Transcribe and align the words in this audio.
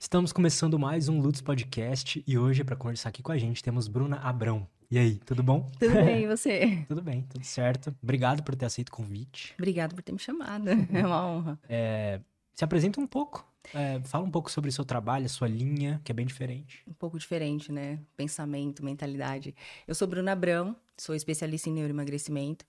Estamos 0.00 0.32
começando 0.32 0.78
mais 0.78 1.08
um 1.08 1.20
Lutz 1.20 1.40
Podcast 1.40 2.22
e 2.24 2.38
hoje, 2.38 2.62
para 2.62 2.76
conversar 2.76 3.08
aqui 3.08 3.20
com 3.20 3.32
a 3.32 3.36
gente, 3.36 3.60
temos 3.64 3.88
Bruna 3.88 4.16
Abrão. 4.18 4.64
E 4.88 4.96
aí, 4.96 5.16
tudo 5.18 5.42
bom? 5.42 5.68
Tudo 5.76 5.92
bem, 5.92 6.22
e 6.22 6.26
você? 6.28 6.84
tudo 6.86 7.02
bem, 7.02 7.22
tudo 7.22 7.44
certo. 7.44 7.92
Obrigado 8.00 8.44
por 8.44 8.54
ter 8.54 8.66
aceito 8.66 8.90
o 8.90 8.92
convite. 8.92 9.54
Obrigado 9.58 9.96
por 9.96 10.02
ter 10.02 10.12
me 10.12 10.18
chamado, 10.20 10.68
é 10.94 11.04
uma 11.04 11.26
honra. 11.26 11.58
É, 11.68 12.20
se 12.54 12.64
apresenta 12.64 13.00
um 13.00 13.08
pouco, 13.08 13.44
é, 13.74 14.00
fala 14.04 14.24
um 14.24 14.30
pouco 14.30 14.52
sobre 14.52 14.70
o 14.70 14.72
seu 14.72 14.84
trabalho, 14.84 15.26
a 15.26 15.28
sua 15.28 15.48
linha, 15.48 16.00
que 16.04 16.12
é 16.12 16.14
bem 16.14 16.24
diferente. 16.24 16.80
Um 16.86 16.94
pouco 16.94 17.18
diferente, 17.18 17.72
né? 17.72 17.98
Pensamento, 18.16 18.84
mentalidade. 18.84 19.52
Eu 19.86 19.96
sou 19.96 20.06
Bruna 20.06 20.30
Abrão, 20.30 20.76
sou 20.96 21.12
especialista 21.12 21.68
em 21.68 21.72
neuroemagrecimento 21.72 22.64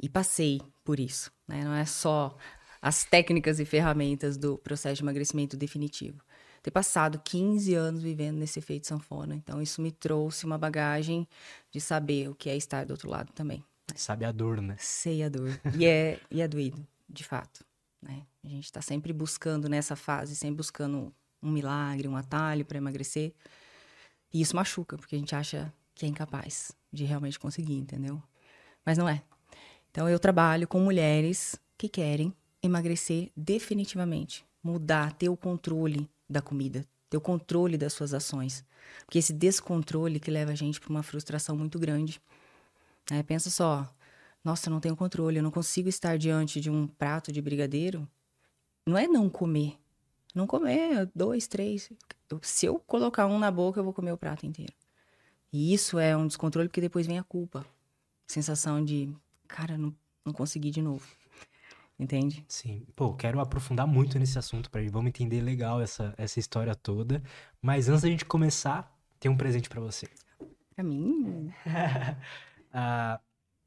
e 0.00 0.08
passei 0.08 0.62
por 0.84 1.00
isso, 1.00 1.32
né? 1.46 1.64
Não 1.64 1.74
é 1.74 1.84
só 1.84 2.36
as 2.80 3.02
técnicas 3.02 3.58
e 3.58 3.64
ferramentas 3.64 4.36
do 4.36 4.56
processo 4.58 4.94
de 4.94 5.02
emagrecimento 5.02 5.56
definitivo. 5.56 6.22
Ter 6.62 6.70
passado 6.70 7.20
15 7.24 7.74
anos 7.74 8.02
vivendo 8.02 8.38
nesse 8.38 8.58
efeito 8.58 8.86
sanfona, 8.86 9.34
então 9.34 9.62
isso 9.62 9.80
me 9.80 9.92
trouxe 9.92 10.44
uma 10.44 10.58
bagagem 10.58 11.26
de 11.70 11.80
saber 11.80 12.28
o 12.28 12.34
que 12.34 12.50
é 12.50 12.56
estar 12.56 12.84
do 12.84 12.90
outro 12.90 13.08
lado 13.08 13.32
também. 13.32 13.64
Sabe 13.94 14.24
a 14.24 14.32
dor, 14.32 14.60
né? 14.60 14.76
Sei 14.78 15.22
a 15.22 15.28
dor. 15.28 15.58
E 15.78 15.86
é, 15.86 16.20
e 16.30 16.40
é 16.40 16.48
doído, 16.48 16.86
de 17.08 17.24
fato. 17.24 17.64
Né? 18.02 18.22
A 18.44 18.48
gente 18.48 18.64
está 18.64 18.80
sempre 18.80 19.12
buscando 19.12 19.68
nessa 19.68 19.96
fase, 19.96 20.36
sempre 20.36 20.56
buscando 20.56 21.12
um 21.42 21.50
milagre, 21.50 22.08
um 22.08 22.16
atalho 22.16 22.64
para 22.64 22.78
emagrecer. 22.78 23.32
E 24.32 24.40
isso 24.40 24.54
machuca, 24.54 24.96
porque 24.96 25.16
a 25.16 25.18
gente 25.18 25.34
acha 25.34 25.72
que 25.94 26.04
é 26.04 26.08
incapaz 26.08 26.72
de 26.92 27.04
realmente 27.04 27.38
conseguir, 27.38 27.74
entendeu? 27.74 28.22
Mas 28.84 28.98
não 28.98 29.08
é. 29.08 29.22
Então 29.90 30.08
eu 30.08 30.18
trabalho 30.18 30.68
com 30.68 30.80
mulheres 30.80 31.58
que 31.76 31.88
querem 31.88 32.34
emagrecer 32.62 33.30
definitivamente, 33.36 34.44
mudar, 34.62 35.12
ter 35.12 35.28
o 35.28 35.36
controle 35.36 36.08
da 36.28 36.42
comida, 36.42 36.86
ter 37.08 37.16
o 37.16 37.20
controle 37.20 37.78
das 37.78 37.92
suas 37.92 38.12
ações. 38.12 38.64
Porque 39.04 39.18
esse 39.18 39.32
descontrole 39.32 40.20
que 40.20 40.30
leva 40.30 40.52
a 40.52 40.54
gente 40.54 40.80
para 40.80 40.90
uma 40.90 41.02
frustração 41.02 41.56
muito 41.56 41.78
grande. 41.78 42.20
É, 43.10 43.22
pensa 43.22 43.50
só, 43.50 43.88
nossa, 44.44 44.68
eu 44.68 44.72
não 44.72 44.80
tenho 44.80 44.96
controle, 44.96 45.38
eu 45.38 45.42
não 45.42 45.50
consigo 45.50 45.88
estar 45.88 46.18
diante 46.18 46.60
de 46.60 46.70
um 46.70 46.86
prato 46.86 47.32
de 47.32 47.40
brigadeiro. 47.40 48.06
Não 48.86 48.96
é 48.96 49.06
não 49.06 49.28
comer. 49.28 49.78
Não 50.34 50.46
comer 50.46 51.10
dois, 51.14 51.46
três. 51.46 51.90
Se 52.42 52.66
eu 52.66 52.78
colocar 52.78 53.26
um 53.26 53.38
na 53.38 53.50
boca, 53.50 53.80
eu 53.80 53.84
vou 53.84 53.92
comer 53.92 54.12
o 54.12 54.18
prato 54.18 54.46
inteiro. 54.46 54.72
E 55.52 55.72
isso 55.72 55.98
é 55.98 56.16
um 56.16 56.26
descontrole 56.26 56.68
porque 56.68 56.80
depois 56.80 57.06
vem 57.06 57.18
a 57.18 57.24
culpa. 57.24 57.64
Sensação 58.26 58.84
de, 58.84 59.10
cara, 59.46 59.78
não, 59.78 59.94
não 60.24 60.32
consegui 60.32 60.70
de 60.70 60.82
novo. 60.82 61.06
Entende? 61.98 62.44
Sim. 62.46 62.86
Pô, 62.94 63.12
quero 63.14 63.40
aprofundar 63.40 63.86
muito 63.86 64.18
nesse 64.18 64.38
assunto 64.38 64.70
para 64.70 64.80
vamos 64.88 65.08
entender 65.08 65.40
legal 65.40 65.80
essa, 65.80 66.14
essa 66.16 66.38
história 66.38 66.74
toda. 66.74 67.22
Mas 67.60 67.88
antes 67.88 68.02
da 68.02 68.08
gente 68.08 68.24
começar, 68.24 68.96
tem 69.18 69.30
um 69.30 69.36
presente 69.36 69.68
para 69.68 69.80
você. 69.80 70.08
Pra 70.74 70.84
mim? 70.84 71.52
Ah, 72.70 73.18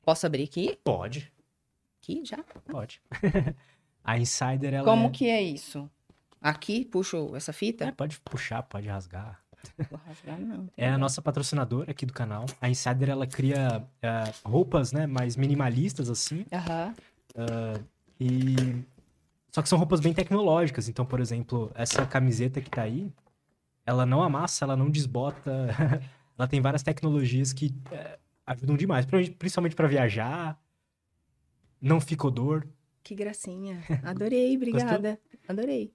Posso 0.04 0.28
abrir 0.28 0.44
aqui? 0.44 0.78
pode, 0.84 1.34
Aqui 2.02 2.24
já? 2.24 2.38
pode. 2.70 3.02
a 4.04 4.18
Insider, 4.20 4.76
ela 4.76 4.86
Como 4.86 5.08
é... 5.08 5.10
que 5.10 5.28
é 5.28 5.42
isso? 5.42 5.90
Aqui, 6.40 6.86
puxo 6.86 7.36
essa 7.36 7.50
É, 7.50 7.54
fita? 7.54 7.92
pode 7.92 8.20
puxar, 8.20 8.62
pode 8.64 8.88
rasgar. 8.88 9.42
Vou 9.90 10.00
rasgar, 10.08 10.40
não. 10.40 10.70
É 10.78 10.88
a 10.88 10.98
nossa 11.00 11.20
patrocinadora 11.22 11.90
aqui 11.92 12.06
do 12.06 12.14
canal. 12.14 12.46
A 12.62 12.70
Insider, 12.70 13.10
ela 13.10 13.26
cria 13.26 13.84
é, 14.02 14.24
roupas, 14.46 14.92
né, 14.92 15.08
mais 15.08 15.36
minimalistas, 15.36 16.08
assim. 16.10 16.46
Aham. 16.54 16.94
E... 18.22 18.86
Só 19.52 19.64
que 19.64 19.68
são 19.68 19.80
roupas 19.80 20.00
bem 20.00 20.14
tecnológicas. 20.14 20.88
Então, 20.88 21.04
por 21.04 21.20
exemplo, 21.20 21.72
essa 21.74 22.06
camiseta 22.06 22.62
que 22.62 22.70
tá 22.70 22.84
aí, 22.84 23.12
ela 23.84 24.06
não 24.06 24.22
amassa, 24.22 24.64
ela 24.64 24.78
não 24.78 24.90
desbota. 24.90 25.70
ela 26.38 26.48
tem 26.48 26.62
várias 26.62 26.84
tecnologias 26.84 27.52
que 27.52 27.74
é, 27.92 28.20
ajudam 28.46 28.78
demais. 28.78 29.06
Principalmente- 29.06 29.76
para 29.76 29.88
viajar. 29.88 30.62
Não 31.82 32.00
fica 32.00 32.28
odor. 32.28 32.68
Que 33.04 33.16
gracinha. 33.16 33.84
Adorei, 34.04 34.56
obrigada. 34.58 35.20
Adorei. 35.48 35.92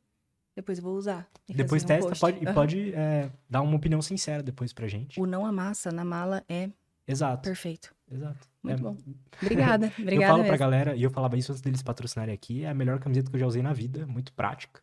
Depois 0.56 0.80
vou 0.80 0.96
usar. 0.96 1.28
Depois 1.48 1.84
um 1.84 1.86
testa, 1.86 2.08
post. 2.08 2.20
pode, 2.20 2.38
e 2.42 2.46
Aham. 2.46 2.54
pode 2.54 2.94
é, 2.94 3.30
dar 3.48 3.60
uma 3.62 3.76
opinião 3.76 4.02
sincera 4.02 4.42
depois 4.42 4.72
pra 4.72 4.88
gente. 4.88 5.20
O 5.20 5.26
não 5.26 5.46
amassa 5.46 5.92
na 5.92 6.04
mala 6.04 6.42
é 6.48 6.70
Exato, 7.06 7.42
perfeito. 7.42 7.94
Exato. 8.10 8.48
Muito 8.62 8.78
É, 8.80 8.82
bom. 8.82 8.96
Obrigada. 9.42 9.86
Eu 9.98 10.02
Obrigada 10.02 10.26
falo 10.32 10.42
pra 10.42 10.52
mesmo. 10.52 10.58
galera, 10.58 10.96
e 10.96 11.02
eu 11.02 11.10
falava 11.10 11.36
isso 11.36 11.52
antes 11.52 11.62
deles 11.62 11.82
patrocinarem 11.82 12.34
aqui, 12.34 12.64
é 12.64 12.68
a 12.70 12.74
melhor 12.74 12.98
camiseta 12.98 13.30
que 13.30 13.36
eu 13.36 13.40
já 13.40 13.46
usei 13.46 13.62
na 13.62 13.72
vida, 13.72 14.06
muito 14.06 14.32
prática. 14.32 14.80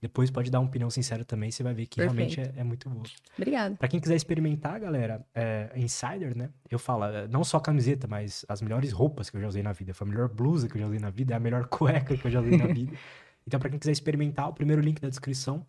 Depois 0.00 0.30
pode 0.30 0.50
dar 0.50 0.60
uma 0.60 0.68
opinião 0.68 0.90
sincera 0.90 1.24
também, 1.24 1.50
você 1.50 1.62
vai 1.62 1.72
ver 1.72 1.86
que 1.86 2.00
realmente 2.00 2.38
é, 2.38 2.52
é 2.56 2.62
muito 2.64 2.88
boa. 2.88 3.04
Obrigada. 3.36 3.76
Pra 3.76 3.88
quem 3.88 3.98
quiser 3.98 4.14
experimentar, 4.14 4.78
galera, 4.78 5.24
é, 5.34 5.70
Insider, 5.74 6.36
né? 6.36 6.50
Eu 6.70 6.78
falo, 6.78 7.04
é, 7.04 7.26
não 7.28 7.42
só 7.42 7.58
camiseta, 7.58 8.06
mas 8.06 8.44
as 8.46 8.60
melhores 8.60 8.92
roupas 8.92 9.30
que 9.30 9.38
eu 9.38 9.40
já 9.40 9.48
usei 9.48 9.62
na 9.62 9.72
vida. 9.72 9.94
Foi 9.94 10.06
a 10.06 10.10
melhor 10.10 10.28
blusa 10.28 10.68
que 10.68 10.76
eu 10.76 10.80
já 10.82 10.86
usei 10.86 10.98
na 10.98 11.08
vida, 11.08 11.32
é 11.32 11.36
a 11.38 11.40
melhor 11.40 11.66
cueca 11.68 12.14
que 12.16 12.26
eu 12.26 12.30
já 12.30 12.40
usei 12.40 12.56
na 12.58 12.66
vida. 12.66 12.92
Então, 13.48 13.60
pra 13.60 13.70
quem 13.70 13.78
quiser 13.78 13.92
experimentar, 13.92 14.48
o 14.48 14.52
primeiro 14.52 14.82
link 14.82 15.00
da 15.00 15.08
descrição, 15.08 15.64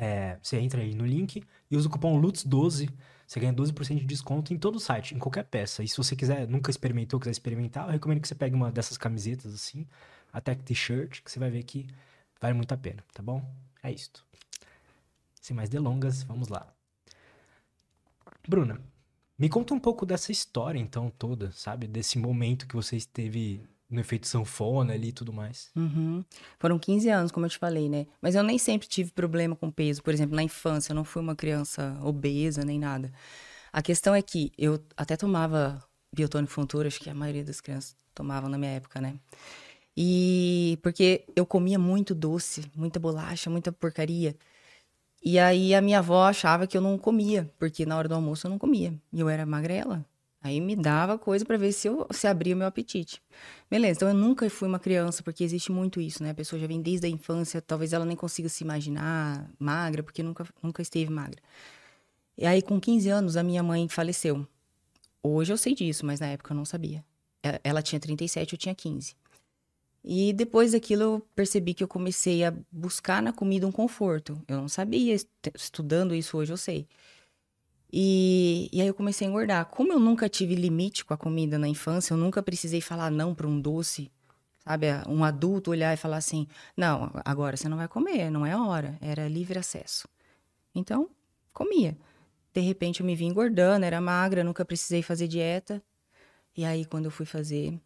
é, 0.00 0.38
você 0.40 0.56
entra 0.58 0.80
aí 0.80 0.94
no 0.94 1.04
link 1.04 1.42
e 1.68 1.76
usa 1.76 1.88
o 1.88 1.90
cupom 1.90 2.16
LUTS12, 2.20 2.88
você 3.28 3.38
ganha 3.38 3.52
12% 3.52 3.98
de 3.98 4.06
desconto 4.06 4.54
em 4.54 4.58
todo 4.58 4.76
o 4.76 4.80
site, 4.80 5.14
em 5.14 5.18
qualquer 5.18 5.44
peça. 5.44 5.82
E 5.84 5.88
se 5.88 5.98
você 5.98 6.16
quiser, 6.16 6.48
nunca 6.48 6.70
experimentou, 6.70 7.20
quiser 7.20 7.32
experimentar, 7.32 7.84
eu 7.86 7.92
recomendo 7.92 8.22
que 8.22 8.26
você 8.26 8.34
pegue 8.34 8.54
uma 8.54 8.72
dessas 8.72 8.96
camisetas 8.96 9.54
assim, 9.54 9.86
até 10.32 10.54
que 10.54 10.64
t-shirt, 10.64 11.20
que 11.22 11.30
você 11.30 11.38
vai 11.38 11.50
ver 11.50 11.62
que 11.62 11.86
vale 12.40 12.54
muito 12.54 12.72
a 12.72 12.76
pena, 12.78 13.04
tá 13.12 13.22
bom? 13.22 13.44
É 13.82 13.92
isto. 13.92 14.24
Sem 15.42 15.54
mais 15.54 15.68
delongas, 15.68 16.22
vamos 16.22 16.48
lá. 16.48 16.72
Bruna, 18.48 18.80
me 19.38 19.50
conta 19.50 19.74
um 19.74 19.78
pouco 19.78 20.06
dessa 20.06 20.32
história, 20.32 20.78
então, 20.78 21.10
toda, 21.10 21.52
sabe? 21.52 21.86
Desse 21.86 22.18
momento 22.18 22.66
que 22.66 22.74
você 22.74 22.96
esteve 22.96 23.62
no 23.90 24.00
efeito 24.00 24.26
sanfona 24.26 24.92
ali 24.92 25.08
e 25.08 25.12
tudo 25.12 25.32
mais. 25.32 25.70
Uhum. 25.74 26.24
Foram 26.58 26.78
15 26.78 27.08
anos, 27.08 27.32
como 27.32 27.46
eu 27.46 27.50
te 27.50 27.58
falei, 27.58 27.88
né? 27.88 28.06
Mas 28.20 28.34
eu 28.34 28.42
nem 28.42 28.58
sempre 28.58 28.86
tive 28.86 29.10
problema 29.12 29.56
com 29.56 29.70
peso. 29.70 30.02
Por 30.02 30.12
exemplo, 30.12 30.36
na 30.36 30.42
infância, 30.42 30.92
eu 30.92 30.96
não 30.96 31.04
fui 31.04 31.22
uma 31.22 31.34
criança 31.34 31.98
obesa 32.02 32.64
nem 32.64 32.78
nada. 32.78 33.12
A 33.72 33.80
questão 33.82 34.14
é 34.14 34.20
que 34.20 34.52
eu 34.58 34.82
até 34.96 35.16
tomava 35.16 35.82
biotônico 36.14 36.52
fontura, 36.52 36.88
acho 36.88 37.00
que 37.00 37.10
a 37.10 37.14
maioria 37.14 37.44
das 37.44 37.60
crianças 37.60 37.96
tomavam 38.14 38.48
na 38.50 38.58
minha 38.58 38.72
época, 38.72 39.00
né? 39.00 39.18
E 39.96 40.78
porque 40.82 41.24
eu 41.34 41.44
comia 41.44 41.78
muito 41.78 42.14
doce, 42.14 42.70
muita 42.74 43.00
bolacha, 43.00 43.50
muita 43.50 43.72
porcaria. 43.72 44.36
E 45.22 45.38
aí 45.38 45.74
a 45.74 45.82
minha 45.82 45.98
avó 45.98 46.24
achava 46.24 46.66
que 46.66 46.76
eu 46.76 46.80
não 46.80 46.96
comia, 46.96 47.50
porque 47.58 47.84
na 47.84 47.96
hora 47.96 48.08
do 48.08 48.14
almoço 48.14 48.46
eu 48.46 48.50
não 48.50 48.58
comia. 48.58 48.94
E 49.12 49.20
eu 49.20 49.28
era 49.28 49.44
magrela. 49.44 50.04
Aí 50.40 50.60
me 50.60 50.76
dava 50.76 51.18
coisa 51.18 51.44
pra 51.44 51.56
ver 51.56 51.72
se 51.72 51.88
eu 51.88 52.06
se 52.12 52.26
abria 52.26 52.54
o 52.54 52.58
meu 52.58 52.66
apetite. 52.66 53.20
Beleza, 53.68 53.98
então 53.98 54.08
eu 54.08 54.14
nunca 54.14 54.48
fui 54.48 54.68
uma 54.68 54.78
criança, 54.78 55.22
porque 55.22 55.42
existe 55.42 55.72
muito 55.72 56.00
isso, 56.00 56.22
né? 56.22 56.30
A 56.30 56.34
pessoa 56.34 56.60
já 56.60 56.66
vem 56.66 56.80
desde 56.80 57.06
a 57.06 57.10
infância, 57.10 57.60
talvez 57.60 57.92
ela 57.92 58.04
nem 58.04 58.16
consiga 58.16 58.48
se 58.48 58.62
imaginar 58.62 59.50
magra, 59.58 60.02
porque 60.02 60.22
nunca, 60.22 60.46
nunca 60.62 60.80
esteve 60.80 61.10
magra. 61.10 61.42
E 62.36 62.46
aí, 62.46 62.62
com 62.62 62.80
15 62.80 63.08
anos, 63.08 63.36
a 63.36 63.42
minha 63.42 63.62
mãe 63.62 63.88
faleceu. 63.88 64.46
Hoje 65.22 65.52
eu 65.52 65.58
sei 65.58 65.74
disso, 65.74 66.06
mas 66.06 66.20
na 66.20 66.28
época 66.28 66.52
eu 66.52 66.56
não 66.56 66.64
sabia. 66.64 67.04
Ela 67.64 67.82
tinha 67.82 68.00
37, 68.00 68.54
eu 68.54 68.58
tinha 68.58 68.74
15. 68.74 69.16
E 70.04 70.32
depois 70.32 70.72
daquilo 70.72 71.02
eu 71.02 71.26
percebi 71.34 71.74
que 71.74 71.84
eu 71.84 71.88
comecei 71.88 72.44
a 72.44 72.54
buscar 72.72 73.22
na 73.22 73.32
comida 73.32 73.66
um 73.66 73.72
conforto. 73.72 74.40
Eu 74.48 74.58
não 74.58 74.68
sabia, 74.68 75.14
est- 75.14 75.28
estudando 75.54 76.14
isso 76.14 76.36
hoje 76.38 76.52
eu 76.52 76.56
sei. 76.56 76.86
E, 77.90 78.68
e 78.72 78.80
aí 78.80 78.86
eu 78.86 78.94
comecei 78.94 79.26
a 79.26 79.30
engordar. 79.30 79.66
Como 79.66 79.92
eu 79.92 79.98
nunca 79.98 80.28
tive 80.28 80.54
limite 80.54 81.04
com 81.04 81.14
a 81.14 81.16
comida 81.16 81.58
na 81.58 81.68
infância, 81.68 82.12
eu 82.12 82.18
nunca 82.18 82.42
precisei 82.42 82.80
falar 82.80 83.10
não 83.10 83.34
para 83.34 83.46
um 83.46 83.60
doce, 83.60 84.10
sabe? 84.64 84.86
Um 85.06 85.24
adulto 85.24 85.70
olhar 85.70 85.94
e 85.94 85.96
falar 85.96 86.18
assim: 86.18 86.46
não, 86.76 87.10
agora 87.24 87.56
você 87.56 87.68
não 87.68 87.76
vai 87.76 87.88
comer, 87.88 88.30
não 88.30 88.44
é 88.44 88.52
a 88.52 88.62
hora. 88.62 88.98
Era 89.00 89.26
livre 89.28 89.58
acesso. 89.58 90.06
Então, 90.74 91.08
comia. 91.52 91.96
De 92.52 92.60
repente 92.60 93.00
eu 93.00 93.06
me 93.06 93.14
vi 93.14 93.24
engordando, 93.24 93.84
era 93.86 94.00
magra, 94.00 94.44
nunca 94.44 94.64
precisei 94.64 95.02
fazer 95.02 95.28
dieta. 95.28 95.82
E 96.56 96.64
aí 96.64 96.84
quando 96.84 97.06
eu 97.06 97.10
fui 97.10 97.24
fazer, 97.24 97.80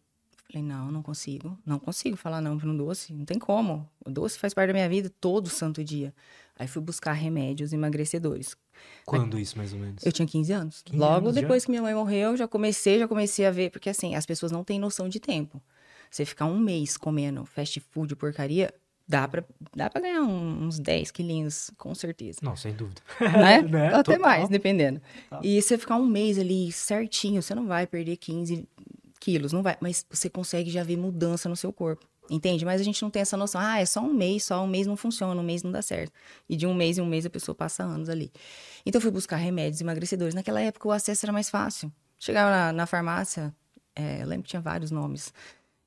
falei: 0.47 0.63
não, 0.67 0.91
não 0.91 1.01
consigo. 1.01 1.57
Não 1.65 1.79
consigo 1.79 2.17
falar 2.17 2.41
não 2.41 2.57
para 2.57 2.69
um 2.69 2.75
doce, 2.75 3.13
não 3.13 3.23
tem 3.23 3.39
como. 3.39 3.89
O 4.05 4.09
doce 4.09 4.37
faz 4.37 4.53
parte 4.53 4.67
da 4.67 4.73
minha 4.73 4.89
vida 4.89 5.09
todo 5.21 5.49
santo 5.49 5.83
dia. 5.83 6.13
Aí 6.57 6.67
fui 6.67 6.81
buscar 6.81 7.13
remédios 7.13 7.73
emagrecedores. 7.73 8.55
Quando 9.05 9.39
isso, 9.39 9.57
mais 9.57 9.73
ou 9.73 9.79
menos? 9.79 10.05
Eu 10.05 10.11
tinha 10.11 10.27
15 10.27 10.53
anos. 10.53 10.81
15 10.83 10.97
Logo 10.97 11.27
anos 11.27 11.35
já? 11.35 11.41
depois 11.41 11.65
que 11.65 11.71
minha 11.71 11.81
mãe 11.81 11.93
morreu, 11.93 12.37
já 12.37 12.47
comecei, 12.47 12.99
já 12.99 13.07
comecei 13.07 13.45
a 13.45 13.51
ver, 13.51 13.71
porque 13.71 13.89
assim, 13.89 14.15
as 14.15 14.25
pessoas 14.25 14.51
não 14.51 14.63
têm 14.63 14.79
noção 14.79 15.09
de 15.09 15.19
tempo. 15.19 15.61
Você 16.09 16.25
ficar 16.25 16.45
um 16.45 16.59
mês 16.59 16.95
comendo 16.95 17.43
fast 17.45 17.79
food 17.79 18.15
porcaria, 18.15 18.71
dá 19.07 19.27
pra, 19.27 19.43
dá 19.75 19.89
pra 19.89 20.01
ganhar 20.01 20.21
uns 20.21 20.79
10 20.79 21.09
quilinhos, 21.11 21.71
com 21.77 21.93
certeza. 21.95 22.39
Não, 22.41 22.55
sem 22.55 22.73
dúvida. 22.73 23.01
Né? 23.19 23.61
Né? 23.67 23.87
Até 23.87 24.15
Total. 24.15 24.19
mais, 24.19 24.49
dependendo. 24.49 25.01
Total. 25.29 25.43
E 25.43 25.61
você 25.61 25.77
ficar 25.77 25.95
um 25.95 26.05
mês 26.05 26.37
ali 26.37 26.71
certinho, 26.71 27.41
você 27.41 27.55
não 27.55 27.65
vai 27.65 27.87
perder 27.87 28.17
15 28.17 28.67
quilos, 29.19 29.51
não 29.51 29.63
vai. 29.63 29.75
Mas 29.81 30.05
você 30.09 30.29
consegue 30.29 30.69
já 30.69 30.83
ver 30.83 30.97
mudança 30.97 31.49
no 31.49 31.55
seu 31.55 31.73
corpo. 31.73 32.07
Entende? 32.33 32.65
Mas 32.65 32.81
a 32.81 32.83
gente 32.83 32.99
não 33.03 33.11
tem 33.11 33.21
essa 33.21 33.37
noção. 33.37 33.61
Ah, 33.61 33.79
é 33.79 33.85
só 33.85 34.01
um 34.01 34.11
mês, 34.11 34.45
só 34.45 34.63
um 34.63 34.67
mês 34.67 34.87
não 34.87 34.97
funciona, 34.97 35.39
um 35.39 35.43
mês 35.43 35.61
não 35.61 35.71
dá 35.71 35.83
certo. 35.83 36.11
E 36.49 36.55
de 36.55 36.65
um 36.65 36.73
mês 36.73 36.97
em 36.97 37.01
um 37.01 37.05
mês 37.05 37.27
a 37.27 37.29
pessoa 37.29 37.53
passa 37.53 37.83
anos 37.83 38.09
ali. 38.09 38.31
Então 38.83 38.97
eu 38.97 39.03
fui 39.03 39.11
buscar 39.11 39.35
remédios 39.35 39.79
emagrecedores. 39.81 40.33
Naquela 40.33 40.59
época 40.59 40.87
o 40.87 40.91
acesso 40.91 41.27
era 41.27 41.31
mais 41.31 41.47
fácil. 41.47 41.93
Chegava 42.17 42.49
na, 42.49 42.73
na 42.73 42.85
farmácia, 42.87 43.53
é, 43.95 44.23
eu 44.23 44.27
lembro 44.27 44.45
que 44.45 44.49
tinha 44.49 44.61
vários 44.61 44.89
nomes. 44.89 45.31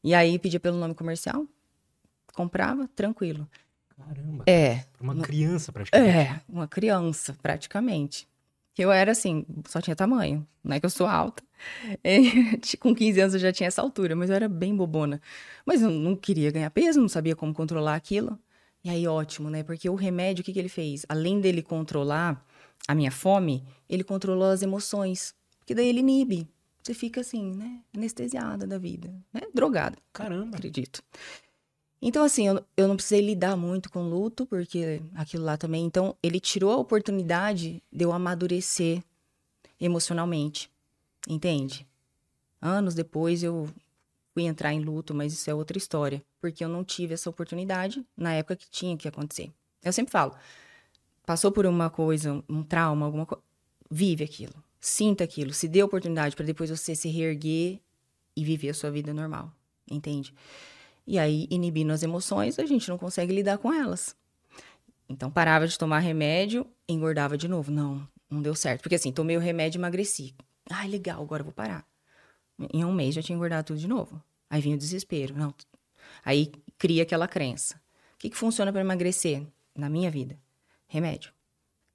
E 0.04 0.14
aí 0.14 0.38
pedia 0.38 0.60
pelo 0.60 0.78
nome 0.78 0.94
comercial, 0.94 1.44
comprava, 2.32 2.88
tranquilo. 2.94 3.48
Caramba. 3.96 4.44
É. 4.46 4.84
Uma 5.00 5.16
criança, 5.16 5.72
praticamente. 5.72 6.16
É, 6.16 6.40
uma 6.48 6.68
criança, 6.68 7.36
praticamente. 7.42 8.28
Eu 8.78 8.92
era 8.92 9.12
assim, 9.12 9.44
só 9.66 9.80
tinha 9.80 9.96
tamanho, 9.96 10.46
não 10.62 10.76
é 10.76 10.80
que 10.80 10.86
eu 10.86 10.90
sou 10.90 11.06
alta. 11.06 11.42
E, 12.04 12.76
com 12.76 12.94
15 12.94 13.20
anos 13.20 13.34
eu 13.34 13.40
já 13.40 13.50
tinha 13.52 13.66
essa 13.66 13.80
altura, 13.80 14.14
mas 14.14 14.28
eu 14.28 14.36
era 14.36 14.48
bem 14.48 14.76
bobona. 14.76 15.20
Mas 15.64 15.80
eu 15.80 15.90
não 15.90 16.14
queria 16.14 16.50
ganhar 16.50 16.70
peso, 16.70 17.00
não 17.00 17.08
sabia 17.08 17.34
como 17.34 17.54
controlar 17.54 17.94
aquilo. 17.94 18.38
E 18.84 18.90
aí, 18.90 19.06
ótimo, 19.06 19.50
né? 19.50 19.62
Porque 19.62 19.88
o 19.88 19.94
remédio, 19.94 20.42
o 20.42 20.44
que, 20.44 20.52
que 20.52 20.58
ele 20.58 20.68
fez? 20.68 21.04
Além 21.08 21.40
dele 21.40 21.62
controlar 21.62 22.44
a 22.86 22.94
minha 22.94 23.10
fome, 23.10 23.64
ele 23.88 24.04
controlou 24.04 24.50
as 24.50 24.62
emoções. 24.62 25.34
Porque 25.58 25.74
daí 25.74 25.88
ele 25.88 26.00
inibe. 26.00 26.48
Você 26.82 26.94
fica 26.94 27.20
assim, 27.20 27.52
né? 27.56 27.80
Anestesiada 27.96 28.64
da 28.64 28.78
vida, 28.78 29.12
né? 29.32 29.40
Drogada. 29.52 29.98
Caramba. 30.12 30.56
Acredito. 30.56 31.02
Então, 32.00 32.22
assim, 32.22 32.46
eu, 32.46 32.64
eu 32.76 32.86
não 32.86 32.96
precisei 32.96 33.20
lidar 33.20 33.56
muito 33.56 33.90
com 33.90 34.08
luto, 34.08 34.46
porque 34.46 35.00
aquilo 35.14 35.44
lá 35.44 35.56
também. 35.56 35.84
Então, 35.84 36.16
ele 36.22 36.38
tirou 36.38 36.72
a 36.72 36.76
oportunidade 36.76 37.82
de 37.90 38.04
eu 38.04 38.12
amadurecer 38.12 39.02
emocionalmente. 39.80 40.70
Entende? 41.28 41.86
Anos 42.60 42.94
depois 42.94 43.42
eu 43.42 43.68
fui 44.32 44.44
entrar 44.44 44.72
em 44.72 44.80
luto, 44.80 45.14
mas 45.14 45.32
isso 45.32 45.50
é 45.50 45.54
outra 45.54 45.78
história. 45.78 46.22
Porque 46.40 46.64
eu 46.64 46.68
não 46.68 46.84
tive 46.84 47.14
essa 47.14 47.30
oportunidade 47.30 48.04
na 48.16 48.34
época 48.34 48.56
que 48.56 48.70
tinha 48.70 48.96
que 48.96 49.08
acontecer. 49.08 49.50
Eu 49.82 49.92
sempre 49.92 50.12
falo: 50.12 50.34
passou 51.24 51.50
por 51.50 51.66
uma 51.66 51.90
coisa, 51.90 52.42
um 52.48 52.62
trauma, 52.62 53.06
alguma 53.06 53.26
coisa. 53.26 53.42
Vive 53.90 54.24
aquilo. 54.24 54.54
Sinta 54.80 55.24
aquilo. 55.24 55.52
Se 55.52 55.66
dê 55.66 55.82
oportunidade 55.82 56.36
para 56.36 56.44
depois 56.44 56.70
você 56.70 56.94
se 56.94 57.08
reerguer 57.08 57.80
e 58.36 58.44
viver 58.44 58.68
a 58.68 58.74
sua 58.74 58.90
vida 58.90 59.12
normal. 59.12 59.50
Entende? 59.90 60.34
E 61.06 61.18
aí, 61.18 61.46
inibindo 61.50 61.92
as 61.92 62.02
emoções, 62.02 62.58
a 62.58 62.66
gente 62.66 62.88
não 62.88 62.98
consegue 62.98 63.32
lidar 63.32 63.58
com 63.58 63.72
elas. 63.72 64.16
Então, 65.08 65.30
parava 65.30 65.66
de 65.66 65.78
tomar 65.78 66.00
remédio, 66.00 66.66
engordava 66.88 67.38
de 67.38 67.46
novo. 67.46 67.70
Não, 67.70 68.06
não 68.28 68.42
deu 68.42 68.54
certo. 68.54 68.82
Porque 68.82 68.96
assim, 68.96 69.12
tomei 69.12 69.36
o 69.36 69.40
remédio 69.40 69.78
e 69.78 69.80
emagreci. 69.80 70.34
Ai, 70.68 70.88
legal, 70.88 71.22
agora 71.22 71.44
vou 71.44 71.52
parar. 71.52 71.86
Em 72.72 72.84
um 72.84 72.92
mês 72.92 73.14
já 73.14 73.22
tinha 73.22 73.36
engordado 73.36 73.66
tudo 73.68 73.78
de 73.78 73.86
novo. 73.86 74.20
Aí 74.50 74.60
vinha 74.60 74.74
o 74.74 74.78
desespero. 74.78 75.36
Não. 75.36 75.54
Aí 76.24 76.50
cria 76.76 77.04
aquela 77.04 77.28
crença. 77.28 77.76
O 78.14 78.18
que, 78.18 78.30
que 78.30 78.36
funciona 78.36 78.72
para 78.72 78.80
emagrecer 78.80 79.46
na 79.74 79.88
minha 79.88 80.10
vida? 80.10 80.38
Remédio. 80.88 81.35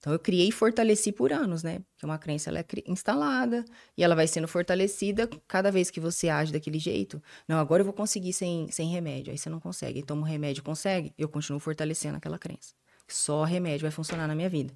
Então 0.01 0.11
eu 0.11 0.17
criei 0.17 0.47
e 0.47 0.51
fortaleci 0.51 1.11
por 1.11 1.31
anos, 1.31 1.61
né? 1.61 1.79
Porque 1.91 2.07
uma 2.07 2.17
crença 2.17 2.49
ela 2.49 2.57
é 2.59 2.65
instalada 2.87 3.63
e 3.95 4.03
ela 4.03 4.15
vai 4.15 4.25
sendo 4.25 4.47
fortalecida 4.47 5.29
cada 5.47 5.71
vez 5.71 5.91
que 5.91 5.99
você 5.99 6.27
age 6.27 6.51
daquele 6.51 6.79
jeito. 6.79 7.21
Não, 7.47 7.59
agora 7.59 7.81
eu 7.81 7.85
vou 7.85 7.93
conseguir 7.93 8.33
sem, 8.33 8.67
sem 8.71 8.89
remédio. 8.89 9.31
Aí 9.31 9.37
você 9.37 9.47
não 9.47 9.59
consegue. 9.59 9.99
Aí 9.99 10.03
toma 10.03 10.27
remédio, 10.27 10.63
consegue, 10.63 11.13
eu 11.19 11.29
continuo 11.29 11.59
fortalecendo 11.59 12.17
aquela 12.17 12.39
crença. 12.39 12.73
Só 13.07 13.43
remédio 13.43 13.81
vai 13.81 13.91
funcionar 13.91 14.27
na 14.27 14.33
minha 14.33 14.49
vida. 14.49 14.73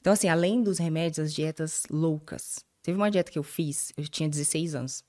Então, 0.00 0.12
assim, 0.12 0.28
além 0.28 0.64
dos 0.64 0.78
remédios, 0.78 1.26
as 1.26 1.32
dietas 1.32 1.84
loucas. 1.88 2.64
Teve 2.82 2.96
uma 2.96 3.12
dieta 3.12 3.30
que 3.30 3.38
eu 3.38 3.44
fiz, 3.44 3.92
eu 3.96 4.02
tinha 4.08 4.28
16 4.28 4.74
anos. 4.74 5.04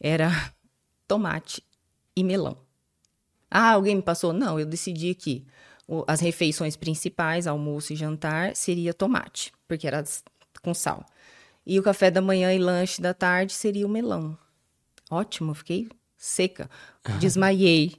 Era 0.00 0.28
tomate 1.06 1.62
e 2.16 2.24
melão. 2.24 2.58
Ah, 3.48 3.70
alguém 3.74 3.94
me 3.94 4.02
passou? 4.02 4.32
Não, 4.32 4.58
eu 4.58 4.66
decidi 4.66 5.14
que 5.14 5.46
as 6.06 6.20
refeições 6.20 6.76
principais, 6.76 7.46
almoço 7.46 7.92
e 7.92 7.96
jantar, 7.96 8.56
seria 8.56 8.94
tomate, 8.94 9.52
porque 9.68 9.86
era 9.86 10.02
com 10.62 10.72
sal. 10.72 11.04
E 11.66 11.78
o 11.78 11.82
café 11.82 12.10
da 12.10 12.20
manhã 12.20 12.52
e 12.52 12.58
lanche 12.58 13.00
da 13.00 13.14
tarde 13.14 13.52
seria 13.52 13.86
o 13.86 13.88
melão. 13.88 14.36
Ótimo, 15.10 15.54
fiquei 15.54 15.88
seca. 16.16 16.70
Desmaiei, 17.20 17.96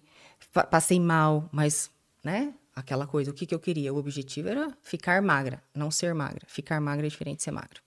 passei 0.70 1.00
mal, 1.00 1.48
mas, 1.52 1.92
né? 2.24 2.54
Aquela 2.76 3.08
coisa, 3.08 3.32
o 3.32 3.34
que, 3.34 3.46
que 3.46 3.56
eu 3.56 3.60
queria? 3.60 3.94
O 3.94 3.98
objetivo 3.98 4.50
era 4.50 4.78
ficar 4.82 5.22
magra, 5.22 5.64
não 5.74 5.90
ser 5.90 6.14
magra. 6.14 6.46
Ficar 6.48 6.82
magra 6.82 7.08
é 7.08 7.10
diferente 7.10 7.38
de 7.38 7.44
ser 7.44 7.52
magra. 7.52 7.80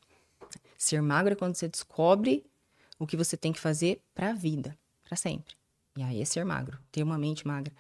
Ser 0.79 1.03
magra 1.03 1.35
é 1.35 1.37
quando 1.37 1.55
você 1.55 1.69
descobre 1.69 2.45
o 2.99 3.07
que 3.07 3.17
você 3.17 3.37
tem 3.37 3.53
que 3.53 3.61
fazer 3.61 4.01
para 4.15 4.31
a 4.31 4.33
vida, 4.33 4.77
para 5.05 5.17
sempre. 5.17 5.55
E 5.97 6.03
aí 6.03 6.23
é 6.23 6.25
ser 6.25 6.45
magro, 6.45 6.79
ter 6.91 7.03
uma 7.03 7.19
mente 7.19 7.47
magra. 7.47 7.73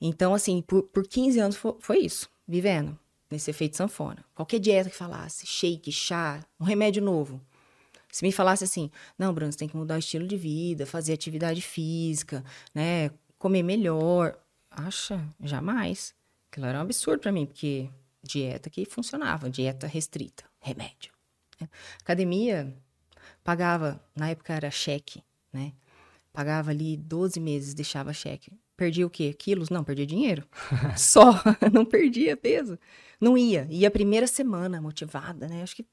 Então, 0.00 0.34
assim, 0.34 0.62
por, 0.62 0.84
por 0.84 1.06
15 1.06 1.40
anos 1.40 1.56
foi, 1.56 1.74
foi 1.80 1.98
isso, 1.98 2.28
vivendo 2.46 2.98
nesse 3.30 3.50
efeito 3.50 3.76
sanfona. 3.76 4.24
Qualquer 4.34 4.58
dieta 4.58 4.90
que 4.90 4.96
falasse, 4.96 5.46
shake, 5.46 5.92
chá, 5.92 6.44
um 6.58 6.64
remédio 6.64 7.02
novo. 7.02 7.40
Se 8.10 8.24
me 8.24 8.32
falasse 8.32 8.64
assim, 8.64 8.90
não, 9.18 9.34
Bruno, 9.34 9.52
você 9.52 9.58
tem 9.58 9.68
que 9.68 9.76
mudar 9.76 9.96
o 9.96 9.98
estilo 9.98 10.26
de 10.26 10.36
vida, 10.36 10.86
fazer 10.86 11.12
atividade 11.12 11.60
física, 11.60 12.42
né, 12.74 13.10
comer 13.38 13.62
melhor. 13.62 14.38
Acha? 14.70 15.22
Jamais. 15.40 16.14
Aquilo 16.50 16.66
era 16.66 16.78
um 16.78 16.82
absurdo 16.82 17.20
para 17.20 17.32
mim, 17.32 17.44
porque 17.44 17.90
dieta 18.22 18.70
que 18.70 18.84
funcionava, 18.86 19.50
dieta 19.50 19.86
restrita, 19.86 20.44
remédio. 20.60 21.12
Né? 21.60 21.68
Academia 22.00 22.74
pagava, 23.44 24.00
na 24.14 24.30
época 24.30 24.54
era 24.54 24.70
cheque, 24.70 25.22
né? 25.52 25.72
Pagava 26.32 26.70
ali 26.70 26.96
12 26.96 27.40
meses, 27.40 27.74
deixava 27.74 28.12
cheque. 28.12 28.52
Perdia 28.78 29.04
o 29.04 29.10
quê? 29.10 29.34
Quilos? 29.34 29.70
Não, 29.70 29.82
perdia 29.82 30.06
dinheiro. 30.06 30.46
Só. 30.96 31.34
Não 31.74 31.84
perdia 31.84 32.36
peso. 32.36 32.78
Não 33.20 33.36
ia. 33.36 33.66
Ia 33.68 33.88
a 33.88 33.90
primeira 33.90 34.28
semana, 34.28 34.80
motivada, 34.80 35.48
né? 35.48 35.64
Acho 35.64 35.74
que, 35.74 35.84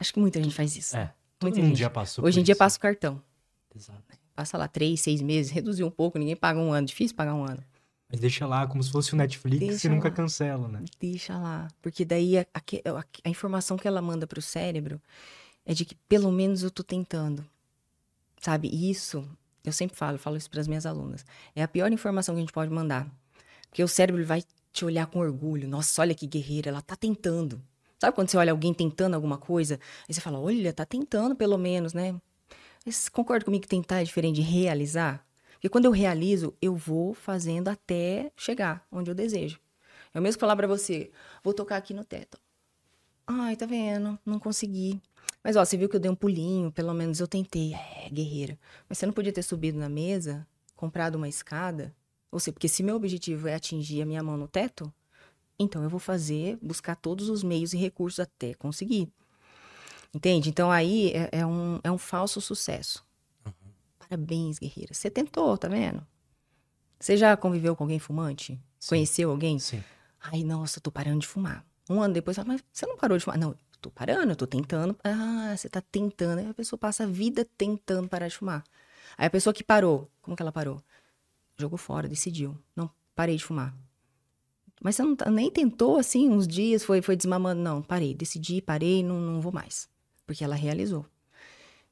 acho 0.00 0.12
que 0.12 0.18
muita 0.18 0.42
gente 0.42 0.52
faz 0.52 0.76
isso. 0.76 0.96
É. 0.96 1.14
Muita 1.40 1.62
gente. 1.62 1.88
passou 1.90 2.24
Hoje 2.24 2.40
em 2.40 2.42
dia 2.42 2.56
passa 2.56 2.76
o 2.78 2.80
cartão. 2.80 3.22
Exato. 3.72 4.02
Passa 4.34 4.58
lá 4.58 4.66
três, 4.66 5.00
seis 5.02 5.22
meses, 5.22 5.52
reduziu 5.52 5.86
um 5.86 5.90
pouco, 5.90 6.18
ninguém 6.18 6.34
paga 6.34 6.58
um 6.58 6.72
ano. 6.72 6.84
Difícil 6.84 7.14
pagar 7.14 7.34
um 7.36 7.44
ano. 7.44 7.62
Mas 8.10 8.18
deixa 8.18 8.44
lá 8.44 8.66
como 8.66 8.82
se 8.82 8.90
fosse 8.90 9.12
o 9.12 9.16
Netflix 9.16 9.60
deixa 9.60 9.86
e 9.86 9.90
nunca 9.90 10.10
cancela, 10.10 10.66
né? 10.66 10.82
Deixa 10.98 11.38
lá. 11.38 11.68
Porque 11.80 12.04
daí 12.04 12.38
a, 12.38 12.46
a, 12.52 13.04
a 13.24 13.28
informação 13.28 13.76
que 13.76 13.86
ela 13.86 14.02
manda 14.02 14.26
pro 14.26 14.42
cérebro 14.42 15.00
é 15.64 15.72
de 15.72 15.84
que 15.84 15.94
pelo 16.08 16.32
menos 16.32 16.64
eu 16.64 16.72
tô 16.72 16.82
tentando. 16.82 17.46
Sabe? 18.40 18.68
Isso 18.68 19.24
eu 19.64 19.72
sempre 19.72 19.96
falo, 19.96 20.18
falo 20.18 20.36
isso 20.36 20.50
para 20.50 20.60
as 20.60 20.68
minhas 20.68 20.84
alunas. 20.84 21.24
É 21.56 21.62
a 21.62 21.68
pior 21.68 21.90
informação 21.90 22.34
que 22.34 22.40
a 22.40 22.42
gente 22.42 22.52
pode 22.52 22.70
mandar. 22.70 23.08
Porque 23.68 23.82
o 23.82 23.88
cérebro 23.88 24.24
vai 24.24 24.42
te 24.72 24.84
olhar 24.84 25.06
com 25.06 25.18
orgulho. 25.20 25.66
Nossa, 25.66 26.02
olha 26.02 26.14
que 26.14 26.26
guerreira, 26.26 26.68
ela 26.68 26.82
tá 26.82 26.94
tentando. 26.94 27.60
Sabe 27.98 28.14
quando 28.14 28.28
você 28.28 28.36
olha 28.36 28.52
alguém 28.52 28.74
tentando 28.74 29.14
alguma 29.14 29.38
coisa? 29.38 29.80
Aí 30.08 30.14
você 30.14 30.20
fala, 30.20 30.38
olha, 30.38 30.72
tá 30.72 30.84
tentando 30.84 31.34
pelo 31.34 31.56
menos, 31.56 31.94
né? 31.94 32.14
Mas 32.84 33.08
concorda 33.08 33.44
comigo 33.44 33.62
que 33.62 33.68
tentar 33.68 34.02
é 34.02 34.04
diferente 34.04 34.36
de 34.36 34.42
realizar? 34.42 35.26
Porque 35.54 35.68
quando 35.70 35.86
eu 35.86 35.90
realizo, 35.90 36.54
eu 36.60 36.76
vou 36.76 37.14
fazendo 37.14 37.68
até 37.68 38.30
chegar 38.36 38.86
onde 38.92 39.10
eu 39.10 39.14
desejo. 39.14 39.58
Eu 40.12 40.20
mesmo 40.20 40.38
falar 40.38 40.54
para 40.54 40.66
você, 40.66 41.10
vou 41.42 41.54
tocar 41.54 41.76
aqui 41.76 41.94
no 41.94 42.04
teto. 42.04 42.38
Ai, 43.26 43.56
tá 43.56 43.64
vendo? 43.64 44.18
Não 44.26 44.38
consegui. 44.38 45.00
Mas, 45.44 45.56
ó, 45.56 45.64
você 45.64 45.76
viu 45.76 45.90
que 45.90 45.96
eu 45.96 46.00
dei 46.00 46.10
um 46.10 46.14
pulinho, 46.14 46.72
pelo 46.72 46.94
menos 46.94 47.20
eu 47.20 47.28
tentei. 47.28 47.74
É, 47.74 48.08
guerreira. 48.10 48.58
Mas 48.88 48.96
você 48.96 49.04
não 49.04 49.12
podia 49.12 49.30
ter 49.30 49.42
subido 49.42 49.78
na 49.78 49.90
mesa, 49.90 50.46
comprado 50.74 51.16
uma 51.16 51.28
escada? 51.28 51.94
Ou 52.32 52.40
seja, 52.40 52.54
porque 52.54 52.66
se 52.66 52.82
meu 52.82 52.96
objetivo 52.96 53.46
é 53.46 53.54
atingir 53.54 54.00
a 54.00 54.06
minha 54.06 54.22
mão 54.22 54.38
no 54.38 54.48
teto, 54.48 54.90
então 55.58 55.82
eu 55.82 55.90
vou 55.90 56.00
fazer, 56.00 56.58
buscar 56.62 56.96
todos 56.96 57.28
os 57.28 57.44
meios 57.44 57.74
e 57.74 57.76
recursos 57.76 58.20
até 58.20 58.54
conseguir. 58.54 59.12
Entende? 60.14 60.48
Então 60.48 60.70
aí 60.70 61.10
é, 61.10 61.28
é 61.40 61.46
um, 61.46 61.78
é 61.84 61.92
um 61.92 61.98
falso 61.98 62.40
sucesso. 62.40 63.04
Uhum. 63.44 63.52
Parabéns, 63.98 64.58
guerreira. 64.58 64.94
Você 64.94 65.10
tentou, 65.10 65.58
tá 65.58 65.68
vendo? 65.68 66.04
Você 66.98 67.18
já 67.18 67.36
conviveu 67.36 67.76
com 67.76 67.84
alguém 67.84 67.98
fumante? 67.98 68.58
Sim. 68.80 68.88
Conheceu 68.88 69.30
alguém? 69.30 69.58
Sim. 69.58 69.84
Ai, 70.20 70.42
nossa, 70.42 70.80
tô 70.80 70.90
parando 70.90 71.18
de 71.18 71.26
fumar. 71.26 71.64
Um 71.90 72.00
ano 72.00 72.14
depois, 72.14 72.38
mas 72.46 72.64
você 72.72 72.86
não 72.86 72.96
parou 72.96 73.18
de 73.18 73.24
fumar? 73.24 73.38
Não, 73.38 73.54
tô 73.84 73.90
parando, 73.90 74.32
eu 74.32 74.36
tô 74.36 74.46
tentando. 74.46 74.96
Ah, 75.04 75.54
você 75.56 75.68
tá 75.68 75.80
tentando. 75.80 76.38
Aí 76.38 76.48
a 76.48 76.54
pessoa 76.54 76.78
passa 76.78 77.04
a 77.04 77.06
vida 77.06 77.46
tentando 77.56 78.08
parar 78.08 78.28
de 78.28 78.36
fumar. 78.36 78.64
Aí 79.16 79.26
a 79.26 79.30
pessoa 79.30 79.52
que 79.52 79.62
parou, 79.62 80.10
como 80.22 80.36
que 80.36 80.42
ela 80.42 80.52
parou? 80.52 80.82
Jogou 81.58 81.76
fora, 81.76 82.08
decidiu. 82.08 82.56
Não, 82.74 82.90
parei 83.14 83.36
de 83.36 83.44
fumar. 83.44 83.76
Mas 84.82 84.96
você 84.96 85.02
não, 85.02 85.14
tá, 85.14 85.30
nem 85.30 85.50
tentou, 85.50 85.98
assim, 85.98 86.28
uns 86.28 86.48
dias, 86.48 86.82
foi, 86.82 87.02
foi 87.02 87.14
desmamando. 87.14 87.60
Não, 87.60 87.82
parei, 87.82 88.14
decidi, 88.14 88.60
parei, 88.62 89.02
não, 89.02 89.20
não 89.20 89.40
vou 89.40 89.52
mais. 89.52 89.88
Porque 90.26 90.42
ela 90.42 90.54
realizou. 90.54 91.04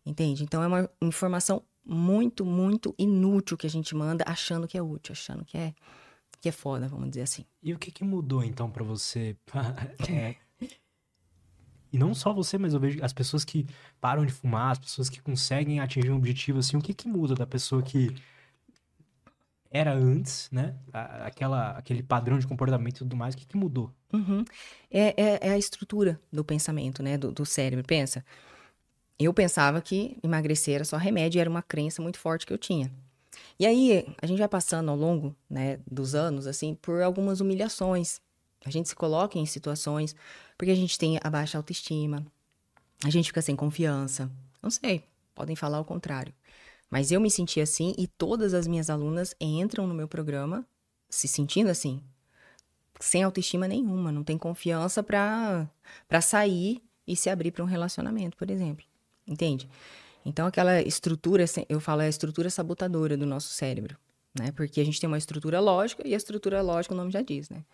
Entende? 0.04 0.42
Então 0.42 0.62
é 0.62 0.66
uma 0.66 0.90
informação 1.00 1.62
muito, 1.84 2.44
muito 2.44 2.94
inútil 2.98 3.56
que 3.56 3.66
a 3.66 3.70
gente 3.70 3.94
manda, 3.94 4.24
achando 4.26 4.66
que 4.66 4.78
é 4.78 4.82
útil, 4.82 5.12
achando 5.12 5.44
que 5.44 5.56
é, 5.56 5.74
que 6.40 6.48
é 6.48 6.52
foda, 6.52 6.88
vamos 6.88 7.10
dizer 7.10 7.22
assim. 7.22 7.44
E 7.62 7.72
o 7.72 7.78
que, 7.78 7.90
que 7.90 8.02
mudou, 8.02 8.42
então, 8.42 8.70
para 8.70 8.82
você? 8.82 9.36
é, 10.10 10.36
e 11.92 11.98
não 11.98 12.14
só 12.14 12.32
você, 12.32 12.56
mas 12.56 12.72
eu 12.72 12.80
vejo 12.80 13.04
as 13.04 13.12
pessoas 13.12 13.44
que 13.44 13.66
param 14.00 14.24
de 14.24 14.32
fumar, 14.32 14.72
as 14.72 14.78
pessoas 14.78 15.08
que 15.08 15.20
conseguem 15.20 15.80
atingir 15.80 16.10
um 16.10 16.16
objetivo, 16.16 16.58
assim, 16.58 16.76
o 16.76 16.80
que 16.80 16.94
que 16.94 17.06
muda 17.06 17.34
da 17.34 17.46
pessoa 17.46 17.82
que 17.82 18.14
era 19.70 19.92
antes, 19.94 20.48
né? 20.52 20.74
Aquela, 20.92 21.70
aquele 21.70 22.02
padrão 22.02 22.38
de 22.38 22.46
comportamento 22.46 22.96
e 22.96 22.98
tudo 22.98 23.16
mais, 23.16 23.34
o 23.34 23.38
que, 23.38 23.46
que 23.46 23.56
mudou? 23.56 23.90
Uhum. 24.12 24.44
É, 24.90 25.14
é, 25.16 25.48
é, 25.48 25.50
a 25.50 25.58
estrutura 25.58 26.20
do 26.30 26.44
pensamento, 26.44 27.02
né? 27.02 27.16
Do, 27.16 27.32
do 27.32 27.46
cérebro. 27.46 27.84
Pensa, 27.84 28.24
eu 29.18 29.32
pensava 29.32 29.80
que 29.80 30.18
emagrecer 30.22 30.74
era 30.74 30.84
só 30.84 30.96
remédio, 30.96 31.40
era 31.40 31.48
uma 31.48 31.62
crença 31.62 32.02
muito 32.02 32.18
forte 32.18 32.46
que 32.46 32.52
eu 32.52 32.58
tinha. 32.58 32.90
E 33.58 33.66
aí, 33.66 34.06
a 34.20 34.26
gente 34.26 34.38
vai 34.38 34.48
passando 34.48 34.90
ao 34.90 34.96
longo 34.96 35.34
né, 35.48 35.78
dos 35.90 36.14
anos, 36.14 36.46
assim, 36.46 36.74
por 36.74 37.00
algumas 37.00 37.40
humilhações. 37.40 38.20
A 38.64 38.70
gente 38.70 38.88
se 38.88 38.94
coloca 38.94 39.38
em 39.38 39.46
situações 39.46 40.14
porque 40.56 40.70
a 40.70 40.76
gente 40.76 40.98
tem 40.98 41.18
a 41.22 41.30
baixa 41.30 41.58
autoestima, 41.58 42.24
a 43.04 43.10
gente 43.10 43.26
fica 43.26 43.42
sem 43.42 43.56
confiança. 43.56 44.30
Não 44.62 44.70
sei, 44.70 45.04
podem 45.34 45.56
falar 45.56 45.80
o 45.80 45.84
contrário. 45.84 46.32
Mas 46.88 47.10
eu 47.10 47.20
me 47.20 47.30
senti 47.30 47.60
assim 47.60 47.94
e 47.98 48.06
todas 48.06 48.54
as 48.54 48.66
minhas 48.66 48.90
alunas 48.90 49.34
entram 49.40 49.86
no 49.86 49.94
meu 49.94 50.06
programa 50.06 50.66
se 51.08 51.26
sentindo 51.26 51.68
assim, 51.68 52.02
sem 53.00 53.22
autoestima 53.22 53.66
nenhuma, 53.66 54.12
não 54.12 54.22
tem 54.22 54.38
confiança 54.38 55.02
para 55.02 56.20
sair 56.20 56.82
e 57.06 57.16
se 57.16 57.28
abrir 57.28 57.50
para 57.50 57.64
um 57.64 57.66
relacionamento, 57.66 58.36
por 58.36 58.48
exemplo. 58.48 58.84
Entende? 59.26 59.68
Então, 60.24 60.46
aquela 60.46 60.80
estrutura, 60.80 61.44
eu 61.68 61.80
falo, 61.80 62.02
é 62.02 62.06
a 62.06 62.08
estrutura 62.08 62.48
sabotadora 62.48 63.16
do 63.16 63.26
nosso 63.26 63.48
cérebro, 63.48 63.96
né? 64.38 64.52
Porque 64.52 64.80
a 64.80 64.84
gente 64.84 65.00
tem 65.00 65.08
uma 65.08 65.18
estrutura 65.18 65.60
lógica 65.60 66.06
e 66.06 66.14
a 66.14 66.16
estrutura 66.16 66.62
lógica, 66.62 66.94
o 66.94 66.96
nome 66.96 67.10
já 67.10 67.22
diz, 67.22 67.50
né? 67.50 67.64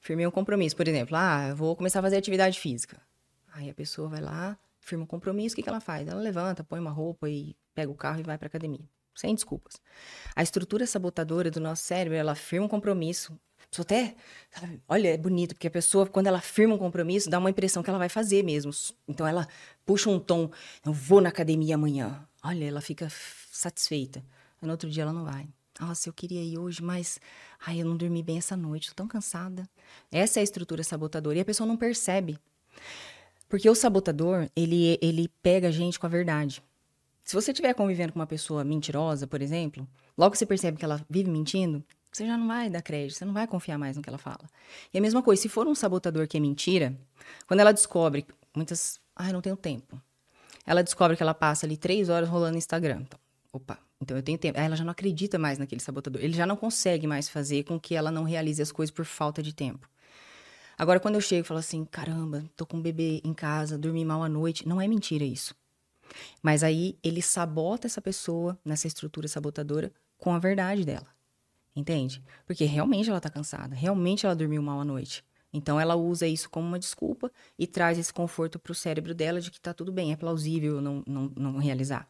Firmei 0.00 0.26
um 0.26 0.30
compromisso, 0.30 0.76
por 0.76 0.86
exemplo, 0.86 1.16
ah, 1.16 1.54
vou 1.54 1.74
começar 1.76 2.00
a 2.00 2.02
fazer 2.02 2.16
atividade 2.16 2.58
física. 2.58 3.00
Aí 3.52 3.68
a 3.68 3.74
pessoa 3.74 4.08
vai 4.08 4.20
lá, 4.20 4.56
firma 4.80 5.04
um 5.04 5.06
compromisso, 5.06 5.54
o 5.54 5.56
que, 5.56 5.62
que 5.62 5.68
ela 5.68 5.80
faz? 5.80 6.06
Ela 6.06 6.20
levanta, 6.20 6.62
põe 6.64 6.78
uma 6.80 6.90
roupa 6.90 7.28
e 7.28 7.56
pega 7.74 7.90
o 7.90 7.94
carro 7.94 8.20
e 8.20 8.22
vai 8.22 8.38
para 8.38 8.46
academia. 8.46 8.88
Sem 9.14 9.34
desculpas. 9.34 9.80
A 10.36 10.42
estrutura 10.42 10.86
sabotadora 10.86 11.50
do 11.50 11.58
nosso 11.58 11.82
cérebro, 11.82 12.16
ela 12.16 12.34
firma 12.34 12.66
um 12.66 12.68
compromisso. 12.68 13.38
Só 13.70 13.82
até, 13.82 14.14
sabe, 14.50 14.80
olha, 14.88 15.08
é 15.08 15.16
bonito, 15.16 15.54
porque 15.54 15.66
a 15.66 15.70
pessoa, 15.70 16.06
quando 16.06 16.28
ela 16.28 16.40
firma 16.40 16.74
um 16.74 16.78
compromisso, 16.78 17.28
dá 17.28 17.38
uma 17.38 17.50
impressão 17.50 17.82
que 17.82 17.90
ela 17.90 17.98
vai 17.98 18.08
fazer 18.08 18.42
mesmo. 18.42 18.70
Então 19.06 19.26
ela 19.26 19.46
puxa 19.84 20.08
um 20.08 20.18
tom, 20.18 20.50
eu 20.86 20.92
vou 20.92 21.20
na 21.20 21.28
academia 21.28 21.74
amanhã. 21.74 22.26
Olha, 22.42 22.64
ela 22.64 22.80
fica 22.80 23.08
satisfeita. 23.50 24.24
No 24.62 24.70
outro 24.70 24.88
dia 24.88 25.02
ela 25.02 25.12
não 25.12 25.24
vai. 25.24 25.48
Nossa, 25.80 26.08
eu 26.08 26.12
queria 26.12 26.42
ir 26.42 26.58
hoje, 26.58 26.82
mas 26.82 27.20
ai, 27.64 27.80
eu 27.80 27.86
não 27.86 27.96
dormi 27.96 28.22
bem 28.22 28.38
essa 28.38 28.56
noite, 28.56 28.88
tô 28.88 28.94
tão 28.94 29.08
cansada. 29.08 29.68
Essa 30.10 30.38
é 30.38 30.40
a 30.40 30.44
estrutura 30.44 30.82
sabotadora 30.82 31.38
e 31.38 31.40
a 31.40 31.44
pessoa 31.44 31.66
não 31.66 31.76
percebe. 31.76 32.38
Porque 33.48 33.68
o 33.68 33.74
sabotador, 33.74 34.48
ele, 34.54 34.98
ele 35.00 35.28
pega 35.42 35.68
a 35.68 35.70
gente 35.70 35.98
com 35.98 36.06
a 36.06 36.10
verdade. 36.10 36.62
Se 37.24 37.34
você 37.34 37.52
estiver 37.52 37.74
convivendo 37.74 38.12
com 38.12 38.18
uma 38.18 38.26
pessoa 38.26 38.64
mentirosa, 38.64 39.26
por 39.26 39.40
exemplo, 39.40 39.86
logo 40.16 40.34
você 40.34 40.44
percebe 40.44 40.78
que 40.78 40.84
ela 40.84 41.04
vive 41.08 41.30
mentindo, 41.30 41.84
você 42.10 42.26
já 42.26 42.36
não 42.36 42.48
vai 42.48 42.68
dar 42.68 42.82
crédito, 42.82 43.16
você 43.16 43.24
não 43.24 43.32
vai 43.32 43.46
confiar 43.46 43.78
mais 43.78 43.96
no 43.96 44.02
que 44.02 44.08
ela 44.08 44.18
fala. 44.18 44.40
E 44.92 44.98
a 44.98 45.00
mesma 45.00 45.22
coisa, 45.22 45.40
se 45.40 45.48
for 45.48 45.66
um 45.66 45.74
sabotador 45.74 46.26
que 46.26 46.36
é 46.36 46.40
mentira, 46.40 46.98
quando 47.46 47.60
ela 47.60 47.72
descobre, 47.72 48.26
muitas. 48.54 49.00
Ai, 49.14 49.32
não 49.32 49.40
tenho 49.40 49.56
tempo. 49.56 50.00
Ela 50.66 50.82
descobre 50.82 51.16
que 51.16 51.22
ela 51.22 51.34
passa 51.34 51.66
ali 51.66 51.76
três 51.76 52.08
horas 52.08 52.28
rolando 52.28 52.58
Instagram. 52.58 53.02
Então, 53.02 53.18
opa, 53.52 53.78
então 54.00 54.16
eu 54.16 54.22
tenho 54.22 54.38
tempo. 54.38 54.58
Aí 54.58 54.64
ela 54.64 54.76
já 54.76 54.84
não 54.84 54.92
acredita 54.92 55.38
mais 55.38 55.58
naquele 55.58 55.80
sabotador. 55.80 56.22
Ele 56.22 56.32
já 56.32 56.46
não 56.46 56.56
consegue 56.56 57.06
mais 57.06 57.28
fazer 57.28 57.64
com 57.64 57.78
que 57.78 57.94
ela 57.94 58.10
não 58.10 58.24
realize 58.24 58.62
as 58.62 58.72
coisas 58.72 58.94
por 58.94 59.04
falta 59.04 59.42
de 59.42 59.52
tempo. 59.52 59.88
Agora, 60.76 61.00
quando 61.00 61.16
eu 61.16 61.20
chego 61.20 61.44
e 61.44 61.48
falo 61.48 61.58
assim, 61.58 61.84
caramba, 61.84 62.44
tô 62.56 62.64
com 62.64 62.76
um 62.76 62.82
bebê 62.82 63.20
em 63.24 63.34
casa, 63.34 63.76
dormi 63.76 64.04
mal 64.04 64.22
à 64.22 64.28
noite, 64.28 64.66
não 64.66 64.80
é 64.80 64.86
mentira 64.86 65.24
isso. 65.24 65.54
Mas 66.40 66.62
aí 66.62 66.96
ele 67.02 67.20
sabota 67.20 67.88
essa 67.88 68.00
pessoa 68.00 68.56
nessa 68.64 68.86
estrutura 68.86 69.26
sabotadora 69.26 69.92
com 70.16 70.32
a 70.32 70.38
verdade 70.38 70.84
dela. 70.84 71.06
Entende? 71.74 72.22
Porque 72.46 72.64
realmente 72.64 73.10
ela 73.10 73.20
tá 73.20 73.28
cansada, 73.28 73.74
realmente 73.74 74.24
ela 74.24 74.36
dormiu 74.36 74.62
mal 74.62 74.80
à 74.80 74.84
noite. 74.84 75.24
Então 75.52 75.80
ela 75.80 75.96
usa 75.96 76.26
isso 76.26 76.48
como 76.48 76.66
uma 76.66 76.78
desculpa 76.78 77.30
e 77.58 77.66
traz 77.66 77.98
esse 77.98 78.12
conforto 78.12 78.58
para 78.58 78.72
o 78.72 78.74
cérebro 78.74 79.14
dela 79.14 79.40
de 79.40 79.50
que 79.50 79.60
tá 79.60 79.72
tudo 79.72 79.90
bem, 79.90 80.12
é 80.12 80.16
plausível 80.16 80.80
não, 80.80 81.02
não, 81.06 81.32
não 81.36 81.56
realizar. 81.58 82.08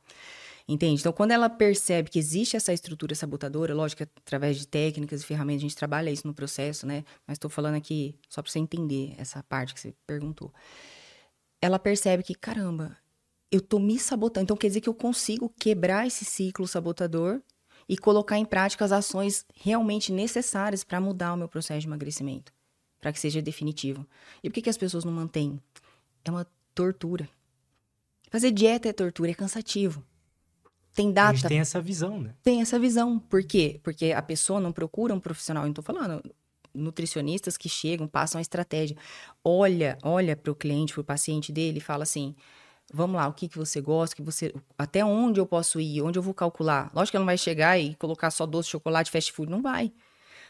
Entende? 0.68 1.00
Então, 1.00 1.14
quando 1.14 1.30
ela 1.30 1.48
percebe 1.48 2.10
que 2.10 2.18
existe 2.18 2.54
essa 2.54 2.74
estrutura 2.74 3.14
sabotadora, 3.14 3.74
lógico 3.74 4.04
que 4.04 4.10
através 4.20 4.58
de 4.58 4.68
técnicas 4.68 5.22
e 5.22 5.24
ferramentas 5.24 5.60
a 5.60 5.62
gente 5.62 5.76
trabalha 5.76 6.10
isso 6.10 6.26
no 6.26 6.34
processo, 6.34 6.86
né? 6.86 7.04
Mas 7.26 7.36
estou 7.36 7.48
falando 7.48 7.76
aqui 7.76 8.14
só 8.28 8.42
para 8.42 8.52
você 8.52 8.58
entender 8.58 9.14
essa 9.16 9.42
parte 9.42 9.72
que 9.72 9.80
você 9.80 9.94
perguntou. 10.06 10.52
Ela 11.62 11.78
percebe 11.78 12.22
que, 12.22 12.34
caramba, 12.34 12.94
eu 13.50 13.62
tô 13.62 13.78
me 13.78 13.98
sabotando. 13.98 14.44
Então 14.44 14.56
quer 14.58 14.68
dizer 14.68 14.82
que 14.82 14.88
eu 14.90 14.94
consigo 14.94 15.50
quebrar 15.58 16.06
esse 16.06 16.26
ciclo 16.26 16.68
sabotador 16.68 17.40
e 17.88 17.96
colocar 17.96 18.36
em 18.36 18.44
prática 18.44 18.84
as 18.84 18.92
ações 18.92 19.46
realmente 19.54 20.12
necessárias 20.12 20.84
para 20.84 21.00
mudar 21.00 21.32
o 21.32 21.36
meu 21.38 21.48
processo 21.48 21.80
de 21.80 21.86
emagrecimento, 21.86 22.52
para 23.00 23.10
que 23.10 23.18
seja 23.18 23.40
definitivo. 23.40 24.06
E 24.42 24.50
por 24.50 24.54
que, 24.56 24.62
que 24.62 24.70
as 24.70 24.76
pessoas 24.76 25.02
não 25.02 25.12
mantêm? 25.12 25.58
É 26.22 26.30
uma 26.30 26.46
tortura. 26.74 27.26
Fazer 28.30 28.50
dieta 28.50 28.90
é 28.90 28.92
tortura, 28.92 29.30
é 29.30 29.34
cansativo. 29.34 30.04
Tem 30.98 31.12
data. 31.12 31.30
A 31.30 31.34
gente 31.34 31.46
tem 31.46 31.60
essa 31.60 31.80
visão, 31.80 32.20
né? 32.20 32.34
Tem 32.42 32.60
essa 32.60 32.76
visão. 32.76 33.20
Por 33.20 33.44
quê? 33.44 33.78
Porque 33.84 34.10
a 34.10 34.20
pessoa 34.20 34.58
não 34.58 34.72
procura 34.72 35.14
um 35.14 35.20
profissional. 35.20 35.62
Eu 35.62 35.68
não 35.68 35.72
tô 35.72 35.80
falando 35.80 36.20
nutricionistas 36.74 37.56
que 37.56 37.68
chegam, 37.68 38.08
passam 38.08 38.40
a 38.40 38.42
estratégia. 38.42 38.96
Olha, 39.44 39.96
olha 40.02 40.34
para 40.34 40.50
o 40.50 40.56
cliente, 40.56 40.92
para 40.92 41.00
o 41.00 41.04
paciente 41.04 41.52
dele 41.52 41.78
e 41.78 41.80
fala 41.80 42.02
assim: 42.02 42.34
Vamos 42.92 43.14
lá, 43.14 43.28
o 43.28 43.32
que, 43.32 43.46
que 43.46 43.56
você 43.56 43.80
gosta, 43.80 44.16
que 44.16 44.22
você, 44.22 44.52
até 44.76 45.04
onde 45.04 45.38
eu 45.38 45.46
posso 45.46 45.78
ir, 45.78 46.02
onde 46.02 46.18
eu 46.18 46.22
vou 46.22 46.34
calcular. 46.34 46.90
Lógico 46.92 47.12
que 47.12 47.16
ela 47.16 47.22
não 47.22 47.26
vai 47.26 47.38
chegar 47.38 47.78
e 47.78 47.94
colocar 47.94 48.32
só 48.32 48.44
doce, 48.44 48.70
chocolate, 48.70 49.08
fast 49.08 49.30
food, 49.30 49.48
não 49.48 49.62
vai. 49.62 49.92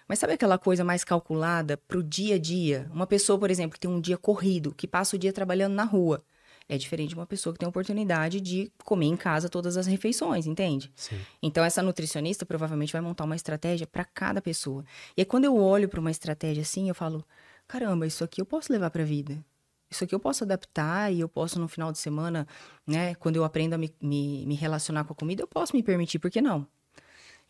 Mas 0.08 0.18
sabe 0.18 0.32
aquela 0.32 0.56
coisa 0.56 0.82
mais 0.82 1.04
calculada 1.04 1.76
para 1.76 1.98
o 1.98 2.02
dia 2.02 2.36
a 2.36 2.38
dia? 2.38 2.90
Uma 2.90 3.06
pessoa, 3.06 3.38
por 3.38 3.50
exemplo, 3.50 3.74
que 3.74 3.80
tem 3.80 3.90
um 3.90 4.00
dia 4.00 4.16
corrido, 4.16 4.72
que 4.74 4.88
passa 4.88 5.14
o 5.14 5.18
dia 5.18 5.30
trabalhando 5.30 5.74
na 5.74 5.84
rua, 5.84 6.24
é 6.68 6.76
diferente 6.76 7.10
de 7.10 7.14
uma 7.14 7.26
pessoa 7.26 7.52
que 7.52 7.58
tem 7.58 7.66
a 7.66 7.70
oportunidade 7.70 8.40
de 8.40 8.70
comer 8.84 9.06
em 9.06 9.16
casa 9.16 9.48
todas 9.48 9.76
as 9.76 9.86
refeições, 9.86 10.46
entende? 10.46 10.92
Sim. 10.94 11.18
Então 11.42 11.64
essa 11.64 11.82
nutricionista 11.82 12.44
provavelmente 12.44 12.92
vai 12.92 13.00
montar 13.00 13.24
uma 13.24 13.36
estratégia 13.36 13.86
para 13.86 14.04
cada 14.04 14.42
pessoa. 14.42 14.84
E 15.16 15.22
aí 15.22 15.24
quando 15.24 15.46
eu 15.46 15.56
olho 15.56 15.88
para 15.88 16.00
uma 16.00 16.10
estratégia 16.10 16.62
assim, 16.62 16.88
eu 16.88 16.94
falo: 16.94 17.24
caramba, 17.66 18.06
isso 18.06 18.22
aqui 18.22 18.40
eu 18.40 18.46
posso 18.46 18.72
levar 18.72 18.90
para 18.90 19.02
a 19.02 19.06
vida. 19.06 19.42
Isso 19.90 20.04
aqui 20.04 20.14
eu 20.14 20.20
posso 20.20 20.44
adaptar 20.44 21.10
e 21.12 21.20
eu 21.20 21.28
posso 21.28 21.58
no 21.58 21.66
final 21.66 21.90
de 21.90 21.98
semana, 21.98 22.46
né? 22.86 23.14
Quando 23.14 23.36
eu 23.36 23.44
aprendo 23.44 23.72
a 23.72 23.78
me, 23.78 23.90
me, 24.02 24.44
me 24.44 24.54
relacionar 24.54 25.04
com 25.04 25.14
a 25.14 25.16
comida, 25.16 25.42
eu 25.42 25.46
posso 25.46 25.74
me 25.74 25.82
permitir, 25.82 26.18
por 26.18 26.30
que 26.30 26.42
não? 26.42 26.66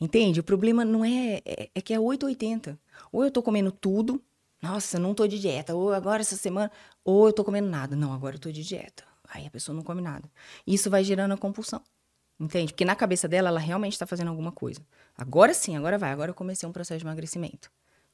Entende? 0.01 0.39
O 0.39 0.45
problema 0.45 0.85
não 0.85 1.05
é, 1.05 1.43
é, 1.45 1.71
é 1.75 1.81
que 1.81 1.93
é 1.93 1.99
880. 1.99 2.79
Ou 3.11 3.25
eu 3.25 3.31
tô 3.33 3.43
comendo 3.43 3.73
tudo, 3.73 4.23
nossa, 4.63 4.99
não 4.99 5.15
tô 5.15 5.27
de 5.27 5.39
dieta. 5.41 5.75
Ou 5.75 5.93
agora 5.93 6.21
essa 6.21 6.37
semana, 6.37 6.71
ou 7.05 7.27
eu 7.27 7.33
tô 7.33 7.45
comendo 7.45 7.69
nada. 7.69 7.97
Não, 7.97 8.13
agora 8.13 8.37
eu 8.37 8.41
tô 8.41 8.53
de 8.53 8.63
dieta. 8.63 9.08
Aí 9.29 9.47
a 9.47 9.51
pessoa 9.51 9.75
não 9.75 9.83
come 9.83 10.01
nada. 10.01 10.31
Isso 10.67 10.91
vai 10.91 11.05
gerando 11.05 11.35
a 11.35 11.37
compulsão. 11.37 11.83
Entende? 12.41 12.73
Porque 12.73 12.85
na 12.85 12.95
cabeça 12.95 13.27
dela, 13.27 13.49
ela 13.49 13.59
realmente 13.59 13.95
está 13.95 14.07
fazendo 14.07 14.29
alguma 14.29 14.53
coisa. 14.53 14.81
Agora 15.17 15.53
sim, 15.53 15.77
agora 15.77 15.99
vai. 15.99 16.13
Agora 16.13 16.31
eu 16.31 16.35
comecei 16.35 16.69
um 16.69 16.73
processo 16.73 16.99
de 16.99 17.05
emagrecimento. 17.05 17.71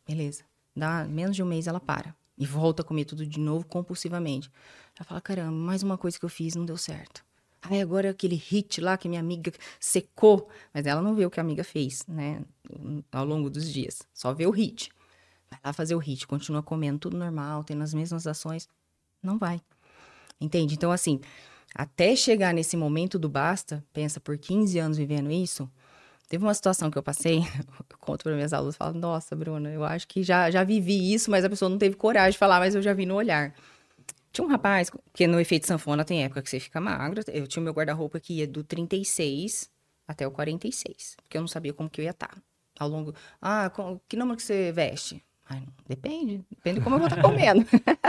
Beleza. 0.07 0.45
Dá 0.75 1.05
menos 1.05 1.37
de 1.37 1.43
um 1.43 1.47
mês, 1.47 1.67
ela 1.67 1.79
para. 1.79 2.17
E 2.37 2.47
volta 2.47 2.83
a 2.83 2.85
comer 2.85 3.05
tudo 3.05 3.27
de 3.27 3.39
novo 3.39 3.67
compulsivamente. 3.67 4.51
Ela 4.97 5.05
fala: 5.05 5.21
caramba, 5.21 5.53
mais 5.53 5.83
uma 5.83 5.99
coisa 5.99 6.19
que 6.19 6.25
eu 6.25 6.29
fiz 6.29 6.55
não 6.55 6.65
deu 6.65 6.77
certo. 6.77 7.25
Aí 7.63 7.81
agora 7.81 8.11
aquele 8.11 8.35
hit 8.35 8.81
lá 8.81 8.97
que 8.97 9.09
minha 9.09 9.21
amiga 9.21 9.53
secou. 9.79 10.49
Mas 10.73 10.87
ela 10.87 11.01
não 11.01 11.15
vê 11.15 11.25
o 11.25 11.31
que 11.31 11.39
a 11.39 11.43
amiga 11.43 11.63
fez, 11.63 12.05
né? 12.09 12.43
Ao 13.13 13.25
longo 13.25 13.49
dos 13.49 13.71
dias. 13.71 14.03
Só 14.13 14.33
vê 14.35 14.47
o 14.47 14.51
hit. 14.51 14.91
Vai 15.51 15.61
lá 15.65 15.73
fazer 15.73 15.95
o 15.95 15.99
hit, 15.99 16.27
continua 16.27 16.63
comendo 16.63 16.99
tudo 16.99 17.17
normal, 17.17 17.63
tendo 17.63 17.83
as 17.83 17.95
mesmas 17.95 18.27
ações. 18.27 18.69
Não 19.23 19.39
vai. 19.39 19.61
Entende? 20.41 20.75
Então, 20.75 20.91
assim, 20.91 21.21
até 21.75 22.15
chegar 22.15 22.53
nesse 22.53 22.77
momento 22.77 23.19
do 23.19 23.29
basta, 23.29 23.85
pensa, 23.93 24.21
por 24.21 24.37
15 24.37 24.79
anos 24.79 24.99
vivendo 24.99 25.31
isso, 25.31 25.71
Teve 26.29 26.43
uma 26.43 26.55
situação 26.55 26.91
que 26.91 26.97
eu 26.97 27.03
passei, 27.03 27.41
eu 27.91 27.99
conto 27.99 28.25
para 28.25 28.35
minhas 28.35 28.53
alunas, 28.53 28.77
falo, 28.77 28.99
nossa, 28.99 29.37
Bruna, 29.37 29.71
eu 29.71 29.85
acho 29.85 30.09
que 30.09 30.23
já, 30.23 30.51
já 30.51 30.65
vivi 30.65 31.13
isso, 31.13 31.31
mas 31.31 31.45
a 31.45 31.51
pessoa 31.51 31.69
não 31.69 31.79
teve 31.79 31.97
coragem 31.97 32.33
de 32.33 32.39
falar, 32.39 32.59
mas 32.59 32.75
eu 32.75 32.83
já 32.83 32.93
vi 32.95 33.05
no 33.05 33.15
olhar. 33.15 33.55
Tinha 34.33 34.45
um 34.45 34.51
rapaz, 34.51 34.91
porque 34.91 35.27
no 35.27 35.39
efeito 35.39 35.67
sanfona 35.67 36.05
tem 36.05 36.25
época 36.25 36.43
que 36.43 36.51
você 36.51 36.59
fica 36.59 36.81
magro, 36.81 37.21
eu 37.29 37.47
tinha 37.47 37.63
meu 37.63 37.73
guarda-roupa 37.73 38.19
que 38.19 38.39
ia 38.39 38.49
do 38.49 38.65
36 38.65 39.71
até 40.09 40.27
o 40.27 40.31
46, 40.31 41.17
porque 41.23 41.37
eu 41.37 41.41
não 41.41 41.49
sabia 41.49 41.73
como 41.73 41.89
que 41.91 42.01
eu 42.01 42.05
ia 42.05 42.11
estar. 42.11 42.29
Tá. 42.29 42.43
Ao 42.81 42.89
longo, 42.89 43.15
ah, 43.41 43.71
que 44.09 44.17
número 44.17 44.37
que 44.37 44.43
você 44.43 44.73
veste? 44.73 45.23
Ai, 45.47 45.63
depende, 45.87 46.43
depende 46.51 46.79
de 46.79 46.85
como 46.85 46.97
eu 46.97 47.01
vou 47.01 47.09
estar 47.09 47.21
tá 47.21 47.29
comendo. 47.29 47.67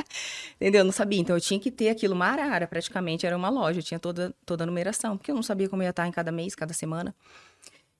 Entendeu? 0.55 0.79
Eu 0.79 0.85
não 0.85 0.91
sabia. 0.91 1.19
Então 1.19 1.35
eu 1.35 1.41
tinha 1.41 1.59
que 1.59 1.69
ter 1.69 1.89
aquilo, 1.89 2.13
uma 2.13 2.27
arara, 2.27 2.65
praticamente 2.65 3.25
era 3.25 3.35
uma 3.35 3.49
loja, 3.49 3.81
tinha 3.81 3.99
toda, 3.99 4.33
toda 4.45 4.63
a 4.63 4.67
numeração, 4.67 5.17
porque 5.17 5.31
eu 5.31 5.35
não 5.35 5.43
sabia 5.43 5.67
como 5.67 5.83
ia 5.83 5.89
estar 5.89 6.03
tá 6.03 6.07
em 6.07 6.11
cada 6.11 6.31
mês, 6.31 6.55
cada 6.55 6.73
semana. 6.73 7.13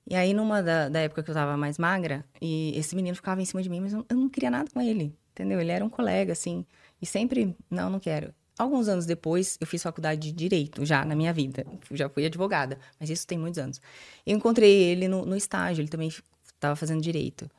E 0.08 0.14
aí, 0.14 0.32
numa 0.32 0.62
da, 0.62 0.88
da, 0.88 1.00
época 1.00 1.22
que 1.22 1.30
eu 1.30 1.34
tava 1.34 1.56
mais 1.56 1.78
magra, 1.78 2.24
e 2.40 2.72
esse 2.78 2.94
menino 2.94 3.16
ficava 3.16 3.42
em 3.42 3.44
cima 3.44 3.60
de 3.60 3.68
mim, 3.68 3.80
mas 3.80 3.92
eu, 3.92 4.06
eu 4.08 4.16
não 4.16 4.28
queria 4.28 4.50
nada 4.50 4.70
com 4.72 4.80
ele, 4.80 5.12
entendeu? 5.32 5.60
Ele 5.60 5.72
era 5.72 5.84
um 5.84 5.88
colega, 5.90 6.32
assim, 6.32 6.64
e 7.02 7.04
sempre, 7.04 7.56
não, 7.68 7.90
não 7.90 7.98
quero. 7.98 8.32
Alguns 8.56 8.88
anos 8.88 9.04
depois, 9.04 9.58
eu 9.60 9.66
fiz 9.66 9.82
faculdade 9.82 10.20
de 10.20 10.32
Direito, 10.32 10.86
já 10.86 11.04
na 11.04 11.14
minha 11.14 11.32
vida. 11.32 11.66
Já 11.90 12.08
fui 12.08 12.24
advogada, 12.24 12.78
mas 12.98 13.10
isso 13.10 13.26
tem 13.26 13.36
muitos 13.36 13.58
anos. 13.58 13.80
Eu 14.24 14.36
encontrei 14.36 14.72
ele 14.72 15.08
no, 15.08 15.26
no 15.26 15.36
estágio, 15.36 15.82
ele 15.82 15.88
também 15.88 16.10
tava 16.58 16.74
fazendo 16.76 17.02
direito. 17.02 17.50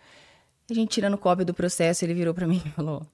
A 0.70 0.74
gente 0.74 0.90
tirando 0.90 1.18
cópia 1.18 1.46
do 1.46 1.54
processo, 1.54 2.04
ele 2.04 2.14
virou 2.14 2.34
para 2.34 2.46
mim 2.46 2.62
e 2.66 2.70
falou: 2.72 3.06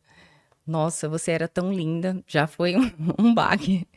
Nossa, 0.66 1.08
você 1.08 1.32
era 1.32 1.48
tão 1.48 1.72
linda, 1.72 2.24
já 2.28 2.48
foi 2.48 2.76
um, 2.76 2.92
um 3.20 3.34
baque. 3.34 3.88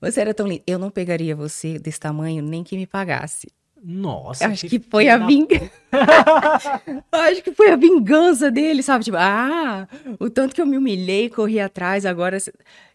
Você 0.00 0.20
era 0.20 0.34
tão 0.34 0.48
linda. 0.48 0.62
Eu 0.66 0.78
não 0.78 0.90
pegaria 0.90 1.36
você 1.36 1.78
desse 1.78 2.00
tamanho 2.00 2.42
nem 2.42 2.64
que 2.64 2.76
me 2.76 2.86
pagasse. 2.86 3.48
Nossa, 3.84 4.46
acho 4.46 4.68
que, 4.68 4.78
que 4.78 4.88
foi 4.88 5.08
a 5.08 5.18
vingança. 5.18 5.70
acho 7.10 7.42
que 7.42 7.52
foi 7.52 7.70
a 7.70 7.76
vingança 7.76 8.50
dele, 8.50 8.82
sabe? 8.82 9.04
Tipo, 9.04 9.16
ah, 9.16 9.88
o 10.20 10.30
tanto 10.30 10.54
que 10.54 10.60
eu 10.60 10.66
me 10.66 10.78
humilhei, 10.78 11.28
corri 11.28 11.58
atrás, 11.58 12.06
agora. 12.06 12.38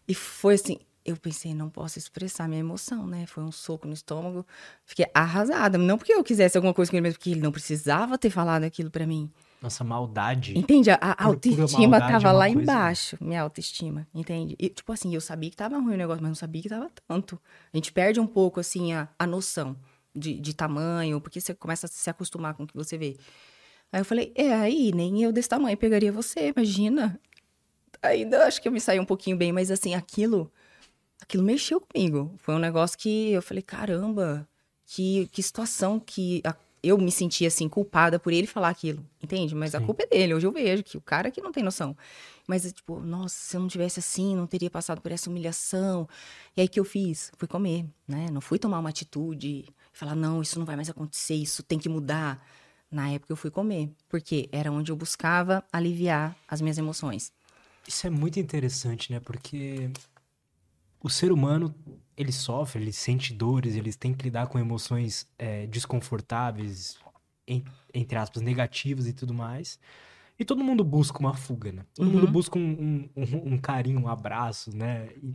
E 0.06 0.14
foi 0.14 0.54
assim, 0.54 0.78
eu 1.04 1.16
pensei, 1.16 1.54
não 1.54 1.68
posso 1.68 1.98
expressar 1.98 2.48
minha 2.48 2.60
emoção, 2.60 3.06
né? 3.06 3.26
Foi 3.26 3.42
um 3.42 3.52
soco 3.52 3.86
no 3.86 3.92
estômago. 3.92 4.46
Fiquei 4.84 5.06
arrasada. 5.14 5.76
Não 5.76 5.98
porque 5.98 6.12
eu 6.12 6.24
quisesse 6.24 6.56
alguma 6.56 6.72
coisa 6.72 6.90
com 6.90 6.96
ele, 6.96 7.08
mas 7.08 7.16
porque 7.16 7.30
ele 7.30 7.40
não 7.40 7.52
precisava 7.52 8.16
ter 8.16 8.30
falado 8.30 8.64
aquilo 8.64 8.90
para 8.90 9.06
mim. 9.06 9.30
Nossa, 9.60 9.82
maldade. 9.82 10.56
Entende? 10.56 10.90
A, 10.90 10.98
a 11.00 11.24
autoestima 11.24 11.98
tava 11.98 12.28
é 12.28 12.32
lá 12.32 12.46
coisa... 12.46 12.62
embaixo, 12.62 13.16
minha 13.20 13.42
autoestima, 13.42 14.06
entende? 14.14 14.54
E, 14.58 14.68
tipo 14.68 14.92
assim, 14.92 15.12
eu 15.12 15.20
sabia 15.20 15.50
que 15.50 15.56
tava 15.56 15.78
ruim 15.78 15.94
o 15.94 15.96
negócio, 15.96 16.22
mas 16.22 16.30
não 16.30 16.36
sabia 16.36 16.62
que 16.62 16.68
tava 16.68 16.88
tanto. 17.06 17.40
A 17.72 17.76
gente 17.76 17.92
perde 17.92 18.20
um 18.20 18.26
pouco, 18.26 18.60
assim, 18.60 18.92
a, 18.92 19.08
a 19.18 19.26
noção 19.26 19.76
de, 20.14 20.34
de 20.34 20.54
tamanho, 20.54 21.20
porque 21.20 21.40
você 21.40 21.54
começa 21.54 21.86
a 21.86 21.88
se 21.88 22.08
acostumar 22.08 22.54
com 22.54 22.62
o 22.62 22.66
que 22.66 22.76
você 22.76 22.96
vê. 22.96 23.16
Aí 23.92 24.00
eu 24.00 24.04
falei, 24.04 24.32
é, 24.36 24.52
aí, 24.52 24.92
nem 24.94 25.22
eu 25.22 25.32
desse 25.32 25.48
tamanho 25.48 25.76
pegaria 25.76 26.12
você, 26.12 26.52
imagina. 26.54 27.18
Ainda 28.00 28.46
acho 28.46 28.62
que 28.62 28.68
eu 28.68 28.72
me 28.72 28.80
saí 28.80 29.00
um 29.00 29.04
pouquinho 29.04 29.36
bem, 29.36 29.50
mas 29.50 29.70
assim, 29.72 29.94
aquilo, 29.94 30.52
aquilo 31.20 31.42
mexeu 31.42 31.80
comigo. 31.80 32.32
Foi 32.38 32.54
um 32.54 32.60
negócio 32.60 32.96
que 32.96 33.32
eu 33.32 33.42
falei, 33.42 33.62
caramba, 33.62 34.46
que, 34.86 35.26
que 35.32 35.42
situação 35.42 35.98
que 35.98 36.40
a, 36.44 36.54
eu 36.82 36.96
me 36.98 37.10
senti 37.10 37.44
assim 37.46 37.68
culpada 37.68 38.18
por 38.18 38.32
ele 38.32 38.46
falar 38.46 38.68
aquilo, 38.68 39.04
entende? 39.22 39.54
Mas 39.54 39.72
Sim. 39.72 39.78
a 39.78 39.80
culpa 39.80 40.02
é 40.04 40.06
dele. 40.06 40.34
Hoje 40.34 40.46
eu 40.46 40.52
vejo 40.52 40.82
que 40.82 40.96
o 40.96 41.00
cara 41.00 41.30
que 41.30 41.40
não 41.40 41.52
tem 41.52 41.62
noção. 41.62 41.96
Mas 42.46 42.70
tipo, 42.72 43.00
nossa, 43.00 43.34
se 43.34 43.56
eu 43.56 43.60
não 43.60 43.68
tivesse 43.68 44.00
assim, 44.00 44.34
não 44.34 44.46
teria 44.46 44.70
passado 44.70 45.00
por 45.00 45.12
essa 45.12 45.28
humilhação. 45.28 46.08
E 46.56 46.60
aí 46.60 46.68
que 46.68 46.80
eu 46.80 46.84
fiz, 46.84 47.30
fui 47.36 47.48
comer, 47.48 47.86
né? 48.06 48.28
Não 48.32 48.40
fui 48.40 48.58
tomar 48.58 48.78
uma 48.78 48.88
atitude, 48.88 49.66
falar 49.92 50.14
não, 50.14 50.40
isso 50.40 50.58
não 50.58 50.66
vai 50.66 50.76
mais 50.76 50.88
acontecer, 50.88 51.34
isso 51.34 51.62
tem 51.62 51.78
que 51.78 51.88
mudar. 51.88 52.44
Na 52.90 53.10
época 53.10 53.32
eu 53.32 53.36
fui 53.36 53.50
comer, 53.50 53.90
porque 54.08 54.48
era 54.50 54.72
onde 54.72 54.90
eu 54.90 54.96
buscava 54.96 55.62
aliviar 55.72 56.34
as 56.48 56.60
minhas 56.60 56.78
emoções. 56.78 57.32
Isso 57.86 58.06
é 58.06 58.10
muito 58.10 58.38
interessante, 58.38 59.12
né? 59.12 59.20
Porque 59.20 59.90
o 61.00 61.08
ser 61.08 61.32
humano 61.32 61.74
ele 62.16 62.32
sofre, 62.32 62.82
ele 62.82 62.92
sente 62.92 63.32
dores, 63.32 63.76
ele 63.76 63.92
tem 63.92 64.12
que 64.12 64.24
lidar 64.24 64.48
com 64.48 64.58
emoções 64.58 65.28
é, 65.38 65.66
desconfortáveis, 65.66 66.98
em, 67.46 67.64
entre 67.94 68.18
aspas, 68.18 68.42
negativas 68.42 69.06
e 69.06 69.12
tudo 69.12 69.32
mais. 69.32 69.78
E 70.38 70.44
todo 70.44 70.62
mundo 70.62 70.84
busca 70.84 71.18
uma 71.18 71.34
fuga, 71.34 71.72
né? 71.72 71.84
Todo 71.94 72.06
uhum. 72.06 72.12
mundo 72.14 72.28
busca 72.28 72.58
um, 72.58 73.08
um, 73.16 73.54
um, 73.54 73.58
carinho, 73.58 74.00
um 74.00 74.08
abraço, 74.08 74.76
né? 74.76 75.08
E, 75.22 75.34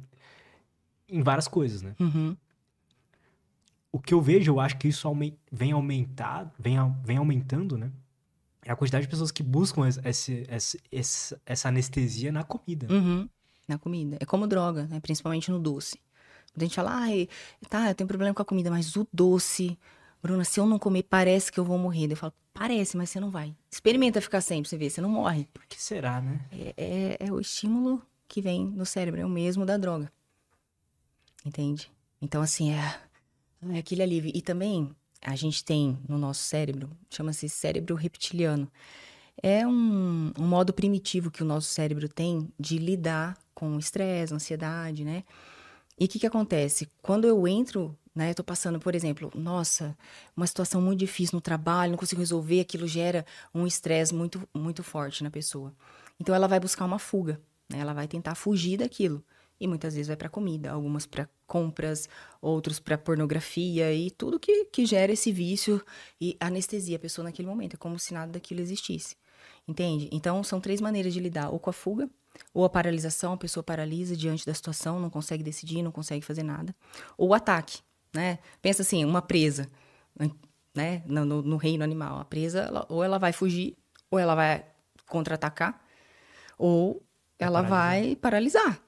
em 1.10 1.22
várias 1.22 1.48
coisas, 1.48 1.82
né? 1.82 1.96
Uhum. 2.00 2.36
O 3.92 4.00
que 4.00 4.14
eu 4.14 4.22
vejo, 4.22 4.52
eu 4.52 4.60
acho 4.60 4.78
que 4.78 4.88
isso 4.88 5.08
vem 5.52 5.72
aumentar, 5.72 6.54
vem, 6.58 6.76
vem 7.04 7.18
aumentando, 7.18 7.78
né? 7.78 7.92
É 8.66 8.72
a 8.72 8.76
quantidade 8.76 9.06
de 9.06 9.10
pessoas 9.10 9.32
que 9.32 9.44
buscam 9.44 9.88
esse, 9.88 10.46
esse, 10.50 10.82
esse, 10.92 11.38
essa 11.46 11.68
anestesia 11.68 12.32
na 12.32 12.44
comida. 12.44 12.92
Uhum. 12.92 13.30
Na 13.68 13.78
comida. 13.78 14.18
É 14.20 14.26
como 14.26 14.48
droga, 14.48 14.88
né? 14.88 15.00
Principalmente 15.00 15.50
no 15.50 15.60
doce. 15.60 16.00
A 16.56 16.60
gente 16.60 16.76
fala, 16.76 16.92
ai, 16.94 17.28
tá, 17.70 17.90
eu 17.90 17.96
tenho 17.96 18.08
problema 18.08 18.34
com 18.34 18.42
a 18.42 18.46
comida, 18.46 18.70
mas 18.70 18.96
o 18.96 19.08
doce, 19.12 19.78
Bruna, 20.22 20.44
se 20.44 20.60
eu 20.60 20.66
não 20.66 20.78
comer, 20.78 21.04
parece 21.04 21.52
que 21.52 21.60
eu 21.60 21.66
vou 21.66 21.78
morrer. 21.78 22.12
Eu 22.12 22.16
falo, 22.16 22.34
parece, 22.54 22.96
mas 22.96 23.10
você 23.10 23.20
não 23.20 23.32
vai. 23.32 23.56
Experimenta 23.72 24.22
ficar 24.22 24.42
sem 24.42 24.62
pra 24.62 24.70
você 24.70 24.78
ver, 24.78 24.90
você 24.90 25.02
não 25.02 25.10
morre. 25.10 25.48
Por 25.52 25.66
que 25.66 25.82
será, 25.82 26.22
né? 26.22 26.42
É, 26.52 26.74
é, 26.78 27.28
é 27.28 27.32
o 27.32 27.40
estímulo 27.40 28.02
que 28.28 28.42
vem 28.42 28.66
no 28.66 28.86
cérebro, 28.86 29.20
é 29.20 29.26
o 29.26 29.30
mesmo 29.30 29.66
da 29.66 29.78
droga. 29.78 30.12
Entende? 31.46 31.92
Então, 32.22 32.42
assim, 32.42 32.72
é, 32.72 33.00
é 33.72 33.80
aquele 33.80 34.04
alívio. 34.04 34.32
E 34.34 34.42
também, 34.42 34.96
a 35.22 35.36
gente 35.36 35.64
tem 35.64 35.98
no 36.08 36.18
nosso 36.18 36.44
cérebro, 36.44 36.90
chama-se 37.10 37.50
cérebro 37.50 37.96
reptiliano. 37.96 38.72
É 39.42 39.66
um, 39.66 40.32
um 40.38 40.48
modo 40.48 40.74
primitivo 40.74 41.32
que 41.32 41.42
o 41.44 41.46
nosso 41.46 41.68
cérebro 41.70 42.08
tem 42.08 42.50
de 42.60 42.78
lidar 42.78 43.38
com 43.54 43.78
estresse, 43.78 44.34
ansiedade, 44.34 45.04
né? 45.04 45.24
E 46.00 46.06
o 46.06 46.08
que, 46.08 46.20
que 46.20 46.28
acontece? 46.28 46.90
Quando 47.02 47.26
eu 47.26 47.48
entro, 47.48 47.98
né, 48.16 48.32
eu 48.32 48.36
tô 48.36 48.44
passando, 48.44 48.80
por 48.80 48.96
exemplo, 48.96 49.32
nossa, 49.36 49.98
uma 50.36 50.48
situação 50.48 50.82
muito 50.82 51.00
difícil 51.00 51.36
no 51.36 51.42
trabalho, 51.42 51.92
não 51.92 51.98
consigo 51.98 52.22
resolver, 52.22 52.62
aquilo 52.62 52.88
gera 52.88 53.26
um 53.54 53.66
estresse 53.68 54.14
muito, 54.14 54.48
muito 54.54 54.84
forte 54.84 55.24
na 55.24 55.30
pessoa. 55.32 55.74
Então 56.20 56.34
ela 56.34 56.48
vai 56.48 56.60
buscar 56.60 56.86
uma 56.86 57.00
fuga, 57.00 57.40
né? 57.70 57.80
Ela 57.80 57.94
vai 57.94 58.08
tentar 58.08 58.36
fugir 58.36 58.78
daquilo. 58.78 59.24
E 59.60 59.68
muitas 59.68 59.94
vezes 59.94 60.08
vai 60.08 60.18
para 60.18 60.30
comida, 60.30 60.72
algumas 60.72 61.06
para 61.06 61.30
compras, 61.48 62.10
outros 62.42 62.80
para 62.80 62.98
pornografia 62.98 63.94
e 63.94 64.12
tudo 64.12 64.40
que, 64.40 64.66
que 64.66 64.86
gera 64.86 65.12
esse 65.14 65.32
vício 65.32 65.82
e 66.20 66.36
anestesia 66.40 66.98
a 66.98 67.00
pessoa 67.00 67.24
naquele 67.24 67.48
momento. 67.48 67.76
É 67.76 67.78
como 67.78 67.98
se 68.00 68.14
nada 68.14 68.32
daquilo 68.34 68.62
existisse. 68.62 69.16
Entende? 69.68 70.10
Então 70.12 70.44
são 70.44 70.60
três 70.60 70.82
maneiras 70.82 71.14
de 71.14 71.20
lidar: 71.20 71.50
ou 71.50 71.60
com 71.60 71.70
a 71.70 71.74
fuga, 71.74 72.10
ou 72.54 72.66
a 72.66 72.70
paralisação, 72.70 73.34
a 73.34 73.38
pessoa 73.38 73.64
paralisa 73.64 74.16
diante 74.16 74.46
da 74.46 74.54
situação, 74.54 75.00
não 75.00 75.10
consegue 75.10 75.44
decidir, 75.44 75.82
não 75.82 75.92
consegue 75.92 76.26
fazer 76.26 76.44
nada. 76.44 76.76
Ou 77.18 77.30
o 77.30 77.34
ataque, 77.34 77.80
né? 78.14 78.40
Pensa 78.62 78.82
assim, 78.82 79.06
uma 79.06 79.22
presa, 79.22 79.68
né? 80.74 81.04
No, 81.06 81.24
no, 81.26 81.42
no 81.42 81.58
reino 81.58 81.84
animal. 81.84 82.20
A 82.20 82.26
presa, 82.26 82.62
ela, 82.62 82.86
ou 82.90 83.04
ela 83.04 83.18
vai 83.18 83.32
fugir, 83.32 83.78
ou 84.12 84.20
ela 84.20 84.36
vai 84.36 84.66
contra-atacar, 85.08 85.82
ou 86.58 87.02
ela 87.40 87.62
vai 87.62 88.16
paralisar. 88.16 88.82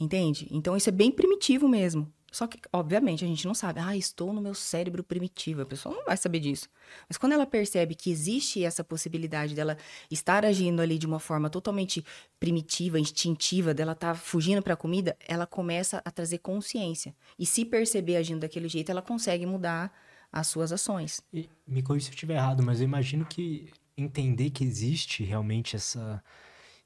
Entende? 0.00 0.48
Então 0.50 0.76
isso 0.76 0.88
é 0.88 0.92
bem 0.92 1.10
primitivo 1.10 1.68
mesmo. 1.68 2.12
Só 2.34 2.48
que, 2.48 2.58
obviamente, 2.72 3.24
a 3.24 3.28
gente 3.28 3.46
não 3.46 3.54
sabe. 3.54 3.78
Ah, 3.78 3.96
estou 3.96 4.32
no 4.32 4.40
meu 4.40 4.56
cérebro 4.56 5.04
primitivo. 5.04 5.62
A 5.62 5.66
pessoa 5.66 5.94
não 5.94 6.04
vai 6.04 6.16
saber 6.16 6.40
disso. 6.40 6.68
Mas 7.08 7.16
quando 7.16 7.30
ela 7.30 7.46
percebe 7.46 7.94
que 7.94 8.10
existe 8.10 8.64
essa 8.64 8.82
possibilidade 8.82 9.54
dela 9.54 9.78
estar 10.10 10.44
agindo 10.44 10.82
ali 10.82 10.98
de 10.98 11.06
uma 11.06 11.20
forma 11.20 11.48
totalmente 11.48 12.04
primitiva, 12.40 12.98
instintiva, 12.98 13.72
dela 13.72 13.94
tá 13.94 14.16
fugindo 14.16 14.60
para 14.62 14.74
a 14.74 14.76
comida, 14.76 15.16
ela 15.28 15.46
começa 15.46 16.02
a 16.04 16.10
trazer 16.10 16.38
consciência. 16.38 17.14
E 17.38 17.46
se 17.46 17.64
perceber 17.64 18.16
agindo 18.16 18.40
daquele 18.40 18.68
jeito, 18.68 18.90
ela 18.90 19.00
consegue 19.00 19.46
mudar 19.46 19.96
as 20.32 20.48
suas 20.48 20.72
ações. 20.72 21.22
E, 21.32 21.48
me 21.64 21.84
corrija 21.84 22.06
se 22.06 22.10
eu 22.10 22.14
estiver 22.14 22.34
errado, 22.34 22.64
mas 22.64 22.80
eu 22.80 22.84
imagino 22.84 23.24
que 23.24 23.70
entender 23.96 24.50
que 24.50 24.64
existe 24.64 25.22
realmente 25.22 25.76
essa, 25.76 26.20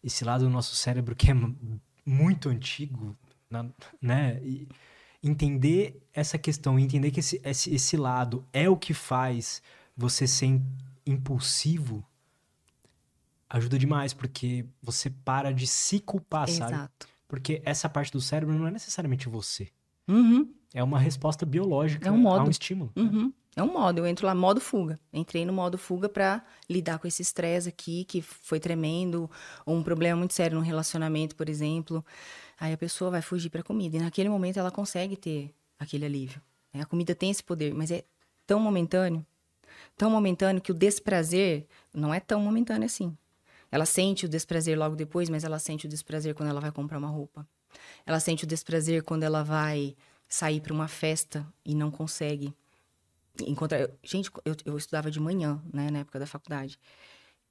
esse 0.04 0.26
lado 0.26 0.44
do 0.44 0.50
nosso 0.50 0.76
cérebro 0.76 1.16
que 1.16 1.30
é 1.30 1.34
muito 2.04 2.50
antigo, 2.50 3.16
né? 4.02 4.38
E, 4.42 4.68
entender 5.22 6.00
essa 6.12 6.38
questão, 6.38 6.78
entender 6.78 7.10
que 7.10 7.20
esse, 7.20 7.40
esse, 7.44 7.74
esse 7.74 7.96
lado 7.96 8.44
é 8.52 8.68
o 8.68 8.76
que 8.76 8.94
faz 8.94 9.62
você 9.96 10.26
ser 10.26 10.60
impulsivo, 11.04 12.04
ajuda 13.48 13.78
demais, 13.78 14.12
porque 14.12 14.64
você 14.82 15.10
para 15.10 15.52
de 15.52 15.66
se 15.66 16.00
culpar, 16.00 16.48
Exato. 16.48 16.70
sabe? 16.70 16.90
Porque 17.26 17.60
essa 17.64 17.88
parte 17.88 18.12
do 18.12 18.20
cérebro 18.20 18.54
não 18.54 18.66
é 18.66 18.70
necessariamente 18.70 19.28
você. 19.28 19.68
Uhum. 20.06 20.52
É 20.72 20.82
uma 20.82 20.98
resposta 20.98 21.44
biológica 21.44 22.08
é 22.08 22.12
um 22.12 22.18
modo. 22.18 22.40
a 22.40 22.44
um 22.44 22.50
estímulo. 22.50 22.92
Né? 22.94 23.02
Uhum. 23.02 23.26
Né? 23.26 23.32
É 23.58 23.62
um 23.62 23.72
modo. 23.72 23.98
Eu 23.98 24.06
entro 24.06 24.24
lá, 24.24 24.36
modo 24.36 24.60
fuga. 24.60 25.00
Entrei 25.12 25.44
no 25.44 25.52
modo 25.52 25.76
fuga 25.76 26.08
para 26.08 26.44
lidar 26.70 27.00
com 27.00 27.08
esse 27.08 27.22
estresse 27.22 27.68
aqui, 27.68 28.04
que 28.04 28.22
foi 28.22 28.60
tremendo, 28.60 29.28
ou 29.66 29.74
um 29.74 29.82
problema 29.82 30.16
muito 30.16 30.32
sério 30.32 30.56
no 30.56 30.62
relacionamento, 30.62 31.34
por 31.34 31.48
exemplo. 31.48 32.04
Aí 32.60 32.72
a 32.72 32.76
pessoa 32.76 33.10
vai 33.10 33.20
fugir 33.20 33.50
para 33.50 33.60
comida. 33.64 33.96
E 33.96 34.00
naquele 34.00 34.28
momento 34.28 34.60
ela 34.60 34.70
consegue 34.70 35.16
ter 35.16 35.52
aquele 35.76 36.06
alívio. 36.06 36.40
Né? 36.72 36.82
A 36.82 36.86
comida 36.86 37.16
tem 37.16 37.32
esse 37.32 37.42
poder, 37.42 37.74
mas 37.74 37.90
é 37.90 38.04
tão 38.46 38.60
momentâneo, 38.60 39.26
tão 39.96 40.08
momentâneo 40.08 40.62
que 40.62 40.70
o 40.70 40.74
desprazer 40.74 41.66
não 41.92 42.14
é 42.14 42.20
tão 42.20 42.40
momentâneo 42.40 42.86
assim. 42.86 43.18
Ela 43.72 43.86
sente 43.86 44.24
o 44.24 44.28
desprazer 44.28 44.78
logo 44.78 44.94
depois, 44.94 45.28
mas 45.28 45.42
ela 45.42 45.58
sente 45.58 45.84
o 45.84 45.88
desprazer 45.88 46.32
quando 46.32 46.50
ela 46.50 46.60
vai 46.60 46.70
comprar 46.70 46.98
uma 46.98 47.08
roupa. 47.08 47.44
Ela 48.06 48.20
sente 48.20 48.44
o 48.44 48.46
desprazer 48.46 49.02
quando 49.02 49.24
ela 49.24 49.42
vai 49.42 49.96
sair 50.28 50.60
para 50.60 50.72
uma 50.72 50.86
festa 50.86 51.44
e 51.64 51.74
não 51.74 51.90
consegue 51.90 52.54
encontrar. 53.46 53.88
Gente, 54.02 54.30
eu, 54.44 54.54
eu 54.64 54.76
estudava 54.76 55.10
de 55.10 55.20
manhã, 55.20 55.62
né, 55.72 55.90
na 55.90 56.00
época 56.00 56.18
da 56.18 56.26
faculdade. 56.26 56.78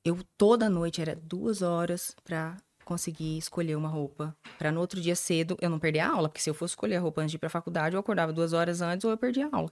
Eu 0.03 0.19
toda 0.37 0.69
noite 0.69 1.01
era 1.01 1.15
duas 1.15 1.61
horas 1.61 2.15
para 2.23 2.57
conseguir 2.85 3.37
escolher 3.37 3.75
uma 3.75 3.89
roupa 3.89 4.35
para 4.57 4.71
no 4.71 4.79
outro 4.79 5.01
dia 5.01 5.15
cedo 5.15 5.57
eu 5.61 5.69
não 5.69 5.77
perder 5.77 5.99
a 5.99 6.09
aula, 6.09 6.29
porque 6.29 6.41
se 6.41 6.49
eu 6.49 6.53
fosse 6.53 6.71
escolher 6.71 6.95
a 6.95 7.01
roupa 7.01 7.21
antes 7.21 7.31
de 7.31 7.35
ir 7.35 7.39
para 7.39 7.49
faculdade, 7.49 7.95
eu 7.95 7.99
acordava 7.99 8.31
duas 8.31 8.53
horas 8.53 8.81
antes 8.81 9.03
ou 9.03 9.11
eu 9.11 9.17
perdia 9.17 9.49
a 9.51 9.55
aula. 9.55 9.71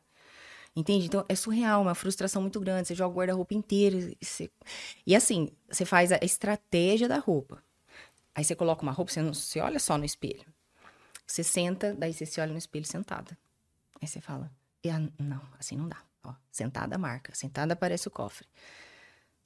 Entende? 0.75 1.05
Então 1.05 1.23
é 1.29 1.35
surreal, 1.35 1.81
uma 1.81 1.95
frustração 1.95 2.41
muito 2.41 2.59
grande. 2.59 2.89
Você 2.89 2.95
joga 2.95 3.13
o 3.13 3.17
guarda-roupa 3.17 3.53
inteiro. 3.53 3.97
E, 3.97 4.25
você... 4.25 4.51
e 5.07 5.15
assim, 5.15 5.49
você 5.69 5.85
faz 5.85 6.11
a 6.11 6.19
estratégia 6.21 7.07
da 7.07 7.17
roupa. 7.17 7.63
Aí 8.35 8.43
você 8.43 8.53
coloca 8.53 8.83
uma 8.83 8.91
roupa, 8.91 9.09
você 9.09 9.21
não 9.21 9.33
se 9.33 9.57
olha 9.61 9.79
só 9.79 9.97
no 9.97 10.03
espelho. 10.03 10.45
Você 11.25 11.43
senta, 11.43 11.93
daí 11.93 12.13
você 12.13 12.25
se 12.25 12.41
olha 12.41 12.51
no 12.51 12.57
espelho 12.57 12.85
sentada. 12.85 13.37
Aí 14.01 14.07
você 14.07 14.19
fala, 14.19 14.51
não, 15.19 15.41
assim 15.59 15.75
não 15.75 15.87
dá. 15.87 16.01
Ó, 16.23 16.33
sentada 16.51 16.97
marca, 16.97 17.33
sentada 17.35 17.73
aparece 17.73 18.07
o 18.07 18.11
cofre. 18.11 18.47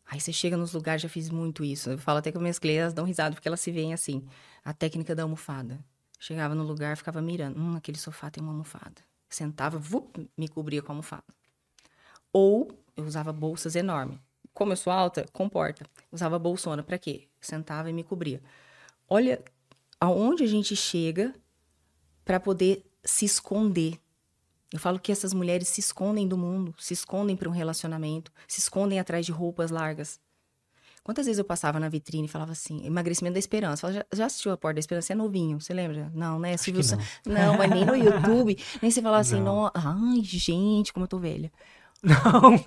Aí 0.05 0.19
você 0.19 0.33
chega 0.33 0.57
nos 0.57 0.73
lugares, 0.73 1.03
já 1.03 1.09
fiz 1.09 1.29
muito 1.29 1.63
isso. 1.63 1.91
Eu 1.91 1.97
falo 1.97 2.17
até 2.17 2.31
com 2.31 2.39
minhas 2.39 2.57
clientes, 2.57 2.93
dão 2.93 3.05
risada, 3.05 3.35
porque 3.35 3.47
elas 3.47 3.59
se 3.59 3.71
veem 3.71 3.93
assim. 3.93 4.25
A 4.65 4.73
técnica 4.73 5.13
da 5.13 5.23
almofada. 5.23 5.79
Chegava 6.19 6.55
no 6.55 6.63
lugar, 6.63 6.97
ficava 6.97 7.21
mirando. 7.21 7.59
Hum, 7.59 7.75
aquele 7.75 7.97
sofá 7.97 8.29
tem 8.29 8.41
uma 8.41 8.51
almofada. 8.51 9.01
Sentava, 9.29 9.77
vup, 9.77 10.17
me 10.35 10.47
cobria 10.47 10.81
com 10.81 10.91
a 10.91 10.93
almofada. 10.93 11.23
Ou 12.33 12.71
eu 12.97 13.05
usava 13.05 13.31
bolsas 13.31 13.75
enormes. 13.75 14.17
Como 14.53 14.71
eu 14.73 14.77
sou 14.77 14.91
alta, 14.91 15.25
comporta. 15.31 15.85
Usava 16.11 16.39
bolsona. 16.39 16.81
para 16.81 16.97
quê? 16.97 17.27
Sentava 17.39 17.89
e 17.89 17.93
me 17.93 18.03
cobria. 18.03 18.41
Olha 19.07 19.41
aonde 19.99 20.43
a 20.43 20.47
gente 20.47 20.75
chega 20.75 21.33
para 22.25 22.39
poder 22.39 22.83
se 23.03 23.25
esconder. 23.25 23.99
Eu 24.71 24.79
falo 24.79 24.99
que 24.99 25.11
essas 25.11 25.33
mulheres 25.33 25.67
se 25.67 25.79
escondem 25.79 26.27
do 26.27 26.37
mundo, 26.37 26.75
se 26.77 26.93
escondem 26.93 27.35
para 27.35 27.49
um 27.49 27.51
relacionamento, 27.51 28.31
se 28.47 28.59
escondem 28.59 28.99
atrás 28.99 29.25
de 29.25 29.31
roupas 29.31 29.71
largas. 29.71 30.19
Quantas 31.03 31.25
vezes 31.25 31.39
eu 31.39 31.45
passava 31.45 31.79
na 31.79 31.89
vitrine 31.89 32.25
e 32.27 32.29
falava 32.29 32.51
assim, 32.51 32.85
emagrecimento 32.85 33.33
da 33.33 33.39
esperança. 33.39 33.81
Falava, 33.81 33.99
já, 33.99 34.17
já, 34.17 34.25
assistiu 34.27 34.51
a 34.51 34.57
Porta 34.57 34.75
da 34.75 34.79
Esperança? 34.79 35.13
É 35.13 35.15
novinho, 35.15 35.59
você 35.59 35.73
lembra? 35.73 36.11
Não, 36.13 36.37
né? 36.37 36.55
Silvio 36.55 36.83
não. 37.25 37.33
não, 37.33 37.57
mas 37.57 37.69
nem 37.71 37.83
no 37.83 37.95
YouTube. 37.95 38.57
Nem 38.79 38.91
você 38.91 39.01
falava 39.01 39.21
assim, 39.21 39.41
não. 39.41 39.71
ai, 39.73 40.21
gente, 40.21 40.93
como 40.93 41.05
eu 41.05 41.07
tô 41.07 41.17
velha. 41.17 41.51
Não. 42.03 42.63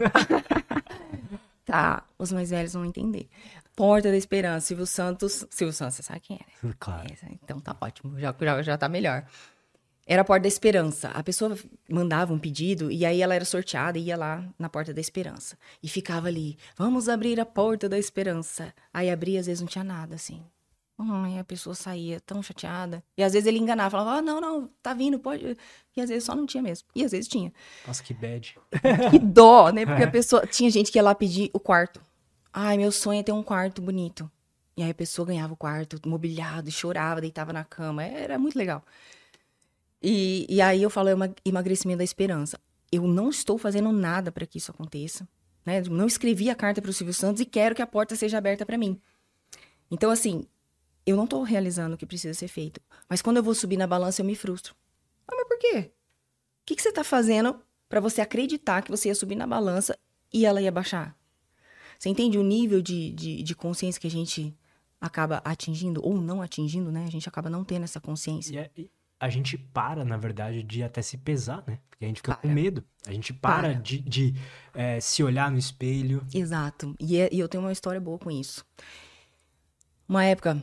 tá, 1.65 2.05
os 2.19 2.33
mais 2.33 2.51
velhos 2.51 2.73
vão 2.73 2.85
entender. 2.85 3.29
Porta 3.77 4.11
da 4.11 4.17
Esperança, 4.17 4.67
Silvio 4.67 4.87
Santos. 4.87 5.47
Silvio 5.49 5.73
Santos, 5.73 5.97
você 5.97 6.03
sabe 6.03 6.21
quem 6.21 6.37
é, 6.37 6.67
né? 6.67 6.75
Claro. 6.81 7.07
então 7.45 7.61
tá 7.61 7.77
ótimo, 7.81 8.19
já, 8.19 8.35
já, 8.41 8.63
já 8.63 8.77
tá 8.77 8.89
melhor. 8.89 9.25
Era 10.07 10.23
a 10.23 10.25
Porta 10.25 10.43
da 10.43 10.49
Esperança. 10.49 11.09
A 11.11 11.23
pessoa 11.23 11.57
mandava 11.89 12.33
um 12.33 12.39
pedido 12.39 12.91
e 12.91 13.05
aí 13.07 13.23
ela 13.23 13.35
era 13.35 13.45
sorteada 13.45 13.99
e 13.99 14.05
ia 14.05 14.17
lá 14.17 14.45
na 14.59 14.69
Porta 14.69 14.93
da 14.93 15.01
Esperança. 15.01 15.57
E 15.83 15.89
ficava 15.89 16.29
ali, 16.29 16.57
vamos 16.77 17.09
abrir 17.09 17.39
a 17.39 17.47
Porta 17.47 17.89
da 17.89 17.99
Esperança. 17.99 18.75
Aí 18.93 19.11
abria, 19.11 19.41
às 19.41 19.47
vezes 19.47 19.61
não 19.61 19.69
tinha 19.69 19.85
nada, 19.85 20.17
assim. 20.17 20.43
Hum, 20.99 21.39
a 21.39 21.45
pessoa 21.45 21.75
saía 21.75 22.21
tão 22.21 22.43
chateada. 22.43 23.03
E 23.17 23.23
às 23.23 23.33
vezes 23.33 23.47
ele 23.47 23.59
enganava, 23.59 23.91
falava, 23.91 24.19
ah, 24.19 24.23
não, 24.23 24.41
não, 24.41 24.71
tá 24.83 24.93
vindo, 24.95 25.19
pode. 25.19 25.57
E 25.97 26.01
às 26.01 26.09
vezes 26.09 26.25
só 26.25 26.35
não 26.35 26.47
tinha 26.47 26.63
mesmo. 26.63 26.89
E 26.95 27.05
às 27.05 27.13
vezes 27.13 27.29
tinha. 27.29 27.53
Nossa, 27.87 28.03
que 28.03 28.15
bad. 28.15 28.57
Que 29.11 29.19
dó, 29.19 29.71
né? 29.71 29.87
Porque 29.87 30.03
é. 30.03 30.07
a 30.07 30.11
pessoa. 30.11 30.47
Tinha 30.47 30.71
gente 30.71 30.93
que 30.93 30.99
ia 30.99 31.03
lá 31.03 31.15
pedir 31.15 31.51
o 31.53 31.61
quarto. 31.61 32.01
Ai, 32.53 32.77
meu 32.77 32.93
sonho 32.93 33.21
é 33.21 33.23
ter 33.23 33.33
um 33.33 33.43
quarto 33.43 33.81
bonito. 33.81 34.31
E 34.77 34.83
aí 34.83 34.91
a 34.91 34.95
pessoa 34.95 35.27
ganhava 35.27 35.53
o 35.53 35.57
quarto 35.57 35.99
mobiliado, 36.07 36.71
chorava, 36.71 37.21
deitava 37.21 37.53
na 37.53 37.65
cama. 37.65 38.05
Era 38.05 38.39
muito 38.39 38.57
legal. 38.57 38.85
E, 40.03 40.47
e 40.49 40.61
aí 40.61 40.83
eu 40.83 40.91
falo, 40.91 41.09
é 41.09 41.15
um 41.15 41.35
emagrecimento 41.45 41.99
da 41.99 42.05
esperança. 42.05 42.59
Eu 42.91 43.07
não 43.07 43.31
estou 43.31 43.57
fazendo 43.57 43.93
nada 43.93 44.33
para 44.33 44.47
que 44.47 44.59
isso 44.59 44.71
aconteça. 44.71 45.29
Né? 45.65 45.81
Não 45.83 46.07
escrevi 46.07 46.51
a 46.51 46.55
carta 46.55 46.83
para 46.83 46.91
o 46.91 46.93
Silvio 46.93 47.15
Santos 47.15 47.41
e 47.41 47.47
quero 47.47 47.75
que 47.75 47.83
a 47.83 47.87
porta 47.87 48.17
seja 48.17 48.39
aberta 48.39 48.67
para 48.67 48.77
mim. 48.77 49.01
Então, 49.91 50.11
assim, 50.11 50.45
eu 51.07 51.17
não 51.17 51.25
estou 51.25 51.43
realizando 51.43 51.95
o 51.95 51.99
que 51.99 52.07
precisa 52.07 52.35
ser 52.35 52.49
feito. 52.49 52.81
Mas 53.09 53.23
quando 53.23 53.37
eu 53.37 53.43
vou 53.43 53.55
subir 53.55 53.77
na 53.77 53.87
balança, 53.87 54.21
eu 54.21 54.27
me 54.27 54.35
frustro. 54.35 54.75
Ah, 55.27 55.35
mas 55.37 55.47
por 55.47 55.59
quê? 55.59 55.93
O 56.63 56.67
que, 56.67 56.77
que 56.77 56.83
você 56.83 56.89
está 56.89 57.05
fazendo 57.05 57.61
para 57.89 58.01
você 58.01 58.21
acreditar 58.21 58.83
que 58.83 58.91
você 58.91 59.09
ia 59.09 59.15
subir 59.15 59.37
na 59.37 59.47
balança 59.47 59.99
e 60.33 60.45
ela 60.45 60.61
ia 60.61 60.73
baixar? 60.73 61.17
Você 61.99 62.09
entende 62.09 62.39
o 62.39 62.43
nível 62.43 62.83
de, 62.83 63.13
de, 63.13 63.43
de 63.43 63.55
consciência 63.55 64.01
que 64.01 64.07
a 64.07 64.11
gente 64.11 64.57
acaba 65.01 65.41
atingindo 65.45 66.01
ou 66.05 66.21
não 66.21 66.43
atingindo, 66.43 66.91
né? 66.91 67.05
A 67.05 67.11
gente 67.11 67.29
acaba 67.29 67.51
não 67.51 67.65
tendo 67.65 67.85
essa 67.85 68.01
consciência. 68.01 68.71
E, 68.77 68.83
é, 68.83 68.89
a 69.23 69.29
gente 69.29 69.57
para, 69.57 70.05
na 70.05 70.17
verdade, 70.17 70.65
de 70.65 70.83
até 70.83 71.01
se 71.01 71.17
pesar, 71.17 71.63
né? 71.65 71.79
Porque 71.89 72.05
a 72.05 72.09
gente 72.09 72.17
fica 72.17 72.35
para. 72.35 72.43
com 72.43 72.49
medo. 72.49 72.85
A 73.07 73.13
gente 73.13 73.33
para, 73.33 73.69
para. 73.69 73.75
de, 73.75 74.01
de 74.01 74.35
é, 74.75 74.99
se 74.99 75.23
olhar 75.23 75.49
no 75.49 75.57
espelho. 75.57 76.27
Exato. 76.35 76.93
E, 76.99 77.17
é, 77.19 77.29
e, 77.31 77.39
eu 77.39 77.49
tenho 77.49 77.63
uma 77.63 77.71
história 77.71 78.01
boa 78.01 78.19
com 78.19 78.33
isso. 78.33 78.67
Uma 80.09 80.25
época, 80.25 80.61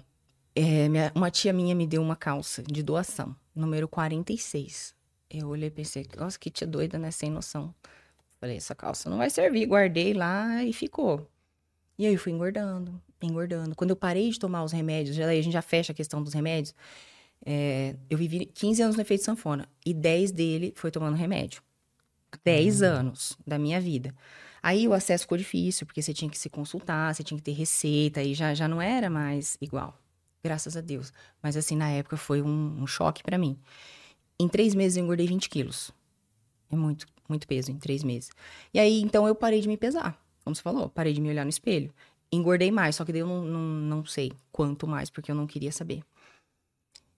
é, 0.53 0.89
minha, 0.89 1.09
uma 1.15 1.31
tia 1.31 1.53
minha 1.53 1.73
me 1.73 1.87
deu 1.87 2.01
uma 2.01 2.17
calça 2.17 2.61
de 2.61 2.83
doação, 2.83 3.33
número 3.55 3.87
46. 3.87 4.93
Eu 5.29 5.47
olhei 5.47 5.69
e 5.69 5.71
pensei, 5.71 6.05
nossa, 6.17 6.37
que 6.37 6.49
tia 6.49 6.67
doida, 6.67 6.99
né? 6.99 7.11
Sem 7.11 7.31
noção. 7.31 7.73
Falei, 8.41 8.57
essa 8.57 8.75
calça 8.75 9.09
não 9.09 9.19
vai 9.19 9.29
servir. 9.29 9.67
Guardei 9.67 10.13
lá 10.13 10.65
e 10.65 10.73
ficou. 10.73 11.25
E 11.97 12.05
aí 12.05 12.13
eu 12.13 12.19
fui 12.19 12.33
engordando, 12.33 13.01
engordando. 13.21 13.73
Quando 13.73 13.91
eu 13.91 13.95
parei 13.95 14.29
de 14.29 14.37
tomar 14.37 14.65
os 14.65 14.73
remédios, 14.73 15.15
já, 15.15 15.27
a 15.27 15.41
gente 15.41 15.53
já 15.53 15.61
fecha 15.61 15.93
a 15.93 15.95
questão 15.95 16.21
dos 16.21 16.33
remédios. 16.33 16.75
É, 17.45 17.95
eu 18.09 18.17
vivi 18.17 18.45
15 18.45 18.81
anos 18.81 18.95
no 18.95 19.01
efeito 19.01 19.23
sanfona 19.23 19.67
e 19.85 19.93
10 19.93 20.31
dele 20.31 20.73
foi 20.75 20.91
tomando 20.91 21.15
remédio. 21.15 21.61
10 22.43 22.81
uhum. 22.81 22.87
anos 22.87 23.37
da 23.45 23.57
minha 23.57 23.79
vida. 23.79 24.13
Aí 24.61 24.87
o 24.87 24.93
acesso 24.93 25.23
ficou 25.23 25.37
difícil, 25.37 25.87
porque 25.87 26.01
você 26.01 26.13
tinha 26.13 26.29
que 26.29 26.37
se 26.37 26.49
consultar, 26.49 27.13
você 27.13 27.23
tinha 27.23 27.37
que 27.37 27.43
ter 27.43 27.53
receita, 27.53 28.21
e 28.21 28.33
já, 28.33 28.53
já 28.53 28.67
não 28.67 28.81
era 28.81 29.09
mais 29.09 29.57
igual. 29.61 29.97
Graças 30.43 30.75
a 30.75 30.81
Deus. 30.81 31.13
Mas 31.41 31.55
assim, 31.55 31.75
na 31.75 31.89
época 31.89 32.17
foi 32.17 32.41
um, 32.41 32.81
um 32.81 32.87
choque 32.87 33.23
para 33.23 33.37
mim. 33.37 33.57
Em 34.39 34.47
três 34.47 34.75
meses 34.75 34.97
eu 34.97 35.03
engordei 35.03 35.27
20 35.27 35.49
quilos. 35.49 35.91
É 36.71 36.75
muito, 36.75 37.05
muito 37.27 37.47
peso 37.47 37.71
em 37.71 37.77
três 37.77 38.03
meses. 38.03 38.29
E 38.73 38.79
aí, 38.79 39.01
então, 39.01 39.27
eu 39.27 39.35
parei 39.35 39.59
de 39.61 39.67
me 39.67 39.77
pesar. 39.77 40.19
Como 40.43 40.55
você 40.55 40.61
falou, 40.61 40.89
parei 40.89 41.13
de 41.13 41.21
me 41.21 41.29
olhar 41.29 41.43
no 41.43 41.49
espelho. 41.49 41.93
Engordei 42.31 42.71
mais, 42.71 42.95
só 42.95 43.03
que 43.03 43.11
daí 43.11 43.21
eu 43.21 43.27
não, 43.27 43.43
não, 43.43 43.61
não 43.61 44.05
sei 44.05 44.31
quanto 44.51 44.87
mais, 44.87 45.09
porque 45.09 45.31
eu 45.31 45.35
não 45.35 45.47
queria 45.47 45.71
saber. 45.71 46.03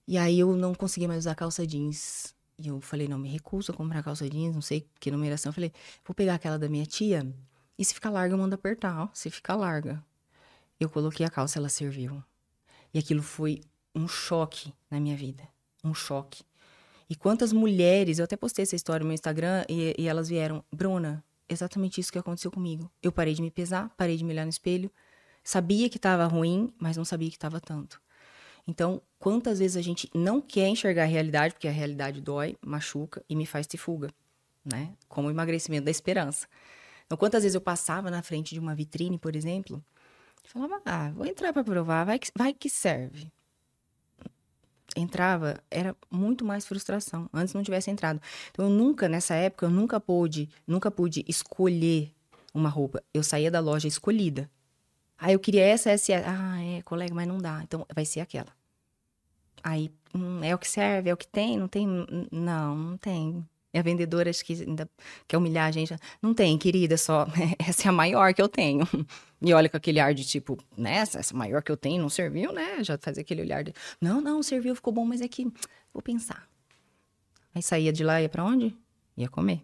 E 0.06 0.18
aí 0.18 0.38
eu 0.38 0.56
não 0.56 0.74
conseguia 0.74 1.08
mais 1.08 1.20
usar 1.20 1.34
calça 1.34 1.66
jeans. 1.66 2.34
E 2.58 2.68
eu 2.68 2.80
falei, 2.80 3.08
não, 3.08 3.18
me 3.18 3.28
recuso 3.28 3.72
a 3.72 3.74
comprar 3.74 4.02
calça 4.02 4.28
jeans, 4.28 4.54
não 4.54 4.62
sei 4.62 4.86
que 5.00 5.10
numeração. 5.10 5.50
Eu 5.50 5.54
falei, 5.54 5.72
vou 6.04 6.14
pegar 6.14 6.34
aquela 6.34 6.58
da 6.58 6.68
minha 6.68 6.86
tia. 6.86 7.26
E 7.78 7.84
se 7.84 7.94
ficar 7.94 8.10
larga, 8.10 8.34
eu 8.34 8.38
mando 8.38 8.54
apertar. 8.54 9.04
Ó, 9.04 9.08
se 9.12 9.30
ficar 9.30 9.56
larga. 9.56 10.02
Eu 10.78 10.88
coloquei 10.88 11.24
a 11.24 11.30
calça, 11.30 11.58
ela 11.58 11.68
serviu. 11.68 12.22
E 12.92 12.98
aquilo 12.98 13.22
foi 13.22 13.62
um 13.94 14.06
choque 14.06 14.72
na 14.90 15.00
minha 15.00 15.16
vida. 15.16 15.46
Um 15.84 15.94
choque. 15.94 16.44
E 17.08 17.14
quantas 17.14 17.52
mulheres, 17.52 18.18
eu 18.18 18.24
até 18.24 18.36
postei 18.36 18.62
essa 18.62 18.76
história 18.76 19.00
no 19.00 19.06
meu 19.08 19.14
Instagram 19.14 19.64
e, 19.68 19.94
e 19.98 20.08
elas 20.08 20.28
vieram, 20.28 20.64
Bruna, 20.72 21.22
exatamente 21.48 22.00
isso 22.00 22.12
que 22.12 22.18
aconteceu 22.18 22.50
comigo. 22.50 22.90
Eu 23.02 23.12
parei 23.12 23.34
de 23.34 23.42
me 23.42 23.50
pesar, 23.50 23.90
parei 23.96 24.16
de 24.16 24.24
me 24.24 24.32
olhar 24.32 24.44
no 24.44 24.50
espelho, 24.50 24.90
sabia 25.44 25.88
que 25.88 25.98
estava 25.98 26.24
ruim, 26.26 26.72
mas 26.78 26.96
não 26.96 27.04
sabia 27.04 27.28
que 27.28 27.36
estava 27.36 27.60
tanto. 27.60 28.00
Então, 28.66 29.02
quantas 29.18 29.58
vezes 29.58 29.76
a 29.76 29.82
gente 29.82 30.08
não 30.14 30.40
quer 30.40 30.68
enxergar 30.68 31.02
a 31.02 31.06
realidade, 31.06 31.54
porque 31.54 31.68
a 31.68 31.72
realidade 31.72 32.20
dói, 32.20 32.56
machuca 32.64 33.24
e 33.28 33.34
me 33.34 33.44
faz 33.44 33.66
ter 33.66 33.76
fuga, 33.76 34.08
né? 34.64 34.94
Como 35.08 35.28
o 35.28 35.30
emagrecimento 35.30 35.84
da 35.84 35.90
esperança. 35.90 36.46
Então, 37.06 37.18
quantas 37.18 37.42
vezes 37.42 37.54
eu 37.54 37.60
passava 37.60 38.10
na 38.10 38.22
frente 38.22 38.54
de 38.54 38.60
uma 38.60 38.74
vitrine, 38.74 39.18
por 39.18 39.34
exemplo, 39.34 39.84
falava, 40.44 40.80
ah, 40.84 41.10
vou 41.10 41.26
entrar 41.26 41.52
para 41.52 41.64
provar, 41.64 42.04
vai 42.04 42.18
que, 42.18 42.30
vai 42.36 42.52
que 42.52 42.70
serve. 42.70 43.32
Entrava, 44.94 45.58
era 45.70 45.96
muito 46.10 46.44
mais 46.44 46.66
frustração, 46.66 47.28
antes 47.32 47.54
não 47.54 47.62
tivesse 47.62 47.90
entrado. 47.90 48.20
Então, 48.50 48.66
eu 48.66 48.70
nunca, 48.70 49.08
nessa 49.08 49.34
época, 49.34 49.66
eu 49.66 49.70
nunca 49.70 49.98
pude, 49.98 50.48
nunca 50.66 50.90
pude 50.90 51.24
escolher 51.26 52.12
uma 52.52 52.68
roupa. 52.68 53.02
Eu 53.12 53.22
saía 53.22 53.50
da 53.50 53.60
loja 53.60 53.88
escolhida. 53.88 54.50
Aí 55.22 55.34
eu 55.34 55.38
queria 55.38 55.62
essa, 55.62 55.88
essa, 55.88 56.12
essa. 56.12 56.28
Ah, 56.28 56.60
é, 56.60 56.82
colega, 56.82 57.14
mas 57.14 57.28
não 57.28 57.38
dá. 57.38 57.60
Então 57.62 57.86
vai 57.94 58.04
ser 58.04 58.18
aquela. 58.18 58.48
Aí, 59.62 59.88
hum, 60.12 60.42
é 60.42 60.52
o 60.52 60.58
que 60.58 60.68
serve, 60.68 61.10
é 61.10 61.14
o 61.14 61.16
que 61.16 61.28
tem? 61.28 61.56
Não 61.56 61.68
tem? 61.68 61.86
Não, 62.32 62.74
não 62.76 62.96
tem. 62.96 63.48
E 63.72 63.78
a 63.78 63.82
vendedora 63.82 64.28
acho 64.28 64.44
que 64.44 64.52
ainda 64.52 64.90
quer 65.28 65.36
humilhar 65.36 65.68
a 65.68 65.70
gente. 65.70 65.94
Não 66.20 66.34
tem, 66.34 66.58
querida, 66.58 66.96
só 66.98 67.28
essa 67.56 67.86
é 67.86 67.88
a 67.88 67.92
maior 67.92 68.34
que 68.34 68.42
eu 68.42 68.48
tenho. 68.48 68.84
E 69.40 69.54
olha 69.54 69.68
com 69.68 69.76
aquele 69.76 70.00
ar 70.00 70.12
de 70.12 70.24
tipo, 70.24 70.58
né, 70.76 70.96
essa, 70.96 71.20
maior 71.36 71.62
que 71.62 71.70
eu 71.70 71.76
tenho 71.76 72.02
não 72.02 72.08
serviu, 72.08 72.52
né? 72.52 72.82
Já 72.82 72.98
fazia 72.98 73.22
aquele 73.22 73.42
olhar 73.42 73.62
de, 73.62 73.72
não, 74.00 74.20
não, 74.20 74.42
serviu, 74.42 74.74
ficou 74.74 74.92
bom, 74.92 75.04
mas 75.04 75.20
é 75.20 75.28
que 75.28 75.44
vou 75.92 76.02
pensar. 76.02 76.48
Aí 77.54 77.62
saía 77.62 77.92
de 77.92 78.02
lá 78.02 78.20
ia 78.20 78.28
pra 78.28 78.44
onde? 78.44 78.76
Ia 79.16 79.28
comer. 79.28 79.62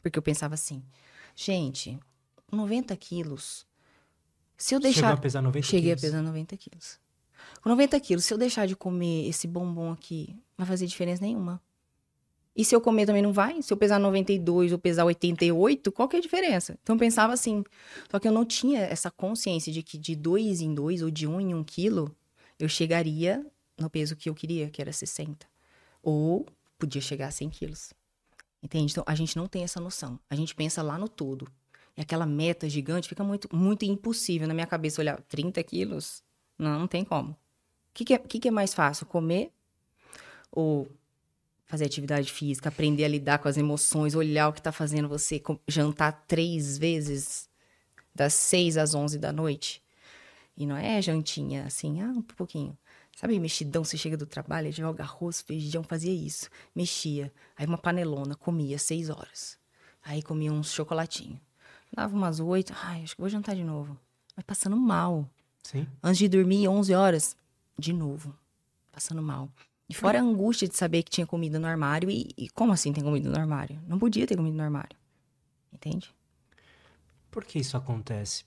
Porque 0.00 0.18
eu 0.18 0.22
pensava 0.22 0.54
assim, 0.54 0.84
gente, 1.34 1.98
90 2.52 2.96
quilos 2.96 3.66
se 4.56 4.74
eu 4.74 4.80
deixar. 4.80 5.00
Chegou 5.00 5.14
a 5.14 5.16
pesar 5.16 5.42
90 5.42 5.66
Cheguei 5.66 5.82
quilos. 5.90 6.02
a 6.02 6.06
pesar 6.06 6.22
90 6.22 6.56
quilos. 6.56 7.00
Com 7.60 7.68
90 7.68 8.00
quilos, 8.00 8.24
se 8.24 8.34
eu 8.34 8.38
deixar 8.38 8.66
de 8.66 8.74
comer 8.76 9.28
esse 9.28 9.46
bombom 9.46 9.92
aqui, 9.92 10.30
não 10.56 10.64
vai 10.64 10.66
fazer 10.66 10.86
diferença 10.86 11.22
nenhuma. 11.22 11.60
E 12.54 12.64
se 12.64 12.74
eu 12.74 12.80
comer 12.80 13.06
também 13.06 13.22
não 13.22 13.32
vai? 13.32 13.62
Se 13.62 13.72
eu 13.72 13.76
pesar 13.76 13.98
92 13.98 14.72
ou 14.72 14.78
pesar 14.78 15.04
88, 15.04 15.90
qual 15.90 16.06
que 16.08 16.16
é 16.16 16.18
a 16.18 16.22
diferença? 16.22 16.78
Então 16.82 16.96
eu 16.96 17.00
pensava 17.00 17.32
assim. 17.32 17.64
Só 18.10 18.18
que 18.18 18.28
eu 18.28 18.32
não 18.32 18.44
tinha 18.44 18.80
essa 18.80 19.10
consciência 19.10 19.72
de 19.72 19.82
que 19.82 19.96
de 19.96 20.14
dois 20.14 20.60
em 20.60 20.74
dois 20.74 21.02
ou 21.02 21.10
de 21.10 21.26
um 21.26 21.40
em 21.40 21.54
um 21.54 21.64
quilo, 21.64 22.14
eu 22.58 22.68
chegaria 22.68 23.44
no 23.78 23.88
peso 23.88 24.14
que 24.14 24.28
eu 24.28 24.34
queria, 24.34 24.68
que 24.68 24.82
era 24.82 24.92
60. 24.92 25.46
Ou 26.02 26.46
podia 26.78 27.00
chegar 27.00 27.28
a 27.28 27.30
100 27.30 27.48
quilos. 27.48 27.94
Entende? 28.62 28.92
Então 28.92 29.04
a 29.06 29.14
gente 29.14 29.36
não 29.36 29.46
tem 29.46 29.64
essa 29.64 29.80
noção. 29.80 30.18
A 30.28 30.34
gente 30.36 30.54
pensa 30.54 30.82
lá 30.82 30.98
no 30.98 31.08
todo. 31.08 31.48
E 31.96 32.00
aquela 32.00 32.24
meta 32.24 32.68
gigante 32.68 33.08
fica 33.08 33.22
muito, 33.22 33.54
muito 33.54 33.84
impossível 33.84 34.48
na 34.48 34.54
minha 34.54 34.66
cabeça 34.66 35.00
olhar 35.00 35.20
30 35.22 35.62
quilos. 35.62 36.22
Não, 36.58 36.78
não 36.78 36.86
tem 36.86 37.04
como. 37.04 37.32
O 37.32 37.36
que, 37.94 38.04
que, 38.04 38.14
é, 38.14 38.18
que, 38.18 38.38
que 38.40 38.48
é 38.48 38.50
mais 38.50 38.72
fácil? 38.72 39.04
Comer 39.06 39.52
ou 40.50 40.88
fazer 41.66 41.86
atividade 41.86 42.30
física, 42.30 42.68
aprender 42.68 43.04
a 43.04 43.08
lidar 43.08 43.38
com 43.38 43.48
as 43.48 43.56
emoções, 43.56 44.14
olhar 44.14 44.48
o 44.48 44.52
que 44.52 44.60
está 44.60 44.70
fazendo 44.72 45.08
você 45.08 45.42
jantar 45.66 46.24
três 46.26 46.76
vezes 46.76 47.48
das 48.14 48.34
6 48.34 48.76
às 48.76 48.94
11 48.94 49.18
da 49.18 49.32
noite. 49.32 49.82
E 50.54 50.66
não 50.66 50.76
é 50.76 51.00
jantinha, 51.00 51.64
assim, 51.64 52.02
ah, 52.02 52.10
um 52.10 52.20
pouquinho. 52.20 52.76
Sabe, 53.16 53.38
mexidão, 53.38 53.84
você 53.84 53.96
chega 53.96 54.16
do 54.16 54.26
trabalho, 54.26 54.72
joga 54.72 55.02
arroz, 55.02 55.40
feijão, 55.40 55.82
fazia 55.82 56.12
isso. 56.12 56.48
Mexia. 56.74 57.32
Aí 57.56 57.66
uma 57.66 57.78
panelona, 57.78 58.34
comia 58.34 58.78
seis 58.78 59.08
horas. 59.08 59.58
Aí 60.02 60.22
comia 60.22 60.52
uns 60.52 60.72
chocolatinho. 60.72 61.40
Dava 61.94 62.16
umas 62.16 62.40
oito, 62.40 62.72
ai, 62.82 63.02
acho 63.02 63.14
que 63.14 63.20
vou 63.20 63.28
jantar 63.28 63.54
de 63.54 63.64
novo. 63.64 63.98
Mas 64.34 64.44
passando 64.44 64.76
mal. 64.76 65.28
Sim. 65.62 65.86
Antes 66.02 66.18
de 66.18 66.28
dormir, 66.28 66.66
11 66.68 66.94
horas, 66.94 67.36
de 67.78 67.92
novo. 67.92 68.34
Passando 68.90 69.22
mal. 69.22 69.48
E 69.88 69.94
fora 69.94 70.18
a 70.18 70.22
angústia 70.22 70.66
de 70.66 70.74
saber 70.74 71.02
que 71.02 71.10
tinha 71.10 71.26
comida 71.26 71.58
no 71.58 71.66
armário. 71.66 72.10
E, 72.10 72.30
e 72.36 72.48
como 72.48 72.72
assim 72.72 72.92
tem 72.92 73.04
comida 73.04 73.28
no 73.28 73.38
armário? 73.38 73.78
Não 73.86 73.98
podia 73.98 74.26
ter 74.26 74.36
comida 74.36 74.56
no 74.56 74.62
armário. 74.62 74.96
Entende? 75.70 76.14
Por 77.30 77.44
que 77.44 77.58
isso 77.58 77.76
acontece? 77.76 78.44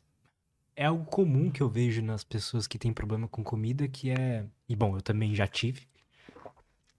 É 0.76 0.86
algo 0.86 1.06
comum 1.06 1.50
que 1.52 1.62
eu 1.62 1.70
vejo 1.70 2.02
nas 2.02 2.24
pessoas 2.24 2.68
que 2.68 2.78
têm 2.80 2.92
problema 2.92 3.28
com 3.28 3.44
comida, 3.44 3.88
que 3.88 4.10
é. 4.10 4.46
E 4.68 4.76
bom, 4.76 4.98
eu 4.98 5.02
também 5.02 5.36
já 5.36 5.48
tive. 5.48 5.88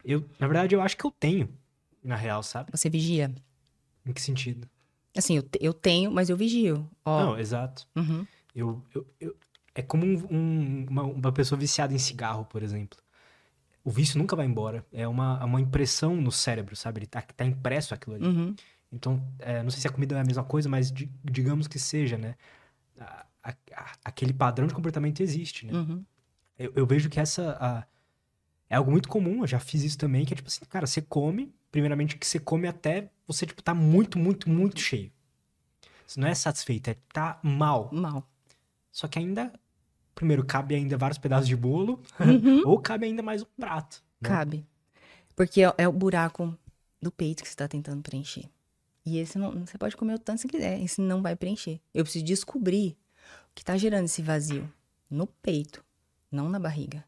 Eu, 0.04 0.24
na 0.38 0.46
verdade, 0.46 0.74
eu 0.74 0.80
acho 0.80 0.96
que 0.96 1.04
eu 1.04 1.10
tenho, 1.10 1.48
na 2.02 2.14
real, 2.14 2.42
sabe? 2.42 2.70
Você 2.70 2.88
vigia? 2.88 3.34
Em 4.04 4.12
que 4.12 4.22
sentido? 4.22 4.68
Assim, 5.16 5.36
eu, 5.36 5.48
eu 5.60 5.72
tenho, 5.74 6.10
mas 6.10 6.28
eu 6.28 6.36
vigio. 6.36 6.88
Ó, 7.04 7.20
Não, 7.24 7.38
exato. 7.38 7.86
uhum. 7.96 8.26
Eu, 8.54 8.82
eu, 8.94 9.06
eu- 9.20 9.36
é 9.74 9.82
como 9.82 10.04
um- 10.06 10.26
um- 10.30 10.86
uma, 10.88 11.02
uma 11.04 11.32
pessoa 11.32 11.58
viciada 11.58 11.92
em 11.94 11.98
cigarro, 11.98 12.44
por 12.46 12.62
exemplo. 12.62 12.98
O 13.84 13.90
vício 13.90 14.18
nunca 14.18 14.34
vai 14.34 14.46
embora. 14.46 14.84
É 14.92 15.06
uma, 15.06 15.44
uma 15.44 15.60
impressão 15.60 16.16
no 16.16 16.32
cérebro, 16.32 16.74
sabe? 16.74 17.00
Ele 17.00 17.06
tá, 17.06 17.22
tá 17.22 17.44
impresso 17.44 17.94
aquilo 17.94 18.16
ali. 18.16 18.26
Uhum. 18.26 18.54
Então, 18.92 19.22
é, 19.38 19.62
não 19.62 19.70
sei 19.70 19.80
se 19.80 19.86
a 19.88 19.90
comida 19.92 20.16
é 20.16 20.20
a 20.20 20.24
mesma 20.24 20.42
coisa, 20.44 20.68
mas 20.68 20.90
di- 20.90 21.10
digamos 21.24 21.68
que 21.68 21.78
seja, 21.78 22.16
né? 22.18 22.34
A- 22.98 23.26
a- 23.44 23.92
aquele 24.04 24.32
padrão 24.32 24.66
de 24.66 24.74
comportamento 24.74 25.20
existe, 25.22 25.66
né? 25.66 25.72
Uhum. 25.72 26.04
Eu, 26.58 26.72
eu 26.74 26.86
vejo 26.86 27.08
que 27.08 27.20
essa 27.20 27.56
a- 27.60 27.84
é 28.68 28.76
algo 28.76 28.90
muito 28.90 29.08
comum, 29.08 29.42
eu 29.42 29.46
já 29.46 29.60
fiz 29.60 29.84
isso 29.84 29.98
também, 29.98 30.24
que 30.24 30.32
é 30.32 30.36
tipo 30.36 30.48
assim, 30.48 30.64
cara, 30.64 30.86
você 30.86 31.00
come, 31.02 31.54
primeiramente 31.76 32.16
que 32.16 32.26
você 32.26 32.38
come 32.38 32.66
até 32.66 33.10
você, 33.26 33.44
tipo, 33.44 33.62
tá 33.62 33.74
muito, 33.74 34.18
muito, 34.18 34.48
muito 34.48 34.80
cheio. 34.80 35.12
Você 36.06 36.18
não 36.18 36.26
é 36.26 36.34
satisfeito, 36.34 36.88
é 36.88 36.96
tá 37.12 37.38
mal. 37.42 37.90
Mal. 37.92 38.26
Só 38.90 39.06
que 39.06 39.18
ainda, 39.18 39.52
primeiro, 40.14 40.42
cabe 40.42 40.74
ainda 40.74 40.96
vários 40.96 41.18
pedaços 41.18 41.46
de 41.46 41.54
bolo, 41.54 42.00
Uhum. 42.18 42.62
ou 42.64 42.78
cabe 42.80 43.04
ainda 43.04 43.22
mais 43.22 43.42
um 43.42 43.46
prato. 43.60 44.02
né? 44.22 44.28
Cabe. 44.30 44.66
Porque 45.34 45.62
é, 45.62 45.74
é 45.76 45.86
o 45.86 45.92
buraco 45.92 46.56
do 47.02 47.10
peito 47.12 47.42
que 47.42 47.48
você 47.48 47.52
está 47.54 47.68
tentando 47.68 48.02
preencher. 48.02 48.48
E 49.04 49.18
esse 49.18 49.36
não, 49.38 49.52
você 49.66 49.76
pode 49.76 49.94
comer 49.98 50.14
o 50.14 50.18
tanto 50.18 50.36
que 50.38 50.42
você 50.42 50.48
quiser, 50.48 50.80
esse 50.80 51.00
não 51.02 51.20
vai 51.20 51.36
preencher. 51.36 51.78
Eu 51.92 52.04
preciso 52.04 52.24
descobrir 52.24 52.96
o 53.50 53.54
que 53.54 53.60
está 53.60 53.76
gerando 53.76 54.06
esse 54.06 54.22
vazio 54.22 54.66
no 55.10 55.26
peito, 55.26 55.84
não 56.32 56.48
na 56.48 56.58
barriga. 56.58 57.04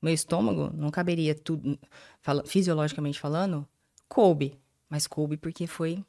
Meu 0.00 0.14
estômago 0.14 0.70
não 0.72 0.90
caberia 0.90 1.34
tudo, 1.34 1.76
fala- 2.20 2.44
fisiologicamente 2.46 3.18
falando, 3.18 3.66
coube. 4.08 4.58
Mas 4.88 5.06
coube 5.06 5.36
porque 5.36 5.66
foi. 5.66 6.04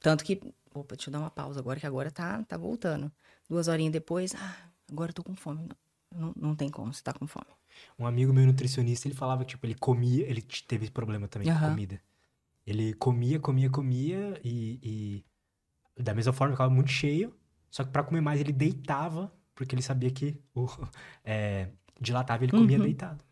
Tanto 0.00 0.24
que. 0.24 0.40
Opa, 0.74 0.94
deixa 0.96 1.08
eu 1.08 1.12
dar 1.12 1.20
uma 1.20 1.30
pausa 1.30 1.58
agora, 1.60 1.80
que 1.80 1.86
agora 1.86 2.10
tá, 2.10 2.42
tá 2.44 2.56
voltando. 2.56 3.10
Duas 3.48 3.66
horinhas 3.68 3.92
depois, 3.92 4.34
ah, 4.34 4.56
agora 4.90 5.10
eu 5.10 5.14
tô 5.14 5.24
com 5.24 5.34
fome. 5.34 5.68
Não, 6.14 6.32
não 6.36 6.54
tem 6.54 6.68
como, 6.70 6.92
você 6.92 7.02
tá 7.02 7.12
com 7.14 7.26
fome. 7.26 7.46
Um 7.98 8.06
amigo 8.06 8.32
meu 8.32 8.46
nutricionista, 8.46 9.08
ele 9.08 9.14
falava 9.14 9.44
que, 9.44 9.50
tipo, 9.50 9.64
ele 9.66 9.74
comia, 9.74 10.26
ele 10.28 10.42
teve 10.42 10.90
problema 10.90 11.28
também 11.28 11.48
com 11.48 11.54
Aham. 11.54 11.70
comida. 11.70 12.00
Ele 12.66 12.94
comia, 12.94 13.40
comia, 13.40 13.70
comia 13.70 14.40
e, 14.44 15.24
e 15.96 16.02
da 16.02 16.14
mesma 16.14 16.32
forma 16.32 16.54
ficava 16.54 16.70
muito 16.70 16.90
cheio, 16.90 17.34
só 17.70 17.84
que 17.84 17.90
pra 17.90 18.02
comer 18.02 18.20
mais 18.20 18.40
ele 18.40 18.52
deitava, 18.52 19.32
porque 19.54 19.74
ele 19.74 19.82
sabia 19.82 20.10
que 20.10 20.36
o 20.54 20.66
é, 21.24 21.70
dilatava 22.00 22.44
e 22.44 22.46
ele 22.46 22.52
comia 22.52 22.76
Uhum. 22.76 22.82
deitado. 22.84 23.24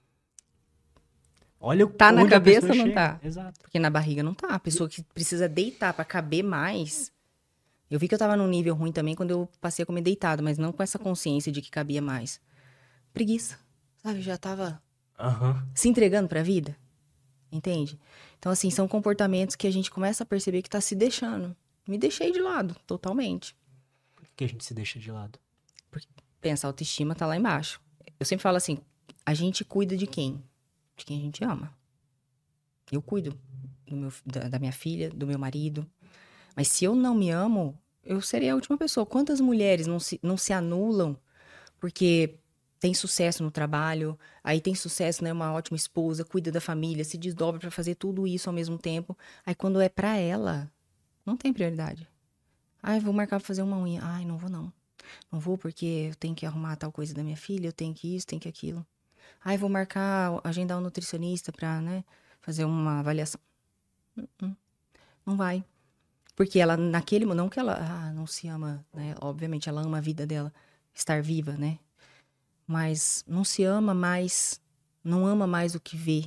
Olha 1.65 1.87
o 1.87 1.89
Tá 1.91 2.13
na 2.13 2.29
cabeça 2.29 2.67
ou 2.69 2.75
não 2.75 2.85
chega. 2.87 2.95
tá? 2.95 3.21
Exato. 3.27 3.61
Porque 3.63 3.79
na 3.79 3.89
barriga 3.89 4.23
não 4.23 4.35
tá. 4.35 4.49
A 4.49 4.59
pessoa 4.59 4.89
que 4.89 5.03
precisa 5.03 5.49
deitar 5.49 5.95
pra 5.95 6.05
caber 6.05 6.45
mais. 6.45 7.11
Eu 7.91 7.99
vi 7.99 8.07
que 8.07 8.15
eu 8.15 8.19
tava 8.19 8.37
num 8.37 8.47
nível 8.49 8.75
ruim 8.75 8.93
também 8.93 9.15
quando 9.15 9.31
eu 9.31 9.49
passei 9.61 9.83
a 9.83 9.87
comer 9.87 10.03
deitado, 10.03 10.43
mas 10.43 10.59
não 10.59 10.73
com 10.73 10.83
essa 10.83 10.99
consciência 10.99 11.51
de 11.51 11.63
que 11.63 11.71
cabia 11.71 12.03
mais. 12.03 12.39
Preguiça. 13.15 13.59
Sabe? 14.03 14.21
Já 14.21 14.37
tava 14.37 14.83
Aham. 15.19 15.67
se 15.75 15.89
entregando 15.89 16.29
pra 16.29 16.43
vida. 16.43 16.77
Entende? 17.51 17.99
Então, 18.39 18.53
assim, 18.53 18.69
são 18.69 18.87
comportamentos 18.87 19.57
que 19.57 19.67
a 19.67 19.71
gente 19.71 19.91
começa 19.91 20.23
a 20.23 20.27
perceber 20.27 20.61
que 20.61 20.69
tá 20.69 20.81
se 20.81 20.95
deixando. 20.95 21.57
Me 21.89 21.97
deixei 21.97 22.31
de 22.33 22.41
lado, 22.41 22.77
totalmente. 22.87 23.55
Por 24.17 24.27
que 24.37 24.45
a 24.45 24.49
gente 24.49 24.65
se 24.65 24.75
deixa 24.75 24.99
de 24.99 25.11
lado? 25.11 25.39
Pensa, 26.41 26.67
a 26.67 26.69
autoestima 26.69 27.15
tá 27.15 27.27
lá 27.27 27.37
embaixo. 27.37 27.81
Eu 28.21 28.27
sempre 28.27 28.43
falo 28.43 28.57
assim: 28.59 28.79
a 29.25 29.33
gente 29.33 29.65
cuida 29.65 29.97
de 29.97 30.07
quem? 30.07 30.43
De 30.97 31.05
quem 31.05 31.19
a 31.19 31.23
gente 31.23 31.45
ama. 31.45 31.73
Eu 32.91 33.03
cuido 33.03 33.39
do 33.87 33.97
meu- 33.97 34.13
da, 34.25 34.49
da 34.49 34.59
minha 34.59 34.73
filha, 34.73 35.11
do 35.11 35.27
meu 35.27 35.39
marido. 35.39 35.87
Mas 36.57 36.69
se 36.69 36.85
eu 36.85 36.95
não 36.95 37.15
me 37.15 37.31
amo, 37.31 37.79
eu 38.05 38.21
serei 38.21 38.51
a 38.51 38.55
última 38.55 38.79
pessoa. 38.79 39.07
Quantas 39.07 39.41
mulheres 39.41 39.87
não 39.87 39.99
se, 40.01 40.21
não 40.23 40.37
se 40.37 40.53
anulam 40.53 41.17
porque 41.81 42.39
tem 42.81 42.95
sucesso 42.95 43.43
no 43.43 43.51
trabalho, 43.51 44.19
aí 44.43 44.61
tem 44.61 44.75
sucesso, 44.75 45.25
né? 45.25 45.33
Uma 45.33 45.53
ótima 45.53 45.77
esposa, 45.77 46.25
cuida 46.25 46.53
da 46.53 46.61
família, 46.61 47.05
se 47.05 47.17
desdobra 47.19 47.61
pra 47.61 47.71
fazer 47.71 47.95
tudo 47.95 48.27
isso 48.27 48.49
ao 48.49 48.55
mesmo 48.55 48.79
tempo. 48.79 49.17
Aí 49.45 49.55
quando 49.55 49.81
é 49.81 49.89
pra 49.89 50.17
ela, 50.17 50.71
não 51.25 51.37
tem 51.37 51.53
prioridade. 51.53 52.09
Ai, 52.83 53.01
vou 53.01 53.13
marcar 53.13 53.39
pra 53.41 53.47
fazer 53.47 53.63
uma 53.63 53.79
unha. 53.79 54.01
Ai, 54.03 54.25
não 54.25 54.37
vou 54.39 54.51
não. 54.51 54.73
Não 55.33 55.41
vou 55.41 55.59
porque 55.59 56.09
eu 56.11 56.15
tenho 56.15 56.35
que 56.35 56.47
arrumar 56.47 56.77
tal 56.77 56.93
coisa 56.93 57.15
da 57.15 57.23
minha 57.25 57.37
filha, 57.37 57.69
eu 57.69 57.73
tenho 57.73 57.95
que 57.95 58.15
isso, 58.17 58.27
tenho 58.27 58.41
que 58.41 58.49
aquilo. 58.49 58.87
Ai, 59.43 59.57
vou 59.57 59.69
marcar, 59.69 60.41
agendar 60.45 60.79
um 60.79 60.81
nutricionista 60.81 61.53
pra, 61.53 61.81
né, 61.81 62.05
fazer 62.41 62.65
uma 62.65 63.01
avaliação. 63.01 63.41
Uh-uh. 64.17 64.57
Não 65.25 65.37
vai. 65.37 65.65
Porque 66.37 66.59
ela, 66.59 66.77
naquele 66.77 67.25
momento, 67.25 67.39
não 67.39 67.49
que 67.49 67.61
ela 67.61 67.79
ah, 67.81 68.13
não 68.13 68.27
se 68.27 68.49
ama, 68.49 68.85
né? 68.93 69.15
Obviamente, 69.21 69.69
ela 69.69 69.83
ama 69.83 69.99
a 69.99 70.01
vida 70.01 70.27
dela, 70.27 70.53
estar 70.93 71.23
viva, 71.23 71.53
né? 71.53 71.79
Mas 72.67 73.25
não 73.27 73.45
se 73.45 73.63
ama 73.63 73.95
mais, 73.95 74.61
não 75.03 75.27
ama 75.27 75.47
mais 75.47 75.75
o 75.75 75.81
que 75.81 75.97
vê, 75.97 76.25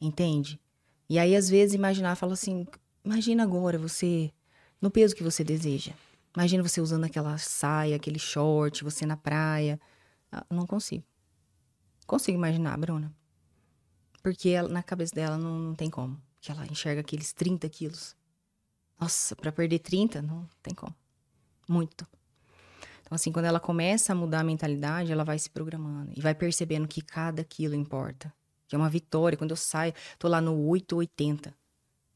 entende? 0.00 0.60
E 1.08 1.18
aí, 1.18 1.34
às 1.36 1.48
vezes, 1.48 1.74
imaginar, 1.74 2.14
fala 2.16 2.32
assim, 2.34 2.66
imagina 3.04 3.42
agora 3.42 3.78
você, 3.78 4.32
no 4.80 4.90
peso 4.90 5.14
que 5.14 5.22
você 5.22 5.44
deseja. 5.44 5.92
Imagina 6.34 6.62
você 6.62 6.80
usando 6.80 7.04
aquela 7.04 7.36
saia, 7.38 7.96
aquele 7.96 8.18
short, 8.18 8.84
você 8.84 9.04
na 9.04 9.16
praia. 9.16 9.80
Ah, 10.30 10.44
não 10.50 10.66
consigo. 10.66 11.04
Consigo 12.08 12.38
imaginar, 12.38 12.76
Bruna. 12.78 13.14
Porque 14.22 14.48
ela- 14.48 14.68
na 14.68 14.82
cabeça 14.82 15.14
dela 15.14 15.36
não, 15.38 15.58
não 15.58 15.74
tem 15.74 15.90
como. 15.90 16.20
Porque 16.34 16.50
ela 16.50 16.66
enxerga 16.66 17.02
aqueles 17.02 17.32
30 17.32 17.68
quilos. 17.68 18.16
Nossa, 19.00 19.36
pra 19.36 19.52
perder 19.52 19.78
30, 19.80 20.22
não 20.22 20.48
tem 20.62 20.74
como. 20.74 20.94
Muito. 21.68 22.06
Então, 23.02 23.14
assim, 23.14 23.30
quando 23.30 23.44
ela 23.44 23.60
começa 23.60 24.12
a 24.12 24.16
mudar 24.16 24.40
a 24.40 24.44
mentalidade, 24.44 25.12
ela 25.12 25.22
vai 25.24 25.38
se 25.38 25.50
programando. 25.50 26.12
E 26.16 26.20
vai 26.20 26.34
percebendo 26.34 26.88
que 26.88 27.02
cada 27.02 27.44
quilo 27.44 27.74
importa. 27.74 28.32
Que 28.66 28.74
é 28.74 28.78
uma 28.78 28.90
vitória. 28.90 29.36
Quando 29.38 29.50
eu 29.52 29.56
saio, 29.56 29.92
tô 30.18 30.28
lá 30.28 30.40
no 30.40 30.58
880. 30.66 31.54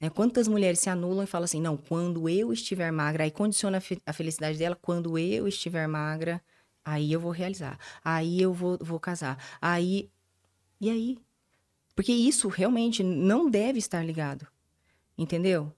Né? 0.01 0.11
Quantas 0.11 0.49
mulheres 0.49 0.81
se 0.81 0.91
anulam 0.91 1.25
e 1.25 1.27
falam 1.27 1.45
assim, 1.45 1.61
não, 1.61 1.77
quando 1.77 2.29
eu 2.29 2.53
estiver 2.53 2.91
magra, 2.91 3.25
aí 3.25 3.31
condiciona 3.31 3.79
a, 3.79 3.81
fe- 3.81 4.03
a 4.07 4.13
felicidade 4.13 4.59
dela, 4.59 4.77
quando 4.81 5.19
eu 5.19 5.47
estiver 5.47 5.87
magra, 5.87 6.43
aí 6.85 7.13
eu 7.13 7.21
vou 7.21 7.31
realizar, 7.31 7.79
aí 8.05 8.41
eu 8.41 8.53
vou, 8.53 8.79
vou 8.81 9.01
casar, 9.01 9.39
aí... 9.61 10.11
E 10.81 10.91
aí? 10.91 11.19
Porque 11.95 12.13
isso 12.13 12.49
realmente 12.49 13.05
não 13.05 13.49
deve 13.49 13.79
estar 13.79 14.05
ligado, 14.05 14.47
entendeu? 15.17 15.73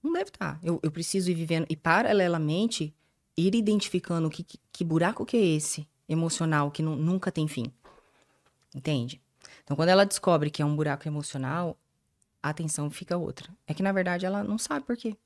Não 0.00 0.12
deve 0.12 0.30
estar. 0.30 0.60
Eu, 0.62 0.78
eu 0.84 0.90
preciso 0.92 1.30
ir 1.30 1.34
vivendo, 1.34 1.66
e 1.68 1.74
paralelamente, 1.74 2.94
ir 3.36 3.54
identificando 3.56 4.30
que, 4.30 4.44
que, 4.44 4.84
buraco 4.84 5.26
que 5.26 5.36
é 5.36 5.44
esse, 5.44 5.88
emocional, 6.08 6.70
que 6.70 6.80
nu- 6.80 6.94
nunca 6.94 7.32
tem 7.32 7.48
fim, 7.48 7.72
entende? 8.72 9.20
Então, 9.64 9.76
quando 9.76 9.88
ela 9.88 10.06
descobre 10.06 10.50
que 10.50 10.62
é 10.62 10.64
um 10.64 10.76
buraco 10.76 11.08
emocional, 11.08 11.76
a 12.42 12.50
atenção 12.50 12.90
fica 12.90 13.16
outra. 13.16 13.50
É 13.66 13.74
que, 13.74 13.82
na 13.82 13.90
verdade, 13.90 14.26
ela 14.26 14.44
não 14.44 14.58
sabe 14.58 14.84
por 14.84 14.96
quê. 14.96 15.16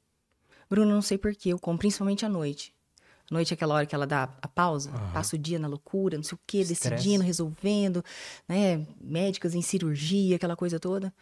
Bruna, 0.71 0.95
não 0.95 1.03
sei 1.03 1.19
por 1.19 1.35
quê. 1.35 1.51
Eu 1.51 1.59
como 1.59 1.79
principalmente 1.79 2.25
à 2.25 2.29
noite. 2.29 2.73
À 3.31 3.35
noite 3.35 3.53
é 3.53 3.55
aquela 3.55 3.75
hora 3.75 3.85
que 3.85 3.95
ela 3.95 4.07
dá 4.07 4.23
a 4.41 4.49
pausa, 4.49 4.91
Aham. 4.91 5.13
passa 5.13 5.37
o 5.37 5.39
dia 5.39 5.59
na 5.59 5.69
loucura, 5.69 6.17
não 6.17 6.25
sei 6.25 6.35
o 6.35 6.41
quê, 6.47 6.61
Estresse. 6.61 6.89
decidindo, 6.89 7.23
resolvendo, 7.23 8.03
né? 8.49 8.87
Médicas 9.01 9.55
em 9.55 9.61
cirurgia, 9.61 10.37
aquela 10.37 10.57
coisa 10.57 10.81
toda. 10.81 11.13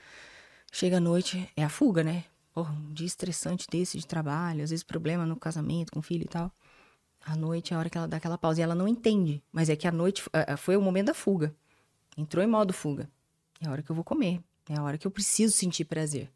Chega 0.71 0.99
à 0.99 1.01
noite, 1.01 1.51
é 1.57 1.65
a 1.65 1.69
fuga, 1.69 2.05
né? 2.05 2.25
Porra, 2.55 2.73
um 2.73 2.93
dia 2.93 3.07
estressante 3.07 3.67
desse 3.71 3.99
de 3.99 4.07
trabalho, 4.07 4.63
às 4.63 4.71
vezes 4.71 4.85
problema 4.85 5.27
no 5.27 5.37
casamento 5.37 5.91
com 5.93 5.99
o 5.99 6.03
filho 6.03 6.23
e 6.25 6.29
tal. 6.29 6.51
À 7.25 7.35
noite 7.35 7.73
é 7.73 7.77
a 7.77 7.81
hora 7.81 7.91
que 7.91 7.99
ela 7.99 8.07
dá 8.07 8.19
aquela 8.19 8.39
pausa. 8.39 8.61
E 8.61 8.63
ela 8.63 8.75
não 8.75 8.87
entende, 8.87 9.43
mas 9.53 9.69
é 9.69 9.75
que 9.75 9.89
a 9.89 9.93
noite 9.93 10.23
ah, 10.33 10.57
foi 10.57 10.77
o 10.77 10.81
momento 10.81 11.07
da 11.07 11.15
fuga. 11.15 11.53
Entrou 12.17 12.43
em 12.43 12.47
modo 12.47 12.73
fuga. 12.73 13.11
É 13.61 13.67
a 13.67 13.73
hora 13.73 13.83
que 13.83 13.91
eu 13.91 13.97
vou 13.97 14.05
comer. 14.05 14.41
É 14.69 14.77
a 14.77 14.83
hora 14.83 14.97
que 14.97 15.07
eu 15.07 15.11
preciso 15.11 15.53
sentir 15.55 15.85
prazer. 15.87 16.31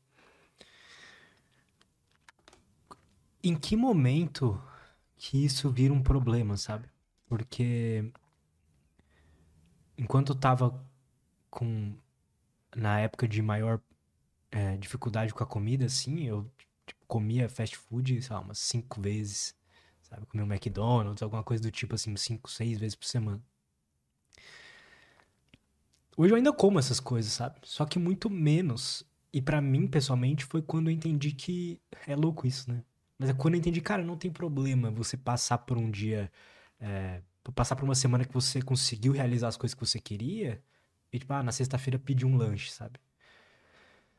Em 3.43 3.55
que 3.57 3.77
momento 3.77 4.61
que 5.21 5.45
isso 5.45 5.71
vira 5.71 5.93
um 5.93 6.03
problema, 6.03 6.57
sabe? 6.57 6.89
Porque 7.27 8.11
enquanto 9.97 10.33
eu 10.33 10.35
tava 10.35 10.83
com 11.51 11.95
na 12.75 13.01
época 13.01 13.29
de 13.29 13.43
maior 13.43 13.83
é, 14.51 14.79
dificuldade 14.79 15.35
com 15.35 15.45
a 15.45 15.47
comida, 15.47 15.85
assim, 15.85 16.25
eu 16.27 16.51
tipo, 16.87 17.05
comia 17.07 17.51
fast 17.51 17.77
food, 17.77 18.23
sei 18.23 18.35
lá, 18.35 18.41
umas 18.41 18.59
cinco 18.61 18.99
vezes, 18.99 19.55
sabe? 20.03 20.25
Comia 20.25 20.47
um 20.47 20.51
McDonald's, 20.51 21.23
alguma 21.23 21.45
coisa 21.45 21.63
do 21.63 21.71
tipo 21.71 21.95
assim, 21.95 22.17
cinco, 22.17 22.51
seis 22.51 22.79
vezes 22.79 22.95
por 22.95 23.05
semana. 23.05 23.43
Hoje 26.17 26.33
eu 26.33 26.37
ainda 26.37 26.53
como 26.53 26.79
essas 26.79 26.99
coisas, 26.99 27.31
sabe? 27.31 27.61
Só 27.65 27.85
que 27.85 27.99
muito 27.99 28.31
menos. 28.31 29.05
E 29.31 29.43
para 29.43 29.61
mim, 29.61 29.87
pessoalmente, 29.87 30.47
foi 30.47 30.63
quando 30.63 30.89
eu 30.89 30.95
entendi 30.95 31.33
que 31.33 31.79
é 32.07 32.17
louco 32.17 32.47
isso, 32.47 32.71
né? 32.73 32.83
Mas 33.21 33.29
é 33.29 33.35
quando 33.35 33.53
eu 33.53 33.59
entendi, 33.59 33.83
cara, 33.83 34.03
não 34.03 34.17
tem 34.17 34.31
problema 34.31 34.91
você 34.91 35.15
passar 35.15 35.59
por 35.59 35.77
um 35.77 35.91
dia, 35.91 36.33
é, 36.81 37.21
passar 37.55 37.77
por 37.77 37.85
uma 37.85 37.95
semana 37.95 38.25
que 38.25 38.33
você 38.33 38.63
conseguiu 38.63 39.13
realizar 39.13 39.49
as 39.49 39.59
coisas 39.59 39.75
que 39.75 39.87
você 39.87 40.01
queria, 40.01 40.63
e 41.13 41.19
tipo, 41.19 41.31
ah, 41.35 41.43
na 41.43 41.53
sexta-feira 41.53 41.99
pedir 41.99 42.25
um 42.25 42.35
lanche, 42.35 42.71
sabe? 42.71 42.99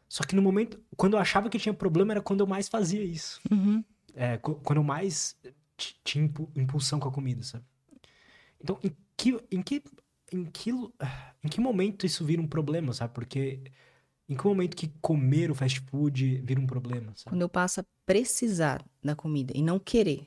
Só 0.07 0.23
que 0.23 0.35
no 0.35 0.41
momento, 0.43 0.79
quando 0.95 1.13
eu 1.13 1.19
achava 1.19 1.49
que 1.49 1.57
tinha 1.57 1.73
problema, 1.73 2.13
era 2.13 2.21
quando 2.21 2.41
eu 2.41 2.47
mais 2.47 2.69
fazia 2.69 3.03
isso. 3.03 3.41
Uhum. 3.49 3.83
É, 4.13 4.37
quando 4.37 4.77
eu 4.77 4.83
mais 4.83 5.35
tinha 6.03 6.23
impulsão 6.55 6.99
com 6.99 7.09
a 7.09 7.11
comida, 7.11 7.41
sabe? 7.41 7.65
Então, 8.63 8.77
em 8.83 8.95
que, 9.17 9.39
em 9.49 9.63
que, 9.63 9.83
em 10.31 10.45
que, 10.45 10.69
em 10.69 11.47
que 11.49 11.59
momento 11.59 12.05
isso 12.05 12.23
vira 12.23 12.39
um 12.39 12.47
problema, 12.47 12.93
sabe? 12.93 13.15
Porque 13.15 13.63
em 14.31 14.35
que 14.37 14.47
momento 14.47 14.77
que 14.77 14.87
comer 15.01 15.51
o 15.51 15.55
fast 15.55 15.81
food 15.81 16.41
vira 16.45 16.57
um 16.57 16.65
problema, 16.65 17.11
sabe? 17.17 17.35
Quando 17.35 17.41
eu 17.41 17.49
passo 17.49 17.81
a 17.81 17.85
precisar 18.05 18.81
da 19.03 19.13
comida 19.13 19.51
e 19.53 19.61
não 19.61 19.77
querer. 19.77 20.25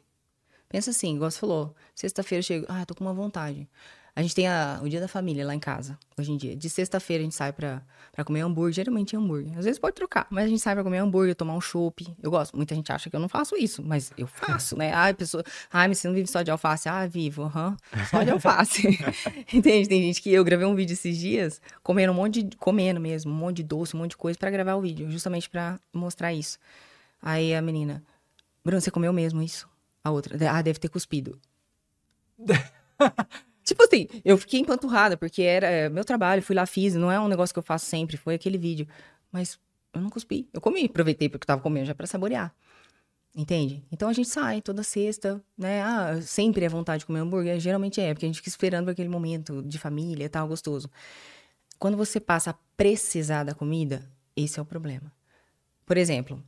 Pensa 0.69 0.91
assim, 0.91 1.15
igual 1.15 1.31
você 1.31 1.39
falou, 1.39 1.75
sexta-feira 1.95 2.41
eu 2.41 2.43
chego, 2.43 2.67
ah, 2.69 2.85
tô 2.85 2.95
com 2.95 3.03
uma 3.03 3.15
vontade. 3.15 3.67
A 4.17 4.23
gente 4.23 4.35
tem 4.35 4.47
a, 4.47 4.81
o 4.81 4.89
dia 4.89 5.01
da 5.01 5.09
família 5.09 5.45
lá 5.45 5.53
em 5.55 5.59
casa, 5.59 5.99
hoje 6.17 6.31
em 6.31 6.37
dia. 6.37 6.55
De 6.55 6.71
sexta-feira 6.71 7.21
a 7.21 7.25
gente 7.25 7.35
sai 7.35 7.53
pra, 7.53 7.83
pra 8.13 8.25
comer 8.25 8.43
hambúrguer, 8.43 8.73
geralmente 8.73 9.17
é 9.17 9.19
hambúrguer. 9.19 9.59
Às 9.59 9.65
vezes 9.65 9.77
pode 9.77 9.97
trocar, 9.97 10.29
mas 10.31 10.45
a 10.45 10.49
gente 10.49 10.61
sai 10.61 10.75
pra 10.75 10.85
comer 10.85 10.99
hambúrguer, 10.99 11.35
tomar 11.35 11.55
um 11.55 11.61
chopp. 11.61 12.07
Eu 12.23 12.31
gosto. 12.31 12.57
Muita 12.57 12.77
gente 12.77 12.93
acha 12.93 13.11
que 13.11 13.17
eu 13.17 13.19
não 13.19 13.29
faço 13.29 13.57
isso, 13.57 13.83
mas 13.83 14.13
eu 14.17 14.29
faço, 14.29 14.77
né? 14.77 14.93
Ai, 14.93 15.15
pessoa. 15.15 15.43
Ai, 15.73 15.89
mas 15.89 15.99
você 15.99 16.07
não 16.07 16.15
vive 16.15 16.29
só 16.29 16.43
de 16.43 16.51
alface? 16.53 16.89
Ah, 16.89 17.05
vivo, 17.09 17.43
aham. 17.43 17.71
Uhum. 17.93 18.05
Só 18.05 18.23
de 18.23 18.31
alface. 18.31 18.87
Entende? 19.53 19.89
Tem 19.89 20.01
gente 20.01 20.23
que 20.23 20.33
eu 20.33 20.45
gravei 20.45 20.67
um 20.67 20.77
vídeo 20.77 20.93
esses 20.93 21.19
dias, 21.19 21.61
comendo 21.83 22.13
um 22.13 22.17
monte 22.17 22.45
de. 22.45 22.57
comendo 22.57 23.01
mesmo, 23.01 23.33
um 23.33 23.37
monte 23.37 23.57
de 23.57 23.63
doce, 23.65 23.97
um 23.97 23.99
monte 23.99 24.11
de 24.11 24.17
coisa 24.17 24.39
para 24.39 24.51
gravar 24.51 24.77
o 24.77 24.81
vídeo, 24.81 25.11
justamente 25.11 25.51
para 25.51 25.81
mostrar 25.93 26.33
isso. 26.33 26.57
Aí 27.21 27.53
a 27.53 27.61
menina, 27.61 28.01
Bruno, 28.65 28.81
você 28.81 28.93
comeu 28.93 29.13
mesmo 29.13 29.43
isso? 29.43 29.69
A 30.05 30.13
outra, 30.13 30.39
ah, 30.53 30.63
deve 30.63 30.79
ter 30.79 30.89
cuspido. 30.89 31.37
Tipo 33.65 33.83
assim, 33.85 34.07
eu 34.25 34.37
fiquei 34.37 34.61
empanturrada, 34.61 35.17
porque 35.17 35.43
era 35.43 35.67
é, 35.67 35.89
meu 35.89 36.05
trabalho, 36.05 36.43
fui 36.43 36.55
lá, 36.55 36.67
fiz, 36.67 36.95
não 36.95 37.11
é 37.11 37.19
um 37.19 37.29
negócio 37.29 37.53
que 37.55 37.59
eu 37.59 37.63
faço 37.63 37.87
sempre, 37.87 38.17
foi 38.17 38.35
aquele 38.35 38.59
vídeo. 38.59 38.87
Mas 39.33 39.59
eu 39.93 40.01
não 40.01 40.11
cuspi. 40.11 40.49
Eu 40.53 40.61
comi, 40.61 40.85
aproveitei 40.85 41.29
porque 41.29 41.45
eu 41.45 41.47
tava 41.47 41.63
comendo 41.63 41.87
já 41.87 41.95
para 41.95 42.07
saborear. 42.07 42.55
Entende? 43.35 43.83
Então 43.91 44.09
a 44.09 44.13
gente 44.13 44.29
sai 44.29 44.61
toda 44.61 44.83
sexta, 44.85 45.43
né? 45.59 45.83
Ah, 45.83 46.21
sempre 46.23 46.65
é 46.65 46.69
vontade 46.69 47.01
de 47.01 47.07
comer 47.07 47.21
hambúrguer, 47.21 47.59
geralmente 47.59 48.01
é, 48.01 48.13
porque 48.15 48.27
a 48.27 48.29
gente 48.29 48.37
fica 48.37 48.49
esperando 48.49 48.91
aquele 48.91 49.09
momento 49.09 49.61
de 49.63 49.79
família 49.79 50.25
e 50.27 50.29
tal, 50.29 50.47
gostoso. 50.47 50.89
Quando 51.79 51.97
você 51.97 52.21
passa 52.21 52.51
a 52.51 52.55
precisar 52.77 53.43
da 53.45 53.55
comida, 53.55 54.09
esse 54.37 54.59
é 54.59 54.63
o 54.63 54.65
problema. 54.65 55.11
Por 55.85 55.97
exemplo, 55.97 56.41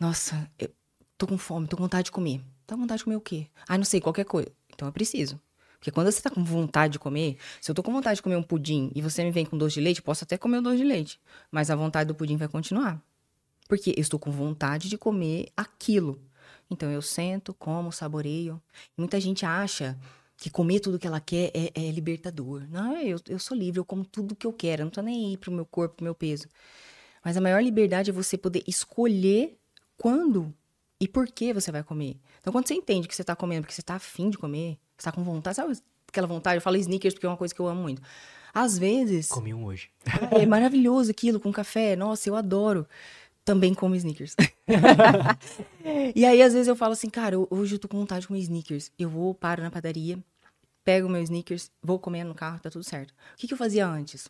nossa, 0.00 0.50
eu 0.58 0.70
tô 1.16 1.26
com 1.26 1.38
fome, 1.38 1.68
tô 1.68 1.76
com 1.76 1.84
vontade 1.84 2.06
de 2.06 2.12
comer. 2.12 2.40
Tá 2.66 2.74
com 2.74 2.80
vontade 2.80 2.98
de 2.98 3.04
comer 3.04 3.16
o 3.16 3.20
quê? 3.20 3.46
Ah, 3.68 3.78
não 3.78 3.84
sei, 3.84 4.00
qualquer 4.00 4.24
coisa. 4.24 4.50
Então 4.72 4.88
eu 4.88 4.92
preciso. 4.92 5.40
Porque 5.78 5.90
quando 5.90 6.10
você 6.10 6.20
tá 6.20 6.30
com 6.30 6.42
vontade 6.42 6.94
de 6.94 6.98
comer, 6.98 7.38
se 7.60 7.70
eu 7.70 7.74
tô 7.74 7.82
com 7.82 7.92
vontade 7.92 8.16
de 8.16 8.22
comer 8.22 8.36
um 8.36 8.42
pudim 8.42 8.90
e 8.94 9.00
você 9.00 9.22
me 9.22 9.30
vem 9.30 9.44
com 9.46 9.56
doce 9.56 9.74
de 9.74 9.80
leite, 9.80 10.02
posso 10.02 10.24
até 10.24 10.36
comer 10.36 10.58
o 10.58 10.62
doce 10.62 10.78
de 10.78 10.84
leite. 10.84 11.20
Mas 11.50 11.70
a 11.70 11.76
vontade 11.76 12.08
do 12.08 12.14
pudim 12.14 12.36
vai 12.36 12.48
continuar. 12.48 13.00
Porque 13.68 13.90
eu 13.90 14.00
estou 14.00 14.18
com 14.18 14.30
vontade 14.30 14.88
de 14.88 14.98
comer 14.98 15.48
aquilo. 15.56 16.20
Então 16.70 16.90
eu 16.90 17.00
sento, 17.00 17.54
como, 17.54 17.92
saboreio. 17.92 18.60
muita 18.96 19.20
gente 19.20 19.46
acha 19.46 19.98
que 20.36 20.50
comer 20.50 20.80
tudo 20.80 20.98
que 20.98 21.06
ela 21.06 21.20
quer 21.20 21.50
é, 21.54 21.70
é 21.74 21.90
libertador. 21.90 22.66
Não, 22.70 22.96
eu, 22.96 23.20
eu 23.28 23.38
sou 23.38 23.56
livre, 23.56 23.80
eu 23.80 23.84
como 23.84 24.04
tudo 24.04 24.36
que 24.36 24.46
eu 24.46 24.52
quero. 24.52 24.82
Eu 24.82 24.84
não 24.86 24.90
tô 24.90 25.00
nem 25.00 25.30
aí 25.30 25.36
pro 25.36 25.52
meu 25.52 25.66
corpo, 25.66 25.96
pro 25.96 26.04
meu 26.04 26.14
peso. 26.14 26.46
Mas 27.24 27.36
a 27.36 27.40
maior 27.40 27.62
liberdade 27.62 28.10
é 28.10 28.12
você 28.12 28.38
poder 28.38 28.62
escolher 28.66 29.58
quando 29.96 30.54
e 31.00 31.06
por 31.06 31.26
que 31.26 31.52
você 31.52 31.70
vai 31.70 31.82
comer. 31.82 32.16
Então, 32.40 32.52
quando 32.52 32.66
você 32.66 32.74
entende 32.74 33.08
que 33.08 33.14
você 33.14 33.24
tá 33.24 33.36
comendo 33.36 33.62
porque 33.62 33.74
você 33.74 33.82
tá 33.82 33.94
afim 33.94 34.30
de 34.30 34.38
comer, 34.38 34.78
você 34.98 35.04
tá 35.04 35.12
com 35.12 35.22
vontade, 35.22 35.56
sabe 35.56 35.78
aquela 36.08 36.26
vontade? 36.26 36.56
Eu 36.56 36.62
falo 36.62 36.76
sneakers 36.76 37.14
porque 37.14 37.26
é 37.26 37.28
uma 37.28 37.36
coisa 37.36 37.54
que 37.54 37.60
eu 37.60 37.68
amo 37.68 37.82
muito. 37.82 38.02
Às 38.52 38.78
vezes. 38.78 39.28
Comi 39.28 39.54
um 39.54 39.64
hoje. 39.64 39.90
É 40.30 40.44
maravilhoso 40.44 41.10
aquilo 41.10 41.38
com 41.38 41.52
café. 41.52 41.94
Nossa, 41.94 42.28
eu 42.28 42.36
adoro. 42.36 42.86
Também 43.44 43.72
como 43.72 43.94
sneakers. 43.94 44.34
e 46.14 46.26
aí, 46.26 46.42
às 46.42 46.52
vezes, 46.52 46.68
eu 46.68 46.76
falo 46.76 46.92
assim, 46.92 47.08
cara, 47.08 47.36
hoje 47.50 47.76
eu 47.76 47.78
tô 47.78 47.88
com 47.88 47.98
vontade 47.98 48.22
de 48.22 48.28
comer 48.28 48.40
sneakers. 48.40 48.90
Eu 48.98 49.08
vou, 49.08 49.34
paro 49.34 49.62
na 49.62 49.70
padaria, 49.70 50.18
pego 50.84 51.08
meu 51.08 51.22
sneakers, 51.22 51.70
vou 51.82 51.98
comer 51.98 52.24
no 52.24 52.34
carro, 52.34 52.58
tá 52.60 52.68
tudo 52.68 52.84
certo. 52.84 53.10
O 53.10 53.36
que, 53.36 53.46
que 53.46 53.54
eu 53.54 53.58
fazia 53.58 53.86
antes? 53.86 54.28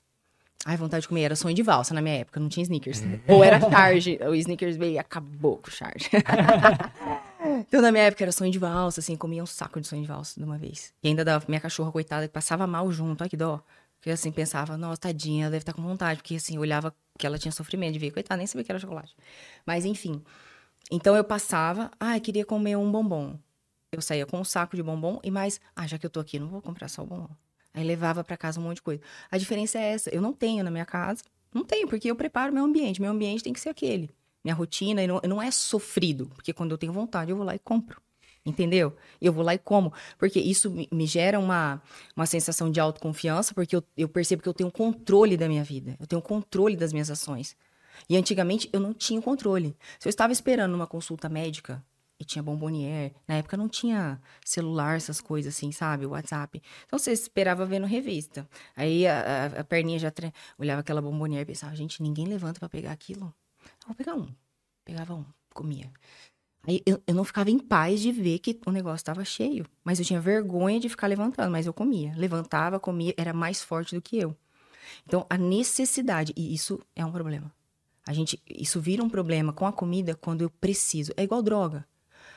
Ai, 0.65 0.77
vontade 0.77 1.03
de 1.03 1.09
comer, 1.09 1.23
era 1.23 1.37
sonho 1.37 1.55
de 1.55 1.63
valsa 1.63 1.95
na 1.95 2.03
minha 2.03 2.17
época, 2.17 2.39
não 2.39 2.49
tinha 2.49 2.63
sneakers. 2.63 3.03
Ou 3.27 3.43
era 3.43 3.61
charge, 3.61 4.19
o 4.23 4.35
sneakers 4.35 4.77
veio 4.77 4.95
e 4.95 4.99
acabou 4.99 5.57
com 5.59 5.69
o 5.69 5.73
charge. 7.59 7.67
Então, 7.69 7.83
na 7.83 7.93
minha 7.93 8.05
época, 8.05 8.25
era 8.25 8.33
sonho 8.33 8.51
de 8.51 8.59
valsa, 8.59 9.01
assim, 9.01 9.17
comia 9.17 9.43
um 9.43 9.47
saco 9.47 9.81
de 9.81 9.87
sonho 9.87 10.03
de 10.03 10.09
valsa 10.09 10.39
de 10.39 10.45
uma 10.45 10.59
vez. 10.59 10.93
E 11.03 11.09
ainda 11.09 11.25
dava 11.25 11.45
minha 11.49 11.61
cachorra, 11.61 11.93
coitada, 11.93 12.27
que 12.27 12.33
passava 12.33 12.67
mal 12.67 12.91
junto, 12.93 13.23
ai 13.23 13.29
que 13.29 13.37
dó. 13.37 13.63
Porque, 13.99 14.11
assim, 14.11 14.31
pensava, 14.31 14.77
nossa, 14.77 15.01
tadinha, 15.01 15.45
ela 15.45 15.51
deve 15.51 15.63
estar 15.63 15.73
com 15.73 15.83
vontade. 15.83 16.21
Porque, 16.21 16.37
assim, 16.37 16.59
olhava 16.59 16.95
que 17.19 17.27
ela 17.27 17.39
tinha 17.39 17.53
sofrimento 17.53 17.95
de 17.95 17.99
ver, 17.99 18.11
coitada, 18.13 18.39
nem 18.39 18.47
sabia 18.47 18.65
que 18.65 18.73
era 18.73 18.79
chocolate. 18.79 19.15
Mas, 19.67 19.85
enfim. 19.85 20.23
Então, 20.91 21.17
eu 21.17 21.25
passava, 21.25 21.91
ai, 21.99 22.21
queria 22.21 22.45
comer 22.45 22.77
um 22.77 22.91
bombom. 22.91 23.39
Eu 23.91 24.01
saía 24.01 24.27
com 24.27 24.39
um 24.39 24.45
saco 24.45 24.77
de 24.77 24.83
bombom 24.83 25.19
e 25.25 25.31
mais, 25.31 25.61
ah, 25.75 25.87
já 25.87 25.99
que 25.99 26.07
eu 26.07 26.11
tô 26.11 26.21
aqui, 26.21 26.39
não 26.39 26.49
vou 26.49 26.63
comprar 26.63 26.89
só 26.89 27.03
o 27.03 27.07
bombom. 27.07 27.31
Aí 27.75 27.85
levava 27.85 28.23
para 28.23 28.37
casa 28.37 28.61
um 28.61 28.63
monte 28.63 28.77
de 28.77 28.83
coisa. 28.83 29.03
A 29.31 29.39
diferença 29.39 29.79
é 29.79 29.93
essa, 29.93 30.11
eu 30.11 30.21
não 30.21 30.33
tenho 30.33 30.63
na 30.63 30.71
minha 30.71 30.85
casa, 30.85 31.23
não 31.55 31.65
tenho, 31.65 31.89
porque 31.89 32.11
eu 32.11 32.17
preparo 32.17 32.53
meu 32.53 32.65
ambiente. 32.65 33.01
Meu 33.01 33.11
ambiente 33.11 33.43
tem 33.43 33.53
que 33.53 33.61
ser 33.61 33.71
aquele 33.71 34.11
minha 34.49 34.55
rotina, 34.55 35.03
e 35.03 35.07
não, 35.07 35.21
não 35.29 35.43
é 35.43 35.51
sofrido, 35.51 36.27
porque 36.35 36.53
quando 36.53 36.71
eu 36.73 36.79
tenho 36.79 36.93
vontade, 36.93 37.31
eu 37.31 37.37
vou 37.37 37.45
lá 37.45 37.55
e 37.55 37.59
compro. 37.59 38.01
Entendeu? 38.47 38.97
Eu 39.21 39.31
vou 39.31 39.45
lá 39.45 39.55
e 39.55 39.59
como. 39.59 39.93
Porque 40.17 40.41
isso 40.41 40.71
me 40.91 41.07
gera 41.07 41.39
uma, 41.39 41.83
uma 42.17 42.25
sensação 42.25 42.71
de 42.71 42.81
autoconfiança, 42.81 43.53
porque 43.53 43.77
eu, 43.77 43.85
eu 43.95 44.09
percebo 44.09 44.43
que 44.43 44.49
eu 44.49 44.55
tenho 44.55 44.71
controle 44.71 45.37
da 45.37 45.47
minha 45.47 45.63
vida. 45.63 45.97
Eu 46.01 46.07
tenho 46.07 46.23
controle 46.23 46.75
das 46.75 46.91
minhas 46.91 47.11
ações. 47.11 47.55
E 48.09 48.17
antigamente 48.17 48.71
eu 48.73 48.81
não 48.81 48.95
tinha 48.95 49.21
controle. 49.21 49.77
Se 49.99 50.09
eu 50.09 50.11
estava 50.11 50.33
esperando 50.33 50.75
uma 50.75 50.87
consulta 50.87 51.29
médica 51.29 51.85
e 52.19 52.25
tinha 52.25 52.43
bombonier, 52.43 53.13
na 53.27 53.35
época 53.35 53.57
não 53.57 53.69
tinha 53.69 54.19
celular, 54.45 54.97
essas 54.97 55.21
coisas 55.21 55.55
assim, 55.55 55.71
sabe? 55.71 56.07
WhatsApp. 56.07 56.63
Então 56.87 56.99
você 56.99 57.13
esperava 57.13 57.67
vendo 57.67 57.87
revista. 57.87 58.49
Aí 58.75 59.07
a, 59.07 59.21
a, 59.21 59.61
a 59.61 59.65
perninha 59.65 59.99
já 59.99 60.11
tre... 60.11 60.33
olhava 60.57 60.81
aquela 60.81 61.03
bombonier 61.03 61.43
e 61.43 61.47
pensava, 61.47 61.77
gente, 61.77 62.03
ninguém 62.03 62.27
levanta 62.27 62.59
para 62.59 62.69
pegar 62.69 62.93
aquilo. 62.93 63.35
Vou 63.89 63.95
pegar 63.97 64.15
um. 64.15 64.29
Pegava 64.85 65.15
um, 65.15 65.25
comia. 65.55 65.91
Aí 66.67 66.83
eu, 66.85 67.03
eu 67.07 67.15
não 67.15 67.25
ficava 67.25 67.51
em 67.51 67.59
paz 67.59 68.03
de 68.03 68.13
ver 68.13 68.39
que 68.39 68.61
o 68.67 68.71
negócio 68.71 68.97
estava 68.97 69.25
cheio. 69.25 69.65
Mas 69.83 69.99
eu 69.99 70.05
tinha 70.05 70.21
vergonha 70.21 70.79
de 70.79 70.91
ficar 70.91 71.07
levantando, 71.07 71.51
mas 71.51 71.67
eu 71.67 71.73
comia. 71.73 72.13
Levantava, 72.15 72.79
comia, 72.79 73.15
era 73.17 73.33
mais 73.33 73.63
forte 73.63 73.95
do 73.95 74.03
que 74.03 74.19
eu. 74.19 74.37
Então, 75.07 75.27
a 75.31 75.39
necessidade, 75.39 76.35
e 76.37 76.53
isso 76.55 76.79
é 76.95 77.03
um 77.05 77.11
problema. 77.11 77.51
A 78.07 78.13
gente, 78.13 78.43
isso 78.47 78.79
vira 78.79 79.03
um 79.03 79.09
problema 79.09 79.55
com 79.55 79.67
a 79.67 79.73
comida 79.73 80.15
quando 80.15 80.43
eu 80.43 80.51
preciso. 80.51 81.11
É 81.17 81.23
igual 81.23 81.43
droga. 81.43 81.89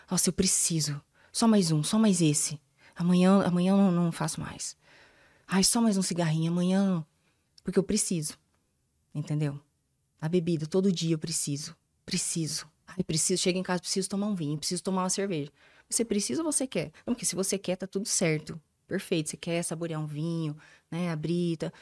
Nossa, 0.10 0.30
eu 0.30 0.34
preciso. 0.34 1.02
Só 1.34 1.50
mais 1.50 1.70
um, 1.70 1.84
só 1.84 2.00
mais 2.00 2.22
esse. 2.22 2.62
Amanhã, 2.96 3.44
amanhã 3.44 3.73
eu 3.73 3.78
não, 3.78 3.92
não 3.92 4.12
faço 4.12 4.40
mais. 4.40 4.78
Ai, 5.46 5.65
só 5.65 5.82
mais 5.82 5.98
um 5.98 6.02
cigarrinho, 6.02 6.50
amanhã. 6.50 7.06
Porque 7.62 7.78
eu 7.78 7.84
preciso. 7.84 8.38
Entendeu? 9.13 9.60
A 10.22 10.30
bebida, 10.30 10.67
todo 10.67 10.92
dia 10.92 11.15
eu 11.15 11.19
preciso. 11.19 11.76
Preciso. 12.06 12.69
Ai, 12.86 13.04
preciso. 13.04 13.42
Chego 13.42 13.58
em 13.58 13.63
casa, 13.63 13.82
preciso 13.82 14.08
tomar 14.08 14.28
um 14.28 14.36
vinho, 14.36 14.58
preciso 14.58 14.84
tomar 14.84 15.02
uma 15.02 15.10
cerveja. 15.10 15.52
Você 15.90 16.06
precisa 16.06 16.44
ou 16.44 16.52
você 16.52 16.67
quer? 16.67 16.92
Não, 17.06 17.13
porque 17.13 17.26
se 17.26 17.36
você 17.36 17.58
quer, 17.58 17.76
tá 17.76 17.88
tudo 17.88 18.08
certo. 18.08 18.62
Perfeito. 18.88 19.32
Você 19.32 19.38
quer 19.38 19.63
saborear 19.63 20.00
um 20.00 20.06
vinho, 20.06 20.56
né? 20.92 21.10
Abrir. 21.12 21.58
Tá... 21.58 21.74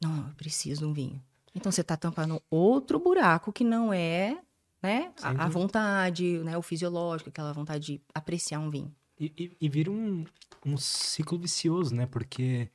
Não, 0.00 0.28
eu 0.28 0.34
preciso 0.34 0.80
de 0.80 0.86
um 0.86 0.92
vinho. 0.92 1.22
Então 1.54 1.70
você 1.70 1.84
tá 1.84 1.96
tampando 1.96 2.42
outro 2.50 2.98
buraco 2.98 3.52
que 3.52 3.62
não 3.62 3.92
é, 3.92 4.38
né? 4.82 5.12
A, 5.20 5.44
a, 5.44 5.48
vontade, 5.48 6.38
né? 6.38 6.56
O 6.56 6.62
fisiológico, 6.62 7.28
aquela 7.28 7.52
vontade 7.52 7.84
de 7.84 8.00
apreciar 8.14 8.58
um 8.58 8.70
vinho. 8.70 8.92
E, 9.20 9.32
e, 9.38 9.56
e 9.60 9.68
vira 9.68 9.90
um, 9.90 10.24
um 10.64 10.76
ciclo 10.76 11.38
vicioso, 11.38 11.94
né? 11.94 12.06
Porque. 12.06 12.70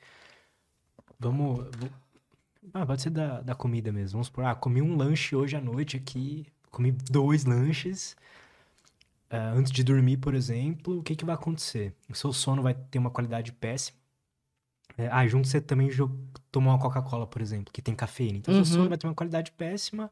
Vamos. 1.20 1.66
Ah, 2.74 2.86
pode 2.86 3.02
ser 3.02 3.10
da, 3.10 3.42
da 3.42 3.56
comida 3.56 3.92
mesmo. 3.92 4.14
Vamos 4.14 4.28
supor, 4.28 4.46
ah, 4.46 4.56
comi 4.56 4.82
um 4.82 4.96
lanche 4.96 5.36
hoje 5.36 5.56
à 5.56 5.62
noite 5.62 5.98
aqui, 5.98 6.46
comi 6.72 6.92
dois 6.92 7.46
lanches. 7.46 8.16
é, 9.30 9.38
antes 9.38 9.72
de 9.72 9.84
dormir, 9.84 10.18
por 10.18 10.34
exemplo, 10.34 11.00
o 11.00 11.04
que, 11.04 11.16
que 11.16 11.26
vai 11.26 11.36
acontecer? 11.36 11.94
O 12.10 12.16
seu 12.16 12.32
sono 12.32 12.62
vai 12.62 12.74
ter 12.74 13.00
uma 13.00 13.10
qualidade 13.12 13.52
péssima. 13.52 13.98
É, 14.98 15.08
ah, 15.10 15.28
junto 15.28 15.48
você 15.48 15.62
também 15.62 15.90
tomou 16.52 16.74
uma 16.74 16.80
Coca-Cola, 16.80 17.28
por 17.28 17.42
exemplo, 17.42 17.72
que 17.72 17.82
tem 17.82 17.94
cafeína. 17.94 18.38
Então, 18.40 18.54
uhum. 18.54 18.66
seu 18.66 18.78
sono 18.78 18.90
vai 18.90 18.98
ter 18.98 19.08
uma 19.08 19.14
qualidade 19.14 19.52
péssima. 19.52 20.12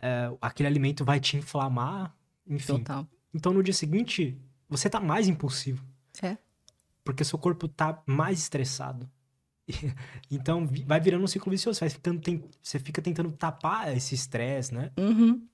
É, 0.00 0.30
aquele 0.40 0.66
alimento 0.66 1.04
vai 1.04 1.20
te 1.20 1.36
inflamar, 1.36 2.14
enfim. 2.46 2.78
Total. 2.78 3.06
Então, 3.32 3.52
no 3.52 3.62
dia 3.62 3.74
seguinte, 3.74 4.36
você 4.68 4.88
tá 4.88 4.98
mais 4.98 5.28
impulsivo. 5.28 5.84
É. 6.22 6.36
Porque 7.04 7.24
seu 7.24 7.38
corpo 7.38 7.68
tá 7.68 8.02
mais 8.06 8.38
estressado. 8.38 9.08
então, 10.30 10.68
vai 10.86 11.00
virando 11.00 11.24
um 11.24 11.26
ciclo 11.26 11.50
vicioso. 11.50 11.78
Você, 11.78 11.88
vai 11.88 12.18
tem, 12.18 12.44
você 12.62 12.78
fica 12.78 13.02
tentando 13.02 13.30
tapar 13.32 13.94
esse 13.96 14.14
estresse, 14.14 14.74
né? 14.74 14.90
Uhum. 14.98 15.46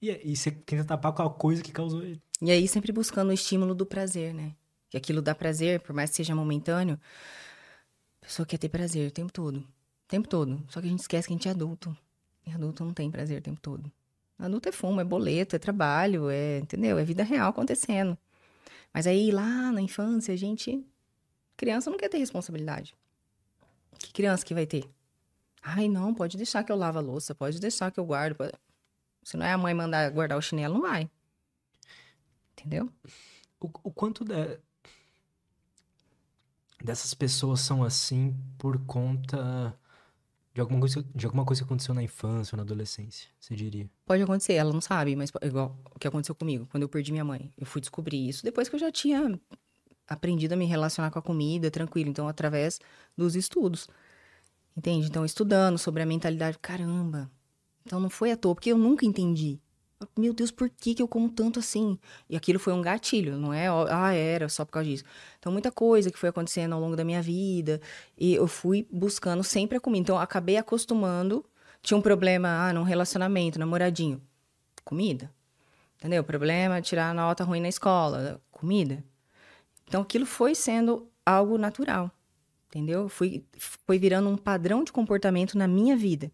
E, 0.00 0.10
e 0.32 0.36
você 0.36 0.50
tenta 0.50 0.84
tapar 0.84 1.12
com 1.12 1.22
a 1.22 1.30
coisa 1.30 1.62
que 1.62 1.72
causou 1.72 2.02
ele. 2.02 2.20
E 2.40 2.50
aí, 2.50 2.66
sempre 2.66 2.92
buscando 2.92 3.30
o 3.30 3.32
estímulo 3.32 3.74
do 3.74 3.86
prazer, 3.86 4.34
né? 4.34 4.52
Que 4.90 4.96
aquilo 4.96 5.22
dá 5.22 5.34
prazer, 5.34 5.80
por 5.80 5.94
mais 5.94 6.10
que 6.10 6.16
seja 6.16 6.34
momentâneo. 6.34 6.98
A 8.20 8.26
pessoa 8.26 8.46
quer 8.46 8.58
ter 8.58 8.68
prazer 8.68 9.08
o 9.08 9.10
tempo 9.10 9.32
todo. 9.32 9.58
O 9.58 10.08
tempo 10.08 10.28
todo. 10.28 10.62
Só 10.68 10.80
que 10.80 10.86
a 10.86 10.90
gente 10.90 11.00
esquece 11.00 11.26
que 11.26 11.32
a 11.32 11.36
gente 11.36 11.48
é 11.48 11.50
adulto. 11.50 11.96
E 12.46 12.52
adulto 12.52 12.84
não 12.84 12.92
tem 12.92 13.10
prazer 13.10 13.38
o 13.38 13.42
tempo 13.42 13.60
todo. 13.60 13.90
Adulto 14.38 14.68
é 14.68 14.72
fumo, 14.72 15.00
é 15.00 15.04
boleto, 15.04 15.54
é 15.54 15.58
trabalho, 15.58 16.28
é, 16.28 16.58
entendeu? 16.58 16.98
É 16.98 17.04
vida 17.04 17.22
real 17.22 17.50
acontecendo. 17.50 18.18
Mas 18.92 19.06
aí 19.06 19.30
lá 19.30 19.70
na 19.70 19.80
infância, 19.80 20.34
a 20.34 20.36
gente. 20.36 20.84
Criança 21.56 21.90
não 21.90 21.96
quer 21.96 22.08
ter 22.08 22.18
responsabilidade. 22.18 22.96
Que 24.02 24.12
criança 24.12 24.44
que 24.44 24.54
vai 24.54 24.66
ter? 24.66 24.88
Ai, 25.62 25.88
não, 25.88 26.12
pode 26.12 26.36
deixar 26.36 26.64
que 26.64 26.72
eu 26.72 26.76
lavo 26.76 26.98
a 26.98 27.02
louça, 27.02 27.34
pode 27.34 27.60
deixar 27.60 27.90
que 27.90 28.00
eu 28.00 28.04
guardo. 28.04 28.34
Pode... 28.34 28.52
Se 29.22 29.36
não 29.36 29.46
é 29.46 29.52
a 29.52 29.58
mãe 29.58 29.72
mandar 29.72 30.10
guardar 30.10 30.36
o 30.36 30.42
chinelo, 30.42 30.74
não 30.74 30.82
vai. 30.82 31.08
Entendeu? 32.52 32.90
O, 33.60 33.70
o 33.84 33.92
quanto 33.92 34.24
da, 34.24 34.58
dessas 36.82 37.14
pessoas 37.14 37.60
são 37.60 37.84
assim 37.84 38.36
por 38.58 38.78
conta 38.84 39.78
de 40.52 40.60
alguma, 40.60 40.80
coisa, 40.80 41.04
de 41.14 41.24
alguma 41.24 41.44
coisa 41.44 41.62
que 41.62 41.64
aconteceu 41.64 41.94
na 41.94 42.02
infância 42.02 42.54
ou 42.54 42.58
na 42.58 42.62
adolescência, 42.62 43.28
você 43.40 43.54
diria? 43.54 43.88
Pode 44.04 44.22
acontecer, 44.22 44.54
ela 44.54 44.72
não 44.72 44.80
sabe, 44.80 45.16
mas 45.16 45.30
igual 45.42 45.78
o 45.94 45.98
que 45.98 46.06
aconteceu 46.06 46.34
comigo, 46.34 46.66
quando 46.70 46.82
eu 46.82 46.88
perdi 46.88 47.12
minha 47.12 47.24
mãe. 47.24 47.50
Eu 47.56 47.64
fui 47.64 47.80
descobrir 47.80 48.28
isso 48.28 48.44
depois 48.44 48.68
que 48.68 48.74
eu 48.74 48.80
já 48.80 48.92
tinha 48.92 49.40
aprendido 50.12 50.52
a 50.52 50.56
me 50.56 50.66
relacionar 50.66 51.10
com 51.10 51.18
a 51.18 51.22
comida, 51.22 51.70
tranquilo. 51.70 52.10
Então, 52.10 52.28
através 52.28 52.80
dos 53.16 53.34
estudos. 53.36 53.88
Entende? 54.76 55.06
Então, 55.06 55.24
estudando 55.24 55.78
sobre 55.78 56.02
a 56.02 56.06
mentalidade, 56.06 56.58
caramba. 56.58 57.30
Então, 57.84 58.00
não 58.00 58.10
foi 58.10 58.32
à 58.32 58.36
toa, 58.36 58.54
porque 58.54 58.70
eu 58.70 58.78
nunca 58.78 59.04
entendi. 59.04 59.60
Meu 60.16 60.32
Deus, 60.32 60.50
por 60.50 60.68
que, 60.68 60.94
que 60.94 61.02
eu 61.02 61.06
como 61.06 61.28
tanto 61.28 61.58
assim? 61.60 61.98
E 62.28 62.36
aquilo 62.36 62.58
foi 62.58 62.72
um 62.72 62.82
gatilho, 62.82 63.36
não 63.36 63.52
é? 63.52 63.68
Ah, 63.88 64.12
era 64.12 64.48
só 64.48 64.64
por 64.64 64.72
causa 64.72 64.88
disso. 64.88 65.04
Então, 65.38 65.52
muita 65.52 65.70
coisa 65.70 66.10
que 66.10 66.18
foi 66.18 66.28
acontecendo 66.28 66.72
ao 66.72 66.80
longo 66.80 66.96
da 66.96 67.04
minha 67.04 67.22
vida. 67.22 67.80
E 68.18 68.34
eu 68.34 68.46
fui 68.48 68.86
buscando 68.90 69.44
sempre 69.44 69.76
a 69.76 69.80
comida. 69.80 70.02
Então, 70.02 70.18
acabei 70.18 70.56
acostumando. 70.56 71.44
Tinha 71.82 71.96
um 71.96 72.02
problema, 72.02 72.48
ah, 72.68 72.72
num 72.72 72.82
relacionamento, 72.82 73.58
namoradinho. 73.58 74.20
Comida. 74.84 75.30
Entendeu? 75.98 76.24
Problema, 76.24 76.80
tirar 76.82 77.14
nota 77.14 77.44
ruim 77.44 77.60
na 77.60 77.68
escola. 77.68 78.40
Comida. 78.50 79.04
Então, 79.86 80.02
aquilo 80.02 80.26
foi 80.26 80.54
sendo 80.54 81.08
algo 81.24 81.58
natural. 81.58 82.10
Entendeu? 82.68 83.08
Fui, 83.08 83.44
foi 83.58 83.98
virando 83.98 84.28
um 84.28 84.36
padrão 84.36 84.82
de 84.82 84.92
comportamento 84.92 85.58
na 85.58 85.68
minha 85.68 85.96
vida. 85.96 86.32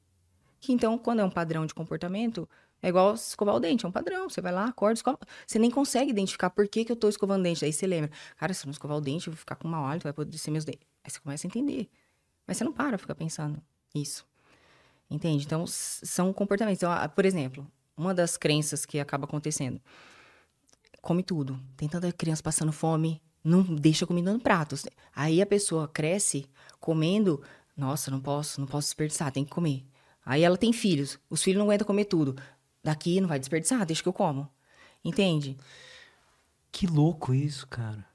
Que 0.61 0.73
então, 0.73 0.97
quando 0.97 1.21
é 1.21 1.25
um 1.25 1.31
padrão 1.31 1.67
de 1.67 1.75
comportamento, 1.75 2.49
é 2.81 2.89
igual 2.89 3.15
escovar 3.15 3.57
o 3.57 3.61
dente, 3.61 3.85
é 3.85 3.89
um 3.89 3.93
padrão. 3.93 4.29
Você 4.29 4.41
vai 4.41 4.53
lá, 4.53 4.67
acorda, 4.67 4.95
escova. 4.95 5.19
Você 5.47 5.59
nem 5.59 5.71
consegue 5.71 6.11
identificar 6.11 6.51
por 6.51 6.69
que, 6.69 6.85
que 6.85 6.93
eu 6.93 6.97
tô 6.97 7.09
escovando 7.09 7.41
o 7.41 7.43
dente. 7.43 7.65
Aí 7.65 7.73
você 7.73 7.87
lembra, 7.87 8.11
cara, 8.37 8.55
se 8.55 8.65
eu 8.65 8.69
não 8.69 8.73
escovar 8.73 8.97
o 8.97 9.01
dente, 9.01 9.27
eu 9.27 9.33
vou 9.33 9.39
ficar 9.39 9.57
com 9.57 9.67
mau 9.67 9.85
hálito, 9.85 10.05
vai 10.05 10.13
poder 10.13 10.39
ser 10.39 10.51
meus 10.51 10.65
dentes. 10.65 10.87
Aí 11.03 11.11
você 11.11 11.19
começa 11.21 11.47
a 11.47 11.49
entender. 11.49 11.89
Mas 12.47 12.57
você 12.57 12.65
não 12.65 12.73
para 12.73 12.97
ficar 12.99 13.15
pensando 13.15 13.61
isso. 13.95 14.27
Entende? 15.11 15.45
Então, 15.45 15.65
são 15.67 16.33
comportamentos. 16.33 16.83
Então, 16.83 16.93
por 17.11 17.25
exemplo, 17.25 17.67
uma 17.97 18.15
das 18.15 18.37
crenças 18.37 18.87
que 18.87 19.01
acaba 19.01 19.25
acontecendo. 19.25 19.81
Come 21.01 21.23
tudo. 21.23 21.59
Tem 21.77 21.89
tanta 21.89 22.13
criança 22.13 22.43
passando 22.43 22.73
fome, 22.73 23.21
não 23.43 23.63
deixa 23.63 24.07
comida 24.07 24.33
no 24.33 24.41
prato. 24.41 24.77
Aí 25.15 25.41
a 25.41 25.47
pessoa 25.47 25.89
cresce 25.89 26.47
comendo, 26.81 27.43
nossa, 27.77 28.11
não 28.11 28.21
posso, 28.21 28.61
não 28.61 28.67
posso 28.67 28.89
desperdiçar, 28.89 29.33
tem 29.33 29.45
que 29.45 29.51
comer. 29.51 29.85
Aí 30.25 30.43
ela 30.43 30.57
tem 30.57 30.73
filhos, 30.73 31.19
os 31.31 31.43
filhos 31.43 31.59
não 31.59 31.67
aguentam 31.67 31.87
comer 31.87 32.05
tudo. 32.05 32.37
Daqui 32.83 33.21
não 33.21 33.29
vai 33.29 33.39
desperdiçar, 33.39 33.85
deixa 33.87 34.03
que 34.03 34.09
eu 34.09 34.13
como. 34.13 34.49
Entende? 35.05 35.57
Que 36.71 36.87
louco 36.87 37.33
isso, 37.33 37.67
cara. 37.67 38.07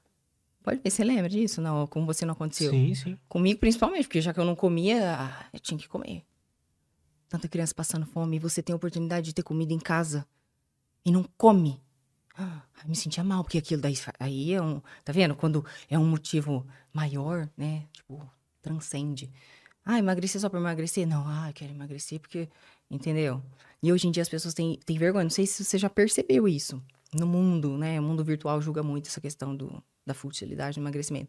Pode 0.62 0.80
ver, 0.80 0.90
você 0.90 1.04
lembra 1.04 1.28
disso? 1.28 1.60
Não, 1.60 1.86
com 1.86 2.06
você 2.06 2.24
não 2.24 2.32
aconteceu? 2.32 2.70
Sim, 2.70 2.94
sim. 2.94 3.18
Comigo 3.28 3.60
principalmente, 3.60 4.06
porque 4.06 4.20
já 4.20 4.32
que 4.32 4.40
eu 4.40 4.44
não 4.44 4.56
comia, 4.56 5.18
eu 5.52 5.60
tinha 5.60 5.76
que 5.76 5.88
comer. 5.88 6.24
Tanta 7.28 7.48
criança 7.48 7.74
passando 7.74 8.06
fome 8.06 8.36
e 8.36 8.38
você 8.38 8.62
tem 8.62 8.72
a 8.72 8.76
oportunidade 8.76 9.26
de 9.26 9.34
ter 9.34 9.42
comida 9.42 9.74
em 9.74 9.78
casa 9.78 10.26
e 11.04 11.10
não 11.10 11.24
come. 11.36 11.82
Me 12.86 12.96
sentia 12.96 13.22
mal, 13.22 13.42
porque 13.44 13.58
aquilo 13.58 13.80
daí 13.80 13.94
aí 14.18 14.52
é 14.52 14.60
um. 14.60 14.80
Tá 15.04 15.12
vendo? 15.12 15.34
Quando 15.34 15.64
é 15.88 15.98
um 15.98 16.04
motivo 16.04 16.66
maior, 16.92 17.48
né? 17.56 17.86
Tipo, 17.92 18.28
transcende. 18.60 19.30
Ah, 19.84 19.98
emagrecer 19.98 20.40
só 20.40 20.48
por 20.48 20.58
emagrecer? 20.58 21.06
Não, 21.06 21.24
ah, 21.26 21.50
quero 21.54 21.72
emagrecer 21.72 22.20
porque. 22.20 22.48
Entendeu? 22.90 23.42
E 23.82 23.92
hoje 23.92 24.08
em 24.08 24.10
dia 24.10 24.22
as 24.22 24.28
pessoas 24.28 24.54
têm, 24.54 24.78
têm 24.84 24.98
vergonha. 24.98 25.24
Não 25.24 25.30
sei 25.30 25.46
se 25.46 25.64
você 25.64 25.78
já 25.78 25.88
percebeu 25.88 26.48
isso. 26.48 26.82
No 27.12 27.26
mundo, 27.26 27.78
né? 27.78 28.00
O 28.00 28.02
mundo 28.02 28.24
virtual 28.24 28.60
julga 28.60 28.82
muito 28.82 29.08
essa 29.08 29.20
questão 29.20 29.54
do, 29.54 29.82
da 30.04 30.14
futilidade 30.14 30.76
do 30.76 30.82
emagrecimento. 30.82 31.28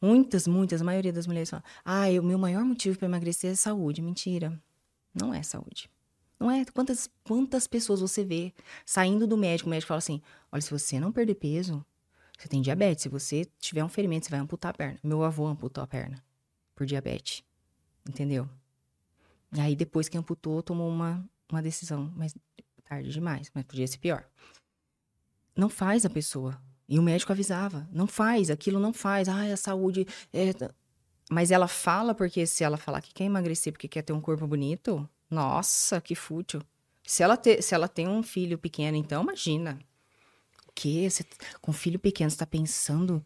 Muitas, 0.00 0.46
muitas, 0.46 0.80
a 0.80 0.84
maioria 0.84 1.12
das 1.12 1.26
mulheres 1.26 1.50
falam: 1.50 1.64
ah, 1.84 2.08
o 2.20 2.22
meu 2.22 2.38
maior 2.38 2.64
motivo 2.64 2.98
para 2.98 3.08
emagrecer 3.08 3.52
é 3.52 3.54
saúde. 3.54 4.00
Mentira. 4.00 4.58
Não 5.14 5.34
é 5.34 5.42
saúde. 5.42 5.90
Não 6.40 6.50
é? 6.50 6.64
Quantas, 6.64 7.10
quantas 7.22 7.66
pessoas 7.66 8.00
você 8.00 8.24
vê 8.24 8.54
saindo 8.86 9.26
do 9.26 9.36
médico, 9.36 9.68
o 9.68 9.70
médico 9.70 9.88
fala 9.88 9.98
assim: 9.98 10.22
olha, 10.50 10.62
se 10.62 10.70
você 10.70 10.98
não 10.98 11.12
perder 11.12 11.34
peso, 11.34 11.84
você 12.38 12.48
tem 12.48 12.62
diabetes. 12.62 13.02
Se 13.02 13.08
você 13.10 13.44
tiver 13.58 13.84
um 13.84 13.88
ferimento, 13.90 14.24
você 14.24 14.30
vai 14.30 14.40
amputar 14.40 14.70
a 14.70 14.74
perna. 14.74 14.98
Meu 15.04 15.22
avô 15.22 15.46
amputou 15.46 15.84
a 15.84 15.86
perna 15.86 16.24
por 16.74 16.86
diabetes. 16.86 17.44
Entendeu? 18.08 18.48
E 19.52 19.60
aí, 19.60 19.76
depois 19.76 20.08
que 20.08 20.16
amputou, 20.16 20.62
tomou 20.62 20.88
uma, 20.88 21.28
uma 21.50 21.60
decisão, 21.60 22.10
mas 22.16 22.34
tarde 22.84 23.10
demais, 23.10 23.50
mas 23.54 23.64
podia 23.64 23.86
ser 23.86 23.98
pior. 23.98 24.24
Não 25.54 25.68
faz 25.68 26.06
a 26.06 26.10
pessoa. 26.10 26.58
E 26.88 26.98
o 26.98 27.02
médico 27.02 27.32
avisava: 27.32 27.86
não 27.92 28.06
faz, 28.06 28.48
aquilo 28.50 28.80
não 28.80 28.94
faz. 28.94 29.28
Ah, 29.28 29.52
a 29.52 29.56
saúde. 29.58 30.06
É... 30.32 30.52
Mas 31.30 31.50
ela 31.50 31.68
fala 31.68 32.14
porque 32.14 32.46
se 32.46 32.64
ela 32.64 32.78
falar 32.78 33.02
que 33.02 33.12
quer 33.12 33.24
emagrecer 33.24 33.72
porque 33.72 33.86
quer 33.86 34.02
ter 34.02 34.12
um 34.14 34.20
corpo 34.20 34.46
bonito, 34.46 35.08
nossa, 35.30 36.00
que 36.00 36.14
fútil. 36.14 36.60
Se 37.04 37.22
ela, 37.22 37.36
te, 37.36 37.62
se 37.62 37.74
ela 37.74 37.88
tem 37.88 38.08
um 38.08 38.22
filho 38.22 38.58
pequeno, 38.58 38.96
então, 38.96 39.22
imagina. 39.22 39.78
O 40.68 40.72
quê? 40.74 41.08
Você, 41.08 41.24
com 41.60 41.70
um 41.70 41.74
filho 41.74 41.98
pequeno, 41.98 42.30
você 42.30 42.36
tá 42.36 42.46
pensando 42.46 43.24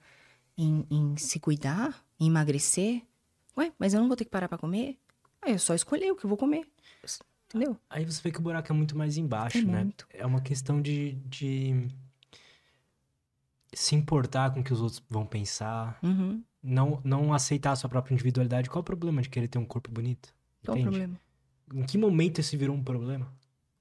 em, 0.57 0.87
em 0.91 1.17
se 1.17 1.39
cuidar? 1.41 2.05
Em 2.19 2.27
emagrecer? 2.27 3.03
Ué, 3.57 3.73
mas 3.79 3.95
eu 3.95 4.01
não 4.01 4.09
vou 4.09 4.17
ter 4.17 4.25
que 4.25 4.31
parar 4.31 4.49
pra 4.49 4.59
comer? 4.59 4.99
Aí 5.43 5.53
é 5.53 5.59
só 5.59 5.75
escolher 5.75 6.11
o 6.11 6.17
que 6.17 6.25
eu 6.25 6.29
vou 6.29 6.39
comer. 6.39 6.67
Entendeu? 7.47 7.77
Aí 7.89 8.05
você 8.05 8.21
vê 8.21 8.33
que 8.33 8.39
o 8.39 8.43
buraco 8.43 8.73
é 8.73 8.75
muito 8.75 8.97
mais 8.97 9.17
embaixo, 9.17 9.59
é 9.59 9.63
né? 9.63 9.85
Muito. 9.85 10.07
É 10.11 10.27
uma 10.27 10.41
questão 10.41 10.83
de, 10.83 11.13
de 11.27 11.87
se 13.73 13.95
importar 13.95 14.53
com 14.53 14.61
o 14.61 14.65
que 14.65 14.73
os 14.73 14.81
outros 14.81 15.03
vão 15.09 15.25
pensar. 15.27 15.99
Uhum. 16.03 16.43
Não, 16.63 17.01
não 17.05 17.33
aceitar 17.33 17.73
a 17.73 17.77
sua 17.77 17.91
própria 17.91 18.15
individualidade. 18.15 18.71
Qual 18.71 18.81
é 18.81 18.83
o 18.83 18.85
problema 18.85 19.21
de 19.21 19.29
querer 19.29 19.49
ter 19.49 19.59
um 19.59 19.67
corpo 19.67 19.91
bonito? 19.91 20.35
Qual 20.65 20.77
o 20.77 20.83
problema? 20.83 21.21
Em 21.73 21.85
que 21.85 21.97
momento 21.97 22.41
isso 22.41 22.57
virou 22.57 22.77
um 22.77 22.83
problema? 22.83 23.33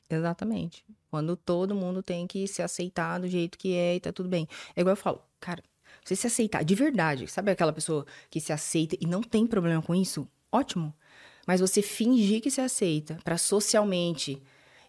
Exatamente. 0.10 0.86
Quando 1.10 1.36
todo 1.36 1.76
mundo 1.76 2.02
tem 2.02 2.28
que 2.28 2.48
se 2.48 2.62
aceitar 2.62 3.20
do 3.20 3.28
jeito 3.28 3.58
que 3.58 3.74
é 3.74 3.96
e 3.96 4.00
tá 4.00 4.12
tudo 4.12 4.30
bem. 4.30 4.48
É 4.76 4.82
igual 4.82 4.94
eu 4.94 4.98
falo, 4.98 5.22
cara, 5.40 5.64
você 6.04 6.16
se 6.16 6.28
aceitar 6.28 6.64
de 6.64 6.76
verdade, 6.76 7.28
sabe 7.28 7.52
aquela 7.52 7.74
pessoa 7.74 8.06
que 8.30 8.40
se 8.40 8.52
aceita 8.52 8.96
e 9.00 9.06
não 9.06 9.22
tem 9.22 9.46
problema 9.48 9.82
com 9.82 9.96
isso? 9.96 10.28
Ótimo. 10.52 10.94
Mas 11.46 11.60
você 11.60 11.82
fingir 11.82 12.42
que 12.42 12.50
se 12.50 12.62
aceita 12.62 13.18
para 13.24 13.38
socialmente. 13.38 14.42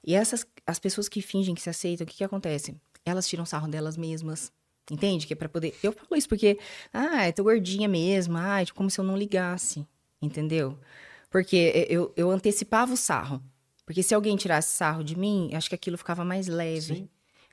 E 0.05 0.14
essas 0.14 0.47
as 0.66 0.78
pessoas 0.78 1.09
que 1.09 1.20
fingem 1.20 1.55
que 1.55 1.62
se 1.62 1.70
aceitam, 1.70 2.05
o 2.05 2.09
que 2.09 2.16
que 2.16 2.24
acontece? 2.24 2.74
Elas 3.05 3.26
tiram 3.26 3.45
sarro 3.45 3.68
delas 3.68 3.97
mesmas. 3.97 4.53
Entende? 4.90 5.26
Que 5.26 5.32
é 5.32 5.36
pra 5.36 5.49
poder. 5.49 5.74
Eu 5.82 5.92
falo 5.92 6.14
isso 6.14 6.28
porque, 6.28 6.59
ah, 6.92 7.26
eu 7.26 7.32
tô 7.32 7.42
gordinha 7.42 7.88
mesmo, 7.88 8.36
ah, 8.36 8.59
como 8.74 8.90
se 8.90 9.01
eu 9.01 9.05
não 9.05 9.16
ligasse. 9.16 9.86
Entendeu? 10.20 10.78
Porque 11.35 11.89
eu, 11.91 12.12
eu 12.16 12.30
antecipava 12.30 12.93
o 12.93 12.97
sarro. 12.97 13.43
Porque 13.85 14.05
se 14.05 14.14
alguém 14.14 14.37
tirasse 14.37 14.76
sarro 14.76 15.03
de 15.03 15.18
mim, 15.18 15.51
acho 15.53 15.68
que 15.68 15.74
aquilo 15.74 15.99
ficava 15.99 16.24
mais 16.24 16.47
leve. 16.47 16.95
Sim. 16.95 17.09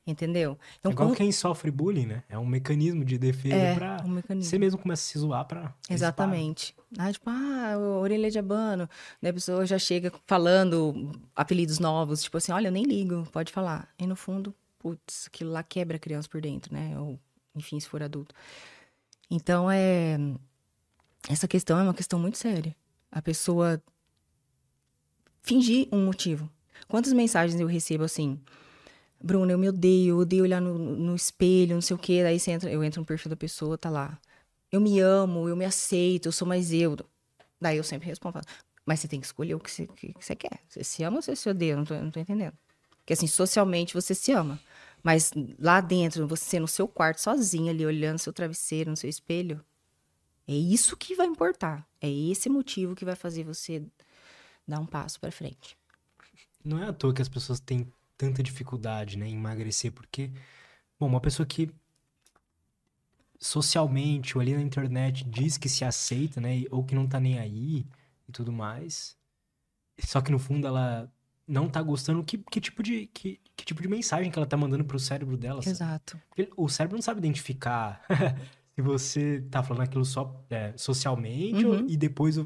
Entendeu? 0.05 0.55
Então, 0.79 0.91
é 0.91 0.93
igual 0.93 1.11
quem 1.13 1.31
sofre 1.31 1.71
bullying, 1.71 2.05
né? 2.05 2.23
É 2.29 2.37
um 2.37 2.45
mecanismo 2.45 3.03
de 3.03 3.17
defesa 3.17 3.55
é, 3.55 3.73
pra. 3.73 4.03
Um 4.05 4.09
mecanismo. 4.09 4.47
Você 4.51 4.59
mesmo 4.59 4.79
começa 4.79 5.01
a 5.01 5.05
se 5.11 5.17
zoar 5.17 5.45
pra. 5.45 5.73
Exatamente. 5.89 6.75
Ah, 6.95 7.11
tipo, 7.11 7.27
ah, 7.27 7.75
orelha 7.99 8.29
de 8.29 8.37
abano. 8.37 8.87
Daí 9.19 9.31
a 9.31 9.33
pessoa 9.33 9.65
já 9.65 9.79
chega 9.79 10.13
falando 10.27 11.19
apelidos 11.35 11.79
novos, 11.79 12.21
tipo 12.21 12.37
assim, 12.37 12.51
olha, 12.51 12.67
eu 12.67 12.71
nem 12.71 12.83
ligo, 12.83 13.27
pode 13.31 13.51
falar. 13.51 13.89
E 13.97 14.05
no 14.05 14.15
fundo, 14.15 14.53
putz, 14.77 15.25
aquilo 15.25 15.49
lá 15.49 15.63
quebra 15.63 15.97
a 15.97 15.99
criança 15.99 16.29
por 16.29 16.39
dentro, 16.39 16.71
né? 16.71 16.99
Ou, 16.99 17.19
enfim, 17.55 17.79
se 17.79 17.89
for 17.89 18.03
adulto. 18.03 18.35
Então, 19.27 19.71
é. 19.71 20.19
Essa 21.27 21.47
questão 21.47 21.79
é 21.79 21.83
uma 21.83 21.95
questão 21.95 22.19
muito 22.19 22.37
séria. 22.37 22.75
A 23.11 23.21
pessoa 23.21 23.81
fingir 25.41 25.87
um 25.91 26.05
motivo. 26.05 26.49
Quantas 26.87 27.13
mensagens 27.13 27.59
eu 27.59 27.67
recebo 27.67 28.03
assim? 28.03 28.39
Bruna, 29.23 29.51
eu 29.51 29.57
me 29.57 29.69
odeio, 29.69 30.15
eu 30.15 30.17
odeio 30.19 30.43
olhar 30.43 30.61
no, 30.61 30.77
no 30.77 31.15
espelho, 31.15 31.75
não 31.75 31.81
sei 31.81 31.95
o 31.95 31.99
quê. 31.99 32.23
Daí 32.23 32.37
entra, 32.47 32.71
eu 32.71 32.83
entro 32.83 33.01
no 33.01 33.05
perfil 33.05 33.29
da 33.29 33.35
pessoa, 33.35 33.77
tá 33.77 33.89
lá. 33.89 34.19
Eu 34.71 34.81
me 34.81 34.99
amo, 34.99 35.47
eu 35.47 35.55
me 35.55 35.65
aceito, 35.65 36.27
eu 36.27 36.31
sou 36.31 36.47
mais 36.47 36.71
eu. 36.71 36.97
Daí 37.59 37.77
eu 37.77 37.83
sempre 37.83 38.07
respondo, 38.07 38.39
mas 38.85 38.99
você 38.99 39.07
tem 39.07 39.19
que 39.19 39.25
escolher 39.25 39.53
o 39.55 39.59
que 39.59 39.69
você, 39.69 39.85
que 39.87 40.13
você 40.19 40.35
quer. 40.35 40.59
Você 40.67 40.83
se 40.83 41.03
ama 41.03 41.17
ou 41.17 41.21
você 41.21 41.35
se 41.35 41.49
odeia? 41.49 41.75
Não 41.75 41.85
tô, 41.85 41.93
não 41.93 42.09
tô 42.09 42.19
entendendo. 42.19 42.57
Porque 42.97 43.13
assim, 43.13 43.27
socialmente 43.27 43.93
você 43.93 44.15
se 44.15 44.31
ama. 44.31 44.59
Mas 45.03 45.31
lá 45.59 45.81
dentro, 45.81 46.27
você 46.27 46.59
no 46.59 46.67
seu 46.67 46.87
quarto, 46.87 47.19
sozinha 47.19 47.71
ali, 47.71 47.85
olhando 47.85 48.19
seu 48.19 48.31
travesseiro, 48.33 48.89
no 48.89 48.97
seu 48.97 49.09
espelho, 49.09 49.63
é 50.47 50.53
isso 50.53 50.95
que 50.97 51.15
vai 51.15 51.27
importar. 51.27 51.87
É 52.01 52.09
esse 52.09 52.49
motivo 52.49 52.95
que 52.95 53.05
vai 53.05 53.15
fazer 53.15 53.43
você 53.43 53.85
dar 54.67 54.79
um 54.79 54.85
passo 54.85 55.19
para 55.19 55.31
frente. 55.31 55.77
Não 56.63 56.81
é 56.81 56.87
à 56.87 56.93
toa 56.93 57.13
que 57.13 57.21
as 57.21 57.29
pessoas 57.29 57.59
têm 57.59 57.91
tanta 58.17 58.43
dificuldade, 58.43 59.17
né, 59.17 59.27
em 59.27 59.35
emagrecer, 59.35 59.91
porque, 59.91 60.31
bom, 60.99 61.07
uma 61.07 61.21
pessoa 61.21 61.45
que 61.45 61.69
socialmente 63.39 64.37
ou 64.37 64.41
ali 64.41 64.53
na 64.53 64.61
internet 64.61 65.23
diz 65.23 65.57
que 65.57 65.67
se 65.67 65.83
aceita, 65.83 66.39
né, 66.39 66.63
ou 66.69 66.83
que 66.83 66.93
não 66.93 67.07
tá 67.07 67.19
nem 67.19 67.39
aí 67.39 67.85
e 68.27 68.31
tudo 68.31 68.51
mais, 68.51 69.17
só 69.99 70.21
que 70.21 70.31
no 70.31 70.37
fundo 70.37 70.67
ela 70.67 71.11
não 71.47 71.67
tá 71.67 71.81
gostando, 71.81 72.23
que, 72.23 72.37
que, 72.37 72.61
tipo, 72.61 72.83
de, 72.83 73.07
que, 73.07 73.39
que 73.55 73.65
tipo 73.65 73.81
de 73.81 73.87
mensagem 73.87 74.31
que 74.31 74.37
ela 74.37 74.45
tá 74.45 74.55
mandando 74.55 74.85
pro 74.85 74.99
cérebro 74.99 75.35
dela? 75.35 75.61
Sabe? 75.61 75.75
Exato. 75.75 76.21
Porque 76.29 76.49
o 76.55 76.69
cérebro 76.69 76.97
não 76.97 77.01
sabe 77.01 77.19
identificar 77.19 78.05
você 78.81 79.41
tá 79.49 79.63
falando 79.63 79.83
aquilo 79.83 80.03
só 80.05 80.43
é, 80.49 80.73
socialmente 80.77 81.65
Uhum. 81.65 81.85
e 81.87 81.95
depois 81.97 82.37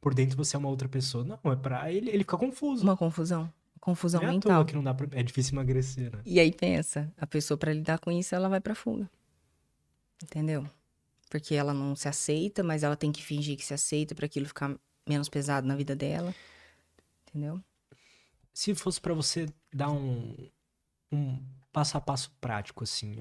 por 0.00 0.14
dentro 0.14 0.36
você 0.36 0.56
é 0.56 0.58
uma 0.58 0.68
outra 0.68 0.88
pessoa. 0.88 1.24
Não, 1.24 1.52
é 1.52 1.56
pra 1.56 1.90
ele, 1.92 2.10
ele 2.10 2.18
fica 2.24 2.36
confuso. 2.36 2.82
Uma 2.82 2.96
confusão. 2.96 3.52
Confusão 3.80 4.22
é 4.22 4.26
mental. 4.28 4.64
que 4.64 4.74
não 4.74 4.82
dá 4.82 4.94
pra, 4.94 5.06
é 5.12 5.22
difícil 5.22 5.54
emagrecer, 5.54 6.10
né? 6.14 6.22
E 6.24 6.40
aí 6.40 6.50
pensa, 6.52 7.12
a 7.18 7.26
pessoa 7.26 7.58
para 7.58 7.72
lidar 7.72 7.98
com 7.98 8.10
isso, 8.10 8.34
ela 8.34 8.48
vai 8.48 8.60
pra 8.60 8.74
fuga. 8.74 9.10
Entendeu? 10.22 10.66
Porque 11.28 11.54
ela 11.54 11.74
não 11.74 11.94
se 11.96 12.08
aceita, 12.08 12.62
mas 12.62 12.82
ela 12.82 12.96
tem 12.96 13.12
que 13.12 13.22
fingir 13.22 13.56
que 13.56 13.64
se 13.64 13.74
aceita 13.74 14.14
para 14.14 14.24
aquilo 14.26 14.46
ficar 14.46 14.74
menos 15.06 15.28
pesado 15.28 15.66
na 15.66 15.74
vida 15.76 15.94
dela. 15.94 16.34
Entendeu? 17.28 17.60
Se 18.52 18.74
fosse 18.74 19.00
pra 19.00 19.12
você 19.12 19.46
dar 19.72 19.90
um, 19.90 20.34
um 21.12 21.38
passo 21.72 21.96
a 21.96 22.00
passo 22.00 22.30
prático, 22.40 22.84
assim, 22.84 23.16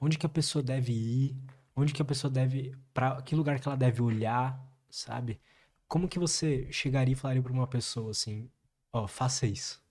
onde 0.00 0.18
que 0.18 0.26
a 0.26 0.28
pessoa 0.28 0.62
deve 0.62 0.92
ir, 0.92 1.36
onde 1.78 1.92
que 1.92 2.02
a 2.02 2.04
pessoa 2.04 2.30
deve, 2.30 2.74
para 2.92 3.22
que 3.22 3.36
lugar 3.36 3.60
que 3.60 3.68
ela 3.68 3.76
deve 3.76 4.02
olhar, 4.02 4.60
sabe? 4.90 5.40
Como 5.86 6.08
que 6.08 6.18
você 6.18 6.70
chegaria 6.70 7.12
e 7.12 7.16
falaria 7.16 7.42
pra 7.42 7.52
uma 7.52 7.66
pessoa 7.66 8.10
assim, 8.10 8.50
ó, 8.92 9.06
faça 9.06 9.46
isso? 9.46 9.82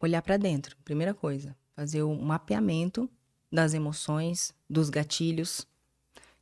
Olhar 0.00 0.22
pra 0.22 0.36
dentro, 0.36 0.76
primeira 0.84 1.14
coisa. 1.14 1.56
Fazer 1.76 2.02
um 2.02 2.20
mapeamento 2.20 3.10
das 3.52 3.74
emoções, 3.74 4.54
dos 4.68 4.90
gatilhos. 4.90 5.66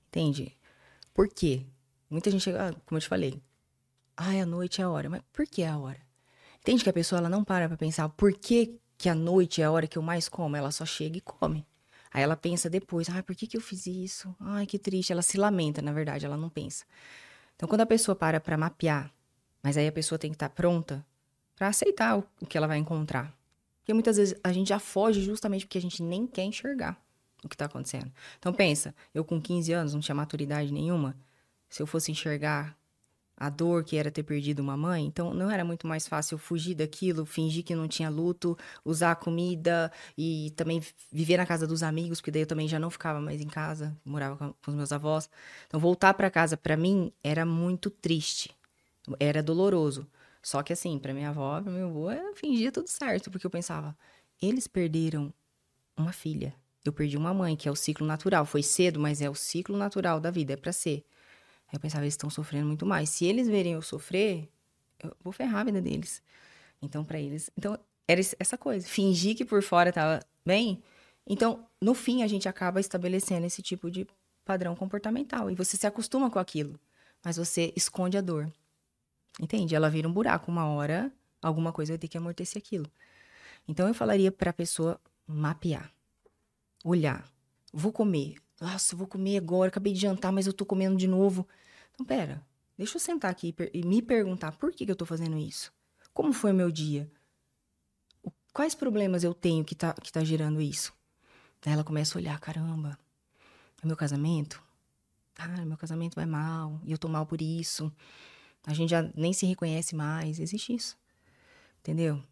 Entende? 0.09 0.57
Por 1.12 1.28
quê? 1.28 1.66
Muita 2.09 2.30
gente 2.30 2.42
chega, 2.42 2.68
ah, 2.68 2.72
como 2.86 2.96
eu 2.98 3.03
te 3.03 3.09
falei, 3.09 3.42
ai, 4.16 4.40
a 4.40 4.46
noite 4.46 4.80
é 4.80 4.84
a 4.84 4.90
hora. 4.90 5.11
Mas 5.11 5.22
por 5.32 5.46
que 5.46 5.62
é 5.62 5.68
a 5.68 5.78
hora? 5.78 6.00
Entende 6.61 6.84
que 6.84 6.90
a 6.90 6.92
pessoa 6.92 7.18
ela 7.18 7.28
não 7.28 7.42
para 7.42 7.68
pra 7.68 7.76
pensar 7.76 8.09
por 8.11 8.32
que, 8.32 8.78
que 8.96 9.09
a 9.09 9.14
noite 9.14 9.61
é 9.61 9.64
a 9.64 9.70
hora 9.70 9.86
que 9.86 9.98
eu 9.98 10.03
mais 10.03 10.28
como? 10.28 10.57
Ela 10.57 10.70
só 10.70 10.86
chega 10.86 11.18
e 11.18 11.20
come. 11.20 11.66
Aí 12.13 12.23
ela 12.23 12.37
pensa 12.37 12.69
depois, 12.69 13.09
ai, 13.09 13.23
por 13.23 13.35
que, 13.35 13.47
que 13.47 13.57
eu 13.57 13.61
fiz 13.61 13.87
isso? 13.87 14.35
Ai, 14.39 14.67
que 14.67 14.79
triste. 14.79 15.13
Ela 15.13 15.23
se 15.23 15.39
lamenta, 15.39 15.81
na 15.81 15.93
verdade, 15.93 16.27
ela 16.27 16.37
não 16.37 16.49
pensa. 16.49 16.85
Então, 17.57 17.69
quando 17.69 17.81
a 17.81 17.87
pessoa 17.87 18.15
para 18.15 18.41
pra 18.41 18.57
mapear, 18.57 19.11
mas 19.63 19.77
aí 19.77 19.87
a 19.87 19.93
pessoa 19.93 20.19
tem 20.19 20.31
que 20.31 20.37
estar 20.37 20.51
pronta 20.51 21.05
pra 21.57 21.69
aceitar 21.69 22.19
o, 22.19 22.25
o 22.41 22.47
que 22.47 22.59
ela 22.59 22.67
vai 22.67 22.79
encontrar. 22.79 23.33
Porque 23.81 23.95
muitas 23.95 24.17
vezes 24.17 24.39
a 24.45 24.53
gente 24.53 24.69
já 24.69 24.79
foge 24.79 25.23
justamente 25.23 25.67
porque 25.67 25.79
a 25.79 25.83
gente 25.83 26.03
nem 26.03 26.27
quer 26.27 26.45
enxergar 26.45 27.01
o 27.43 27.49
que 27.49 27.57
tá 27.57 27.65
acontecendo. 27.65 28.13
Então 28.39 28.53
pensa, 28.53 28.95
eu 29.15 29.25
com 29.25 29.41
15 29.41 29.73
anos 29.73 29.95
não 29.95 30.01
tinha 30.01 30.15
maturidade 30.15 30.73
nenhuma. 30.73 31.17
Se 31.69 31.83
eu 31.83 31.87
fosse 31.87 32.13
enxergar 32.13 32.77
a 33.43 33.49
dor 33.49 33.82
que 33.82 33.97
era 33.97 34.09
ter 34.09 34.22
perdido 34.22 34.61
uma 34.61 34.76
mãe, 34.76 35.05
então 35.05 35.34
não 35.34 35.51
era 35.51 35.64
muito 35.64 35.84
mais 35.84 36.07
fácil 36.07 36.38
fugir 36.38 36.76
daquilo, 36.76 37.26
fingir 37.26 37.64
que 37.64 37.74
não 37.74 37.88
tinha 37.88 38.09
luto, 38.09 38.57
usar 38.84 39.11
a 39.11 39.16
comida 39.16 39.90
e 40.16 40.53
também 40.55 40.80
viver 41.11 41.38
na 41.38 41.45
casa 41.45 41.66
dos 41.66 41.82
amigos, 41.82 42.20
porque 42.20 42.30
daí 42.30 42.43
eu 42.43 42.47
também 42.47 42.68
já 42.68 42.78
não 42.78 42.88
ficava 42.88 43.20
mais 43.20 43.40
em 43.40 43.49
casa, 43.49 43.99
morava 44.05 44.36
com, 44.36 44.70
os 44.70 44.76
meus 44.76 44.93
avós. 44.93 45.28
Então 45.66 45.80
voltar 45.80 46.14
para 46.14 46.30
casa 46.30 46.57
para 46.57 46.76
mim 46.76 47.12
era 47.20 47.45
muito 47.45 47.90
triste. 47.90 48.55
Era 49.18 49.43
doloroso. 49.43 50.07
Só 50.40 50.62
que 50.62 50.72
assim, 50.72 50.97
para 50.97 51.12
minha 51.12 51.30
avó, 51.30 51.61
para 51.61 51.72
meu 51.72 51.88
avô, 51.88 52.12
eu 52.12 52.36
fingia 52.36 52.70
tudo 52.70 52.86
certo, 52.86 53.28
porque 53.28 53.45
eu 53.45 53.51
pensava, 53.51 53.97
eles 54.40 54.68
perderam 54.68 55.34
uma 55.97 56.12
filha. 56.12 56.55
Eu 56.84 56.93
perdi 56.93 57.16
uma 57.16 57.34
mãe, 57.34 57.57
que 57.57 57.68
é 57.68 57.72
o 57.72 57.76
ciclo 57.76 58.07
natural. 58.07 58.47
Foi 58.47 58.62
cedo, 58.62 59.01
mas 59.01 59.20
é 59.20 59.28
o 59.28 59.34
ciclo 59.34 59.76
natural 59.76 60.20
da 60.20 60.30
vida, 60.30 60.53
é 60.53 60.57
pra 60.57 60.72
ser. 60.72 61.05
Eu 61.73 61.81
pensava, 61.81 62.05
eles 62.05 62.12
estão 62.12 62.29
sofrendo 62.29 62.66
muito 62.66 62.85
mais. 62.85 63.09
Se 63.09 63.25
eles 63.25 63.49
verem 63.49 63.73
eu 63.73 63.83
sofrer, 63.83 64.49
eu 65.03 65.16
vou 65.23 65.33
ferrar 65.33 65.62
a 65.62 65.64
vida 65.64 65.81
deles. 65.81 66.23
Então, 66.83 67.03
pra 67.03 67.18
eles. 67.18 67.51
Então, 67.57 67.79
era 68.07 68.20
essa 68.39 68.59
coisa. 68.59 68.87
Fingir 68.87 69.35
que 69.35 69.45
por 69.45 69.62
fora 69.62 69.93
tava 69.93 70.20
bem. 70.45 70.83
Então, 71.27 71.66
no 71.81 71.95
fim, 71.95 72.23
a 72.23 72.27
gente 72.27 72.49
acaba 72.49 72.79
estabelecendo 72.79 73.47
esse 73.47 73.62
tipo 73.62 73.91
de 73.91 74.07
padrão 74.45 74.77
comportamental. 74.77 75.51
E 75.51 75.55
você 75.55 75.77
se 75.77 75.87
acostuma 75.87 76.31
com 76.31 76.39
aquilo. 76.39 76.79
Mas 77.25 77.37
você 77.37 77.73
esconde 77.75 78.18
a 78.18 78.20
dor. 78.20 78.53
Entende? 79.41 79.75
Ela 79.75 79.89
vira 79.89 80.07
um 80.07 80.12
buraco. 80.12 80.51
Uma 80.51 80.66
hora, 80.66 81.11
alguma 81.41 81.73
coisa 81.73 81.93
vai 81.93 81.99
ter 81.99 82.09
que 82.09 82.18
amortecer 82.18 82.61
aquilo. 82.61 82.91
Então, 83.66 83.89
eu 83.89 83.95
falaria 83.95 84.31
pra 84.31 84.53
pessoa 84.53 85.01
mapear. 85.27 85.91
Olhar. 86.85 87.25
Vou 87.73 87.93
comer. 87.93 88.35
Nossa, 88.63 88.95
eu 88.95 88.99
vou 88.99 89.09
comer 89.09 89.39
agora. 89.39 89.69
Acabei 89.69 89.93
de 89.93 89.99
jantar, 89.99 90.31
mas 90.31 90.47
eu 90.47 90.53
tô 90.53 90.65
comendo 90.65 90.97
de 90.97 91.09
novo. 91.09 91.49
Então, 91.93 92.07
pera. 92.07 92.41
Deixa 92.79 92.97
eu 92.97 93.01
sentar 93.01 93.29
aqui 93.29 93.53
e 93.75 93.83
me 93.85 94.01
perguntar 94.01 94.53
por 94.53 94.71
que, 94.71 94.87
que 94.87 94.93
eu 94.93 94.95
tô 94.95 95.05
fazendo 95.05 95.37
isso. 95.37 95.73
Como 96.15 96.33
foi 96.33 96.53
o 96.53 96.55
meu 96.55 96.71
dia? 96.71 97.11
Quais 98.53 98.73
problemas 98.73 99.25
eu 99.25 99.35
tenho 99.35 99.65
que 99.65 99.75
tá, 99.75 99.93
que 99.95 100.13
tá 100.13 100.23
gerando 100.23 100.61
isso? 100.61 100.93
Ela 101.67 101.83
começa 101.83 102.17
a 102.17 102.21
olhar, 102.21 102.39
caramba, 102.39 102.97
é 103.83 103.87
meu 103.87 103.97
casamento? 103.97 104.63
Ah, 105.37 105.65
meu 105.65 105.77
casamento 105.77 106.15
vai 106.15 106.27
mal, 106.27 106.81
e 106.85 106.93
eu 106.93 106.99
tô 106.99 107.09
mal 107.09 107.27
por 107.27 107.43
isso. 107.43 107.93
A 108.65 108.73
gente 108.75 108.91
já 108.91 109.03
nem 109.17 109.33
se 109.33 109.45
reconhece 109.45 109.97
mais, 109.97 110.39
existe 110.39 110.73
isso. 110.73 110.97
Entendeu? 111.81 112.23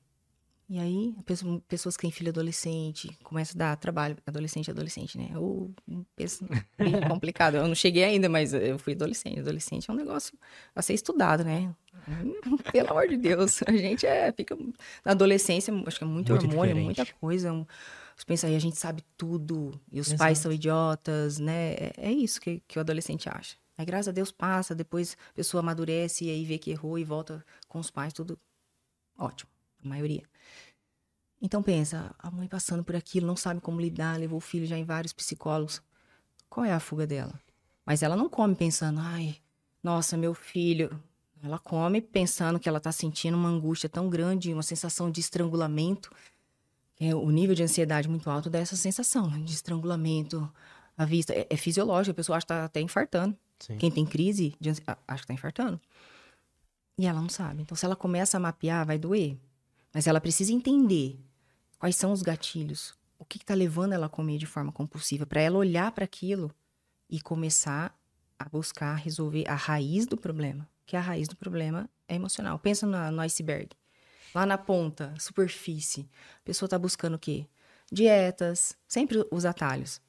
E 0.72 0.78
aí, 0.78 1.16
pessoa- 1.26 1.60
pessoas 1.66 1.96
que 1.96 2.02
têm 2.02 2.12
filho 2.12 2.30
adolescente, 2.30 3.10
começa 3.24 3.56
a 3.56 3.58
dar 3.58 3.76
trabalho, 3.76 4.16
adolescente 4.24 4.70
é 4.70 4.72
adolescente, 4.72 5.18
né? 5.18 5.36
Ou 5.36 5.74
bem 6.78 6.92
complicado. 7.20 7.56
Eu 7.56 7.66
não 7.66 7.74
cheguei 7.74 8.04
ainda, 8.04 8.28
mas 8.28 8.54
eu 8.54 8.78
fui 8.78 8.92
adolescente. 8.92 9.40
Adolescente 9.40 9.90
é 9.90 9.92
um 9.92 9.96
negócio 9.96 10.38
a 10.72 10.80
ser 10.80 10.94
estudado, 10.94 11.42
né? 11.42 11.74
Pelo 12.72 12.90
amor 12.92 13.08
de 13.08 13.16
Deus. 13.16 13.64
A 13.66 13.72
gente 13.72 14.06
é, 14.06 14.30
fica 14.30 14.56
na 15.04 15.10
adolescência, 15.10 15.74
acho 15.84 15.98
que 15.98 16.04
é 16.04 16.06
muito, 16.06 16.30
Muito 16.32 16.46
hormônio, 16.46 16.76
diferente. 16.76 16.84
muita 16.98 17.06
coisa. 17.14 17.52
Um, 17.52 17.66
os 18.16 18.22
pensa 18.22 18.46
aí, 18.46 18.54
a 18.54 18.60
gente 18.60 18.76
sabe 18.78 19.02
tudo, 19.16 19.72
e 19.90 19.98
os 19.98 20.12
pais 20.12 20.38
Exato. 20.38 20.42
são 20.42 20.52
idiotas, 20.52 21.40
né? 21.40 21.72
É, 21.72 21.92
é 21.96 22.12
isso 22.12 22.40
que, 22.40 22.62
que 22.68 22.78
o 22.78 22.80
adolescente 22.80 23.28
acha. 23.28 23.56
Aí, 23.76 23.84
graças 23.84 24.06
a 24.06 24.12
Deus, 24.12 24.30
passa, 24.30 24.72
depois 24.72 25.16
a 25.30 25.34
pessoa 25.34 25.60
amadurece 25.62 26.26
e 26.26 26.30
aí 26.30 26.44
vê 26.44 26.58
que 26.58 26.70
errou 26.70 26.96
e 26.96 27.02
volta 27.02 27.44
com 27.66 27.80
os 27.80 27.90
pais, 27.90 28.12
tudo 28.12 28.38
ótimo, 29.18 29.49
a 29.84 29.88
maioria. 29.88 30.22
Então 31.42 31.62
pensa, 31.62 32.14
a 32.18 32.30
mãe 32.30 32.46
passando 32.46 32.84
por 32.84 32.94
aquilo, 32.94 33.26
não 33.26 33.36
sabe 33.36 33.60
como 33.60 33.80
lidar, 33.80 34.18
levou 34.18 34.38
o 34.38 34.42
filho 34.42 34.66
já 34.66 34.76
em 34.76 34.84
vários 34.84 35.12
psicólogos. 35.12 35.82
Qual 36.48 36.66
é 36.66 36.72
a 36.72 36.80
fuga 36.80 37.06
dela? 37.06 37.32
Mas 37.86 38.02
ela 38.02 38.16
não 38.16 38.28
come 38.28 38.54
pensando, 38.54 39.00
ai, 39.00 39.36
nossa, 39.82 40.16
meu 40.16 40.34
filho. 40.34 41.00
Ela 41.42 41.58
come 41.58 42.02
pensando 42.02 42.60
que 42.60 42.68
ela 42.68 42.78
tá 42.78 42.92
sentindo 42.92 43.36
uma 43.36 43.48
angústia 43.48 43.88
tão 43.88 44.10
grande, 44.10 44.52
uma 44.52 44.62
sensação 44.62 45.10
de 45.10 45.20
estrangulamento. 45.20 46.14
É, 47.00 47.14
o 47.14 47.30
nível 47.30 47.54
de 47.54 47.62
ansiedade 47.62 48.08
muito 48.08 48.28
alto 48.28 48.50
dá 48.50 48.58
essa 48.58 48.76
sensação 48.76 49.28
de 49.42 49.54
estrangulamento. 49.54 50.52
A 50.98 51.06
vista 51.06 51.32
é, 51.32 51.46
é 51.48 51.56
fisiológica, 51.56 52.12
a 52.12 52.14
pessoa 52.14 52.36
acha 52.36 52.44
que 52.44 52.48
tá 52.48 52.64
até 52.66 52.80
infartando. 52.80 53.34
Sim. 53.58 53.78
Quem 53.78 53.90
tem 53.90 54.04
crise 54.04 54.54
de 54.60 54.68
acha 54.68 55.22
que 55.22 55.26
tá 55.26 55.32
infartando. 55.32 55.80
E 56.98 57.06
ela 57.06 57.20
não 57.20 57.30
sabe. 57.30 57.62
Então, 57.62 57.74
se 57.74 57.86
ela 57.86 57.96
começa 57.96 58.36
a 58.36 58.40
mapear, 58.40 58.84
vai 58.84 58.98
doer. 58.98 59.38
Mas 59.92 60.06
ela 60.06 60.20
precisa 60.20 60.52
entender 60.52 61.18
quais 61.78 61.96
são 61.96 62.12
os 62.12 62.22
gatilhos, 62.22 62.94
o 63.18 63.24
que 63.24 63.38
está 63.38 63.54
levando 63.54 63.92
ela 63.92 64.06
a 64.06 64.10
comer 64.10 64.38
de 64.38 64.46
forma 64.46 64.72
compulsiva, 64.72 65.26
para 65.26 65.40
ela 65.40 65.58
olhar 65.58 65.90
para 65.92 66.04
aquilo 66.04 66.50
e 67.08 67.20
começar 67.20 67.98
a 68.38 68.48
buscar 68.48 68.94
resolver 68.94 69.44
a 69.48 69.54
raiz 69.54 70.06
do 70.06 70.16
problema. 70.16 70.68
Que 70.86 70.96
a 70.96 71.00
raiz 71.00 71.28
do 71.28 71.36
problema 71.36 71.88
é 72.08 72.14
emocional. 72.14 72.58
Pensa 72.58 72.86
na- 72.86 73.10
no 73.10 73.20
iceberg. 73.20 73.70
Lá 74.34 74.46
na 74.46 74.56
ponta, 74.56 75.14
superfície, 75.18 76.08
a 76.38 76.44
pessoa 76.44 76.66
está 76.66 76.78
buscando 76.78 77.14
o 77.14 77.18
quê? 77.18 77.46
dietas, 77.90 78.76
sempre 78.86 79.26
os 79.30 79.44
atalhos. 79.44 80.00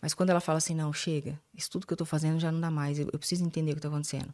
Mas 0.00 0.14
quando 0.14 0.30
ela 0.30 0.40
fala 0.40 0.58
assim, 0.58 0.74
não, 0.74 0.92
chega, 0.92 1.40
isso 1.52 1.70
tudo 1.70 1.86
que 1.86 1.92
eu 1.92 1.96
tô 1.96 2.04
fazendo 2.04 2.38
já 2.38 2.52
não 2.52 2.60
dá 2.60 2.70
mais, 2.70 2.98
eu, 2.98 3.06
preciso 3.18 3.44
entender 3.44 3.72
o 3.72 3.74
que 3.74 3.80
tá 3.80 3.88
acontecendo. 3.88 4.32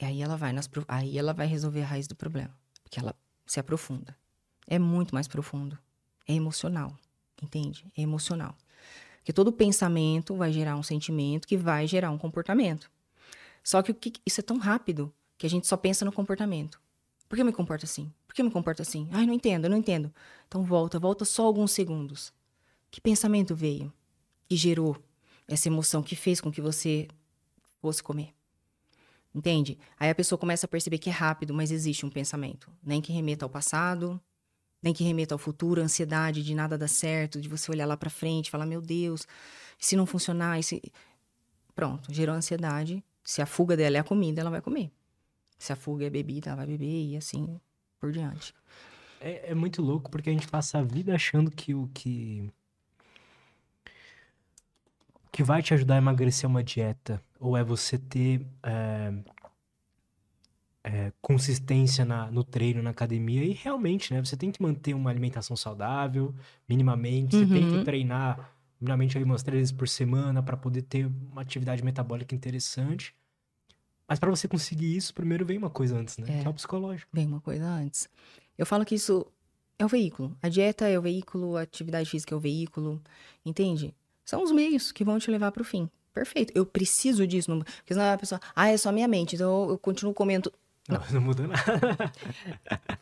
E 0.00 0.04
aí 0.04 0.20
ela 0.20 0.36
vai 0.36 0.52
nas, 0.52 0.68
aí 0.88 1.16
ela 1.16 1.32
vai 1.32 1.46
resolver 1.46 1.82
a 1.82 1.86
raiz 1.86 2.08
do 2.08 2.16
problema, 2.16 2.52
porque 2.82 2.98
ela 2.98 3.14
se 3.48 3.58
aprofunda. 3.58 4.16
É 4.66 4.78
muito 4.78 5.14
mais 5.14 5.26
profundo. 5.26 5.76
É 6.26 6.34
emocional, 6.34 6.96
entende? 7.42 7.86
É 7.96 8.02
emocional. 8.02 8.54
Porque 9.16 9.32
todo 9.32 9.50
pensamento 9.50 10.36
vai 10.36 10.52
gerar 10.52 10.76
um 10.76 10.82
sentimento 10.82 11.48
que 11.48 11.56
vai 11.56 11.86
gerar 11.86 12.10
um 12.10 12.18
comportamento. 12.18 12.90
Só 13.64 13.82
que, 13.82 13.92
que 13.92 14.20
isso 14.24 14.40
é 14.40 14.42
tão 14.42 14.58
rápido 14.58 15.12
que 15.36 15.46
a 15.46 15.50
gente 15.50 15.66
só 15.66 15.76
pensa 15.76 16.04
no 16.04 16.12
comportamento. 16.12 16.80
Por 17.28 17.36
que 17.36 17.42
eu 17.42 17.46
me 17.46 17.52
comporto 17.52 17.84
assim? 17.84 18.12
Por 18.26 18.34
que 18.34 18.40
eu 18.40 18.44
me 18.44 18.50
comporto 18.50 18.82
assim? 18.82 19.08
Ai, 19.12 19.26
não 19.26 19.34
entendo, 19.34 19.68
não 19.68 19.76
entendo. 19.76 20.12
Então 20.46 20.62
volta, 20.64 20.98
volta 20.98 21.24
só 21.24 21.44
alguns 21.44 21.72
segundos. 21.72 22.32
Que 22.90 23.00
pensamento 23.00 23.54
veio? 23.54 23.92
Que 24.48 24.56
gerou 24.56 24.96
essa 25.46 25.68
emoção 25.68 26.02
que 26.02 26.16
fez 26.16 26.40
com 26.40 26.50
que 26.50 26.60
você 26.60 27.08
fosse 27.80 28.02
comer? 28.02 28.37
Entende? 29.34 29.78
Aí 29.98 30.10
a 30.10 30.14
pessoa 30.14 30.38
começa 30.38 30.66
a 30.66 30.68
perceber 30.68 30.98
que 30.98 31.10
é 31.10 31.12
rápido, 31.12 31.52
mas 31.54 31.70
existe 31.70 32.04
um 32.04 32.10
pensamento. 32.10 32.70
Nem 32.82 33.00
que 33.00 33.12
remeta 33.12 33.44
ao 33.44 33.50
passado, 33.50 34.20
nem 34.82 34.94
que 34.94 35.04
remeta 35.04 35.34
ao 35.34 35.38
futuro, 35.38 35.80
a 35.80 35.84
ansiedade 35.84 36.42
de 36.42 36.54
nada 36.54 36.78
dar 36.78 36.88
certo, 36.88 37.40
de 37.40 37.48
você 37.48 37.70
olhar 37.70 37.86
lá 37.86 37.96
para 37.96 38.10
frente, 38.10 38.50
falar, 38.50 38.66
meu 38.66 38.80
Deus, 38.80 39.26
se 39.78 39.96
não 39.96 40.06
funcionar, 40.06 40.62
se... 40.62 40.80
pronto, 41.74 42.12
gerou 42.12 42.34
ansiedade. 42.34 43.04
Se 43.22 43.42
a 43.42 43.46
fuga 43.46 43.76
dela 43.76 43.98
é 43.98 44.00
a 44.00 44.04
comida, 44.04 44.40
ela 44.40 44.50
vai 44.50 44.62
comer. 44.62 44.90
Se 45.58 45.72
a 45.72 45.76
fuga 45.76 46.06
é 46.06 46.10
bebida, 46.10 46.50
ela 46.50 46.56
vai 46.56 46.66
beber 46.66 47.10
e 47.10 47.16
assim 47.16 47.60
por 48.00 48.10
diante. 48.12 48.54
É, 49.20 49.50
é 49.50 49.54
muito 49.54 49.82
louco 49.82 50.10
porque 50.10 50.30
a 50.30 50.32
gente 50.32 50.48
passa 50.48 50.78
a 50.78 50.82
vida 50.82 51.14
achando 51.14 51.50
que 51.50 51.74
o 51.74 51.88
que 51.92 52.50
que 55.38 55.42
vai 55.44 55.62
te 55.62 55.72
ajudar 55.72 55.94
a 55.94 55.98
emagrecer 55.98 56.50
uma 56.50 56.64
dieta 56.64 57.22
ou 57.38 57.56
é 57.56 57.62
você 57.62 57.96
ter 57.96 58.44
é, 58.60 59.14
é, 60.82 61.12
consistência 61.22 62.04
na, 62.04 62.28
no 62.28 62.42
treino, 62.42 62.82
na 62.82 62.90
academia. 62.90 63.44
E 63.44 63.52
realmente, 63.52 64.12
né? 64.12 64.18
Você 64.24 64.36
tem 64.36 64.50
que 64.50 64.60
manter 64.60 64.94
uma 64.94 65.10
alimentação 65.10 65.56
saudável, 65.56 66.34
minimamente. 66.68 67.36
Você 67.36 67.44
uhum. 67.44 67.50
tem 67.50 67.70
que 67.70 67.76
uhum. 67.76 67.84
treinar, 67.84 68.52
minimamente, 68.80 69.16
aí, 69.16 69.22
umas 69.22 69.44
três 69.44 69.60
vezes 69.60 69.72
por 69.72 69.88
semana 69.88 70.42
para 70.42 70.56
poder 70.56 70.82
ter 70.82 71.06
uma 71.30 71.42
atividade 71.42 71.84
metabólica 71.84 72.34
interessante. 72.34 73.14
Mas 74.08 74.18
para 74.18 74.30
você 74.30 74.48
conseguir 74.48 74.96
isso, 74.96 75.14
primeiro 75.14 75.46
vem 75.46 75.56
uma 75.56 75.70
coisa 75.70 75.96
antes, 75.96 76.18
né? 76.18 76.26
É, 76.30 76.40
que 76.40 76.46
é 76.48 76.50
o 76.50 76.54
psicológico. 76.54 77.08
Vem 77.12 77.28
uma 77.28 77.40
coisa 77.40 77.64
antes. 77.64 78.08
Eu 78.58 78.66
falo 78.66 78.84
que 78.84 78.96
isso 78.96 79.24
é 79.78 79.84
o 79.84 79.88
veículo. 79.88 80.36
A 80.42 80.48
dieta 80.48 80.88
é 80.88 80.98
o 80.98 81.02
veículo, 81.02 81.56
a 81.56 81.62
atividade 81.62 82.10
física 82.10 82.34
é 82.34 82.36
o 82.36 82.40
veículo. 82.40 83.00
Entende? 83.46 83.94
São 84.28 84.42
os 84.42 84.52
meios 84.52 84.92
que 84.92 85.04
vão 85.04 85.18
te 85.18 85.30
levar 85.30 85.50
para 85.52 85.62
o 85.62 85.64
fim. 85.64 85.88
Perfeito. 86.12 86.52
Eu 86.54 86.66
preciso 86.66 87.26
disso. 87.26 87.50
Não... 87.50 87.60
Porque 87.60 87.94
senão 87.94 88.12
a 88.12 88.18
pessoa, 88.18 88.38
ah, 88.54 88.68
é 88.68 88.76
só 88.76 88.92
minha 88.92 89.08
mente, 89.08 89.36
então 89.36 89.70
eu 89.70 89.78
continuo 89.78 90.12
comendo. 90.12 90.52
Não, 90.86 91.00
não 91.10 91.20
muda 91.22 91.46
nada. 91.46 92.12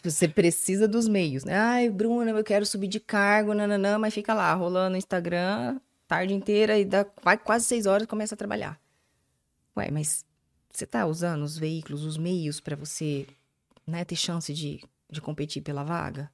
Você 0.05 0.29
precisa 0.29 0.87
dos 0.87 1.09
meios, 1.09 1.43
né? 1.43 1.59
Ai, 1.59 1.91
Bruna, 1.91 2.31
eu 2.31 2.45
quero 2.45 2.64
subir 2.64 2.87
de 2.87 3.01
cargo, 3.01 3.55
nananã, 3.55 3.99
mas 3.99 4.14
fica 4.14 4.33
lá, 4.33 4.55
rolando 4.55 4.91
no 4.91 4.97
Instagram, 4.99 5.81
tarde 6.07 6.33
inteira, 6.33 6.79
e 6.79 6.85
dá, 6.85 7.05
quase 7.05 7.64
seis 7.64 7.87
horas 7.87 8.07
começa 8.07 8.37
a 8.37 8.39
trabalhar. 8.39 8.81
Ué, 9.77 9.91
mas 9.91 10.24
você 10.70 10.87
tá 10.87 11.07
usando 11.07 11.43
os 11.43 11.59
veículos, 11.59 12.05
os 12.05 12.16
meios 12.16 12.61
para 12.61 12.77
você 12.77 13.27
né, 13.85 14.05
ter 14.05 14.14
chance 14.14 14.55
de, 14.55 14.81
de 15.11 15.20
competir 15.20 15.61
pela 15.61 15.83
vaga? 15.83 16.31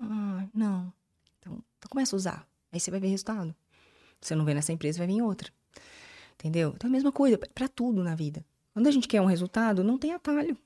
Ah, 0.00 0.46
não. 0.54 0.90
Então, 1.38 1.62
então 1.76 1.90
começa 1.90 2.16
a 2.16 2.18
usar. 2.18 2.48
Aí 2.72 2.80
você 2.80 2.90
vai 2.90 3.00
ver 3.00 3.08
resultado. 3.08 3.54
Você 4.20 4.34
não 4.34 4.44
vê 4.44 4.54
nessa 4.54 4.72
empresa, 4.72 4.98
vai 4.98 5.06
vir 5.06 5.14
em 5.14 5.22
outra. 5.22 5.50
Entendeu? 6.34 6.72
Então 6.74 6.88
é 6.88 6.90
a 6.90 6.92
mesma 6.92 7.12
coisa 7.12 7.38
para 7.38 7.68
tudo 7.68 8.02
na 8.02 8.14
vida. 8.14 8.44
Quando 8.72 8.86
a 8.86 8.90
gente 8.90 9.08
quer 9.08 9.20
um 9.20 9.26
resultado, 9.26 9.82
não 9.82 9.98
tem 9.98 10.12
atalho. 10.12 10.56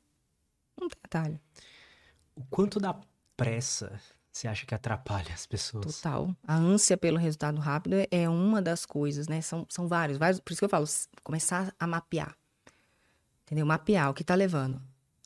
Não 0.81 0.89
tem 0.89 0.99
atalho. 1.05 1.41
O 2.37 2.45
quanto 2.45 2.79
da 2.79 2.99
pressa 3.37 4.01
você 4.35 4.49
acha 4.49 4.67
que 4.67 4.75
atrapalha 4.75 5.33
as 5.33 5.47
pessoas? 5.47 5.97
Total. 5.97 6.35
A 6.45 6.57
ânsia 6.57 6.97
pelo 6.97 7.17
resultado 7.17 7.61
rápido 7.61 7.95
é 8.11 8.29
uma 8.29 8.61
das 8.61 8.85
coisas, 8.85 9.29
né? 9.29 9.41
São, 9.41 9.65
são 9.69 9.87
vários, 9.87 10.19
vários. 10.19 10.41
Por 10.41 10.53
isso 10.53 10.59
que 10.59 10.65
eu 10.65 10.69
falo, 10.69 10.87
começar 11.23 11.73
a 11.79 11.87
mapear. 11.87 12.37
Entendeu? 13.45 13.65
Mapear 13.65 14.11
o 14.11 14.15
que 14.15 14.25
tá 14.25 14.35
levando. 14.35 14.83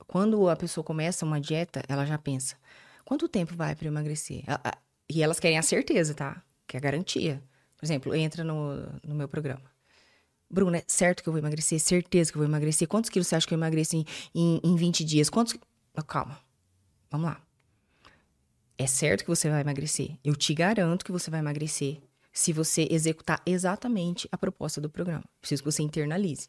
Quando 0.07 0.49
a 0.49 0.57
pessoa 0.57 0.85
começa 0.85 1.25
uma 1.25 1.41
dieta, 1.41 1.83
ela 1.89 2.05
já 2.05 2.19
pensa: 2.19 2.57
quanto 3.03 3.29
tempo 3.29 3.57
vai 3.57 3.75
para 3.75 3.89
emagrecer? 3.89 4.45
E 5.09 5.23
elas 5.23 5.41
querem 5.41 5.57
a 5.57 5.63
certeza, 5.63 6.13
tá? 6.13 6.43
Que 6.67 6.77
é 6.77 6.79
a 6.79 6.83
garantia. 6.83 7.43
Por 7.79 7.87
exemplo, 7.87 8.15
entra 8.15 8.43
no, 8.43 8.77
no 9.07 9.15
meu 9.15 9.29
programa. 9.29 9.63
Bruna, 10.51 10.79
é 10.79 10.85
certo 10.87 11.23
que 11.23 11.29
eu 11.29 11.33
vou 11.33 11.39
emagrecer? 11.39 11.79
Certeza 11.79 12.33
que 12.33 12.37
eu 12.37 12.41
vou 12.41 12.49
emagrecer? 12.49 12.89
Quantos 12.89 13.09
quilos 13.09 13.29
você 13.29 13.37
acha 13.37 13.47
que 13.47 13.55
eu 13.55 13.59
emagreço 13.59 13.97
em, 13.97 14.05
em, 14.35 14.61
em 14.65 14.77
20 14.77 15.05
dias? 15.05 15.31
Quantos. 15.31 15.55
calma. 16.07 16.39
Vamos 17.11 17.27
lá. 17.27 17.41
É 18.77 18.87
certo 18.87 19.23
que 19.23 19.31
você 19.31 19.49
vai 19.49 19.61
emagrecer. 19.61 20.19
Eu 20.25 20.35
te 20.35 20.55
garanto 20.55 21.05
que 21.05 21.13
você 21.13 21.31
vai 21.31 21.41
emagrecer 21.41 22.01
se 22.33 22.53
você 22.53 22.87
executar 22.91 23.43
exatamente 23.45 24.29
a 24.31 24.39
proposta 24.39 24.81
do 24.81 24.89
programa. 24.89 25.25
Preciso 25.41 25.63
que 25.63 25.71
você 25.71 25.83
internalize. 25.83 26.49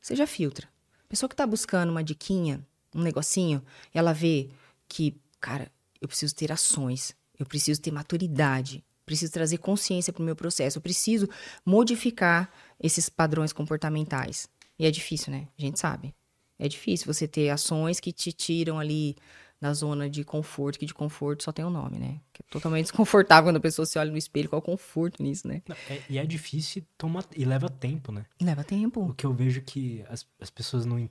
Você 0.00 0.14
já 0.14 0.26
filtra. 0.26 0.68
Pessoa 1.08 1.28
que 1.28 1.34
está 1.34 1.46
buscando 1.46 1.90
uma 1.90 2.04
diquinha, 2.04 2.64
um 2.94 3.02
negocinho, 3.02 3.62
ela 3.94 4.12
vê 4.12 4.50
que, 4.86 5.16
cara, 5.40 5.70
eu 6.00 6.08
preciso 6.08 6.34
ter 6.34 6.52
ações, 6.52 7.16
eu 7.38 7.46
preciso 7.46 7.80
ter 7.80 7.90
maturidade, 7.90 8.84
preciso 9.08 9.32
trazer 9.32 9.58
consciência 9.58 10.12
para 10.12 10.22
o 10.22 10.24
meu 10.24 10.36
processo, 10.36 10.78
eu 10.78 10.82
preciso 10.82 11.28
modificar 11.64 12.50
esses 12.78 13.08
padrões 13.08 13.52
comportamentais. 13.52 14.48
E 14.78 14.86
é 14.86 14.90
difícil, 14.90 15.32
né? 15.32 15.48
A 15.58 15.60
gente 15.60 15.80
sabe. 15.80 16.14
É 16.58 16.68
difícil 16.68 17.12
você 17.12 17.26
ter 17.26 17.48
ações 17.50 17.98
que 17.98 18.12
te 18.12 18.32
tiram 18.32 18.78
ali 18.78 19.16
da 19.60 19.72
zona 19.72 20.08
de 20.08 20.22
conforto, 20.22 20.78
que 20.78 20.86
de 20.86 20.94
conforto 20.94 21.42
só 21.42 21.50
tem 21.50 21.64
o 21.64 21.68
um 21.68 21.70
nome, 21.70 21.98
né? 21.98 22.20
Que 22.32 22.42
é 22.42 22.46
totalmente 22.50 22.84
desconfortável 22.92 23.48
quando 23.48 23.56
a 23.56 23.60
pessoa 23.60 23.86
se 23.86 23.98
olha 23.98 24.10
no 24.10 24.18
espelho, 24.18 24.48
qual 24.48 24.58
é 24.58 24.62
o 24.62 24.64
conforto 24.64 25.22
nisso, 25.22 25.48
né? 25.48 25.62
Não, 25.66 25.76
é, 25.88 26.02
e 26.08 26.18
é 26.18 26.26
difícil 26.26 26.84
toma, 26.96 27.24
e 27.34 27.44
leva 27.44 27.68
tempo, 27.68 28.12
né? 28.12 28.26
Leva 28.40 28.62
tempo. 28.62 29.00
O 29.08 29.14
que 29.14 29.26
eu 29.26 29.32
vejo 29.32 29.62
que 29.62 30.04
as, 30.08 30.26
as 30.40 30.50
pessoas 30.50 30.84
não. 30.84 31.08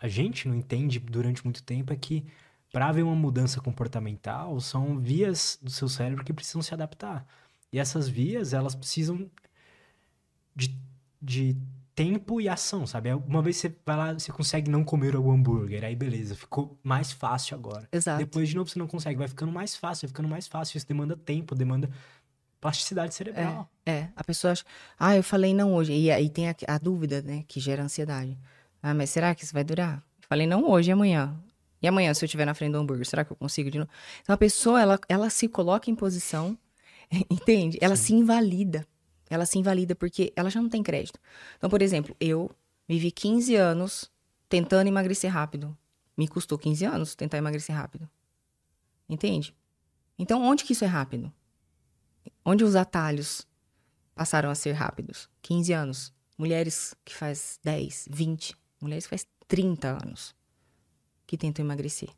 A 0.00 0.08
gente 0.08 0.48
não 0.48 0.54
entende 0.54 0.98
durante 0.98 1.44
muito 1.44 1.62
tempo 1.62 1.92
é 1.92 1.96
que 1.96 2.24
para 2.72 2.88
haver 2.88 3.02
uma 3.02 3.14
mudança 3.14 3.60
comportamental, 3.60 4.60
são 4.60 4.98
vias 4.98 5.58
do 5.62 5.70
seu 5.70 5.88
cérebro 5.88 6.24
que 6.24 6.32
precisam 6.32 6.62
se 6.62 6.74
adaptar. 6.74 7.26
E 7.72 7.78
essas 7.78 8.08
vias, 8.08 8.52
elas 8.52 8.74
precisam 8.74 9.30
de, 10.54 10.78
de 11.20 11.56
tempo 11.94 12.40
e 12.40 12.48
ação, 12.48 12.86
sabe? 12.86 13.12
Uma 13.12 13.42
vez 13.42 13.56
você 13.56 13.74
vai 13.84 13.96
lá, 13.96 14.12
você 14.12 14.30
consegue 14.30 14.70
não 14.70 14.84
comer 14.84 15.16
o 15.16 15.30
hambúrguer, 15.30 15.84
aí 15.84 15.96
beleza, 15.96 16.34
ficou 16.34 16.78
mais 16.82 17.10
fácil 17.10 17.56
agora. 17.56 17.88
Exato. 17.90 18.18
Depois 18.18 18.48
de 18.48 18.56
novo 18.56 18.70
você 18.70 18.78
não 18.78 18.86
consegue, 18.86 19.18
vai 19.18 19.28
ficando 19.28 19.50
mais 19.50 19.74
fácil, 19.74 20.06
vai 20.06 20.10
ficando 20.10 20.28
mais 20.28 20.46
fácil, 20.46 20.78
isso 20.78 20.86
demanda 20.86 21.16
tempo, 21.16 21.54
demanda 21.54 21.90
plasticidade 22.60 23.14
cerebral. 23.14 23.68
É, 23.84 23.92
é. 23.92 24.08
a 24.14 24.22
pessoa 24.22 24.52
acha, 24.52 24.64
ah, 24.98 25.16
eu 25.16 25.22
falei 25.22 25.52
não 25.52 25.74
hoje, 25.74 25.92
e 25.92 26.10
aí 26.10 26.28
tem 26.28 26.48
a, 26.48 26.54
a 26.68 26.78
dúvida, 26.78 27.22
né, 27.22 27.44
que 27.48 27.58
gera 27.58 27.82
ansiedade. 27.82 28.38
Ah, 28.82 28.94
mas 28.94 29.10
será 29.10 29.34
que 29.34 29.44
isso 29.44 29.52
vai 29.52 29.64
durar? 29.64 30.02
Falei 30.28 30.46
não 30.46 30.70
hoje 30.70 30.92
amanhã. 30.92 31.36
E 31.80 31.86
amanhã, 31.86 32.12
se 32.12 32.24
eu 32.24 32.26
estiver 32.26 32.44
na 32.44 32.54
frente 32.54 32.72
do 32.72 32.78
hambúrguer, 32.78 33.06
será 33.06 33.24
que 33.24 33.32
eu 33.32 33.36
consigo 33.36 33.70
de 33.70 33.78
novo? 33.78 33.90
Então, 34.20 34.34
a 34.34 34.38
pessoa, 34.38 34.80
ela, 34.80 34.98
ela 35.08 35.30
se 35.30 35.48
coloca 35.48 35.90
em 35.90 35.94
posição, 35.94 36.58
entende? 37.30 37.78
Ela 37.80 37.96
Sim. 37.96 38.02
se 38.02 38.14
invalida. 38.14 38.86
Ela 39.30 39.46
se 39.46 39.58
invalida 39.58 39.94
porque 39.94 40.32
ela 40.34 40.50
já 40.50 40.60
não 40.60 40.68
tem 40.68 40.82
crédito. 40.82 41.20
Então, 41.56 41.70
por 41.70 41.82
exemplo, 41.82 42.16
eu 42.18 42.50
vivi 42.88 43.10
15 43.10 43.54
anos 43.54 44.10
tentando 44.48 44.88
emagrecer 44.88 45.30
rápido. 45.30 45.76
Me 46.16 46.26
custou 46.26 46.58
15 46.58 46.84
anos 46.84 47.14
tentar 47.14 47.38
emagrecer 47.38 47.76
rápido. 47.76 48.08
Entende? 49.08 49.54
Então, 50.18 50.42
onde 50.42 50.64
que 50.64 50.72
isso 50.72 50.84
é 50.84 50.88
rápido? 50.88 51.32
Onde 52.44 52.64
os 52.64 52.74
atalhos 52.74 53.46
passaram 54.14 54.50
a 54.50 54.54
ser 54.54 54.72
rápidos? 54.72 55.28
15 55.42 55.72
anos. 55.72 56.14
Mulheres 56.36 56.94
que 57.04 57.14
faz 57.14 57.60
10, 57.62 58.08
20. 58.10 58.56
Mulheres 58.80 59.04
que 59.04 59.10
faz 59.10 59.26
30 59.46 59.88
anos 59.88 60.37
que 61.28 61.36
tentam 61.36 61.62
emagrecer. 61.62 62.08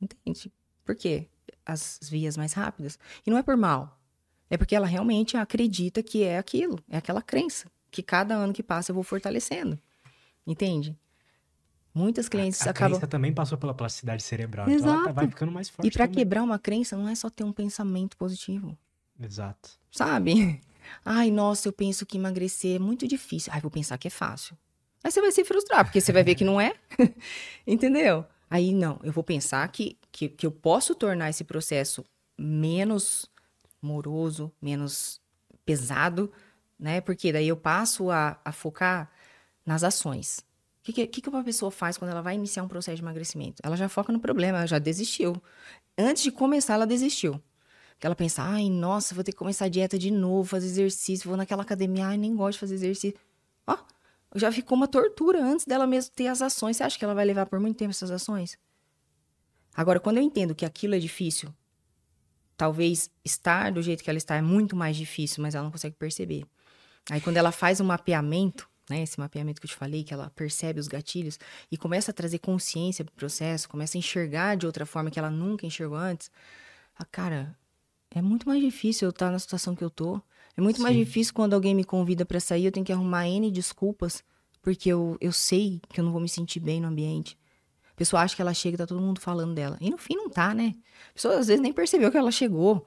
Entende? 0.00 0.50
Por 0.82 0.96
quê? 0.96 1.28
As 1.64 2.00
vias 2.10 2.36
mais 2.36 2.54
rápidas. 2.54 2.98
E 3.24 3.30
não 3.30 3.36
é 3.36 3.42
por 3.42 3.56
mal. 3.56 4.00
É 4.48 4.56
porque 4.56 4.74
ela 4.74 4.86
realmente 4.86 5.36
acredita 5.36 6.02
que 6.02 6.22
é 6.22 6.38
aquilo, 6.38 6.78
é 6.88 6.96
aquela 6.96 7.20
crença, 7.20 7.70
que 7.90 8.02
cada 8.02 8.34
ano 8.34 8.52
que 8.52 8.62
passa 8.62 8.90
eu 8.90 8.94
vou 8.94 9.04
fortalecendo. 9.04 9.78
Entende? 10.46 10.98
Muitas 11.92 12.28
clientes 12.28 12.62
a, 12.62 12.66
a 12.66 12.70
acabam. 12.70 12.86
A 12.86 12.90
crença 12.92 13.06
também 13.06 13.32
passou 13.32 13.58
pela 13.58 13.74
plasticidade 13.74 14.22
cerebral. 14.22 14.68
Exato. 14.68 14.88
Então 14.88 15.02
ela 15.02 15.12
vai 15.12 15.28
ficando 15.28 15.52
mais 15.52 15.68
forte. 15.68 15.88
E 15.88 15.90
para 15.90 16.08
quebrar 16.08 16.42
uma 16.42 16.58
crença 16.58 16.96
não 16.96 17.08
é 17.08 17.14
só 17.14 17.28
ter 17.28 17.44
um 17.44 17.52
pensamento 17.52 18.16
positivo. 18.16 18.78
Exato. 19.20 19.70
Sabe? 19.90 20.60
Ai, 21.04 21.30
nossa, 21.30 21.68
eu 21.68 21.72
penso 21.72 22.06
que 22.06 22.16
emagrecer 22.16 22.76
é 22.76 22.78
muito 22.78 23.06
difícil. 23.06 23.52
Ai, 23.52 23.60
vou 23.60 23.70
pensar 23.70 23.98
que 23.98 24.06
é 24.06 24.10
fácil. 24.10 24.56
Aí 25.06 25.12
você 25.12 25.20
vai 25.20 25.30
se 25.30 25.44
frustrar, 25.44 25.84
porque 25.84 26.00
você 26.00 26.10
vai 26.10 26.24
ver 26.24 26.34
que 26.34 26.42
não 26.42 26.60
é. 26.60 26.74
Entendeu? 27.64 28.24
Aí 28.50 28.74
não, 28.74 28.98
eu 29.04 29.12
vou 29.12 29.22
pensar 29.22 29.68
que, 29.68 29.96
que, 30.10 30.28
que 30.28 30.44
eu 30.44 30.50
posso 30.50 30.96
tornar 30.96 31.30
esse 31.30 31.44
processo 31.44 32.04
menos 32.36 33.30
moroso, 33.80 34.50
menos 34.60 35.20
pesado, 35.64 36.32
né? 36.76 37.00
Porque 37.00 37.32
daí 37.32 37.46
eu 37.46 37.56
passo 37.56 38.10
a, 38.10 38.36
a 38.44 38.50
focar 38.50 39.08
nas 39.64 39.84
ações. 39.84 40.40
O 40.80 40.92
que, 40.92 41.06
que, 41.06 41.20
que 41.20 41.28
uma 41.28 41.44
pessoa 41.44 41.70
faz 41.70 41.96
quando 41.96 42.10
ela 42.10 42.20
vai 42.20 42.34
iniciar 42.34 42.64
um 42.64 42.68
processo 42.68 42.96
de 42.96 43.02
emagrecimento? 43.02 43.62
Ela 43.62 43.76
já 43.76 43.88
foca 43.88 44.12
no 44.12 44.18
problema, 44.18 44.58
ela 44.58 44.66
já 44.66 44.80
desistiu. 44.80 45.40
Antes 45.96 46.24
de 46.24 46.32
começar, 46.32 46.74
ela 46.74 46.86
desistiu. 46.86 47.40
Porque 47.92 48.08
ela 48.08 48.16
pensa, 48.16 48.42
ai, 48.42 48.68
nossa, 48.68 49.14
vou 49.14 49.22
ter 49.22 49.30
que 49.30 49.38
começar 49.38 49.66
a 49.66 49.68
dieta 49.68 49.96
de 49.96 50.10
novo, 50.10 50.48
fazer 50.48 50.66
exercício, 50.66 51.28
vou 51.28 51.36
naquela 51.36 51.62
academia, 51.62 52.08
ai, 52.08 52.16
nem 52.16 52.34
gosto 52.34 52.54
de 52.54 52.58
fazer 52.58 52.74
exercício. 52.74 53.16
Ó, 53.68 53.78
já 54.36 54.52
ficou 54.52 54.76
uma 54.76 54.88
tortura 54.88 55.42
antes 55.42 55.66
dela 55.66 55.86
mesmo 55.86 56.12
ter 56.14 56.26
as 56.28 56.42
ações. 56.42 56.76
Você 56.76 56.84
acha 56.84 56.98
que 56.98 57.04
ela 57.04 57.14
vai 57.14 57.24
levar 57.24 57.46
por 57.46 57.58
muito 57.60 57.76
tempo 57.76 57.90
essas 57.90 58.10
ações? 58.10 58.58
Agora, 59.74 60.00
quando 60.00 60.18
eu 60.18 60.22
entendo 60.22 60.54
que 60.54 60.64
aquilo 60.64 60.94
é 60.94 60.98
difícil, 60.98 61.52
talvez 62.56 63.10
estar 63.24 63.70
do 63.72 63.82
jeito 63.82 64.02
que 64.02 64.08
ela 64.10 64.16
está 64.16 64.36
é 64.36 64.42
muito 64.42 64.74
mais 64.74 64.96
difícil, 64.96 65.42
mas 65.42 65.54
ela 65.54 65.64
não 65.64 65.70
consegue 65.70 65.96
perceber. 65.96 66.46
Aí, 67.10 67.20
quando 67.20 67.36
ela 67.36 67.52
faz 67.52 67.80
um 67.80 67.84
mapeamento, 67.84 68.68
né, 68.88 69.02
esse 69.02 69.18
mapeamento 69.18 69.60
que 69.60 69.66
eu 69.66 69.70
te 69.70 69.76
falei, 69.76 70.02
que 70.02 70.14
ela 70.14 70.30
percebe 70.30 70.80
os 70.80 70.88
gatilhos 70.88 71.38
e 71.70 71.76
começa 71.76 72.10
a 72.10 72.14
trazer 72.14 72.38
consciência 72.38 73.04
pro 73.04 73.14
processo, 73.14 73.68
começa 73.68 73.96
a 73.96 74.00
enxergar 74.00 74.56
de 74.56 74.66
outra 74.66 74.86
forma 74.86 75.10
que 75.10 75.18
ela 75.18 75.30
nunca 75.30 75.66
enxergou 75.66 75.98
antes, 75.98 76.30
a 76.98 77.04
cara, 77.04 77.56
é 78.10 78.22
muito 78.22 78.48
mais 78.48 78.62
difícil 78.62 79.06
eu 79.06 79.10
estar 79.10 79.30
na 79.30 79.38
situação 79.38 79.76
que 79.76 79.84
eu 79.84 79.90
tô. 79.90 80.20
É 80.56 80.60
muito 80.60 80.76
Sim. 80.76 80.82
mais 80.82 80.96
difícil 80.96 81.34
quando 81.34 81.54
alguém 81.54 81.74
me 81.74 81.84
convida 81.84 82.24
para 82.24 82.40
sair, 82.40 82.64
eu 82.64 82.72
tenho 82.72 82.86
que 82.86 82.92
arrumar 82.92 83.28
N 83.28 83.50
desculpas, 83.50 84.24
porque 84.62 84.88
eu, 84.88 85.16
eu 85.20 85.32
sei 85.32 85.80
que 85.88 86.00
eu 86.00 86.04
não 86.04 86.12
vou 86.12 86.20
me 86.20 86.28
sentir 86.28 86.60
bem 86.60 86.80
no 86.80 86.88
ambiente. 86.88 87.38
A 87.90 87.94
pessoa 87.94 88.22
acha 88.22 88.34
que 88.34 88.42
ela 88.42 88.52
chega 88.52 88.74
e 88.74 88.78
tá 88.78 88.86
todo 88.86 89.00
mundo 89.00 89.20
falando 89.20 89.54
dela. 89.54 89.76
E 89.80 89.90
no 89.90 89.98
fim 89.98 90.16
não 90.16 90.28
tá, 90.28 90.54
né? 90.54 90.74
A 91.10 91.14
pessoa 91.14 91.38
às 91.38 91.46
vezes 91.46 91.62
nem 91.62 91.72
percebeu 91.72 92.10
que 92.10 92.16
ela 92.16 92.30
chegou. 92.30 92.86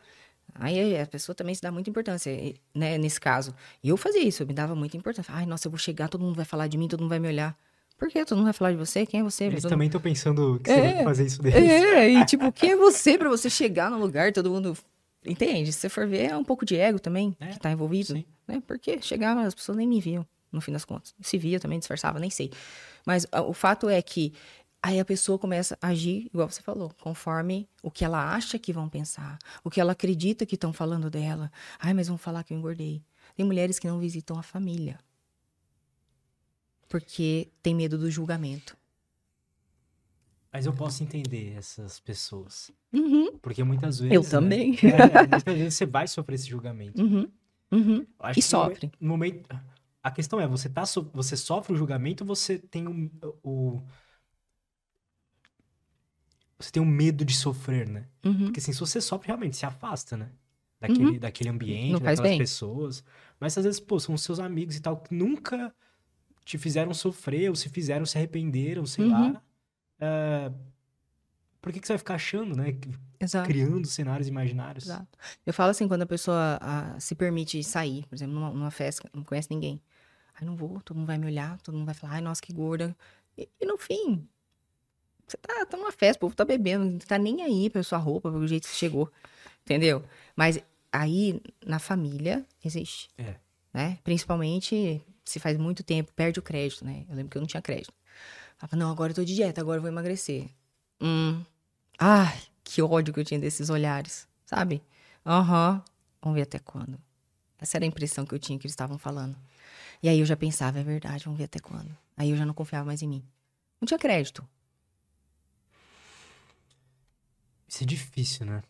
Aí 0.56 1.00
a 1.00 1.06
pessoa 1.06 1.36
também 1.36 1.54
se 1.54 1.62
dá 1.62 1.72
muita 1.72 1.90
importância, 1.90 2.32
né? 2.76 2.98
Nesse 2.98 3.20
caso. 3.20 3.54
E 3.84 3.90
eu 3.90 3.98
fazia 3.98 4.22
isso, 4.22 4.44
eu 4.44 4.48
me 4.48 4.54
dava 4.54 4.76
muita 4.76 4.98
importância. 4.98 5.34
Ai, 5.34 5.46
nossa, 5.46 5.68
eu 5.68 5.72
vou 5.72 5.80
chegar, 5.80 6.10
todo 6.10 6.24
mundo 6.24 6.36
vai 6.36 6.46
falar 6.46 6.68
de 6.68 6.78
mim, 6.78 6.88
todo 6.88 7.02
mundo 7.02 7.10
vai 7.10 7.20
me 7.20 7.28
olhar. 7.28 7.58
Por 7.98 8.08
quê? 8.08 8.24
Todo 8.24 8.38
mundo 8.38 8.46
vai 8.46 8.54
falar 8.54 8.72
de 8.72 8.78
você? 8.78 9.06
Quem 9.06 9.20
é 9.20 9.24
você? 9.24 9.46
Eles 9.46 9.62
todo 9.62 9.72
também 9.72 9.88
estão 9.88 10.00
pensando 10.00 10.60
que 10.64 10.72
é, 10.72 10.76
você 10.76 10.94
vai 10.96 11.04
fazer 11.04 11.26
isso 11.26 11.42
deles. 11.42 11.60
É, 11.60 12.10
e 12.10 12.26
tipo, 12.26 12.52
quem 12.52 12.72
é 12.72 12.76
você 12.76 13.18
para 13.18 13.30
você 13.30 13.50
chegar 13.50 13.92
no 13.92 14.00
lugar, 14.00 14.32
todo 14.32 14.50
mundo 14.50 14.78
Entende? 15.26 15.72
Se 15.72 15.80
você 15.80 15.90
for 15.90 16.08
ver, 16.08 16.32
é 16.32 16.38
um 16.38 16.44
pouco 16.44 16.66
de 16.66 16.76
ego 16.76 17.00
também 17.00 17.36
é, 17.40 17.48
que 17.48 17.60
tá 17.60 17.72
envolvido. 17.72 18.14
Sim. 18.14 18.26
Né? 18.48 18.62
Porque 18.66 19.02
chegava, 19.02 19.42
as 19.42 19.54
pessoas 19.54 19.78
nem 19.78 19.88
me 19.88 20.00
viam, 20.00 20.26
no 20.52 20.62
fim 20.62 20.72
das 20.72 20.86
contas. 20.86 21.14
Se 21.22 21.38
via 21.38 21.60
também, 21.60 21.80
disfarçava, 21.80 22.20
nem 22.20 22.30
sei. 22.30 22.52
Mas 23.06 23.26
uh, 23.26 23.42
o 23.48 23.54
fato 23.54 23.90
é 23.90 24.02
que 24.02 24.34
aí 24.82 25.00
a 25.00 25.06
pessoa 25.06 25.38
começa 25.38 25.78
a 25.82 25.90
agir, 25.90 26.30
igual 26.34 26.50
você 26.50 26.62
falou, 26.62 26.94
conforme 27.02 27.68
o 27.84 27.92
que 27.92 28.06
ela 28.06 28.34
acha 28.34 28.58
que 28.58 28.72
vão 28.72 28.88
pensar, 28.88 29.38
o 29.64 29.70
que 29.70 29.82
ela 29.82 29.92
acredita 29.92 30.46
que 30.46 30.56
estão 30.56 30.72
falando 30.72 31.10
dela. 31.10 31.52
Ai, 31.80 31.94
mas 31.94 32.08
vão 32.08 32.18
falar 32.18 32.44
que 32.44 32.54
eu 32.54 32.58
engordei. 32.58 33.04
Tem 33.36 33.46
mulheres 33.46 33.78
que 33.78 33.88
não 33.88 34.00
visitam 34.00 34.38
a 34.40 34.44
família. 34.44 35.00
Porque 36.88 37.50
tem 37.62 37.76
medo 37.76 37.98
do 37.98 38.10
julgamento. 38.10 38.76
Mas 40.52 40.66
eu 40.66 40.74
posso 40.74 41.04
entender 41.04 41.54
essas 41.56 42.00
pessoas. 42.00 42.72
Uhum. 42.92 43.38
Porque 43.38 43.64
muitas 43.64 44.00
vezes. 44.00 44.16
Eu 44.16 44.24
né, 44.24 44.30
também. 44.30 44.78
É, 44.82 45.28
muitas 45.28 45.44
vezes 45.44 45.74
você 45.76 45.86
vai 45.86 46.08
sofrer 46.08 46.36
esse 46.36 46.50
julgamento. 46.50 47.02
Uhum. 47.02 47.32
Uhum. 47.72 48.06
e 48.36 48.42
sofre. 48.42 48.92
No 49.00 49.10
momento, 49.10 49.48
a 50.02 50.10
questão 50.10 50.40
é, 50.40 50.48
você, 50.48 50.68
tá, 50.68 50.84
você 51.14 51.38
sofre 51.38 51.74
o 51.74 51.78
julgamento 51.78 52.24
ou 52.24 52.28
você 52.28 52.58
tem 52.58 52.88
o, 52.88 53.12
o. 53.44 53.82
Você 56.58 56.72
tem 56.72 56.82
o 56.82 56.86
medo 56.86 57.24
de 57.24 57.36
sofrer, 57.36 57.88
né? 57.88 58.08
Uhum. 58.26 58.46
Porque 58.46 58.60
assim, 58.60 58.74
se 58.74 58.80
você 58.80 59.00
sofre, 59.00 59.28
realmente 59.28 59.56
se 59.56 59.66
afasta, 59.66 60.18
né? 60.18 60.32
Daquele, 60.80 61.06
uhum. 61.06 61.20
daquele 61.20 61.50
ambiente, 61.50 61.92
Não 61.94 62.00
daquelas 62.00 62.38
pessoas. 62.38 63.04
Mas 63.40 63.58
às 63.58 63.66
vezes, 63.66 63.80
pô, 63.80 64.00
são 64.00 64.18
seus 64.18 64.40
amigos 64.40 64.76
e 64.76 64.82
tal, 64.82 64.98
que 64.98 65.14
nunca 65.14 65.74
te 66.44 66.58
fizeram 66.58 66.94
sofrer, 66.94 67.50
ou 67.50 67.56
se 67.56 67.70
fizeram, 67.70 68.06
se 68.06 68.18
arrependeram, 68.18 68.86
sei 68.86 69.06
lá. 69.06 69.42
Uh, 70.02 70.54
por 71.62 71.74
que, 71.74 71.80
que 71.80 71.88
você 71.88 71.94
vai 71.94 71.98
ficar 71.98 72.16
achando, 72.16 72.56
né? 72.56 72.74
Exato. 73.20 73.48
Criando 73.48 73.86
cenários 73.86 74.28
imaginários. 74.28 74.86
Exato. 74.86 75.18
Eu 75.46 75.54
falo 75.54 75.72
assim, 75.72 75.88
quando 75.88 76.04
a 76.04 76.06
pessoa 76.06 76.58
a, 76.62 77.00
se 77.00 77.16
permite 77.16 77.62
sair, 77.64 78.06
por 78.08 78.16
exemplo, 78.16 78.34
numa, 78.34 78.50
numa, 78.50 78.72
festa, 78.72 79.10
não 79.14 79.24
conhece 79.24 79.50
ninguém. 79.52 79.82
Aí 80.40 80.46
não 80.46 80.56
vou, 80.56 80.80
todo 80.82 80.98
mundo 80.98 81.08
vai 81.08 81.18
me 81.18 81.26
olhar, 81.26 81.60
todo 81.62 81.76
mundo 81.76 81.86
vai 81.86 81.94
falar, 81.94 82.14
ai, 82.14 82.22
nossa, 82.22 82.42
que 82.42 82.54
gorda. 82.54 82.96
E, 83.38 83.50
e 83.60 83.66
no 83.66 83.78
fim, 83.78 84.26
você 85.28 85.36
tá, 85.38 85.66
tá 85.66 85.78
numa 85.78 85.92
festa, 85.92 86.18
o 86.18 86.22
povo 86.22 86.36
tá 86.36 86.46
bebendo, 86.46 86.86
não 86.86 86.98
tá 87.00 87.18
nem 87.18 87.44
aí 87.44 87.70
pra 87.70 87.84
sua 87.84 87.98
roupa, 87.98 88.32
pelo 88.32 88.48
jeito 88.48 88.64
que 88.64 88.70
você 88.70 88.78
chegou. 88.78 89.12
Entendeu? 89.64 90.04
Mas 90.36 90.60
aí, 90.92 91.42
na 91.66 91.78
família, 91.78 92.46
existe. 92.64 93.10
É. 93.18 93.36
Né? 93.74 94.00
Principalmente 94.04 95.04
se 95.26 95.40
faz 95.40 95.58
muito 95.58 95.84
tempo, 95.84 96.12
perde 96.14 96.40
o 96.40 96.42
crédito, 96.42 96.84
né? 96.84 97.06
Eu 97.08 97.16
lembro 97.16 97.30
que 97.30 97.38
eu 97.38 97.42
não 97.42 97.48
tinha 97.48 97.62
crédito. 97.62 97.94
Falava, 98.60 98.76
não, 98.76 98.92
agora 98.92 99.12
eu 99.12 99.16
tô 99.16 99.24
de 99.24 99.34
dieta, 99.34 99.62
agora 99.62 99.78
eu 99.78 99.82
vou 99.82 99.90
emagrecer. 99.90 100.50
Hum. 101.02 101.42
Ai, 101.98 102.38
que 102.62 102.82
ódio 102.82 103.14
que 103.14 103.20
eu 103.22 103.24
tinha 103.24 103.40
desses 103.40 103.70
olhares, 103.70 104.28
sabe? 104.46 104.84
Aham. 105.26 105.76
Uhum. 105.76 105.82
Vamos 106.22 106.36
ver 106.36 106.42
até 106.42 106.60
quando. 106.60 107.00
Essa 107.58 107.78
era 107.78 107.86
a 107.86 107.88
impressão 107.88 108.26
que 108.26 108.36
eu 108.36 108.40
tinha 108.40 108.60
que 108.60 108.68
eles 108.68 108.74
estavam 108.74 108.98
falando. 108.98 109.38
E 110.04 110.10
aí 110.10 110.20
eu 110.20 110.26
já 110.26 110.36
pensava, 110.36 110.78
é 110.78 110.84
verdade, 110.84 111.24
vamos 111.24 111.38
ver 111.38 111.46
até 111.46 111.60
quando. 111.60 111.96
Aí 112.18 112.32
eu 112.32 112.36
já 112.36 112.46
não 112.46 112.54
confiava 112.54 112.86
mais 112.86 113.02
em 113.02 113.08
mim. 113.08 113.24
Não 113.80 113.88
tinha 113.88 113.98
crédito. 113.98 114.46
Isso 117.66 117.84
é 117.84 117.86
difícil, 117.86 118.46
né? 118.46 118.62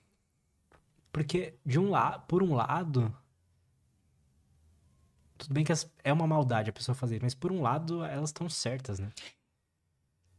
Porque 1.11 1.55
de 1.65 1.79
um 1.79 1.89
lado, 1.89 2.25
por 2.27 2.43
um 2.43 2.53
lado, 2.53 3.11
tudo 5.35 5.51
bem 5.51 5.63
que 5.63 5.73
é 6.03 6.13
uma 6.13 6.27
maldade 6.27 6.69
a 6.69 6.73
pessoa 6.73 6.93
fazer, 6.93 7.19
mas 7.23 7.33
por 7.33 7.51
um 7.51 7.61
lado 7.63 8.03
elas 8.03 8.29
estão 8.29 8.47
certas, 8.47 8.99
né? 8.99 9.09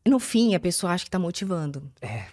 No 0.09 0.19
fim, 0.19 0.55
a 0.55 0.61
pessoa 0.61 0.93
acha 0.93 1.05
que 1.05 1.11
tá 1.11 1.19
motivando. 1.19 1.91
É. 2.01 2.27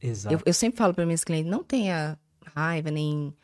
Exato. 0.00 0.34
Eu, 0.34 0.40
eu 0.44 0.52
sempre 0.52 0.76
falo 0.78 0.92
para 0.92 1.06
meus 1.06 1.24
clientes, 1.24 1.50
não 1.50 1.64
tenha 1.64 2.18
raiva, 2.54 2.90
nem, 2.90 3.34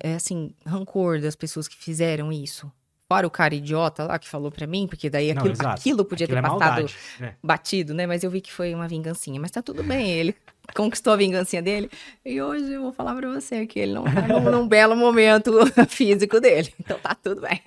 é 0.00 0.14
assim, 0.14 0.52
rancor 0.66 1.20
das 1.20 1.36
pessoas 1.36 1.68
que 1.68 1.76
fizeram 1.76 2.32
isso. 2.32 2.70
Fora 3.10 3.26
o 3.26 3.30
cara 3.30 3.54
idiota 3.54 4.04
lá 4.04 4.18
que 4.18 4.28
falou 4.28 4.50
para 4.50 4.66
mim, 4.66 4.86
porque 4.86 5.08
daí 5.08 5.30
aquilo, 5.30 5.54
não, 5.62 5.70
aquilo 5.70 6.04
podia 6.04 6.26
aquilo 6.26 6.42
ter 6.42 6.46
é 6.46 6.50
passado 6.50 6.60
maldade, 6.60 6.96
né? 7.18 7.34
batido, 7.42 7.94
né? 7.94 8.06
Mas 8.06 8.22
eu 8.22 8.30
vi 8.30 8.42
que 8.42 8.52
foi 8.52 8.74
uma 8.74 8.86
vingancinha. 8.86 9.40
Mas 9.40 9.50
tá 9.50 9.62
tudo 9.62 9.82
bem, 9.82 10.10
ele 10.10 10.36
conquistou 10.76 11.14
a 11.14 11.16
vingancinha 11.16 11.62
dele. 11.62 11.90
E 12.22 12.42
hoje 12.42 12.70
eu 12.70 12.82
vou 12.82 12.92
falar 12.92 13.14
para 13.16 13.30
você 13.32 13.66
que 13.66 13.78
ele 13.78 13.94
não 13.94 14.04
tá 14.04 14.28
num, 14.28 14.50
num 14.50 14.68
belo 14.68 14.94
momento 14.94 15.52
físico 15.88 16.38
dele. 16.38 16.74
Então 16.78 16.98
tá 16.98 17.14
tudo 17.14 17.40
bem. 17.40 17.62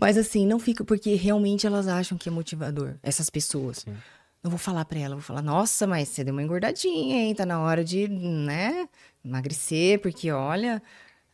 Mas 0.00 0.16
assim, 0.16 0.46
não 0.46 0.58
fica, 0.58 0.84
porque 0.84 1.14
realmente 1.14 1.66
elas 1.66 1.88
acham 1.88 2.16
que 2.16 2.28
é 2.28 2.32
motivador, 2.32 2.96
essas 3.02 3.30
pessoas. 3.30 3.78
Sim. 3.78 3.96
Não 4.42 4.50
vou 4.50 4.58
falar 4.58 4.84
pra 4.84 4.98
ela, 4.98 5.16
vou 5.16 5.22
falar, 5.22 5.42
nossa, 5.42 5.86
mas 5.86 6.08
você 6.08 6.22
deu 6.22 6.32
uma 6.32 6.42
engordadinha, 6.42 7.16
hein? 7.16 7.34
Tá 7.34 7.44
na 7.44 7.60
hora 7.60 7.84
de, 7.84 8.06
né, 8.08 8.88
emagrecer, 9.24 10.00
porque 10.00 10.30
olha. 10.30 10.82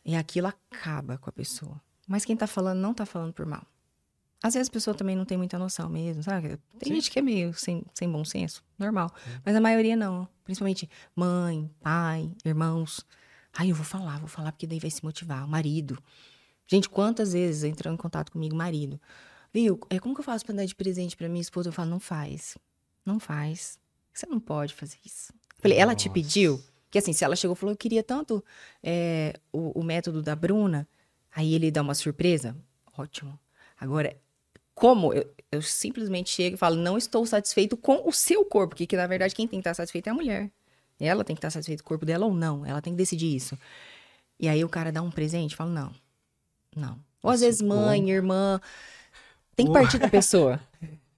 E 0.05 0.15
aquilo 0.15 0.47
acaba 0.47 1.17
com 1.17 1.29
a 1.29 1.33
pessoa. 1.33 1.79
Mas 2.07 2.25
quem 2.25 2.35
tá 2.35 2.45
falando 2.47 2.79
não 2.79 2.93
tá 2.93 3.05
falando 3.05 3.31
por 3.31 3.45
mal. 3.45 3.65
Às 4.43 4.55
vezes 4.55 4.67
a 4.67 4.71
pessoa 4.71 4.93
também 4.93 5.15
não 5.15 5.23
tem 5.23 5.37
muita 5.37 5.57
noção 5.57 5.87
mesmo, 5.89 6.21
sabe? 6.21 6.59
Tem 6.77 6.89
Sim. 6.89 6.95
gente 6.95 7.09
que 7.09 7.19
é 7.19 7.21
meio 7.21 7.53
sem, 7.53 7.81
sem 7.93 8.11
bom 8.11 8.25
senso, 8.25 8.61
normal. 8.77 9.09
Sim. 9.23 9.31
Mas 9.45 9.55
a 9.55 9.61
maioria 9.61 9.95
não. 9.95 10.27
Principalmente 10.43 10.89
mãe, 11.15 11.69
pai, 11.81 12.29
irmãos. 12.43 13.05
Ai, 13.53 13.71
eu 13.71 13.75
vou 13.75 13.85
falar, 13.85 14.19
vou 14.19 14.27
falar 14.27 14.51
porque 14.51 14.67
daí 14.67 14.79
vai 14.79 14.91
se 14.91 15.03
motivar. 15.03 15.45
O 15.45 15.47
marido. 15.47 15.97
Gente, 16.67 16.89
quantas 16.89 17.33
vezes 17.33 17.63
entrou 17.63 17.93
em 17.93 17.97
contato 17.97 18.31
comigo 18.31 18.55
marido? 18.55 18.99
Viu? 19.53 19.79
É 19.89 19.99
como 19.99 20.15
que 20.15 20.21
eu 20.21 20.25
faço 20.25 20.45
para 20.45 20.55
dar 20.55 20.65
de 20.65 20.75
presente 20.75 21.15
para 21.15 21.29
minha 21.29 21.41
esposa? 21.41 21.69
Eu 21.69 21.73
falo, 21.73 21.89
não 21.89 21.99
faz. 21.99 22.57
Não 23.05 23.19
faz. 23.19 23.77
Você 24.13 24.25
não 24.25 24.39
pode 24.39 24.73
fazer 24.73 24.97
isso. 25.05 25.31
Eu 25.31 25.61
falei, 25.61 25.77
Nossa. 25.77 25.83
ela 25.83 25.95
te 25.95 26.09
pediu? 26.09 26.63
Que 26.89 26.99
assim, 26.99 27.13
se 27.13 27.23
ela 27.23 27.35
chegou 27.35 27.55
e 27.55 27.57
falou, 27.57 27.73
eu 27.73 27.77
queria 27.77 28.03
tanto 28.03 28.43
é, 28.81 29.39
o, 29.51 29.79
o 29.79 29.83
método 29.83 30.21
da 30.21 30.35
Bruna, 30.35 30.87
aí 31.35 31.53
ele 31.53 31.71
dá 31.71 31.81
uma 31.81 31.95
surpresa, 31.95 32.55
ótimo. 32.97 33.39
Agora, 33.79 34.15
como 34.75 35.13
eu, 35.13 35.31
eu, 35.51 35.61
simplesmente 35.61 36.29
chego 36.29 36.55
e 36.55 36.57
falo, 36.57 36.75
não 36.75 36.97
estou 36.97 37.25
satisfeito 37.25 37.75
com 37.75 38.07
o 38.07 38.11
seu 38.11 38.45
corpo, 38.45 38.69
porque 38.69 38.85
que, 38.85 38.95
na 38.95 39.07
verdade 39.07 39.33
quem 39.33 39.47
tem 39.47 39.59
que 39.59 39.61
estar 39.61 39.73
satisfeito 39.73 40.07
é 40.07 40.11
a 40.11 40.13
mulher. 40.13 40.51
Ela 40.99 41.23
tem 41.23 41.35
que 41.35 41.39
estar 41.39 41.49
satisfeita 41.49 41.83
com 41.83 41.87
o 41.87 41.89
corpo 41.89 42.05
dela 42.05 42.25
ou 42.25 42.33
não, 42.33 42.65
ela 42.65 42.81
tem 42.81 42.93
que 42.93 42.97
decidir 42.97 43.35
isso. 43.35 43.57
E 44.39 44.47
aí 44.47 44.63
o 44.63 44.69
cara 44.69 44.91
dá 44.91 45.01
um 45.01 45.11
presente, 45.11 45.55
fala, 45.55 45.71
não, 45.71 45.91
não. 46.79 46.97
Ou 47.21 47.31
às 47.31 47.41
vezes 47.41 47.61
mãe, 47.61 48.09
irmã. 48.09 48.59
Tem 49.55 49.65
que 49.65 49.73
partir 49.73 49.97
da 49.97 50.09
pessoa. 50.09 50.59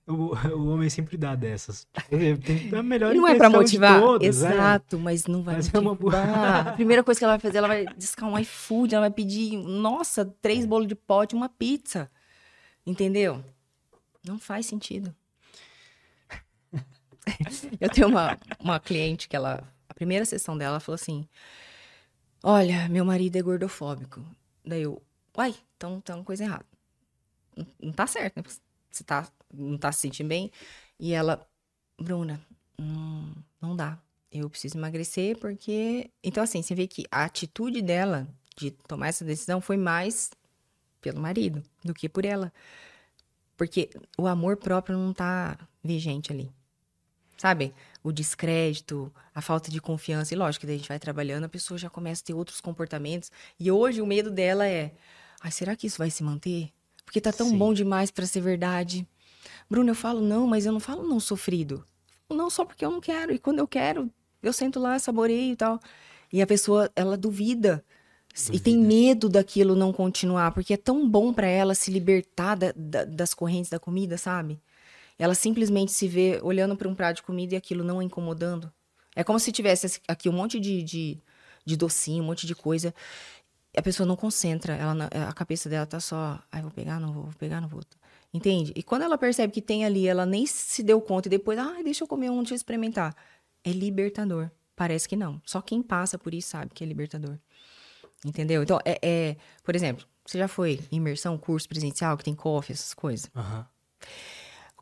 O, 0.07 0.35
o 0.35 0.67
homem 0.67 0.87
sempre 0.87 1.17
dá 1.17 1.33
dessas. 1.33 1.87
Tem 2.09 2.71
a 2.77 2.83
melhor 2.83 3.15
Não 3.15 3.27
é 3.27 3.35
pra 3.35 3.49
motivar? 3.49 3.99
Todas, 3.99 4.43
é. 4.43 4.49
Exato, 4.49 4.97
é. 4.97 4.99
mas 4.99 5.25
não 5.25 5.41
vai 5.41 5.55
mas 5.55 5.65
motivar. 5.65 5.81
É 5.81 5.85
uma 5.87 5.95
boa... 5.95 6.61
A 6.69 6.73
primeira 6.73 7.03
coisa 7.03 7.17
que 7.17 7.23
ela 7.23 7.33
vai 7.33 7.39
fazer, 7.39 7.57
ela 7.57 7.67
vai 7.67 7.85
discar 7.97 8.29
um 8.29 8.37
iFood, 8.37 8.93
ela 8.93 9.07
vai 9.07 9.11
pedir, 9.11 9.57
nossa, 9.57 10.23
três 10.41 10.63
é. 10.63 10.67
bolos 10.67 10.87
de 10.87 10.93
pote, 10.93 11.33
uma 11.33 11.49
pizza. 11.49 12.09
Entendeu? 12.85 13.43
Não 14.23 14.37
faz 14.37 14.67
sentido. 14.67 15.15
Eu 17.81 17.89
tenho 17.89 18.07
uma, 18.07 18.37
uma 18.59 18.79
cliente 18.79 19.27
que 19.27 19.35
ela... 19.35 19.63
A 19.89 19.93
primeira 19.95 20.25
sessão 20.25 20.55
dela, 20.55 20.73
ela 20.73 20.79
falou 20.79 20.95
assim... 20.95 21.27
Olha, 22.43 22.87
meu 22.89 23.03
marido 23.03 23.37
é 23.37 23.41
gordofóbico. 23.41 24.23
Daí 24.63 24.83
eu, 24.83 25.01
uai, 25.37 25.55
então 25.75 26.01
tem 26.01 26.15
uma 26.15 26.23
coisa 26.23 26.43
errada. 26.43 26.65
Não, 27.55 27.67
não 27.81 27.93
tá 27.93 28.07
certo, 28.07 28.37
né? 28.37 28.43
Você 28.91 29.03
tá, 29.03 29.27
não 29.53 29.77
tá 29.77 29.91
se 29.91 30.01
sentindo 30.01 30.27
bem. 30.27 30.51
E 30.99 31.13
ela, 31.13 31.45
Bruna, 31.99 32.39
hum, 32.79 33.33
não 33.61 33.75
dá. 33.75 33.99
Eu 34.31 34.49
preciso 34.49 34.77
emagrecer 34.77 35.37
porque. 35.37 36.09
Então, 36.23 36.43
assim, 36.43 36.61
você 36.61 36.75
vê 36.75 36.87
que 36.87 37.05
a 37.11 37.23
atitude 37.25 37.81
dela 37.81 38.27
de 38.57 38.71
tomar 38.71 39.07
essa 39.07 39.23
decisão 39.23 39.61
foi 39.61 39.77
mais 39.77 40.31
pelo 41.01 41.19
marido 41.19 41.63
do 41.83 41.93
que 41.93 42.09
por 42.09 42.25
ela. 42.25 42.51
Porque 43.57 43.89
o 44.17 44.27
amor 44.27 44.57
próprio 44.57 44.97
não 44.97 45.13
tá 45.13 45.57
vigente 45.83 46.31
ali. 46.31 46.51
Sabe? 47.37 47.73
O 48.03 48.11
descrédito, 48.11 49.13
a 49.33 49.41
falta 49.41 49.69
de 49.69 49.81
confiança. 49.81 50.33
E 50.33 50.37
lógico 50.37 50.61
que 50.61 50.67
daí 50.67 50.75
a 50.75 50.79
gente 50.79 50.87
vai 50.87 50.99
trabalhando, 50.99 51.45
a 51.45 51.49
pessoa 51.49 51.77
já 51.77 51.89
começa 51.89 52.21
a 52.21 52.25
ter 52.25 52.33
outros 52.33 52.61
comportamentos. 52.61 53.31
E 53.59 53.69
hoje 53.69 54.01
o 54.01 54.05
medo 54.05 54.31
dela 54.31 54.65
é: 54.67 54.93
ai, 55.45 55.51
será 55.51 55.75
que 55.75 55.85
isso 55.85 55.99
vai 55.99 56.09
se 56.09 56.23
manter? 56.23 56.71
Porque 57.05 57.21
tá 57.21 57.31
tão 57.31 57.49
Sim. 57.49 57.57
bom 57.57 57.71
demais 57.71 58.09
para 58.09 58.25
ser 58.25 58.41
verdade. 58.41 59.07
Bruno, 59.69 59.91
eu 59.91 59.95
falo 59.95 60.19
não, 60.19 60.47
mas 60.47 60.65
eu 60.65 60.71
não 60.71 60.79
falo 60.79 61.07
não 61.07 61.19
sofrido. 61.19 61.85
Não 62.27 62.49
só 62.49 62.65
porque 62.65 62.83
eu 62.83 62.89
não 62.89 62.99
quero. 62.99 63.31
E 63.31 63.37
quando 63.37 63.59
eu 63.59 63.67
quero, 63.67 64.09
eu 64.41 64.51
sento 64.51 64.79
lá, 64.79 64.97
saboreio 64.97 65.53
e 65.53 65.55
tal. 65.55 65.79
E 66.33 66.41
a 66.41 66.47
pessoa, 66.47 66.91
ela 66.95 67.15
duvida. 67.15 67.85
duvida. 68.33 68.55
E 68.55 68.59
tem 68.59 68.75
medo 68.75 69.29
daquilo 69.29 69.75
não 69.75 69.93
continuar, 69.93 70.51
porque 70.51 70.73
é 70.73 70.77
tão 70.77 71.07
bom 71.07 71.31
para 71.31 71.45
ela 71.45 71.75
se 71.75 71.91
libertar 71.91 72.55
da, 72.55 72.73
da, 72.75 73.05
das 73.05 73.35
correntes 73.35 73.69
da 73.69 73.77
comida, 73.77 74.17
sabe? 74.17 74.59
Ela 75.17 75.35
simplesmente 75.35 75.91
se 75.91 76.07
vê 76.07 76.39
olhando 76.41 76.75
para 76.75 76.89
um 76.89 76.95
prato 76.95 77.17
de 77.17 77.23
comida 77.23 77.53
e 77.53 77.57
aquilo 77.57 77.83
não 77.83 77.99
a 77.99 78.03
incomodando. 78.03 78.73
É 79.15 79.23
como 79.23 79.39
se 79.39 79.51
tivesse 79.51 80.01
aqui 80.07 80.27
um 80.27 80.33
monte 80.33 80.59
de, 80.59 80.81
de, 80.81 81.19
de 81.63 81.77
docinho, 81.77 82.23
um 82.23 82.25
monte 82.25 82.47
de 82.47 82.55
coisa. 82.55 82.93
A 83.77 83.81
pessoa 83.81 84.07
não 84.07 84.15
concentra, 84.15 84.73
ela, 84.73 85.09
a 85.27 85.33
cabeça 85.33 85.69
dela 85.69 85.85
tá 85.85 85.99
só, 85.99 86.39
ai, 86.51 86.61
vou 86.61 86.71
pegar, 86.71 86.99
não 86.99 87.11
vou, 87.13 87.23
vou 87.23 87.33
pegar, 87.33 87.59
não 87.61 87.67
vou. 87.67 87.81
Entende? 88.33 88.73
E 88.75 88.83
quando 88.83 89.03
ela 89.03 89.17
percebe 89.17 89.53
que 89.53 89.61
tem 89.61 89.85
ali, 89.85 90.07
ela 90.07 90.25
nem 90.25 90.45
se 90.45 90.83
deu 90.83 90.99
conta 90.99 91.27
e 91.27 91.31
depois, 91.31 91.57
ai, 91.57 91.83
deixa 91.83 92.03
eu 92.03 92.07
comer 92.07 92.29
um, 92.29 92.39
deixa 92.39 92.53
eu 92.53 92.57
experimentar. 92.57 93.15
É 93.63 93.71
libertador. 93.71 94.49
Parece 94.75 95.07
que 95.07 95.15
não. 95.15 95.41
Só 95.45 95.61
quem 95.61 95.81
passa 95.81 96.17
por 96.17 96.33
isso 96.33 96.49
sabe 96.49 96.71
que 96.73 96.83
é 96.83 96.87
libertador. 96.87 97.37
Entendeu? 98.25 98.63
Então, 98.63 98.79
é, 98.83 98.99
é 99.01 99.37
por 99.63 99.75
exemplo, 99.75 100.05
você 100.25 100.37
já 100.37 100.47
foi 100.47 100.81
imersão, 100.91 101.37
curso 101.37 101.67
presencial, 101.69 102.17
que 102.17 102.23
tem 102.23 102.35
coffee, 102.35 102.73
essas 102.73 102.93
coisas? 102.93 103.29
Uhum. 103.35 103.63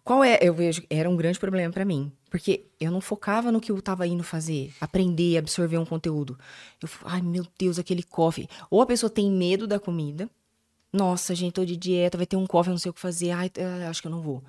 Qual 0.04 0.24
é? 0.24 0.38
Eu 0.42 0.54
vejo 0.54 0.84
era 0.90 1.10
um 1.10 1.16
grande 1.16 1.40
problema 1.40 1.72
para 1.72 1.86
mim, 1.86 2.12
porque 2.30 2.66
eu 2.80 2.92
não 2.92 3.00
focava 3.00 3.52
no 3.52 3.62
que 3.62 3.72
eu 3.72 3.82
tava 3.82 4.06
indo 4.06 4.24
fazer, 4.24 4.74
aprender, 4.82 5.38
absorver 5.38 5.78
um 5.78 5.86
conteúdo. 5.86 6.38
Eu, 6.82 6.90
ai 7.06 7.22
meu 7.22 7.46
Deus, 7.58 7.80
aquele 7.80 8.04
coffee. 8.04 8.48
Ou 8.70 8.82
a 8.82 8.86
pessoa 8.86 9.10
tem 9.10 9.32
medo 9.32 9.66
da 9.66 9.80
comida. 9.80 10.30
Nossa, 10.92 11.34
gente, 11.34 11.54
tô 11.54 11.66
de 11.66 11.78
dieta, 11.78 12.18
vai 12.18 12.28
ter 12.28 12.36
um 12.36 12.46
coffee, 12.46 12.72
não 12.72 12.78
sei 12.78 12.92
o 12.92 12.94
que 12.94 13.00
fazer. 13.00 13.32
Ai, 13.32 13.50
eh, 13.56 13.88
acho 13.88 14.02
que 14.02 14.08
eu 14.08 14.12
não 14.12 14.22
vou. 14.22 14.44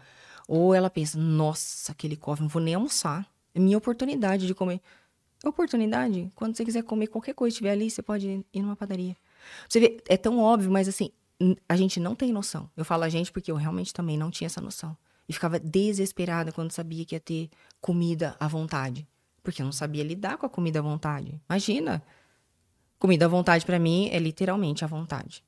Ou 0.48 0.74
ela 0.74 0.90
pensa, 0.90 1.16
nossa, 1.18 1.92
aquele 1.92 2.16
coffee, 2.16 2.42
não 2.42 2.48
vou 2.50 2.60
nem 2.60 2.74
almoçar. 2.74 3.26
É 3.54 3.60
minha 3.60 3.78
oportunidade 3.78 4.46
de 4.46 4.54
comer. 4.54 4.80
Oportunidade? 5.44 6.30
Quando 6.34 6.56
você 6.56 6.64
quiser 6.64 6.82
comer 6.82 7.06
qualquer 7.06 7.34
coisa 7.34 7.52
que 7.52 7.54
estiver 7.54 7.70
ali, 7.70 7.90
você 7.90 8.02
pode 8.02 8.44
ir 8.52 8.62
numa 8.62 8.76
padaria. 8.76 9.16
Você 9.68 9.80
vê, 9.80 10.02
é 10.08 10.16
tão 10.16 10.38
óbvio, 10.38 10.70
mas 10.70 10.88
assim, 10.88 11.10
a 11.68 11.76
gente 11.76 12.00
não 12.00 12.14
tem 12.14 12.32
noção. 12.32 12.68
Eu 12.76 12.84
falo 12.84 13.04
a 13.04 13.08
gente 13.08 13.30
porque 13.30 13.50
eu 13.50 13.56
realmente 13.56 13.92
também 13.94 14.18
não 14.18 14.30
tinha 14.30 14.46
essa 14.46 14.60
noção. 14.60 14.96
E 15.28 15.32
ficava 15.32 15.58
desesperada 15.58 16.52
quando 16.52 16.72
sabia 16.72 17.04
que 17.04 17.14
ia 17.14 17.20
ter 17.20 17.50
comida 17.80 18.36
à 18.38 18.46
vontade. 18.46 19.06
Porque 19.42 19.62
eu 19.62 19.64
não 19.64 19.72
sabia 19.72 20.04
lidar 20.04 20.36
com 20.38 20.46
a 20.46 20.48
comida 20.48 20.78
à 20.78 20.82
vontade. 20.82 21.40
Imagina! 21.48 22.02
Comida 22.98 23.26
à 23.26 23.28
vontade 23.28 23.66
para 23.66 23.78
mim 23.78 24.08
é 24.10 24.18
literalmente 24.18 24.84
à 24.84 24.86
vontade. 24.86 25.44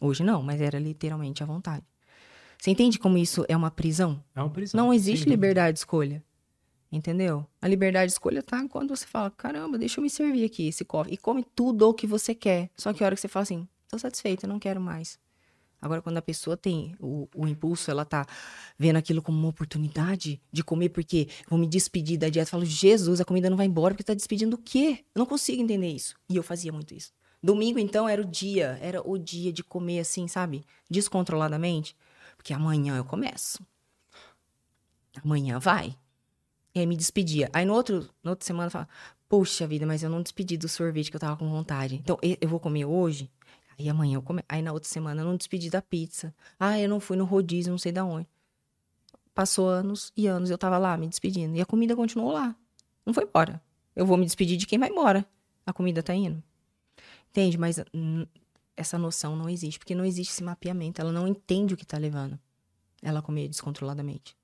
Hoje 0.00 0.22
não, 0.22 0.42
mas 0.42 0.60
era 0.60 0.78
literalmente 0.78 1.42
à 1.42 1.46
vontade. 1.46 1.84
Você 2.58 2.70
entende 2.70 2.98
como 2.98 3.18
isso 3.18 3.44
é 3.48 3.56
uma 3.56 3.70
prisão? 3.70 4.22
É 4.34 4.40
uma 4.40 4.50
prisão. 4.50 4.78
Não 4.78 4.92
existe 4.92 5.24
sim. 5.24 5.30
liberdade 5.30 5.74
de 5.74 5.80
escolha. 5.80 6.22
Entendeu? 6.90 7.46
A 7.60 7.68
liberdade 7.68 8.06
de 8.06 8.12
escolha 8.12 8.42
tá 8.42 8.66
quando 8.68 8.96
você 8.96 9.06
fala: 9.06 9.30
caramba, 9.30 9.76
deixa 9.76 10.00
eu 10.00 10.02
me 10.02 10.08
servir 10.08 10.44
aqui 10.44 10.68
esse 10.68 10.84
coffee. 10.84 11.14
E 11.14 11.16
come 11.16 11.44
tudo 11.54 11.88
o 11.88 11.94
que 11.94 12.06
você 12.06 12.34
quer. 12.34 12.70
Só 12.76 12.92
que 12.92 13.02
a 13.02 13.06
hora 13.06 13.14
que 13.14 13.20
você 13.20 13.28
fala 13.28 13.42
assim: 13.42 13.68
tô 13.88 13.98
satisfeita, 13.98 14.46
não 14.46 14.58
quero 14.58 14.80
mais. 14.80 15.18
Agora, 15.86 16.02
quando 16.02 16.18
a 16.18 16.22
pessoa 16.22 16.56
tem 16.56 16.94
o, 17.00 17.28
o, 17.34 17.48
impulso, 17.48 17.90
ela 17.90 18.04
tá 18.04 18.26
vendo 18.78 18.96
aquilo 18.96 19.22
como 19.22 19.38
uma 19.38 19.48
oportunidade 19.48 20.40
de 20.52 20.62
comer, 20.62 20.90
porque 20.90 21.28
vou 21.48 21.58
me 21.58 21.66
despedir 21.66 22.18
da 22.18 22.28
dieta. 22.28 22.48
Eu 22.48 22.50
falo, 22.50 22.64
Jesus, 22.64 23.20
a 23.20 23.24
comida 23.24 23.48
não 23.48 23.56
vai 23.56 23.66
embora, 23.66 23.94
porque 23.94 24.04
tá 24.04 24.14
despedindo 24.14 24.56
do 24.56 24.62
quê? 24.62 25.04
Eu 25.14 25.20
não 25.20 25.26
consigo 25.26 25.62
entender 25.62 25.88
isso. 25.88 26.14
E 26.28 26.36
eu 26.36 26.42
fazia 26.42 26.72
muito 26.72 26.94
isso. 26.94 27.12
Domingo, 27.42 27.78
então, 27.78 28.08
era 28.08 28.20
o 28.20 28.24
dia, 28.24 28.78
era 28.82 29.00
o 29.08 29.16
dia 29.16 29.52
de 29.52 29.62
comer 29.62 30.00
assim, 30.00 30.26
sabe? 30.28 30.64
Descontroladamente. 30.90 31.96
Porque 32.36 32.52
amanhã 32.52 32.96
eu 32.96 33.04
começo. 33.04 33.64
Amanhã 35.24 35.58
vai. 35.58 35.96
E 36.74 36.80
aí 36.80 36.86
me 36.86 36.96
despedia. 36.96 37.48
Aí 37.52 37.64
no 37.64 37.72
outro, 37.72 38.08
na 38.22 38.32
outra 38.32 38.44
semana 38.44 38.66
eu 38.66 38.70
falava, 38.70 38.90
poxa 39.28 39.66
vida, 39.66 39.86
mas 39.86 40.02
eu 40.02 40.10
não 40.10 40.22
despedi 40.22 40.56
do 40.56 40.68
sorvete 40.68 41.10
que 41.10 41.16
eu 41.16 41.20
tava 41.20 41.36
com 41.36 41.48
vontade. 41.48 41.94
Então, 41.96 42.18
eu 42.22 42.48
vou 42.48 42.60
comer 42.60 42.84
hoje, 42.84 43.30
Aí 43.78 43.88
amanhã 43.88 44.16
eu 44.16 44.22
come... 44.22 44.42
Aí 44.48 44.62
na 44.62 44.72
outra 44.72 44.88
semana 44.88 45.20
eu 45.22 45.26
não 45.26 45.36
despedi 45.36 45.70
da 45.70 45.82
pizza. 45.82 46.34
Ah, 46.58 46.78
eu 46.78 46.88
não 46.88 47.00
fui 47.00 47.16
no 47.16 47.24
rodízio, 47.24 47.70
não 47.70 47.78
sei 47.78 47.92
da 47.92 48.04
onde. 48.04 48.28
Passou 49.34 49.68
anos 49.68 50.12
e 50.16 50.26
anos, 50.26 50.50
eu 50.50 50.56
tava 50.56 50.78
lá 50.78 50.96
me 50.96 51.08
despedindo. 51.08 51.56
E 51.56 51.60
a 51.60 51.66
comida 51.66 51.94
continuou 51.94 52.32
lá. 52.32 52.56
Não 53.04 53.12
foi 53.12 53.24
embora. 53.24 53.62
Eu 53.94 54.06
vou 54.06 54.16
me 54.16 54.24
despedir 54.24 54.56
de 54.56 54.66
quem 54.66 54.78
vai 54.78 54.88
embora. 54.88 55.26
A 55.64 55.72
comida 55.72 56.02
tá 56.02 56.14
indo. 56.14 56.42
Entende? 57.30 57.58
Mas 57.58 57.78
hum, 57.92 58.26
essa 58.76 58.96
noção 58.96 59.36
não 59.36 59.48
existe, 59.48 59.78
porque 59.78 59.94
não 59.94 60.04
existe 60.04 60.32
esse 60.32 60.42
mapeamento. 60.42 61.00
Ela 61.00 61.12
não 61.12 61.28
entende 61.28 61.74
o 61.74 61.76
que 61.76 61.84
tá 61.84 61.98
levando 61.98 62.38
ela 63.02 63.22
comer 63.22 63.48
descontroladamente. 63.48 64.36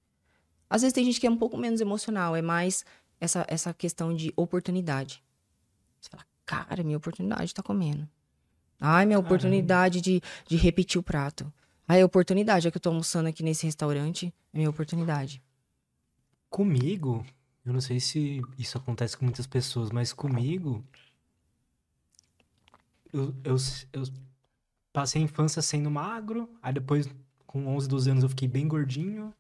Às 0.69 0.83
vezes 0.83 0.93
tem 0.93 1.05
gente 1.05 1.21
que 1.21 1.27
é 1.27 1.31
um 1.31 1.37
pouco 1.37 1.57
menos 1.57 1.81
emocional, 1.81 2.35
é 2.37 2.43
mais 2.43 2.85
essa, 3.21 3.45
essa 3.49 3.75
questão 3.75 4.15
de 4.15 4.33
oportunidade. 4.37 5.23
Você 6.01 6.09
fala, 6.11 6.25
cara, 6.47 6.83
minha 6.83 6.97
oportunidade 6.97 7.55
tá 7.55 7.63
comendo. 7.63 8.09
Ai, 8.85 9.07
minha 9.07 9.19
oportunidade 9.21 10.01
de, 10.01 10.21
de 10.45 10.57
repetir 10.57 10.99
o 10.99 11.05
prato. 11.05 11.53
Ai, 11.87 12.03
a 12.03 12.05
oportunidade 12.05 12.67
é 12.67 12.71
que 12.71 12.77
eu 12.77 12.81
tô 12.81 12.89
almoçando 12.89 13.29
aqui 13.29 13.41
nesse 13.41 13.65
restaurante. 13.65 14.35
É 14.53 14.57
minha 14.59 14.69
oportunidade. 14.69 15.41
Comigo, 16.51 17.25
eu 17.65 17.73
não 17.73 17.81
sei 17.81 18.01
se 18.01 18.43
isso 18.59 18.77
acontece 18.77 19.17
com 19.17 19.25
muitas 19.25 19.47
pessoas, 19.47 19.93
mas 19.93 20.13
comigo. 20.13 20.85
Eu, 23.13 23.33
eu, 23.45 23.57
eu 23.93 24.03
passei 24.93 25.23
a 25.23 25.25
infância 25.25 25.63
sendo 25.63 25.89
magro, 25.89 26.51
aí 26.61 26.73
depois, 26.73 27.09
com 27.47 27.69
11, 27.69 27.89
12 27.89 28.11
anos, 28.11 28.23
eu 28.25 28.31
fiquei 28.31 28.49
bem 28.49 28.67
gordinho. 28.67 29.33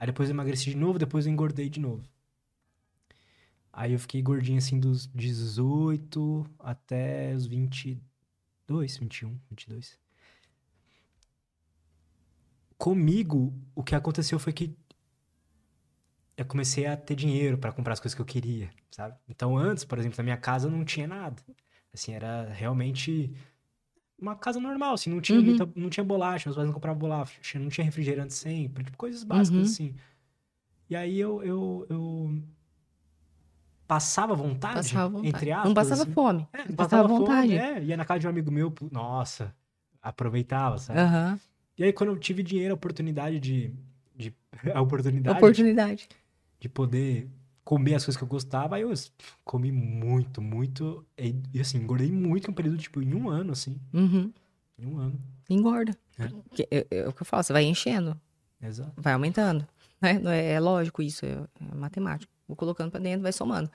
Aí 0.00 0.06
depois 0.06 0.30
eu 0.30 0.34
emagreci 0.34 0.70
de 0.70 0.76
novo, 0.78 0.98
depois 0.98 1.26
eu 1.26 1.32
engordei 1.32 1.68
de 1.68 1.78
novo. 1.78 2.02
Aí 3.70 3.92
eu 3.92 3.98
fiquei 3.98 4.22
gordinho 4.22 4.56
assim 4.56 4.80
dos 4.80 5.06
18 5.08 6.46
até 6.58 7.34
os 7.34 7.46
22. 7.46 8.07
22, 8.68 8.98
21, 8.98 9.40
22. 9.50 9.98
Comigo, 12.76 13.52
o 13.74 13.82
que 13.82 13.94
aconteceu 13.94 14.38
foi 14.38 14.52
que 14.52 14.76
eu 16.36 16.44
comecei 16.44 16.86
a 16.86 16.96
ter 16.96 17.16
dinheiro 17.16 17.58
para 17.58 17.72
comprar 17.72 17.94
as 17.94 18.00
coisas 18.00 18.14
que 18.14 18.20
eu 18.20 18.26
queria, 18.26 18.70
sabe? 18.90 19.16
Então, 19.28 19.56
antes, 19.56 19.84
por 19.84 19.98
exemplo, 19.98 20.16
na 20.18 20.22
minha 20.22 20.36
casa 20.36 20.70
não 20.70 20.84
tinha 20.84 21.08
nada. 21.08 21.42
Assim, 21.92 22.12
era 22.12 22.44
realmente 22.52 23.34
uma 24.20 24.36
casa 24.36 24.60
normal, 24.60 24.94
assim, 24.94 25.10
não 25.10 25.20
tinha, 25.20 25.38
uhum. 25.38 25.44
muita, 25.44 25.68
não 25.74 25.90
tinha 25.90 26.04
bolacha, 26.04 26.48
meus 26.48 26.56
pais 26.56 26.66
não 26.66 26.74
compravam 26.74 26.98
bolacha, 26.98 27.58
não 27.58 27.68
tinha 27.68 27.84
refrigerante 27.84 28.34
sempre, 28.34 28.84
tipo, 28.84 28.96
coisas 28.96 29.24
básicas, 29.24 29.58
uhum. 29.58 29.64
assim. 29.64 29.94
E 30.90 30.94
aí 30.94 31.18
eu, 31.18 31.42
eu, 31.42 31.86
eu 31.88 32.42
passava 33.88 34.34
vontade, 34.34 34.74
passava 34.74 35.08
vontade. 35.08 35.28
entre 35.28 35.50
aspas. 35.50 35.66
Não 35.66 35.74
passava 35.74 36.02
assim. 36.02 36.12
fome. 36.12 36.48
É, 36.52 36.58
não 36.58 36.76
passava, 36.76 36.76
passava 36.76 37.08
vontade. 37.08 37.48
Fome, 37.48 37.58
é. 37.58 37.82
Ia 37.82 37.96
na 37.96 38.04
casa 38.04 38.20
de 38.20 38.26
um 38.26 38.30
amigo 38.30 38.50
meu, 38.50 38.72
nossa, 38.92 39.54
aproveitava, 40.02 40.76
sabe? 40.76 41.00
Uhum. 41.00 41.38
E 41.78 41.84
aí, 41.84 41.92
quando 41.92 42.10
eu 42.10 42.18
tive 42.18 42.42
dinheiro, 42.42 42.74
a 42.74 42.76
oportunidade 42.76 43.40
de... 43.40 43.72
de 44.14 44.34
a 44.74 44.80
oportunidade... 44.82 45.38
Oportunidade. 45.38 46.08
De, 46.08 46.16
de, 46.60 46.68
poder 46.68 47.30
comer 47.64 47.94
as 47.94 48.04
coisas 48.04 48.16
que 48.18 48.22
eu 48.22 48.28
gostava, 48.28 48.76
aí 48.76 48.82
eu 48.82 48.92
comi 49.42 49.72
muito, 49.72 50.42
muito... 50.42 51.04
E, 51.16 51.34
e 51.54 51.60
assim, 51.60 51.78
engordei 51.78 52.12
muito 52.12 52.48
em 52.48 52.50
um 52.50 52.54
período, 52.54 52.76
tipo, 52.76 53.00
em 53.00 53.14
um 53.14 53.30
ano, 53.30 53.52
assim. 53.52 53.80
Uhum. 53.94 54.30
Em 54.78 54.86
um 54.86 54.98
ano. 54.98 55.18
Engorda. 55.48 55.96
É. 56.18 56.76
É, 56.76 56.86
é 56.90 57.08
o 57.08 57.12
que 57.12 57.22
eu 57.22 57.26
falo, 57.26 57.42
você 57.42 57.54
vai 57.54 57.64
enchendo. 57.64 58.20
Exato. 58.60 58.92
Vai 58.96 59.14
aumentando. 59.14 59.66
Né? 60.00 60.20
É, 60.26 60.52
é 60.52 60.60
lógico 60.60 61.00
isso, 61.00 61.24
é, 61.24 61.30
é 61.30 61.74
matemático. 61.74 62.30
Vou 62.48 62.56
colocando 62.56 62.90
para 62.90 63.00
dentro, 63.00 63.22
vai 63.22 63.32
somando. 63.32 63.70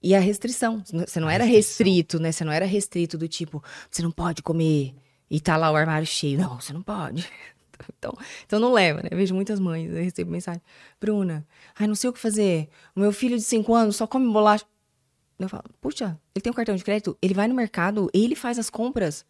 E 0.00 0.14
a 0.14 0.20
restrição. 0.20 0.82
Você 0.84 1.20
não 1.20 1.28
a 1.28 1.34
era 1.34 1.44
restrição. 1.44 1.84
restrito, 1.86 2.20
né? 2.20 2.32
Você 2.32 2.44
não 2.44 2.52
era 2.52 2.64
restrito 2.64 3.18
do 3.18 3.28
tipo, 3.28 3.62
você 3.90 4.02
não 4.02 4.10
pode 4.10 4.42
comer 4.42 4.94
e 5.30 5.40
tá 5.40 5.56
lá 5.56 5.70
o 5.70 5.76
armário 5.76 6.06
cheio. 6.06 6.38
Não, 6.38 6.60
você 6.60 6.72
não 6.72 6.82
pode. 6.82 7.28
Então, 7.98 8.16
então 8.46 8.60
não 8.60 8.72
leva, 8.72 9.02
né? 9.02 9.08
Eu 9.10 9.16
vejo 9.16 9.34
muitas 9.34 9.58
mães, 9.58 9.90
eu 9.90 10.04
recebo 10.04 10.30
mensagem. 10.30 10.62
Bruna, 11.00 11.44
ai, 11.76 11.88
não 11.88 11.96
sei 11.96 12.08
o 12.10 12.12
que 12.12 12.18
fazer. 12.20 12.68
O 12.94 13.00
meu 13.00 13.12
filho 13.12 13.36
de 13.36 13.42
5 13.42 13.74
anos 13.74 13.96
só 13.96 14.06
come 14.06 14.32
bolacha. 14.32 14.64
Eu 15.36 15.48
falo, 15.48 15.64
puxa, 15.80 16.16
ele 16.32 16.40
tem 16.40 16.52
um 16.52 16.54
cartão 16.54 16.76
de 16.76 16.84
crédito, 16.84 17.18
ele 17.20 17.34
vai 17.34 17.48
no 17.48 17.54
mercado, 17.56 18.08
ele 18.14 18.36
faz 18.36 18.56
as 18.56 18.70
compras. 18.70 19.26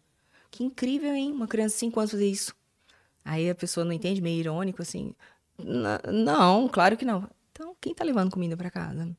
Que 0.51 0.63
incrível, 0.63 1.15
hein? 1.15 1.31
Uma 1.31 1.47
criança 1.47 1.73
de 1.73 1.79
5 1.79 1.99
anos 1.99 2.11
fazer 2.11 2.27
isso. 2.27 2.53
Aí 3.25 3.49
a 3.49 3.55
pessoa 3.55 3.83
não 3.83 3.91
entende, 3.91 4.21
meio 4.21 4.39
irônico, 4.39 4.83
assim. 4.83 5.15
Não, 5.57 6.67
claro 6.67 6.95
que 6.95 7.05
não. 7.05 7.27
Então, 7.53 7.75
quem 7.79 7.93
tá 7.93 8.03
levando 8.03 8.31
comida 8.31 8.57
para 8.57 8.69
casa? 8.69 9.15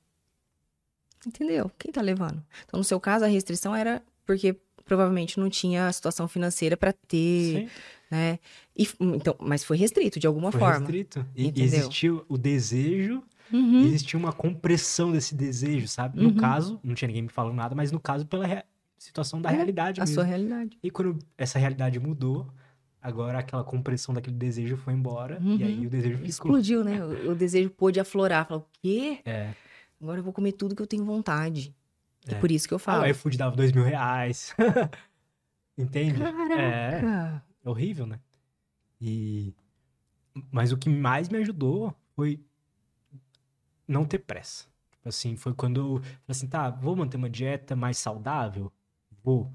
Entendeu? 1.24 1.70
Quem 1.78 1.92
tá 1.92 2.02
levando? 2.02 2.44
Então, 2.64 2.78
no 2.78 2.84
seu 2.84 3.00
caso, 3.00 3.24
a 3.24 3.28
restrição 3.28 3.74
era 3.74 4.02
porque 4.26 4.56
provavelmente 4.84 5.38
não 5.38 5.48
tinha 5.48 5.86
a 5.86 5.92
situação 5.92 6.28
financeira 6.28 6.76
para 6.76 6.92
ter, 6.92 7.68
Sim. 7.68 7.68
né? 8.10 8.38
E, 8.76 8.86
então, 9.00 9.34
mas 9.38 9.64
foi 9.64 9.76
restrito 9.76 10.18
de 10.18 10.26
alguma 10.26 10.50
foi 10.50 10.60
forma. 10.60 10.80
Restrito. 10.80 11.24
E 11.34 11.62
existiu 11.62 12.24
o 12.28 12.36
desejo, 12.36 13.22
uhum. 13.52 13.86
existia 13.86 14.18
uma 14.18 14.32
compressão 14.32 15.12
desse 15.12 15.34
desejo, 15.34 15.88
sabe? 15.88 16.20
No 16.20 16.30
uhum. 16.30 16.36
caso, 16.36 16.80
não 16.82 16.94
tinha 16.94 17.06
ninguém 17.06 17.22
me 17.22 17.28
falando 17.28 17.54
nada, 17.54 17.74
mas 17.74 17.90
no 17.90 18.00
caso 18.00 18.26
pela 18.26 18.64
situação 18.98 19.40
da 19.40 19.50
é, 19.50 19.54
realidade 19.54 20.00
a 20.00 20.02
mesmo. 20.02 20.14
sua 20.14 20.24
realidade. 20.24 20.78
E 20.82 20.90
quando 20.90 21.18
essa 21.38 21.58
realidade 21.58 21.98
mudou, 21.98 22.46
agora 23.04 23.38
aquela 23.38 23.62
compressão 23.62 24.14
daquele 24.14 24.34
desejo 24.34 24.78
foi 24.78 24.94
embora 24.94 25.38
uhum. 25.38 25.58
e 25.58 25.62
aí 25.62 25.86
o 25.86 25.90
desejo 25.90 26.14
ficou. 26.16 26.28
Explodiu, 26.28 26.82
né? 26.82 27.04
O, 27.04 27.32
o 27.32 27.34
desejo 27.34 27.68
pôde 27.68 28.00
aflorar, 28.00 28.48
falou: 28.48 28.62
"O 28.62 28.78
quê? 28.80 29.20
É. 29.26 29.52
Agora 30.00 30.20
eu 30.20 30.24
vou 30.24 30.32
comer 30.32 30.52
tudo 30.52 30.74
que 30.74 30.80
eu 30.80 30.86
tenho 30.86 31.04
vontade". 31.04 31.76
É, 32.26 32.32
é 32.32 32.40
por 32.40 32.50
isso 32.50 32.66
que 32.66 32.72
eu 32.72 32.78
falo. 32.78 33.02
Ah, 33.02 33.06
o 33.06 33.10
iFood 33.10 33.36
dava 33.36 33.54
dois 33.54 33.70
mil 33.72 33.84
reais. 33.84 34.54
Entende? 35.76 36.18
Caraca. 36.18 37.42
É, 37.62 37.66
é 37.66 37.68
horrível, 37.68 38.06
né? 38.06 38.18
E... 38.98 39.52
Mas 40.50 40.72
o 40.72 40.78
que 40.78 40.88
mais 40.88 41.28
me 41.28 41.36
ajudou 41.38 41.94
foi 42.16 42.40
não 43.86 44.04
ter 44.06 44.18
pressa. 44.20 44.64
Tipo 44.92 45.08
assim, 45.10 45.36
foi 45.36 45.52
quando 45.52 45.80
eu 45.80 45.98
falei 46.00 46.20
assim, 46.28 46.46
tá, 46.46 46.70
vou 46.70 46.96
manter 46.96 47.18
uma 47.18 47.28
dieta 47.28 47.76
mais 47.76 47.98
saudável? 47.98 48.72
Vou. 49.22 49.52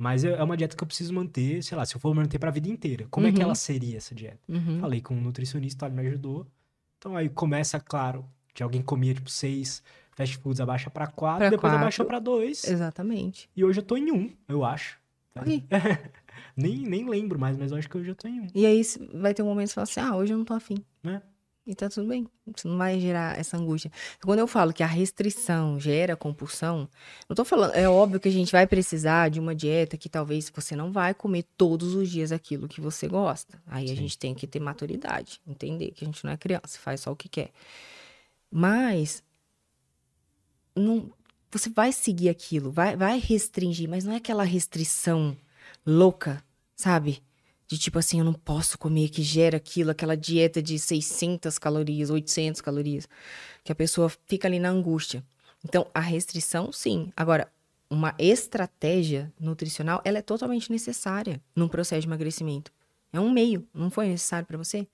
Mas 0.00 0.24
é, 0.24 0.30
é 0.30 0.42
uma 0.42 0.56
dieta 0.56 0.74
que 0.74 0.82
eu 0.82 0.86
preciso 0.86 1.12
manter, 1.12 1.62
sei 1.62 1.76
lá, 1.76 1.84
se 1.84 1.94
eu 1.94 2.00
for 2.00 2.14
manter 2.14 2.38
pra 2.38 2.50
vida 2.50 2.70
inteira. 2.70 3.06
Como 3.10 3.26
uhum. 3.26 3.32
é 3.32 3.36
que 3.36 3.42
ela 3.42 3.50
uhum. 3.50 3.54
seria 3.54 3.98
essa 3.98 4.14
dieta? 4.14 4.38
Uhum. 4.48 4.80
Falei 4.80 5.02
com 5.02 5.14
um 5.14 5.20
nutricionista, 5.20 5.84
ele 5.84 5.94
me 5.94 6.06
ajudou. 6.08 6.46
Então 6.96 7.14
aí 7.14 7.28
começa, 7.28 7.78
claro, 7.78 8.24
que 8.54 8.62
alguém 8.62 8.80
comia 8.80 9.12
tipo 9.12 9.28
seis 9.28 9.82
fast 10.12 10.38
foods 10.38 10.58
abaixa 10.58 10.88
para 10.88 11.06
quatro, 11.06 11.40
pra 11.40 11.50
depois 11.50 11.60
quatro. 11.60 11.76
abaixou 11.76 12.06
para 12.06 12.18
dois. 12.18 12.64
Exatamente. 12.64 13.50
E 13.54 13.62
hoje 13.62 13.80
eu 13.80 13.84
tô 13.84 13.94
em 13.94 14.10
um, 14.10 14.30
eu 14.48 14.64
acho. 14.64 14.98
nem, 16.56 16.78
nem 16.78 17.06
lembro 17.06 17.38
mais, 17.38 17.58
mas 17.58 17.70
eu 17.70 17.76
acho 17.76 17.88
que 17.88 17.98
hoje 17.98 18.08
eu 18.08 18.14
tô 18.14 18.26
em 18.26 18.40
um. 18.40 18.46
E 18.54 18.64
aí 18.64 18.80
vai 19.12 19.34
ter 19.34 19.42
um 19.42 19.46
momento 19.46 19.68
que 19.68 19.74
você 19.74 19.74
fala 19.74 19.84
assim, 19.84 20.00
ah, 20.00 20.16
hoje 20.16 20.32
eu 20.32 20.38
não 20.38 20.46
tô 20.46 20.54
afim. 20.54 20.82
É. 21.04 21.20
E 21.66 21.74
tá 21.74 21.88
tudo 21.88 22.08
bem. 22.08 22.26
Você 22.46 22.66
não 22.66 22.78
vai 22.78 22.98
gerar 22.98 23.38
essa 23.38 23.56
angústia. 23.56 23.92
Quando 24.24 24.38
eu 24.38 24.46
falo 24.46 24.72
que 24.72 24.82
a 24.82 24.86
restrição 24.86 25.78
gera 25.78 26.16
compulsão, 26.16 26.88
não 27.28 27.36
tô 27.36 27.44
falando. 27.44 27.74
É 27.74 27.88
óbvio 27.88 28.18
que 28.18 28.28
a 28.28 28.32
gente 28.32 28.50
vai 28.50 28.66
precisar 28.66 29.28
de 29.28 29.38
uma 29.38 29.54
dieta 29.54 29.96
que 29.96 30.08
talvez 30.08 30.50
você 30.54 30.74
não 30.74 30.90
vai 30.90 31.14
comer 31.14 31.44
todos 31.56 31.94
os 31.94 32.08
dias 32.10 32.32
aquilo 32.32 32.66
que 32.66 32.80
você 32.80 33.06
gosta. 33.06 33.62
Aí 33.66 33.86
Sim. 33.86 33.92
a 33.92 33.96
gente 33.96 34.18
tem 34.18 34.34
que 34.34 34.46
ter 34.46 34.58
maturidade, 34.58 35.40
entender 35.46 35.90
que 35.92 36.04
a 36.04 36.06
gente 36.06 36.24
não 36.24 36.32
é 36.32 36.36
criança, 36.36 36.78
faz 36.78 37.02
só 37.02 37.12
o 37.12 37.16
que 37.16 37.28
quer. 37.28 37.50
Mas 38.50 39.22
não, 40.74 41.12
você 41.50 41.68
vai 41.68 41.92
seguir 41.92 42.28
aquilo, 42.28 42.70
vai, 42.70 42.96
vai 42.96 43.18
restringir, 43.18 43.88
mas 43.88 44.04
não 44.04 44.14
é 44.14 44.16
aquela 44.16 44.44
restrição 44.44 45.36
louca, 45.86 46.42
sabe? 46.74 47.22
De 47.70 47.78
tipo 47.78 48.00
assim, 48.00 48.18
eu 48.18 48.24
não 48.24 48.32
posso 48.32 48.76
comer, 48.76 49.10
que 49.10 49.22
gera 49.22 49.58
aquilo, 49.58 49.92
aquela 49.92 50.16
dieta 50.16 50.60
de 50.60 50.76
600 50.76 51.56
calorias, 51.56 52.10
800 52.10 52.60
calorias, 52.60 53.08
que 53.62 53.70
a 53.70 53.76
pessoa 53.76 54.10
fica 54.26 54.48
ali 54.48 54.58
na 54.58 54.70
angústia. 54.70 55.24
Então, 55.64 55.86
a 55.94 56.00
restrição, 56.00 56.72
sim. 56.72 57.12
Agora, 57.16 57.48
uma 57.88 58.12
estratégia 58.18 59.32
nutricional, 59.38 60.02
ela 60.04 60.18
é 60.18 60.22
totalmente 60.22 60.68
necessária 60.72 61.40
num 61.54 61.68
processo 61.68 62.00
de 62.00 62.08
emagrecimento. 62.08 62.72
É 63.12 63.20
um 63.20 63.30
meio, 63.30 63.64
não 63.72 63.88
foi 63.88 64.08
necessário 64.08 64.48
para 64.48 64.58
você? 64.58 64.88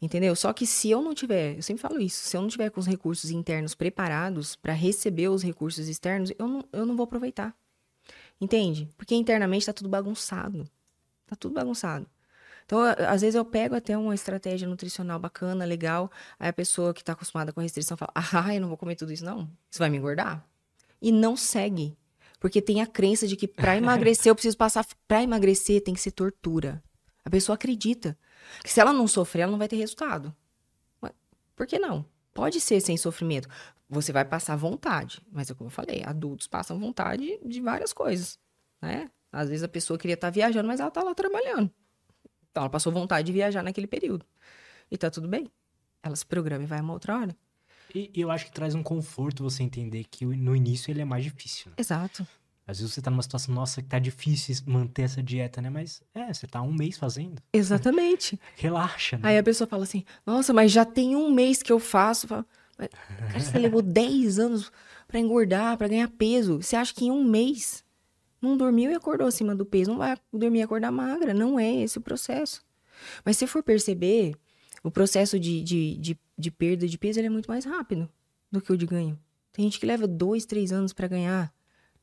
Entendeu? 0.00 0.36
Só 0.36 0.52
que 0.52 0.68
se 0.68 0.88
eu 0.88 1.02
não 1.02 1.12
tiver, 1.12 1.56
eu 1.56 1.62
sempre 1.64 1.82
falo 1.82 2.00
isso, 2.00 2.28
se 2.28 2.36
eu 2.36 2.40
não 2.40 2.48
tiver 2.48 2.70
com 2.70 2.78
os 2.78 2.86
recursos 2.86 3.28
internos 3.32 3.74
preparados 3.74 4.54
para 4.54 4.72
receber 4.72 5.26
os 5.30 5.42
recursos 5.42 5.88
externos, 5.88 6.30
eu 6.38 6.46
não, 6.46 6.64
eu 6.72 6.86
não 6.86 6.96
vou 6.96 7.02
aproveitar. 7.02 7.52
Entende? 8.40 8.88
Porque 8.96 9.16
internamente 9.16 9.66
tá 9.66 9.72
tudo 9.72 9.88
bagunçado. 9.88 10.64
Tá 11.28 11.36
tudo 11.36 11.54
bagunçado. 11.54 12.06
Então, 12.66 12.80
às 12.80 13.20
vezes 13.20 13.34
eu 13.36 13.44
pego 13.44 13.74
até 13.74 13.96
uma 13.96 14.14
estratégia 14.14 14.66
nutricional 14.66 15.18
bacana, 15.18 15.64
legal, 15.64 16.10
aí 16.38 16.48
a 16.48 16.52
pessoa 16.52 16.92
que 16.92 17.04
tá 17.04 17.12
acostumada 17.12 17.52
com 17.52 17.60
restrição 17.60 17.96
fala: 17.96 18.12
"Ah, 18.14 18.54
eu 18.54 18.60
não 18.60 18.68
vou 18.68 18.76
comer 18.76 18.96
tudo 18.96 19.12
isso 19.12 19.24
não. 19.24 19.48
Isso 19.70 19.78
vai 19.78 19.88
me 19.88 19.96
engordar". 19.96 20.44
E 21.00 21.12
não 21.12 21.36
segue. 21.36 21.96
Porque 22.40 22.60
tem 22.60 22.80
a 22.80 22.86
crença 22.86 23.26
de 23.26 23.36
que 23.36 23.46
para 23.48 23.76
emagrecer 23.76 24.30
eu 24.30 24.34
preciso 24.34 24.56
passar 24.56 24.86
para 25.06 25.22
emagrecer 25.22 25.82
tem 25.82 25.94
que 25.94 26.00
ser 26.00 26.10
tortura. 26.10 26.82
A 27.24 27.30
pessoa 27.30 27.54
acredita. 27.54 28.18
Que 28.62 28.72
se 28.72 28.80
ela 28.80 28.92
não 28.92 29.06
sofrer, 29.06 29.42
ela 29.42 29.52
não 29.52 29.58
vai 29.58 29.68
ter 29.68 29.76
resultado. 29.76 30.34
Por 31.56 31.66
que 31.66 31.78
não? 31.78 32.04
Pode 32.32 32.60
ser 32.60 32.80
sem 32.80 32.96
sofrimento. 32.96 33.48
Você 33.90 34.12
vai 34.12 34.24
passar 34.24 34.54
vontade. 34.54 35.20
Mas 35.32 35.50
é 35.50 35.54
como 35.54 35.66
eu 35.66 35.72
falei, 35.72 36.04
adultos 36.04 36.46
passam 36.46 36.78
vontade 36.78 37.38
de 37.44 37.60
várias 37.60 37.92
coisas, 37.92 38.38
né? 38.80 39.10
Às 39.32 39.48
vezes 39.48 39.62
a 39.62 39.68
pessoa 39.68 39.98
queria 39.98 40.14
estar 40.14 40.30
viajando, 40.30 40.66
mas 40.66 40.80
ela 40.80 40.88
está 40.88 41.02
lá 41.02 41.14
trabalhando. 41.14 41.70
Então 42.50 42.62
ela 42.62 42.70
passou 42.70 42.92
vontade 42.92 43.26
de 43.26 43.32
viajar 43.32 43.62
naquele 43.62 43.86
período. 43.86 44.24
E 44.90 44.96
tá 44.96 45.10
tudo 45.10 45.28
bem. 45.28 45.50
Ela 46.02 46.16
se 46.16 46.24
programa 46.24 46.64
e 46.64 46.66
vai 46.66 46.80
uma 46.80 46.92
outra 46.92 47.18
hora. 47.18 47.36
E, 47.94 48.10
eu 48.14 48.30
acho 48.30 48.46
que 48.46 48.52
traz 48.52 48.74
um 48.74 48.82
conforto 48.82 49.42
você 49.42 49.62
entender 49.62 50.04
que 50.04 50.24
no 50.24 50.54
início 50.54 50.90
ele 50.90 51.00
é 51.00 51.04
mais 51.04 51.24
difícil. 51.24 51.70
Né? 51.70 51.76
Exato. 51.78 52.26
Às 52.66 52.78
vezes 52.78 52.92
você 52.92 53.00
tá 53.00 53.10
numa 53.10 53.22
situação, 53.22 53.54
nossa, 53.54 53.80
que 53.80 53.88
tá 53.88 53.98
difícil 53.98 54.56
manter 54.66 55.02
essa 55.02 55.22
dieta, 55.22 55.62
né? 55.62 55.70
Mas 55.70 56.02
é, 56.14 56.32
você 56.32 56.46
tá 56.46 56.60
um 56.60 56.72
mês 56.72 56.98
fazendo. 56.98 57.42
Exatamente. 57.50 58.38
Relaxa, 58.56 59.16
né? 59.16 59.28
Aí 59.28 59.38
a 59.38 59.42
pessoa 59.42 59.66
fala 59.66 59.84
assim, 59.84 60.04
nossa, 60.26 60.52
mas 60.52 60.70
já 60.70 60.84
tem 60.84 61.16
um 61.16 61.30
mês 61.30 61.62
que 61.62 61.72
eu 61.72 61.78
faço. 61.78 62.28
Falo, 62.28 62.44
Cara, 62.76 63.40
você 63.40 63.56
levou 63.58 63.80
10 63.80 64.38
anos 64.38 64.70
para 65.06 65.18
engordar, 65.18 65.78
para 65.78 65.88
ganhar 65.88 66.08
peso. 66.08 66.60
Você 66.60 66.76
acha 66.76 66.92
que 66.94 67.06
em 67.06 67.10
um 67.10 67.24
mês 67.24 67.82
não 68.40 68.56
dormiu 68.56 68.90
e 68.90 68.94
acordou 68.94 69.26
acima 69.26 69.54
do 69.54 69.66
peso? 69.66 69.90
Não 69.90 69.98
vai 69.98 70.16
dormir 70.32 70.60
e 70.60 70.62
acordar 70.62 70.90
magra. 70.90 71.34
Não 71.34 71.58
é 71.58 71.82
esse 71.82 71.98
o 71.98 72.00
processo. 72.00 72.62
Mas 73.24 73.36
se 73.36 73.46
for 73.46 73.62
perceber, 73.62 74.34
o 74.82 74.90
processo 74.90 75.38
de, 75.38 75.62
de, 75.62 75.96
de, 75.96 76.18
de 76.36 76.50
perda 76.50 76.86
de 76.86 76.98
peso 76.98 77.20
é 77.20 77.28
muito 77.28 77.50
mais 77.50 77.64
rápido 77.64 78.08
do 78.50 78.60
que 78.60 78.72
o 78.72 78.76
de 78.76 78.86
ganho. 78.86 79.18
Tem 79.52 79.64
gente 79.64 79.78
que 79.78 79.86
leva 79.86 80.06
dois, 80.06 80.44
três 80.44 80.72
anos 80.72 80.92
para 80.92 81.08
ganhar 81.08 81.52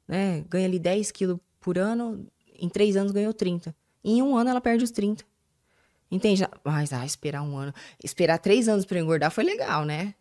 né? 0.07 0.43
Ganha 0.49 0.65
ali 0.67 0.79
10 0.79 1.11
quilos 1.11 1.39
por 1.59 1.77
ano, 1.77 2.25
em 2.59 2.69
3 2.69 2.95
anos 2.95 3.11
ganhou 3.11 3.33
30. 3.33 3.75
Em 4.03 4.21
um 4.21 4.37
ano 4.37 4.49
ela 4.49 4.61
perde 4.61 4.83
os 4.83 4.91
30. 4.91 5.25
Entende? 6.11 6.43
Mas, 6.63 6.93
ah, 6.93 7.05
esperar 7.05 7.41
um 7.41 7.57
ano. 7.57 7.73
Esperar 8.03 8.37
3 8.37 8.69
anos 8.69 8.85
para 8.85 8.99
engordar 8.99 9.31
foi 9.31 9.43
legal, 9.43 9.83
né? 9.83 10.13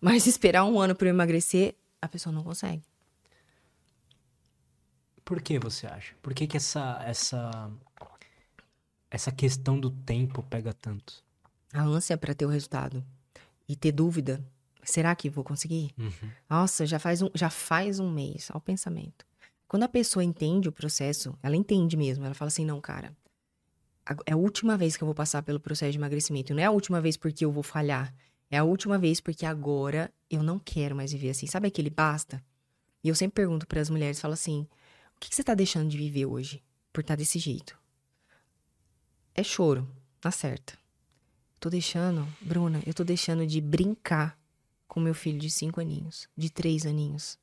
Mas 0.00 0.26
esperar 0.26 0.64
um 0.64 0.80
ano 0.80 0.94
para 0.94 1.08
emagrecer, 1.08 1.74
a 2.00 2.08
pessoa 2.08 2.34
não 2.34 2.42
consegue. 2.42 2.82
Por 5.28 5.42
que 5.42 5.58
você 5.58 5.86
acha? 5.86 6.14
Por 6.22 6.32
que, 6.32 6.46
que 6.46 6.56
essa, 6.56 7.02
essa, 7.04 7.70
essa 9.10 9.30
questão 9.30 9.78
do 9.78 9.90
tempo 9.90 10.42
pega 10.42 10.72
tanto? 10.72 11.22
A 11.70 11.82
ânsia 11.82 12.16
para 12.16 12.34
ter 12.34 12.46
o 12.46 12.48
resultado. 12.48 13.04
E 13.68 13.76
ter 13.76 13.92
dúvida 13.92 14.42
Será 14.88 15.14
que 15.14 15.28
vou 15.28 15.44
conseguir? 15.44 15.92
Uhum. 15.98 16.30
Nossa, 16.48 16.86
já 16.86 16.98
faz, 16.98 17.20
um, 17.20 17.28
já 17.34 17.50
faz 17.50 18.00
um 18.00 18.10
mês, 18.10 18.48
ao 18.50 18.58
pensamento. 18.58 19.26
Quando 19.66 19.82
a 19.82 19.88
pessoa 19.88 20.24
entende 20.24 20.66
o 20.66 20.72
processo, 20.72 21.38
ela 21.42 21.54
entende 21.54 21.94
mesmo. 21.94 22.24
Ela 22.24 22.32
fala 22.32 22.48
assim: 22.48 22.64
não, 22.64 22.80
cara, 22.80 23.14
é 24.24 24.32
a 24.32 24.36
última 24.36 24.78
vez 24.78 24.96
que 24.96 25.02
eu 25.02 25.06
vou 25.06 25.14
passar 25.14 25.42
pelo 25.42 25.60
processo 25.60 25.92
de 25.92 25.98
emagrecimento. 25.98 26.54
Não 26.54 26.62
é 26.62 26.64
a 26.64 26.70
última 26.70 27.02
vez 27.02 27.18
porque 27.18 27.44
eu 27.44 27.52
vou 27.52 27.62
falhar. 27.62 28.14
É 28.50 28.56
a 28.56 28.64
última 28.64 28.96
vez 28.96 29.20
porque 29.20 29.44
agora 29.44 30.10
eu 30.30 30.42
não 30.42 30.58
quero 30.58 30.96
mais 30.96 31.12
viver 31.12 31.30
assim. 31.30 31.46
Sabe 31.46 31.68
aquele 31.68 31.90
basta? 31.90 32.42
E 33.04 33.10
eu 33.10 33.14
sempre 33.14 33.42
pergunto 33.42 33.66
para 33.66 33.82
as 33.82 33.90
mulheres: 33.90 34.18
falo 34.18 34.32
assim, 34.32 34.66
o 35.18 35.20
que, 35.20 35.30
que 35.30 35.34
você 35.34 35.42
tá 35.42 35.52
deixando 35.52 35.90
de 35.90 35.98
viver 35.98 36.26
hoje 36.26 36.62
por 36.92 37.00
estar 37.00 37.14
tá 37.14 37.16
desse 37.16 37.40
jeito? 37.40 37.76
É 39.34 39.42
choro, 39.42 39.88
tá 40.20 40.30
certa. 40.30 40.78
Tô 41.58 41.68
deixando, 41.68 42.24
Bruna, 42.40 42.80
eu 42.86 42.94
tô 42.94 43.02
deixando 43.02 43.44
de 43.44 43.60
brincar 43.60 44.38
com 44.86 45.00
meu 45.00 45.12
filho 45.12 45.36
de 45.36 45.50
cinco 45.50 45.80
aninhos, 45.80 46.28
de 46.36 46.48
três 46.50 46.86
aninhos. 46.86 47.36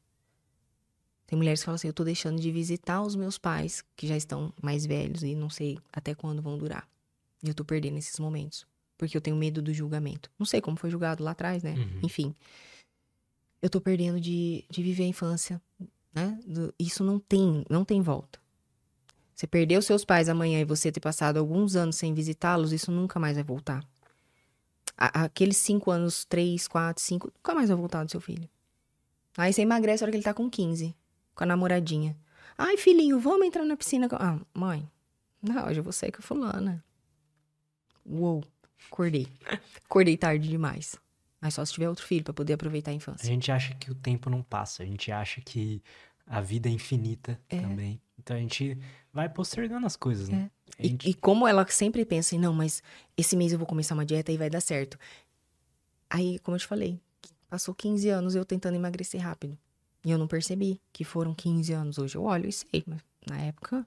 Tem 1.27 1.35
mulheres 1.35 1.59
que 1.59 1.65
falam 1.65 1.75
assim: 1.75 1.89
eu 1.89 1.93
tô 1.93 2.05
deixando 2.05 2.39
de 2.39 2.49
visitar 2.49 3.01
os 3.01 3.13
meus 3.13 3.37
pais, 3.37 3.83
que 3.93 4.07
já 4.07 4.15
estão 4.15 4.53
mais 4.61 4.85
velhos 4.85 5.21
e 5.21 5.35
não 5.35 5.49
sei 5.49 5.77
até 5.91 6.15
quando 6.15 6.41
vão 6.41 6.57
durar. 6.57 6.89
E 7.43 7.49
eu 7.49 7.53
tô 7.53 7.65
perdendo 7.65 7.97
esses 7.97 8.17
momentos. 8.19 8.65
Porque 8.97 9.17
eu 9.17 9.21
tenho 9.21 9.35
medo 9.35 9.61
do 9.61 9.73
julgamento. 9.73 10.31
Não 10.39 10.45
sei 10.45 10.61
como 10.61 10.77
foi 10.77 10.89
julgado 10.89 11.21
lá 11.21 11.31
atrás, 11.31 11.61
né? 11.61 11.73
Uhum. 11.73 11.99
Enfim. 12.03 12.33
Eu 13.61 13.69
tô 13.69 13.81
perdendo 13.81 14.21
de, 14.21 14.63
de 14.69 14.81
viver 14.81 15.03
a 15.03 15.07
infância, 15.07 15.61
né? 16.15 16.39
Isso 16.79 17.03
não 17.03 17.19
tem, 17.19 17.63
não 17.69 17.85
tem 17.85 18.01
volta. 18.01 18.39
Você 19.35 19.45
perdeu 19.45 19.81
seus 19.81 20.05
pais 20.05 20.29
amanhã 20.29 20.61
e 20.61 20.65
você 20.65 20.91
ter 20.91 21.01
passado 21.01 21.37
alguns 21.37 21.75
anos 21.75 21.97
sem 21.97 22.13
visitá-los, 22.13 22.71
isso 22.71 22.89
nunca 22.91 23.19
mais 23.19 23.35
vai 23.35 23.43
voltar 23.43 23.85
aqueles 24.97 25.57
cinco 25.57 25.91
anos, 25.91 26.25
três, 26.25 26.67
quatro, 26.67 27.03
cinco, 27.03 27.27
nunca 27.35 27.53
mais 27.53 27.69
vai 27.69 27.77
voltar 27.77 28.03
do 28.03 28.11
seu 28.11 28.21
filho. 28.21 28.47
Aí 29.37 29.51
você 29.51 29.61
emagrece 29.61 30.03
a 30.03 30.05
hora 30.05 30.11
que 30.11 30.17
ele 30.17 30.23
tá 30.23 30.33
com 30.33 30.49
15, 30.49 30.95
com 31.33 31.43
a 31.43 31.47
namoradinha. 31.47 32.17
Ai, 32.57 32.77
filhinho, 32.77 33.19
vamos 33.19 33.45
entrar 33.45 33.65
na 33.65 33.75
piscina. 33.75 34.07
Ah, 34.13 34.39
mãe, 34.53 34.89
não, 35.41 35.67
hoje 35.67 35.79
eu 35.79 35.83
vou 35.83 35.91
sair 35.91 36.11
com 36.11 36.19
a 36.19 36.21
fulana. 36.21 36.83
Uou, 38.05 38.43
acordei. 38.89 39.27
Acordei 39.83 40.15
tarde 40.15 40.47
demais. 40.47 40.95
Mas 41.41 41.53
só 41.53 41.65
se 41.65 41.73
tiver 41.73 41.89
outro 41.89 42.05
filho 42.05 42.23
para 42.23 42.33
poder 42.33 42.53
aproveitar 42.53 42.91
a 42.91 42.93
A 42.93 42.95
infância. 42.95 43.27
gente 43.27 43.51
acha 43.51 43.75
que 43.75 43.91
o 43.91 43.95
tempo 43.95 44.29
não 44.29 44.41
passa, 44.41 44.83
a 44.83 44.85
gente 44.85 45.11
acha 45.11 45.41
que 45.41 45.83
a 46.25 46.41
vida 46.41 46.67
é 46.69 46.71
infinita 46.71 47.39
É. 47.49 47.59
também. 47.61 48.01
Então 48.17 48.35
a 48.35 48.39
gente 48.39 48.77
vai 49.13 49.29
postergando 49.29 49.85
as 49.85 49.95
coisas, 49.95 50.29
né? 50.29 50.49
E, 50.79 50.87
gente- 50.89 51.09
e 51.09 51.13
como 51.13 51.47
ela 51.47 51.65
sempre 51.67 52.03
pensa 52.05 52.37
não, 52.37 52.53
mas 52.53 52.81
esse 53.15 53.35
mês 53.35 53.51
eu 53.51 53.59
vou 53.59 53.67
começar 53.67 53.93
uma 53.93 54.05
dieta 54.05 54.31
e 54.31 54.37
vai 54.37 54.49
dar 54.49 54.61
certo. 54.61 54.97
Aí, 56.09 56.39
como 56.39 56.55
eu 56.55 56.59
te 56.59 56.67
falei, 56.67 56.99
passou 57.49 57.73
15 57.75 58.09
anos 58.09 58.35
eu 58.35 58.45
tentando 58.45 58.75
emagrecer 58.75 59.21
rápido. 59.21 59.57
E 60.03 60.11
eu 60.11 60.17
não 60.17 60.27
percebi 60.27 60.79
que 60.93 61.03
foram 61.03 61.33
15 61.33 61.73
anos. 61.73 61.97
Hoje 61.97 62.15
eu 62.17 62.23
olho 62.23 62.47
e 62.47 62.51
sei, 62.51 62.83
mas 62.87 62.99
na 63.27 63.39
época, 63.41 63.85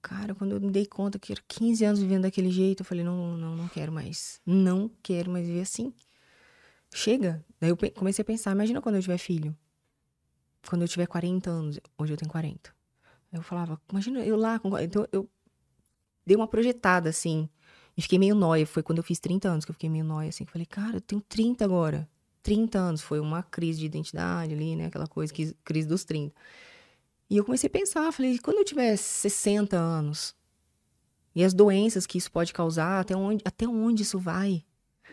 cara, 0.00 0.34
quando 0.34 0.52
eu 0.52 0.60
me 0.60 0.70
dei 0.70 0.86
conta 0.86 1.18
que 1.18 1.32
era 1.32 1.42
15 1.48 1.84
anos 1.84 2.00
vivendo 2.00 2.22
daquele 2.22 2.50
jeito, 2.50 2.80
eu 2.80 2.84
falei, 2.84 3.04
não, 3.04 3.36
não, 3.36 3.56
não 3.56 3.68
quero 3.68 3.92
mais. 3.92 4.40
Não 4.46 4.90
quero 5.02 5.30
mais 5.30 5.46
viver 5.46 5.62
assim. 5.62 5.92
Chega. 6.92 7.44
Daí 7.60 7.70
eu 7.70 7.76
comecei 7.94 8.22
a 8.22 8.24
pensar, 8.24 8.52
imagina 8.52 8.80
quando 8.80 8.96
eu 8.96 9.02
tiver 9.02 9.18
filho. 9.18 9.56
Quando 10.68 10.82
eu 10.82 10.88
tiver 10.88 11.06
40 11.06 11.50
anos, 11.50 11.80
hoje 11.98 12.12
eu 12.12 12.16
tenho 12.16 12.30
40. 12.30 12.74
Eu 13.32 13.42
falava, 13.42 13.80
imagina 13.90 14.24
eu 14.24 14.36
lá 14.36 14.58
com. 14.58 14.76
Então 14.78 15.06
eu 15.12 15.28
dei 16.26 16.36
uma 16.36 16.48
projetada, 16.48 17.08
assim. 17.08 17.48
E 17.96 18.02
fiquei 18.02 18.18
meio 18.18 18.34
nóia. 18.34 18.66
Foi 18.66 18.82
quando 18.82 18.98
eu 18.98 19.04
fiz 19.04 19.18
30 19.18 19.48
anos 19.48 19.64
que 19.64 19.70
eu 19.70 19.74
fiquei 19.74 19.88
meio 19.88 20.04
nóia, 20.04 20.28
assim. 20.28 20.44
Falei, 20.46 20.66
cara, 20.66 20.96
eu 20.96 21.00
tenho 21.00 21.20
30 21.22 21.64
agora. 21.64 22.08
30 22.42 22.78
anos. 22.78 23.02
Foi 23.02 23.20
uma 23.20 23.42
crise 23.42 23.80
de 23.80 23.86
identidade 23.86 24.52
ali, 24.52 24.76
né? 24.76 24.86
Aquela 24.86 25.06
coisa, 25.06 25.32
crise 25.64 25.86
dos 25.86 26.04
30. 26.04 26.34
E 27.28 27.36
eu 27.36 27.44
comecei 27.44 27.68
a 27.68 27.70
pensar, 27.70 28.12
falei, 28.12 28.38
quando 28.38 28.58
eu 28.58 28.64
tiver 28.64 28.96
60 28.96 29.76
anos, 29.76 30.34
e 31.34 31.44
as 31.44 31.54
doenças 31.54 32.04
que 32.04 32.18
isso 32.18 32.30
pode 32.30 32.52
causar, 32.52 33.00
até 33.00 33.16
onde, 33.16 33.42
até 33.46 33.68
onde 33.68 34.02
isso 34.02 34.18
vai? 34.18 34.64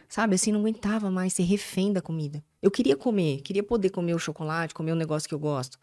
Sabe, 0.10 0.36
assim, 0.36 0.52
não 0.52 0.62
aguentava 0.62 1.12
mais 1.12 1.34
ser 1.34 1.44
refém 1.44 1.92
da 1.92 2.02
comida. 2.02 2.44
Eu 2.62 2.72
queria 2.72 2.96
comer, 2.96 3.42
queria 3.42 3.62
poder 3.64 3.90
comer 3.90 4.14
o 4.14 4.20
chocolate, 4.20 4.74
comer 4.74 4.92
o 4.94 4.96
negócio 4.96 5.28
que 5.28 5.36
eu 5.36 5.40
gosto. 5.40 5.78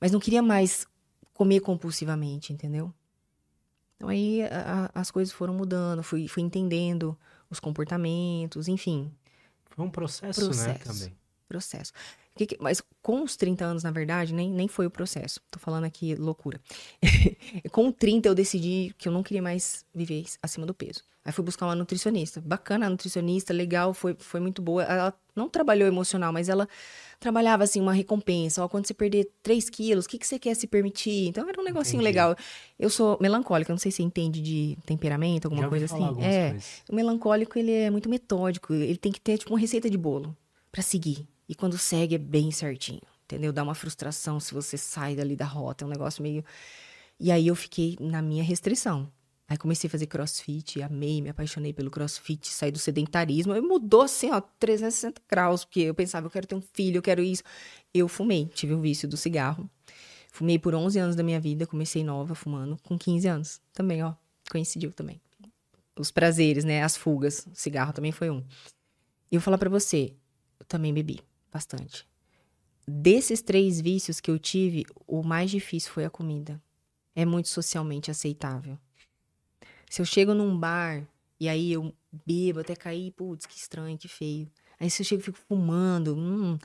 Mas 0.00 0.12
não 0.12 0.20
queria 0.20 0.42
mais 0.42 0.86
comer 1.34 1.60
compulsivamente, 1.60 2.52
entendeu? 2.52 2.92
Então 3.96 4.08
aí 4.08 4.42
a- 4.44 4.90
a- 4.94 5.00
as 5.00 5.10
coisas 5.10 5.32
foram 5.34 5.54
mudando, 5.54 6.02
fui, 6.02 6.28
fui 6.28 6.42
entendendo 6.42 7.18
os 7.50 7.58
comportamentos, 7.58 8.68
enfim, 8.68 9.10
Foi 9.70 9.84
um 9.84 9.90
processo, 9.90 10.40
né, 10.40 10.46
Processo. 10.74 10.84
também. 10.84 11.16
processo. 11.48 11.92
Mas 12.60 12.82
com 13.02 13.22
os 13.22 13.36
30 13.36 13.64
anos, 13.64 13.82
na 13.82 13.90
verdade, 13.90 14.34
nem, 14.34 14.50
nem 14.50 14.68
foi 14.68 14.86
o 14.86 14.90
processo. 14.90 15.40
Tô 15.50 15.58
falando 15.58 15.84
aqui 15.84 16.14
loucura. 16.14 16.60
com 17.70 17.90
30 17.90 18.28
eu 18.28 18.34
decidi 18.34 18.94
que 18.98 19.08
eu 19.08 19.12
não 19.12 19.22
queria 19.22 19.42
mais 19.42 19.84
viver 19.94 20.24
acima 20.42 20.66
do 20.66 20.74
peso. 20.74 21.02
Aí 21.26 21.32
fui 21.32 21.44
buscar 21.44 21.66
uma 21.66 21.74
nutricionista. 21.74 22.40
Bacana 22.40 22.86
a 22.86 22.90
nutricionista, 22.90 23.52
legal, 23.52 23.92
foi, 23.92 24.14
foi 24.16 24.38
muito 24.38 24.62
boa. 24.62 24.84
Ela 24.84 25.14
não 25.34 25.48
trabalhou 25.48 25.88
emocional, 25.88 26.32
mas 26.32 26.48
ela 26.48 26.68
trabalhava 27.18 27.64
assim 27.64 27.80
uma 27.80 27.92
recompensa. 27.92 28.62
Ó, 28.62 28.68
quando 28.68 28.86
você 28.86 28.94
perder 28.94 29.28
3 29.42 29.68
quilos, 29.68 30.04
o 30.04 30.08
que, 30.08 30.18
que 30.18 30.26
você 30.26 30.38
quer 30.38 30.54
se 30.54 30.68
permitir? 30.68 31.26
Então 31.26 31.48
era 31.48 31.60
um 31.60 31.64
negocinho 31.64 32.00
Entendi. 32.00 32.04
legal. 32.04 32.36
Eu 32.78 32.88
sou 32.88 33.18
melancólica, 33.20 33.72
não 33.72 33.78
sei 33.78 33.90
se 33.90 33.96
você 33.96 34.02
entende 34.04 34.40
de 34.40 34.78
temperamento, 34.86 35.46
alguma 35.46 35.64
Já 35.64 35.68
coisa 35.68 35.84
assim. 35.86 36.04
É. 36.22 36.50
coisas. 36.50 36.82
O 36.88 36.94
melancólico, 36.94 37.58
ele 37.58 37.72
é 37.72 37.90
muito 37.90 38.08
metódico. 38.08 38.72
Ele 38.72 38.96
tem 38.96 39.10
que 39.10 39.20
ter, 39.20 39.36
tipo, 39.36 39.52
uma 39.52 39.58
receita 39.58 39.90
de 39.90 39.98
bolo 39.98 40.36
pra 40.70 40.80
seguir. 40.80 41.26
E 41.48 41.54
quando 41.54 41.78
segue, 41.78 42.14
é 42.14 42.18
bem 42.18 42.50
certinho. 42.50 43.02
Entendeu? 43.24 43.52
Dá 43.52 43.62
uma 43.62 43.74
frustração 43.74 44.38
se 44.38 44.54
você 44.54 44.76
sai 44.76 45.16
dali 45.16 45.36
da 45.36 45.44
rota. 45.44 45.84
É 45.84 45.86
um 45.86 45.90
negócio 45.90 46.22
meio... 46.22 46.44
E 47.18 47.32
aí 47.32 47.46
eu 47.46 47.54
fiquei 47.54 47.96
na 47.98 48.20
minha 48.20 48.44
restrição. 48.44 49.10
Aí 49.48 49.56
comecei 49.56 49.88
a 49.88 49.90
fazer 49.90 50.06
crossfit, 50.06 50.82
amei, 50.82 51.22
me 51.22 51.30
apaixonei 51.30 51.72
pelo 51.72 51.90
crossfit, 51.90 52.48
saí 52.48 52.70
do 52.70 52.78
sedentarismo. 52.78 53.52
Aí 53.52 53.60
mudou 53.60 54.02
assim, 54.02 54.30
ó, 54.30 54.40
360 54.40 55.22
graus, 55.28 55.64
porque 55.64 55.80
eu 55.80 55.94
pensava, 55.94 56.26
eu 56.26 56.30
quero 56.30 56.46
ter 56.46 56.56
um 56.56 56.60
filho, 56.60 56.98
eu 56.98 57.02
quero 57.02 57.22
isso. 57.22 57.42
Eu 57.94 58.08
fumei, 58.08 58.46
tive 58.46 58.74
o 58.74 58.80
vício 58.80 59.08
do 59.08 59.16
cigarro. 59.16 59.70
Fumei 60.32 60.58
por 60.58 60.74
11 60.74 60.98
anos 60.98 61.16
da 61.16 61.22
minha 61.22 61.40
vida, 61.40 61.66
comecei 61.66 62.04
nova 62.04 62.34
fumando, 62.34 62.76
com 62.82 62.98
15 62.98 63.28
anos. 63.28 63.60
Também, 63.72 64.02
ó, 64.02 64.14
coincidiu 64.50 64.92
também 64.92 65.20
os 65.98 66.10
prazeres, 66.10 66.64
né? 66.64 66.82
As 66.82 66.96
fugas. 66.96 67.46
O 67.46 67.54
cigarro 67.54 67.92
também 67.92 68.12
foi 68.12 68.30
um. 68.30 68.38
E 69.30 69.36
eu 69.36 69.40
vou 69.40 69.44
falar 69.44 69.58
pra 69.58 69.70
você, 69.70 70.14
eu 70.60 70.66
também 70.66 70.92
bebi 70.92 71.20
bastante. 71.56 72.06
Desses 72.86 73.40
três 73.40 73.80
vícios 73.80 74.20
que 74.20 74.30
eu 74.30 74.38
tive, 74.38 74.84
o 75.06 75.22
mais 75.22 75.50
difícil 75.50 75.90
foi 75.90 76.04
a 76.04 76.10
comida. 76.10 76.62
É 77.14 77.24
muito 77.24 77.48
socialmente 77.48 78.10
aceitável. 78.10 78.78
Se 79.88 80.02
eu 80.02 80.04
chego 80.04 80.34
num 80.34 80.56
bar 80.56 81.06
e 81.40 81.48
aí 81.48 81.72
eu 81.72 81.94
bebo 82.26 82.60
até 82.60 82.76
cair, 82.76 83.10
putz, 83.12 83.46
que 83.46 83.56
estranho, 83.56 83.96
que 83.96 84.06
feio. 84.06 84.50
Aí 84.78 84.90
se 84.90 85.00
eu 85.00 85.06
chego 85.06 85.22
e 85.22 85.24
fico 85.24 85.38
fumando, 85.38 86.14
hum. 86.14 86.58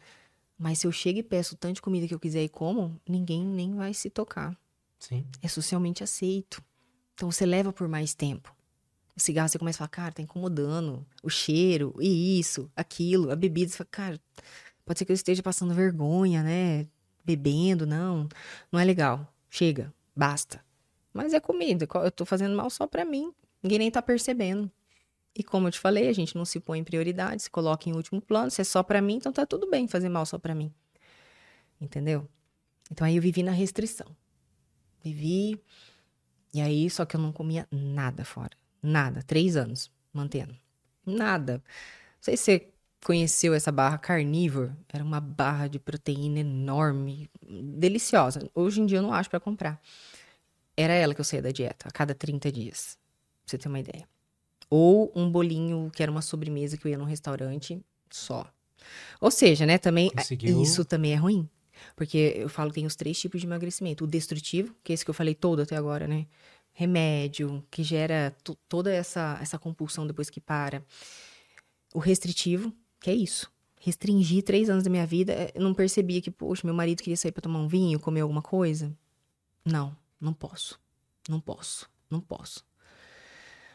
Mas 0.57 0.79
se 0.79 0.85
eu 0.85 0.91
chego 0.91 1.19
e 1.19 1.23
peço 1.23 1.55
tanto 1.55 1.75
de 1.75 1.81
comida 1.81 2.07
que 2.07 2.13
eu 2.13 2.19
quiser 2.19 2.43
e 2.43 2.49
como, 2.49 2.99
ninguém 3.07 3.43
nem 3.43 3.73
vai 3.73 3.93
se 3.93 4.09
tocar 4.09 4.55
Sim. 4.99 5.25
é 5.41 5.47
socialmente 5.47 6.03
aceito. 6.03 6.61
Então 7.15 7.31
você 7.31 7.45
leva 7.45 7.73
por 7.73 7.87
mais 7.87 8.13
tempo. 8.13 8.53
O 9.15 9.19
cigarro 9.19 9.49
você 9.49 9.57
começa 9.57 9.77
a 9.77 9.79
falar, 9.79 9.89
cara, 9.89 10.11
tá 10.11 10.21
incomodando. 10.21 11.05
O 11.23 11.29
cheiro, 11.29 11.95
e 11.99 12.39
isso, 12.39 12.69
aquilo, 12.75 13.31
a 13.31 13.35
bebida. 13.35 13.71
Você 13.71 13.77
fala, 13.77 13.89
cara, 13.91 14.21
pode 14.85 14.99
ser 14.99 15.05
que 15.05 15.11
eu 15.11 15.15
esteja 15.15 15.43
passando 15.43 15.73
vergonha, 15.73 16.43
né? 16.43 16.87
Bebendo, 17.23 17.85
não. 17.85 18.27
Não 18.71 18.79
é 18.79 18.83
legal. 18.83 19.31
Chega, 19.49 19.93
basta. 20.15 20.63
Mas 21.13 21.33
é 21.33 21.39
comida. 21.39 21.85
co- 21.87 21.99
Eu 22.03 22.11
tô 22.11 22.25
fazendo 22.25 22.55
mal 22.55 22.69
só 22.69 22.87
pra 22.87 23.03
mim. 23.05 23.33
Ninguém 23.61 23.79
nem 23.79 23.91
tá 23.91 24.01
percebendo. 24.01 24.71
E 25.35 25.43
como 25.43 25.67
eu 25.67 25.71
te 25.71 25.79
falei, 25.79 26.07
a 26.09 26.13
gente 26.13 26.35
não 26.35 26.43
se 26.45 26.59
põe 26.59 26.79
em 26.79 26.83
prioridade, 26.83 27.43
se 27.43 27.49
coloca 27.49 27.89
em 27.89 27.93
último 27.93 28.21
plano. 28.21 28.49
Se 28.51 28.61
é 28.61 28.63
só 28.63 28.81
pra 28.83 29.01
mim, 29.01 29.15
então 29.15 29.31
tá 29.31 29.45
tudo 29.45 29.69
bem 29.69 29.87
fazer 29.87 30.09
mal 30.09 30.25
só 30.25 30.37
pra 30.37 30.53
mim. 30.55 30.73
Entendeu? 31.79 32.27
Então 32.91 33.05
aí 33.07 33.15
eu 33.15 33.21
vivi 33.21 33.43
na 33.43 33.51
restrição. 33.51 34.07
Vivi. 35.03 35.59
E 36.53 36.59
aí, 36.61 36.89
só 36.89 37.05
que 37.05 37.15
eu 37.15 37.19
não 37.21 37.31
comia 37.31 37.67
nada 37.71 38.25
fora. 38.25 38.51
Nada. 38.83 39.23
Três 39.23 39.55
anos 39.55 39.89
mantendo. 40.13 40.55
Nada. 41.05 41.53
Não 41.57 41.63
sei 42.19 42.35
se 42.37 42.43
você 42.43 42.70
conheceu 43.03 43.53
essa 43.53 43.71
barra 43.71 43.97
carnívore. 43.97 44.71
Era 44.91 45.03
uma 45.03 45.19
barra 45.19 45.67
de 45.67 45.79
proteína 45.79 46.39
enorme, 46.39 47.29
deliciosa. 47.49 48.49
Hoje 48.53 48.81
em 48.81 48.85
dia 48.85 48.99
eu 48.99 49.01
não 49.01 49.13
acho 49.13 49.29
pra 49.29 49.39
comprar. 49.39 49.81
Era 50.75 50.93
ela 50.93 51.13
que 51.13 51.21
eu 51.21 51.25
saía 51.25 51.41
da 51.41 51.51
dieta, 51.51 51.87
a 51.89 51.91
cada 51.91 52.13
30 52.15 52.51
dias. 52.51 52.97
Pra 53.43 53.51
você 53.51 53.57
ter 53.57 53.67
uma 53.67 53.79
ideia. 53.79 54.07
Ou 54.69 55.11
um 55.15 55.29
bolinho 55.29 55.91
que 55.93 56.01
era 56.01 56.11
uma 56.11 56.21
sobremesa 56.21 56.77
que 56.77 56.85
eu 56.87 56.91
ia 56.91 56.97
num 56.97 57.03
restaurante 57.05 57.83
só. 58.09 58.49
Ou 59.19 59.29
seja, 59.29 59.65
né, 59.65 59.77
também 59.77 60.09
Conseguiu- 60.09 60.61
isso 60.61 60.85
também 60.85 61.13
é 61.13 61.15
ruim. 61.15 61.47
Porque 61.95 62.33
eu 62.37 62.47
falo 62.49 62.69
que 62.69 62.75
tem 62.75 62.85
os 62.85 62.95
três 62.95 63.19
tipos 63.19 63.41
de 63.41 63.47
emagrecimento. 63.47 64.03
O 64.03 64.07
destrutivo, 64.07 64.73
que 64.83 64.91
é 64.91 64.93
esse 64.93 65.03
que 65.03 65.09
eu 65.09 65.13
falei 65.15 65.33
todo 65.35 65.61
até 65.61 65.75
agora, 65.75 66.07
né? 66.07 66.25
Remédio, 66.73 67.63
que 67.69 67.83
gera 67.83 68.33
to- 68.43 68.57
toda 68.69 68.93
essa, 68.93 69.37
essa 69.41 69.59
compulsão 69.59 70.07
depois 70.07 70.29
que 70.29 70.39
para. 70.39 70.83
O 71.93 71.99
restritivo, 71.99 72.73
que 73.01 73.09
é 73.09 73.13
isso. 73.13 73.51
Restringir 73.79 74.43
três 74.43 74.69
anos 74.69 74.83
da 74.83 74.89
minha 74.89 75.05
vida. 75.05 75.33
eh, 75.33 75.51
Eu 75.55 75.61
não 75.63 75.73
percebia 75.73 76.21
que, 76.21 76.31
poxa, 76.31 76.61
meu 76.65 76.73
marido 76.73 77.01
queria 77.01 77.17
sair 77.17 77.31
pra 77.31 77.41
tomar 77.41 77.59
um 77.59 77.67
vinho, 77.67 77.99
comer 77.99 78.21
alguma 78.21 78.41
coisa. 78.41 78.95
Não, 79.65 79.95
não 80.19 80.33
posso. 80.33 80.79
Não 81.27 81.39
posso. 81.39 81.89
Não 82.09 82.19
posso. 82.21 82.63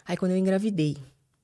Aí 0.04 0.16
quando 0.16 0.30
eu 0.32 0.36
engravidei, 0.38 0.96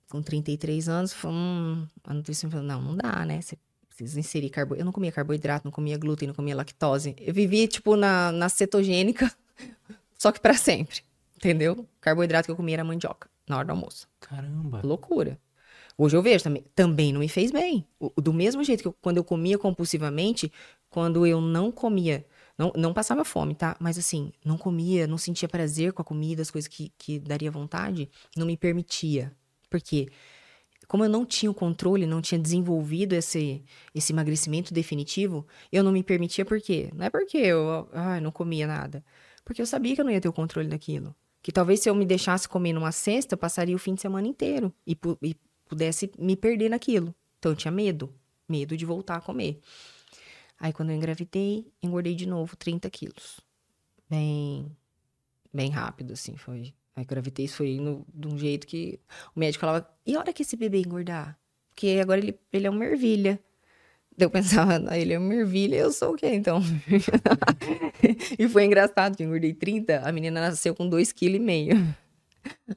com 0.08 0.22
33 0.22 0.88
anos, 0.88 1.12
foi 1.12 1.30
um, 1.30 1.86
a 2.04 2.14
nutricionista 2.14 2.48
falou, 2.58 2.64
não, 2.66 2.80
não 2.80 2.96
dá, 2.96 3.24
né? 3.24 3.40
Você 3.40 3.58
precisa 3.88 4.20
inserir 4.20 4.50
carboidrato. 4.50 4.80
Eu 4.82 4.84
não 4.84 4.92
comia 4.92 5.10
carboidrato, 5.10 5.64
não 5.66 5.72
comia 5.72 5.98
glúten, 5.98 6.28
não 6.28 6.34
comia 6.34 6.54
lactose. 6.54 7.16
Eu 7.18 7.34
vivia, 7.34 7.66
tipo, 7.66 7.96
na, 7.96 8.30
na 8.30 8.48
cetogênica, 8.48 9.32
só 10.16 10.30
que 10.30 10.38
pra 10.40 10.54
sempre. 10.54 11.00
Entendeu? 11.36 11.88
Carboidrato 12.00 12.46
que 12.46 12.52
eu 12.52 12.56
comia 12.56 12.76
era 12.76 12.84
mandioca, 12.84 13.28
na 13.48 13.56
hora 13.56 13.66
do 13.66 13.70
almoço. 13.70 14.06
Caramba. 14.20 14.80
Loucura. 14.84 15.40
Hoje 15.96 16.16
eu 16.16 16.22
vejo 16.22 16.44
também. 16.44 16.64
Também 16.74 17.12
não 17.12 17.20
me 17.20 17.28
fez 17.28 17.50
bem. 17.50 17.86
Do 18.16 18.32
mesmo 18.32 18.62
jeito 18.64 18.82
que 18.82 18.88
eu- 18.88 18.96
quando 19.00 19.16
eu 19.18 19.24
comia 19.24 19.58
compulsivamente, 19.58 20.50
quando 20.90 21.26
eu 21.26 21.40
não 21.40 21.70
comia, 21.70 22.26
não, 22.58 22.72
não 22.76 22.92
passava 22.92 23.24
fome, 23.24 23.54
tá? 23.54 23.76
Mas 23.80 23.98
assim, 23.98 24.32
não 24.44 24.58
comia, 24.58 25.06
não 25.06 25.18
sentia 25.18 25.48
prazer 25.48 25.92
com 25.92 26.02
a 26.02 26.04
comida, 26.04 26.42
as 26.42 26.50
coisas 26.50 26.68
que, 26.68 26.92
que 26.98 27.18
daria 27.18 27.50
vontade, 27.50 28.08
não 28.36 28.46
me 28.46 28.56
permitia. 28.56 29.32
Por 29.70 29.80
quê? 29.80 30.08
Como 30.88 31.04
eu 31.04 31.08
não 31.08 31.24
tinha 31.24 31.50
o 31.50 31.54
controle, 31.54 32.06
não 32.06 32.20
tinha 32.20 32.38
desenvolvido 32.38 33.14
esse, 33.14 33.62
esse 33.94 34.12
emagrecimento 34.12 34.74
definitivo, 34.74 35.46
eu 35.70 35.82
não 35.82 35.92
me 35.92 36.02
permitia 36.02 36.44
por 36.44 36.60
quê? 36.60 36.90
Não 36.94 37.06
é 37.06 37.10
porque 37.10 37.38
eu 37.38 37.88
não 38.22 38.30
comia 38.30 38.66
nada. 38.66 39.02
Porque 39.44 39.62
eu 39.62 39.66
sabia 39.66 39.94
que 39.94 40.00
eu 40.00 40.04
não 40.04 40.12
ia 40.12 40.20
ter 40.20 40.28
o 40.28 40.32
controle 40.32 40.68
daquilo. 40.68 41.14
Que 41.42 41.50
talvez 41.50 41.80
se 41.80 41.88
eu 41.88 41.94
me 41.94 42.04
deixasse 42.04 42.48
comer 42.48 42.72
numa 42.72 42.92
cesta, 42.92 43.34
eu 43.34 43.38
passaria 43.38 43.74
o 43.74 43.78
fim 43.78 43.94
de 43.94 44.02
semana 44.02 44.28
inteiro 44.28 44.72
e, 44.86 44.96
e 45.22 45.34
pudesse 45.72 46.12
me 46.18 46.36
perder 46.36 46.68
naquilo. 46.68 47.14
Então 47.38 47.52
eu 47.52 47.56
tinha 47.56 47.72
medo, 47.72 48.12
medo 48.46 48.76
de 48.76 48.84
voltar 48.84 49.16
a 49.16 49.20
comer. 49.22 49.58
Aí 50.60 50.70
quando 50.70 50.90
eu 50.90 50.96
engravidei, 50.96 51.66
engordei 51.82 52.14
de 52.14 52.26
novo 52.26 52.54
30 52.56 52.90
quilos. 52.90 53.40
Bem, 54.08 54.70
bem 55.52 55.70
rápido, 55.70 56.12
assim, 56.12 56.36
foi. 56.36 56.74
A 56.94 57.02
gravidez 57.04 57.54
foi 57.54 57.78
de 58.12 58.28
um 58.28 58.38
jeito 58.38 58.66
que 58.66 59.00
o 59.34 59.40
médico 59.40 59.62
falava, 59.62 59.88
e 60.04 60.14
a 60.14 60.18
hora 60.18 60.30
que 60.30 60.42
esse 60.42 60.56
bebê 60.56 60.80
engordar? 60.80 61.38
Porque 61.70 61.98
agora 62.02 62.20
ele, 62.20 62.38
ele 62.52 62.66
é 62.66 62.70
uma 62.70 62.84
ervilha. 62.84 63.40
Eu 64.18 64.28
pensava, 64.28 64.94
ele 64.94 65.14
é 65.14 65.18
uma 65.18 65.34
ervilha, 65.34 65.76
eu 65.76 65.90
sou 65.90 66.12
o 66.12 66.16
quê, 66.16 66.28
então? 66.34 66.60
e 68.38 68.46
foi 68.46 68.66
engraçado, 68.66 69.16
que 69.16 69.24
engordei 69.24 69.54
30, 69.54 70.06
a 70.06 70.12
menina 70.12 70.38
nasceu 70.38 70.74
com 70.74 70.86
2,5 70.90 71.14
kg. 71.14 72.01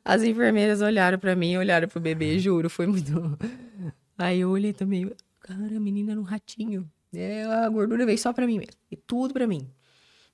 As 0.04 0.24
enfermeiras 0.24 0.82
olharam 0.82 1.18
para 1.18 1.36
mim, 1.36 1.58
olharam 1.58 1.88
pro 1.88 2.00
bebê, 2.00 2.38
juro, 2.40 2.70
foi 2.70 2.88
muito... 2.88 3.12
Aí 4.18 4.40
eu 4.40 4.50
olhei 4.50 4.72
também, 4.72 5.12
cara, 5.42 5.76
a 5.76 5.80
menina 5.80 6.12
era 6.12 6.20
um 6.20 6.24
ratinho. 6.24 6.90
É, 7.14 7.44
a 7.44 7.68
gordura 7.70 8.06
veio 8.06 8.18
só 8.18 8.32
pra 8.32 8.48
mim 8.48 8.60
mesmo, 8.60 8.74
e 8.90 8.96
tudo 8.96 9.34
pra 9.34 9.46
mim. 9.46 9.70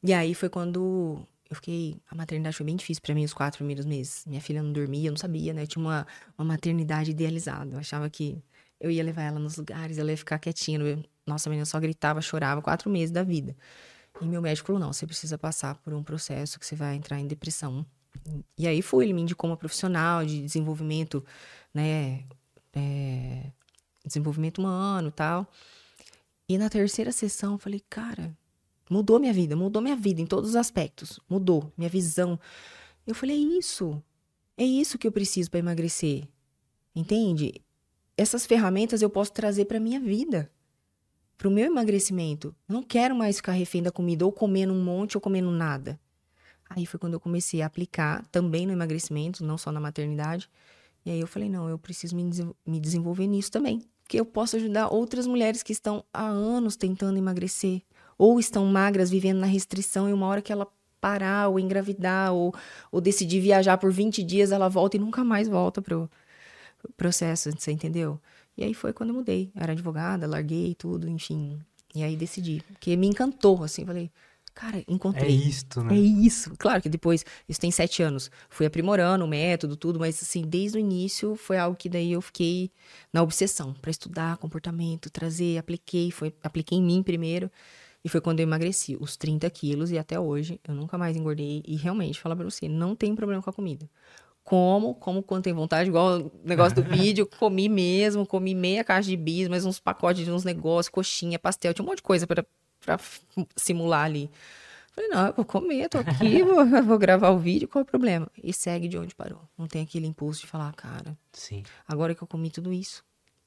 E 0.04 0.14
aí 0.14 0.34
foi 0.34 0.50
quando 0.50 1.26
eu 1.50 1.56
fiquei. 1.56 2.02
A 2.10 2.16
maternidade 2.16 2.56
foi 2.56 2.66
bem 2.66 2.76
difícil 2.76 3.02
para 3.04 3.14
mim 3.14 3.24
os 3.26 3.34
quatro 3.34 3.58
primeiros 3.60 3.86
meses. 3.86 4.24
Minha 4.26 4.42
filha 4.42 4.64
não 4.64 4.72
dormia, 4.72 5.10
eu 5.10 5.12
não 5.12 5.18
sabia, 5.18 5.54
né? 5.54 5.64
Eu 5.64 5.68
tinha 5.68 5.84
uma, 5.84 6.08
uma 6.38 6.46
maternidade 6.46 7.12
idealizada. 7.12 7.76
Eu 7.76 7.80
achava 7.80 8.10
que 8.10 8.42
eu 8.80 8.90
ia 8.90 9.04
levar 9.04 9.24
ela 9.24 9.40
nos 9.40 9.58
lugares, 9.58 9.98
ela 9.98 10.10
ia 10.12 10.18
ficar 10.18 10.40
quietinha. 10.40 10.80
Nossa, 11.26 11.50
a 11.50 11.52
menina 11.52 11.66
só 11.66 11.80
gritava, 11.80 12.22
chorava 12.22 12.62
quatro 12.62 12.90
meses 12.90 13.12
da 13.12 13.22
vida. 13.24 13.56
E 14.22 14.26
meu 14.26 14.42
médico 14.42 14.68
falou: 14.68 14.80
não, 14.80 14.94
você 14.94 15.06
precisa 15.06 15.38
passar 15.38 15.76
por 15.76 15.94
um 15.94 16.04
processo 16.04 16.60
que 16.60 16.66
você 16.66 16.76
vai 16.76 16.96
entrar 16.96 17.20
em 17.20 17.28
depressão. 17.28 17.86
E 18.58 18.68
aí 18.68 18.82
fui, 18.82 19.06
ele 19.06 19.14
me 19.14 19.22
indicou 19.22 19.50
uma 19.50 19.58
profissional 19.58 20.26
de 20.26 20.42
desenvolvimento, 20.42 21.24
né? 21.74 22.24
É, 22.74 23.52
desenvolvimento 24.06 24.60
humano 24.60 25.12
tal. 25.12 25.48
E 26.48 26.58
na 26.58 26.70
terceira 26.70 27.12
sessão 27.12 27.54
eu 27.54 27.58
falei, 27.58 27.82
cara, 27.90 28.36
Mudou 28.92 29.22
minha 29.22 29.32
vida, 29.32 29.56
mudou 29.56 29.82
minha 29.82 29.96
vida 29.96 30.20
em 30.20 30.26
todos 30.26 30.50
os 30.50 30.56
aspectos. 30.58 31.18
Mudou 31.30 31.72
minha 31.78 31.90
visão. 31.90 32.38
Eu 33.08 33.16
falei, 33.16 33.38
é 33.38 33.58
isso. 33.58 34.04
É 34.58 34.66
isso 34.66 34.98
que 34.98 35.08
eu 35.08 35.14
preciso 35.14 35.50
para 35.50 35.62
emagrecer. 35.62 36.28
Entende? 36.94 37.54
Essas 38.18 38.46
ferramentas 38.46 39.02
eu 39.02 39.10
posso 39.10 39.32
trazer 39.32 39.64
para 39.64 39.80
minha 39.80 39.98
vida. 39.98 40.52
Para 41.38 41.48
o 41.48 41.52
meu 41.52 41.68
emagrecimento. 41.68 42.54
Eu 42.68 42.74
não 42.74 42.84
quero 42.84 43.16
mais 43.16 43.38
ficar 43.38 43.54
refém 43.54 43.82
da 43.82 43.94
comida, 43.94 44.26
ou 44.26 44.32
comendo 44.34 44.74
um 44.74 44.84
monte, 44.84 45.16
ou 45.16 45.22
comendo 45.22 45.50
nada. 45.52 45.98
Aí 46.76 46.86
foi 46.86 47.00
quando 47.00 47.14
eu 47.14 47.20
comecei 47.20 47.62
a 47.62 47.66
aplicar 47.66 48.26
também 48.32 48.66
no 48.66 48.72
emagrecimento, 48.72 49.44
não 49.44 49.58
só 49.58 49.72
na 49.72 49.80
maternidade. 49.80 50.50
E 51.06 51.12
aí 51.12 51.20
eu 51.20 51.28
falei, 51.28 51.50
não, 51.50 51.68
eu 51.68 51.78
preciso 51.78 52.16
me, 52.16 52.80
desenvolver 52.80 53.28
nisso 53.28 53.52
também. 53.52 53.82
Porque 54.04 54.20
eu 54.20 54.26
posso 54.26 54.56
ajudar 54.56 54.88
outras 54.88 55.28
mulheres 55.28 55.64
que 55.64 55.74
estão 55.74 56.04
há 56.14 56.26
anos 56.26 56.76
tentando 56.76 57.18
emagrecer, 57.18 57.82
ou 58.18 58.40
estão 58.40 58.66
magras, 58.66 59.10
vivendo 59.10 59.40
na 59.40 59.48
restrição, 59.48 60.08
e 60.08 60.14
uma 60.14 60.28
hora 60.28 60.42
que 60.42 60.52
ela 60.52 60.68
parar, 61.00 61.48
ou 61.48 61.60
engravidar, 61.60 62.32
ou, 62.32 62.54
ou 62.92 63.02
decidir 63.02 63.42
viajar 63.42 63.78
por 63.78 63.92
20 63.92 64.24
dias, 64.24 64.52
ela 64.52 64.70
volta 64.70 64.98
e 64.98 65.00
nunca 65.00 65.24
mais 65.24 65.48
volta 65.48 65.82
pro 65.82 66.10
processo, 66.96 67.50
você 67.52 67.72
entendeu? 67.72 68.20
E 68.56 68.64
aí 68.64 68.74
foi 68.74 68.94
quando 68.94 69.10
eu 69.10 69.16
mudei. 69.16 69.52
Eu 69.56 69.64
era 69.64 69.72
advogada, 69.72 70.28
larguei 70.28 70.76
tudo, 70.76 71.10
enfim. 71.10 71.60
E 71.96 72.04
aí 72.04 72.16
decidi. 72.16 72.64
Porque 72.68 72.96
me 72.96 73.08
encantou, 73.08 73.64
assim, 73.64 73.86
falei, 73.86 74.12
cara, 74.54 74.84
encontrei. 74.88 75.30
É 75.30 75.32
isto, 75.32 75.84
né? 75.84 75.96
É 75.96 76.00
isso. 76.00 76.54
Claro 76.58 76.82
que 76.82 76.90
depois, 76.90 77.26
isso 77.48 77.60
tem 77.60 77.72
sete 77.72 78.04
anos. 78.04 78.30
Fui 78.50 78.66
aprimorando 78.66 79.26
o 79.26 79.28
método, 79.28 79.76
tudo, 79.76 80.00
mas 80.00 80.22
assim, 80.22 80.42
desde 80.42 80.78
o 80.78 80.80
início 80.80 81.36
foi 81.36 81.58
algo 81.58 81.76
que 81.76 81.90
daí 81.90 82.12
eu 82.12 82.22
fiquei 82.22 82.72
na 83.12 83.22
obsessão 83.22 83.74
para 83.74 83.92
estudar 83.92 84.38
comportamento, 84.38 85.10
trazer, 85.10 85.58
apliquei, 85.58 86.12
foi, 86.12 86.34
apliquei 86.44 86.78
em 86.78 86.84
mim 86.84 87.04
primeiro. 87.04 87.50
E 88.04 88.10
foi 88.10 88.20
quando 88.20 88.40
eu 88.40 88.44
emagreci 88.44 88.98
os 89.00 89.16
30 89.16 89.50
quilos 89.50 89.92
e 89.92 89.98
até 89.98 90.20
hoje 90.20 90.60
eu 90.68 90.74
nunca 90.74 90.98
mais 90.98 91.16
engordei. 91.16 91.64
E 91.68 91.76
realmente, 91.76 92.20
falar 92.20 92.36
pra 92.36 92.46
você, 92.46 92.68
não 92.68 92.96
tem 92.96 93.16
problema 93.16 93.42
com 93.42 93.50
a 93.50 93.54
comida. 93.54 93.88
Como, 94.44 94.96
como 94.96 95.22
quando 95.22 95.44
tem 95.44 95.54
vontade, 95.54 95.90
igual 95.90 96.20
o 96.20 96.32
negócio 96.44 96.82
do 96.82 96.84
vídeo, 96.90 97.28
comi 97.28 97.70
mesmo, 97.70 98.26
comi 98.26 98.56
meia 98.56 98.84
caixa 98.84 99.08
de 99.08 99.16
bis, 99.16 99.48
mais 99.48 99.66
uns 99.66 99.80
pacotes 99.80 100.26
de 100.26 100.32
uns 100.32 100.44
negócios, 100.44 100.90
coxinha, 100.90 101.38
pastel, 101.38 101.74
tinha 101.74 101.86
um 101.86 101.88
monte 101.88 101.98
de 101.98 102.04
coisa 102.04 102.26
para 102.26 102.44
simular 103.56 104.06
ali. 104.06 104.30
Falei, 104.92 105.10
não, 105.10 105.28
eu 105.28 105.34
vou 105.34 105.46
comer, 105.46 105.88
tô 105.88 106.00
aqui, 106.00 106.44
vou, 106.44 106.66
vou 106.84 107.00
gravar 107.00 107.30
o 107.30 107.40
vídeo, 107.40 107.68
qual 107.68 107.82
é 107.82 107.84
o 107.84 107.86
problema? 107.86 108.28
E 108.44 108.52
segue 108.52 108.88
de 108.88 108.98
onde 108.98 109.16
parou. 109.16 109.42
Não 109.58 109.68
tem 109.68 109.82
aquele 109.82 110.06
impulso 110.06 110.42
de 110.42 110.48
falar, 110.48 110.74
cara, 110.74 111.18
Sim. 111.32 111.64
agora 111.88 112.14
que 112.14 112.22
eu 112.22 112.28
comi 112.28 112.52
tudo 112.52 112.74
isso, 112.74 113.04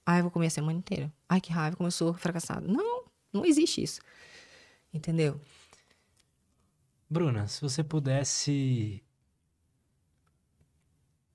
ai, 0.07 0.21
eu 0.21 0.23
vou 0.23 0.31
comer 0.31 0.47
a 0.47 0.51
semana 0.51 0.79
inteira. 0.79 1.13
Ai, 1.29 1.41
que 1.41 1.53
raiva, 1.53 1.77
começou 1.77 2.15
fracassado. 2.15 2.67
Não, 2.67 3.05
não 3.33 3.45
existe 3.45 3.83
isso. 3.83 4.01
Entendeu? 4.93 5.39
Bruna, 7.11 7.47
se 7.47 7.61
você 7.61 7.85
pudesse 7.85 9.03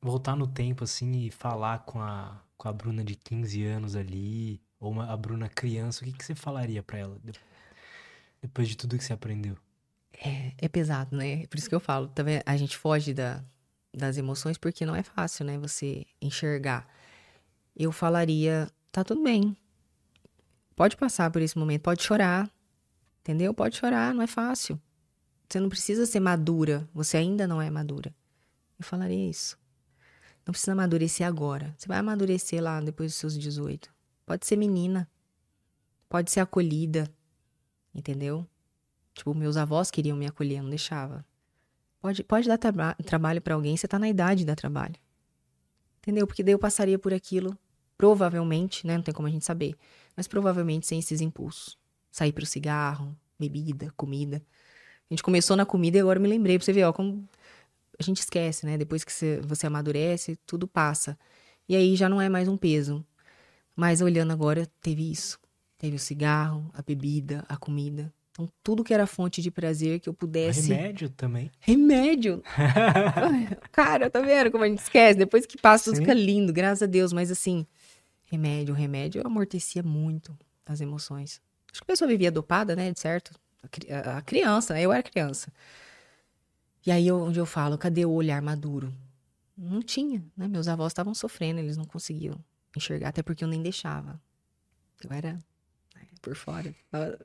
voltar 0.02 0.36
no 0.36 0.48
tempo 0.48 0.84
assim 0.84 1.26
e 1.26 1.32
falar 1.32 1.80
com 1.80 2.02
a, 2.02 2.42
com 2.58 2.68
a 2.68 2.74
Bruna 2.74 3.04
de 3.04 3.16
15 3.16 3.64
anos 3.64 3.96
ali, 3.96 4.62
ou 4.80 4.92
uma, 4.92 5.12
a 5.12 5.16
Bruna 5.16 5.50
criança, 5.50 6.02
o 6.02 6.06
que, 6.06 6.14
que 6.14 6.26
você 6.26 6.34
falaria 6.34 6.82
para 6.82 6.98
ela 6.98 7.20
depois 8.42 8.68
de 8.68 8.78
tudo 8.78 8.98
que 8.98 9.04
você 9.04 9.14
aprendeu? 9.14 9.58
É, 10.14 10.54
é 10.58 10.68
pesado, 10.68 11.16
né? 11.16 11.46
Por 11.48 11.58
isso 11.58 11.70
que 11.70 11.76
eu 11.76 11.80
falo, 11.80 12.08
também 12.10 12.42
a 12.46 12.58
gente 12.58 12.78
foge 12.78 13.14
da, 13.14 13.44
das 13.94 14.18
emoções 14.18 14.58
porque 14.58 14.86
não 14.86 14.96
é 14.96 15.04
fácil, 15.04 15.46
né? 15.46 15.58
Você 15.58 16.06
enxergar. 16.22 16.88
Eu 17.76 17.92
falaria, 17.92 18.70
tá 18.92 19.04
tudo 19.04 19.24
bem. 19.24 19.56
Pode 20.76 20.98
passar 20.98 21.30
por 21.32 21.42
esse 21.42 21.58
momento, 21.58 21.82
pode 21.84 22.04
chorar, 22.04 22.50
Entendeu? 23.30 23.54
Pode 23.54 23.78
chorar, 23.78 24.12
não 24.14 24.24
é 24.24 24.28
fácil. 24.28 24.82
Você 25.48 25.60
não 25.60 25.70
precisa 25.70 26.06
ser 26.08 26.20
madura, 26.20 26.90
você 26.92 27.18
ainda 27.18 27.48
não 27.48 27.62
é 27.62 27.70
madura. 27.70 28.12
Eu 28.80 28.86
falaria 28.86 29.30
isso. 29.30 29.56
Não 30.46 30.52
precisa 30.52 30.72
amadurecer 30.72 31.28
agora. 31.28 31.76
Você 31.78 31.88
vai 31.88 32.00
amadurecer 32.00 32.60
lá 32.60 32.80
depois 32.82 33.12
dos 33.12 33.20
seus 33.20 33.38
18. 33.38 33.94
Pode 34.26 34.48
ser 34.48 34.56
menina. 34.56 35.08
Pode 36.08 36.32
ser 36.32 36.40
acolhida. 36.40 37.08
Entendeu? 37.94 38.48
Tipo, 39.14 39.34
meus 39.34 39.58
avós 39.58 39.92
queriam 39.92 40.18
me 40.18 40.26
acolher, 40.28 40.62
não 40.62 40.70
deixava. 40.70 41.26
Pode, 42.02 42.24
pode 42.24 42.48
dar 42.48 42.58
traba 42.58 42.96
trabalho 43.06 43.42
para 43.42 43.56
alguém, 43.56 43.76
você 43.76 43.88
tá 43.88 44.00
na 44.00 44.08
idade 44.08 44.42
de 44.42 44.46
dar 44.46 44.56
trabalho. 44.56 44.96
Entendeu? 46.00 46.26
Porque 46.26 46.44
daí 46.44 46.54
eu 46.54 46.60
passaria 46.60 46.98
por 46.98 47.14
aquilo, 47.14 47.58
provavelmente, 47.98 48.88
né? 48.88 48.96
Não 48.96 49.04
tem 49.04 49.14
como 49.14 49.28
a 49.28 49.32
gente 49.32 49.46
saber, 49.46 49.76
mas 50.16 50.28
provavelmente 50.28 50.88
sem 50.88 51.00
esses 51.00 51.20
impulsos 51.20 51.78
sair 52.12 52.32
pro 52.32 52.46
cigarro, 52.46 53.16
bebida, 53.38 53.92
comida. 53.96 54.42
A 55.10 55.14
gente 55.14 55.24
começou 55.24 55.56
na 55.56 55.66
comida 55.66 55.98
e 55.98 56.02
agora 56.02 56.20
me 56.20 56.28
lembrei 56.28 56.58
pra 56.58 56.66
você 56.66 56.74
ver, 56.74 56.84
ó, 56.84 56.94
como 56.94 57.28
a 58.00 58.04
gente 58.04 58.20
esquece, 58.20 58.66
né? 58.66 58.78
Depois 58.78 59.04
que 59.04 59.12
você 59.42 59.68
amadurece, 59.68 60.38
tudo 60.46 60.68
passa. 60.68 61.18
E 61.68 61.76
aí 61.76 61.96
já 61.96 62.08
não 62.08 62.22
é 62.22 62.30
mais 62.30 62.48
um 62.48 62.58
peso. 62.58 63.06
Mas 63.76 64.02
olhando 64.02 64.32
agora, 64.32 64.68
teve 64.82 65.12
isso. 65.12 65.40
Teve 65.80 65.96
o 65.96 66.00
cigarro, 66.00 66.70
a 66.74 66.82
bebida, 66.82 67.46
a 67.48 67.56
comida. 67.56 68.14
Então, 68.32 68.50
tudo 68.62 68.84
que 68.84 68.94
era 68.94 69.08
fonte 69.08 69.42
de 69.42 69.50
prazer 69.50 70.02
que 70.02 70.10
eu 70.10 70.14
pudesse. 70.14 70.74
Remédio 70.74 71.10
também. 71.10 71.50
Remédio! 71.58 72.44
Cara, 73.72 74.10
tá 74.10 74.20
vendo 74.20 74.52
como 74.52 74.66
a 74.66 74.68
gente 74.68 74.80
esquece? 74.80 75.18
Depois 75.18 75.46
que 75.46 75.58
passa, 75.58 75.86
tudo 75.86 75.96
Sim. 75.96 76.02
fica 76.02 76.14
lindo, 76.14 76.52
graças 76.52 76.84
a 76.84 76.86
Deus. 76.86 77.14
Mas 77.14 77.32
assim, 77.32 77.66
remédio, 78.26 78.76
remédio 78.76 79.26
amortecia 79.26 79.82
muito 79.82 80.38
as 80.66 80.82
emoções. 80.82 81.42
Acho 81.72 81.82
que 81.82 81.86
a 81.86 81.94
pessoa 81.94 82.08
vivia 82.08 82.32
dopada, 82.32 82.76
né? 82.76 82.92
De 82.92 83.00
certo. 83.00 83.32
A 84.06 84.22
criança, 84.22 84.74
né? 84.74 84.82
Eu 84.82 84.92
era 84.92 85.02
criança. 85.02 85.52
E 86.86 86.92
aí, 86.92 87.10
onde 87.10 87.40
eu 87.40 87.46
falo, 87.46 87.78
cadê 87.78 88.06
o 88.06 88.12
olhar 88.12 88.42
maduro? 88.42 88.94
Não 89.58 89.82
tinha, 89.82 90.24
né? 90.36 90.48
Meus 90.48 90.68
avós 90.68 90.92
estavam 90.92 91.14
sofrendo, 91.14 91.62
eles 91.62 91.78
não 91.78 91.86
conseguiam 91.86 92.38
enxergar, 92.76 93.10
até 93.10 93.24
porque 93.24 93.44
eu 93.44 93.48
nem 93.48 93.62
deixava. 93.62 94.22
Eu 95.04 95.12
era 95.12 95.40
por 96.20 96.36
fora. 96.36 96.74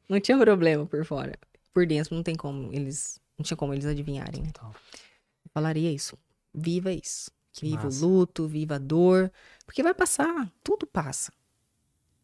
Não 0.08 0.20
tinha 0.20 0.38
problema 0.38 0.86
por 0.86 1.04
fora. 1.04 1.38
Por 1.72 1.86
dentro 1.86 2.14
não 2.14 2.22
tem 2.22 2.34
como 2.34 2.72
eles. 2.72 3.20
Não 3.36 3.44
tinha 3.44 3.56
como 3.56 3.74
eles 3.74 3.84
adivinharem, 3.84 4.42
né? 4.42 4.50
Eu 4.62 5.50
falaria 5.52 5.90
isso. 5.90 6.16
Viva 6.52 6.92
isso. 6.92 7.30
Que 7.52 7.62
viva 7.62 7.84
massa. 7.84 8.04
o 8.04 8.08
luto, 8.08 8.48
viva 8.48 8.76
a 8.76 8.78
dor. 8.78 9.30
Porque 9.66 9.82
vai 9.82 9.94
passar. 9.94 10.50
Tudo 10.62 10.86
passa. 10.86 11.32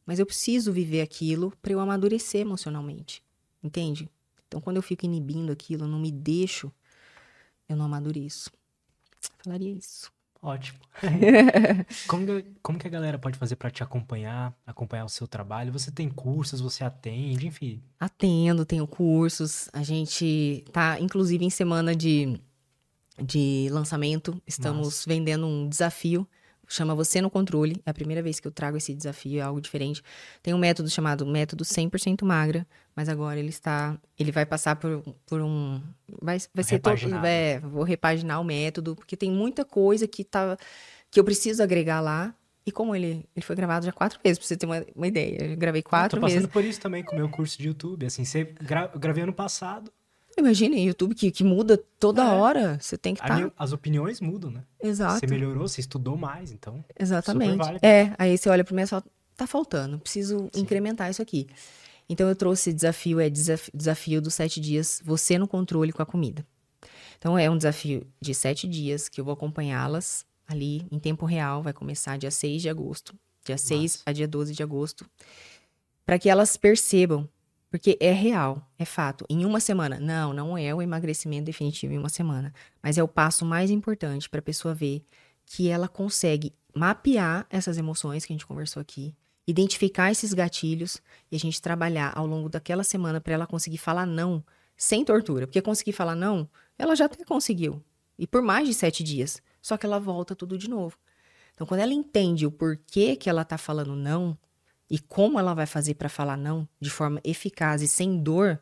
Mas 0.06 0.18
eu 0.18 0.26
preciso 0.26 0.72
viver 0.72 1.02
aquilo 1.02 1.52
para 1.62 1.72
eu 1.72 1.80
amadurecer 1.80 2.40
emocionalmente. 2.40 3.22
Entende? 3.62 4.10
Então, 4.48 4.60
quando 4.60 4.76
eu 4.76 4.82
fico 4.82 5.04
inibindo 5.04 5.52
aquilo, 5.52 5.84
eu 5.84 5.88
não 5.88 6.00
me 6.00 6.10
deixo, 6.10 6.72
eu 7.68 7.76
não 7.76 7.84
amadureço. 7.84 8.50
Falaria 9.38 9.72
isso. 9.72 10.10
Ótimo. 10.42 10.78
como, 12.08 12.26
que, 12.26 12.44
como 12.62 12.78
que 12.78 12.86
a 12.86 12.90
galera 12.90 13.18
pode 13.18 13.36
fazer 13.36 13.56
para 13.56 13.70
te 13.70 13.82
acompanhar, 13.82 14.54
acompanhar 14.66 15.04
o 15.04 15.08
seu 15.08 15.28
trabalho? 15.28 15.72
Você 15.72 15.90
tem 15.90 16.08
cursos, 16.08 16.60
você 16.60 16.82
atende, 16.82 17.46
enfim? 17.46 17.82
Atendo, 17.98 18.64
tenho 18.64 18.86
cursos. 18.86 19.68
A 19.72 19.82
gente 19.82 20.64
tá, 20.72 20.98
inclusive, 20.98 21.44
em 21.44 21.50
semana 21.50 21.94
de, 21.94 22.40
de 23.22 23.68
lançamento. 23.70 24.40
Estamos 24.46 24.86
Nossa. 24.86 25.08
vendendo 25.08 25.46
um 25.46 25.68
desafio 25.68 26.26
chama 26.70 26.94
Você 26.94 27.20
no 27.20 27.28
Controle. 27.28 27.80
É 27.84 27.90
a 27.90 27.94
primeira 27.94 28.22
vez 28.22 28.40
que 28.40 28.46
eu 28.46 28.52
trago 28.52 28.76
esse 28.76 28.94
desafio, 28.94 29.40
é 29.40 29.42
algo 29.42 29.60
diferente. 29.60 30.02
Tem 30.42 30.54
um 30.54 30.58
método 30.58 30.88
chamado 30.88 31.26
Método 31.26 31.64
100% 31.64 32.24
Magra, 32.24 32.66
mas 32.94 33.08
agora 33.08 33.38
ele 33.38 33.48
está. 33.48 33.98
Ele 34.18 34.30
vai 34.30 34.46
passar 34.46 34.76
por, 34.76 35.02
por 35.26 35.40
um. 35.40 35.80
Vai, 36.20 36.38
vai 36.54 36.64
ser 36.64 36.78
todo. 36.78 36.96
É, 37.24 37.58
vou 37.60 37.82
repaginar 37.82 38.40
o 38.40 38.44
método, 38.44 38.94
porque 38.94 39.16
tem 39.16 39.30
muita 39.30 39.64
coisa 39.64 40.06
que, 40.06 40.24
tá, 40.24 40.56
que 41.10 41.18
eu 41.18 41.24
preciso 41.24 41.62
agregar 41.62 42.00
lá. 42.00 42.34
E 42.64 42.70
como 42.70 42.94
ele, 42.94 43.26
ele 43.34 43.44
foi 43.44 43.56
gravado 43.56 43.86
já 43.86 43.92
quatro 43.92 44.20
vezes, 44.22 44.38
pra 44.38 44.46
você 44.46 44.56
ter 44.56 44.66
uma, 44.66 44.84
uma 44.94 45.06
ideia. 45.06 45.52
Eu 45.52 45.56
gravei 45.56 45.82
quatro 45.82 46.20
vezes. 46.20 46.36
Eu 46.36 46.42
tô 46.42 46.48
passando 46.48 46.52
vezes. 46.52 46.52
por 46.52 46.64
isso 46.64 46.80
também 46.80 47.02
com 47.02 47.16
o 47.16 47.18
meu 47.18 47.28
curso 47.28 47.58
de 47.58 47.66
YouTube. 47.66 48.06
Assim, 48.06 48.24
você 48.24 48.44
gra... 48.44 48.86
gravei 48.86 49.22
ano 49.22 49.32
passado. 49.32 49.90
Imagina, 50.40 50.76
YouTube 50.76 51.14
que, 51.14 51.30
que 51.30 51.44
muda 51.44 51.78
toda 51.98 52.22
é. 52.22 52.26
hora. 52.26 52.78
Você 52.80 52.96
tem 52.96 53.14
que 53.14 53.20
estar. 53.20 53.40
Tá... 53.40 53.52
As 53.56 53.72
opiniões 53.72 54.20
mudam, 54.20 54.50
né? 54.50 54.64
Exato. 54.82 55.20
Você 55.20 55.26
melhorou, 55.26 55.68
você 55.68 55.80
estudou 55.80 56.16
mais, 56.16 56.50
então. 56.50 56.84
Exatamente. 56.98 57.62
É, 57.82 58.12
aí 58.18 58.36
você 58.36 58.48
olha 58.48 58.64
para 58.64 58.74
mim 58.74 58.82
e 58.82 58.86
fala, 58.86 59.04
tá 59.36 59.46
faltando, 59.46 59.98
preciso 59.98 60.50
Sim. 60.52 60.62
incrementar 60.62 61.10
isso 61.10 61.22
aqui. 61.22 61.46
Então 62.08 62.28
eu 62.28 62.34
trouxe 62.34 62.72
desafio, 62.72 63.20
é 63.20 63.30
desafio, 63.30 63.72
desafio 63.72 64.20
dos 64.20 64.34
sete 64.34 64.60
dias, 64.60 65.00
você 65.04 65.38
no 65.38 65.46
controle 65.46 65.92
com 65.92 66.02
a 66.02 66.06
comida. 66.06 66.44
Então 67.18 67.38
é 67.38 67.48
um 67.48 67.56
desafio 67.56 68.06
de 68.20 68.34
sete 68.34 68.66
dias 68.66 69.08
que 69.08 69.20
eu 69.20 69.24
vou 69.24 69.34
acompanhá-las 69.34 70.26
ali 70.50 70.86
em 70.90 70.98
tempo 70.98 71.24
real, 71.24 71.62
vai 71.62 71.72
começar 71.72 72.18
dia 72.18 72.30
6 72.30 72.62
de 72.62 72.68
agosto, 72.68 73.14
dia 73.44 73.54
Nossa. 73.54 73.68
6 73.68 74.02
a 74.04 74.12
dia 74.12 74.26
12 74.26 74.52
de 74.52 74.62
agosto, 74.62 75.06
para 76.04 76.18
que 76.18 76.28
elas 76.28 76.56
percebam 76.56 77.28
porque 77.70 77.96
é 78.00 78.10
real, 78.10 78.68
é 78.76 78.84
fato. 78.84 79.24
Em 79.30 79.44
uma 79.44 79.60
semana. 79.60 80.00
Não, 80.00 80.32
não 80.32 80.58
é 80.58 80.74
o 80.74 80.82
emagrecimento 80.82 81.44
definitivo 81.44 81.94
em 81.94 81.98
uma 81.98 82.08
semana. 82.08 82.52
Mas 82.82 82.98
é 82.98 83.02
o 83.02 83.08
passo 83.08 83.44
mais 83.44 83.70
importante 83.70 84.28
para 84.28 84.40
a 84.40 84.42
pessoa 84.42 84.74
ver 84.74 85.04
que 85.46 85.68
ela 85.68 85.86
consegue 85.86 86.52
mapear 86.74 87.46
essas 87.48 87.78
emoções 87.78 88.26
que 88.26 88.32
a 88.32 88.34
gente 88.34 88.46
conversou 88.46 88.80
aqui, 88.80 89.14
identificar 89.46 90.10
esses 90.10 90.34
gatilhos 90.34 91.00
e 91.30 91.36
a 91.36 91.38
gente 91.38 91.62
trabalhar 91.62 92.12
ao 92.16 92.26
longo 92.26 92.48
daquela 92.48 92.82
semana 92.82 93.20
para 93.20 93.34
ela 93.34 93.46
conseguir 93.46 93.78
falar 93.78 94.04
não 94.04 94.44
sem 94.76 95.04
tortura. 95.04 95.46
Porque 95.46 95.62
conseguir 95.62 95.92
falar 95.92 96.16
não, 96.16 96.48
ela 96.76 96.96
já 96.96 97.04
até 97.04 97.24
conseguiu. 97.24 97.82
E 98.18 98.26
por 98.26 98.42
mais 98.42 98.66
de 98.66 98.74
sete 98.74 99.04
dias. 99.04 99.40
Só 99.62 99.76
que 99.76 99.86
ela 99.86 100.00
volta 100.00 100.34
tudo 100.34 100.58
de 100.58 100.68
novo. 100.68 100.96
Então, 101.54 101.66
quando 101.66 101.80
ela 101.80 101.92
entende 101.92 102.46
o 102.46 102.50
porquê 102.50 103.14
que 103.14 103.28
ela 103.28 103.44
tá 103.44 103.58
falando 103.58 103.94
não, 103.94 104.36
e 104.90 104.98
como 104.98 105.38
ela 105.38 105.54
vai 105.54 105.66
fazer 105.66 105.94
para 105.94 106.08
falar 106.08 106.36
não 106.36 106.68
de 106.80 106.90
forma 106.90 107.20
eficaz 107.22 107.80
e 107.80 107.86
sem 107.86 108.20
dor, 108.20 108.60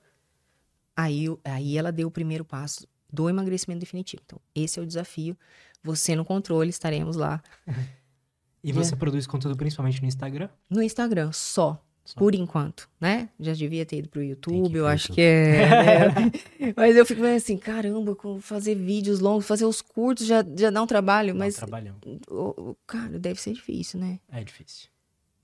aí, 0.94 1.26
aí 1.42 1.78
ela 1.78 1.90
deu 1.90 2.08
o 2.08 2.10
primeiro 2.10 2.44
passo 2.44 2.86
do 3.10 3.30
emagrecimento 3.30 3.80
definitivo. 3.80 4.22
Então, 4.26 4.38
esse 4.54 4.78
é 4.78 4.82
o 4.82 4.86
desafio. 4.86 5.36
Você 5.82 6.14
no 6.14 6.24
controle, 6.24 6.68
estaremos 6.68 7.16
lá. 7.16 7.42
e 8.62 8.72
você 8.72 8.94
é. 8.94 8.96
produz 8.96 9.26
conteúdo 9.26 9.56
principalmente 9.56 10.02
no 10.02 10.08
Instagram? 10.08 10.50
No 10.68 10.82
Instagram, 10.82 11.32
só. 11.32 11.82
Só. 12.04 12.18
Por 12.18 12.34
enquanto, 12.34 12.88
né? 12.98 13.28
Já 13.38 13.52
devia 13.52 13.84
ter 13.84 13.98
ido 13.98 14.08
pro 14.08 14.22
YouTube, 14.22 14.76
eu 14.76 14.86
acho 14.86 15.12
que 15.12 15.20
é. 15.20 15.68
Né? 16.58 16.72
mas 16.74 16.96
eu 16.96 17.04
fico 17.04 17.22
assim, 17.24 17.58
caramba, 17.58 18.16
fazer 18.40 18.74
vídeos 18.74 19.20
longos, 19.20 19.46
fazer 19.46 19.66
os 19.66 19.82
curtos 19.82 20.26
já, 20.26 20.42
já 20.56 20.70
dá 20.70 20.82
um 20.82 20.86
trabalho, 20.86 21.34
dá 21.34 21.38
mas. 21.38 21.60
Um 21.62 22.74
cara, 22.86 23.18
deve 23.18 23.38
ser 23.38 23.52
difícil, 23.52 24.00
né? 24.00 24.20
É 24.32 24.42
difícil. 24.42 24.88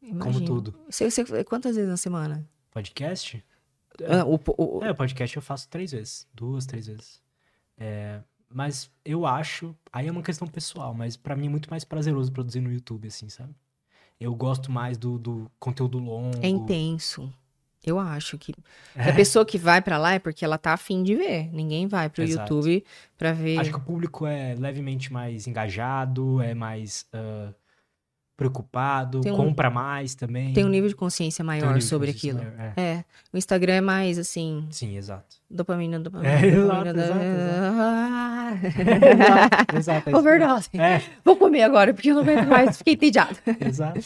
Imagino. 0.05 0.21
Como 0.21 0.45
tudo. 0.45 0.75
Você, 0.89 1.11
você, 1.11 1.45
quantas 1.45 1.77
vezes 1.77 1.91
na 1.91 1.97
semana? 1.97 2.47
Podcast? 2.71 3.43
Ah, 4.07 4.25
o, 4.25 4.39
o, 4.59 4.85
é, 4.85 4.91
o 4.91 4.95
podcast 4.95 5.35
eu 5.35 5.43
faço 5.43 5.69
três 5.69 5.93
vezes. 5.93 6.27
Duas, 6.35 6.67
três 6.67 6.87
vezes. 6.87 7.23
É, 7.79 8.21
mas 8.49 8.91
eu 9.05 9.27
acho. 9.27 9.75
Aí 9.93 10.07
é 10.07 10.11
uma 10.13 10.23
questão 10.23 10.47
pessoal, 10.47 10.93
mas 10.95 11.17
para 11.17 11.35
mim 11.35 11.47
é 11.47 11.51
muito 11.51 11.71
mais 11.71 11.85
prazeroso 11.85 12.31
produzir 12.31 12.61
no 12.61 12.73
YouTube, 12.73 13.09
assim, 13.09 13.29
sabe? 13.29 13.55
Eu 14.21 14.35
gosto 14.35 14.71
mais 14.71 14.97
do, 14.97 15.19
do 15.19 15.51
conteúdo 15.59 15.99
longo. 15.99 16.39
É 16.43 16.49
intenso. 16.49 17.33
Eu 17.85 17.99
acho 17.99 18.39
que 18.39 18.55
é. 18.97 19.11
a 19.11 19.15
pessoa 19.15 19.45
que 19.45 19.59
vai 19.59 19.83
para 19.83 19.99
lá 19.99 20.15
é 20.15 20.19
porque 20.19 20.45
ela 20.45 20.57
tá 20.57 20.73
afim 20.73 21.03
de 21.03 21.15
ver. 21.15 21.53
Ninguém 21.53 21.87
vai 21.87 22.09
pro 22.09 22.23
Exato. 22.23 22.55
YouTube 22.55 22.85
para 23.19 23.33
ver. 23.33 23.59
Acho 23.59 23.71
que 23.71 23.77
o 23.77 23.81
público 23.81 24.27
é 24.27 24.55
levemente 24.55 25.13
mais 25.13 25.47
engajado, 25.47 26.41
é 26.41 26.55
mais 26.55 27.07
uh, 27.13 27.55
preocupado, 28.37 29.21
um, 29.21 29.37
compra 29.37 29.71
mais 29.71 30.15
também. 30.15 30.53
Tem 30.53 30.65
um 30.65 30.69
nível 30.69 30.89
de 30.89 30.97
consciência 30.97 31.45
maior 31.45 31.77
um 31.77 31.81
sobre 31.81 32.13
consciência 32.13 32.41
aquilo. 32.41 32.57
Maior, 32.57 32.73
é. 32.77 32.83
é. 32.83 33.05
O 33.33 33.39
Instagram 33.39 33.75
é 33.75 33.81
mais 33.81 34.19
assim. 34.19 34.67
Sim, 34.71 34.97
exato. 34.97 35.37
Dopamina, 35.49 36.01
dopamina. 36.01 36.33
É, 36.33 36.51
dopamina, 36.51 36.91
exato, 36.91 37.21
exato, 38.67 39.77
exato. 39.77 39.77
exato 39.77 40.17
Overdose. 40.17 40.71
É. 40.75 41.01
Vou 41.25 41.37
comer 41.37 41.63
agora, 41.63 41.95
porque 41.95 42.11
eu 42.11 42.17
não 42.17 42.23
aguento 42.23 42.49
mais, 42.49 42.77
fiquei 42.77 42.95
entediado. 42.95 43.39
exato. 43.65 44.01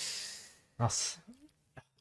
Nossa. 0.79 1.19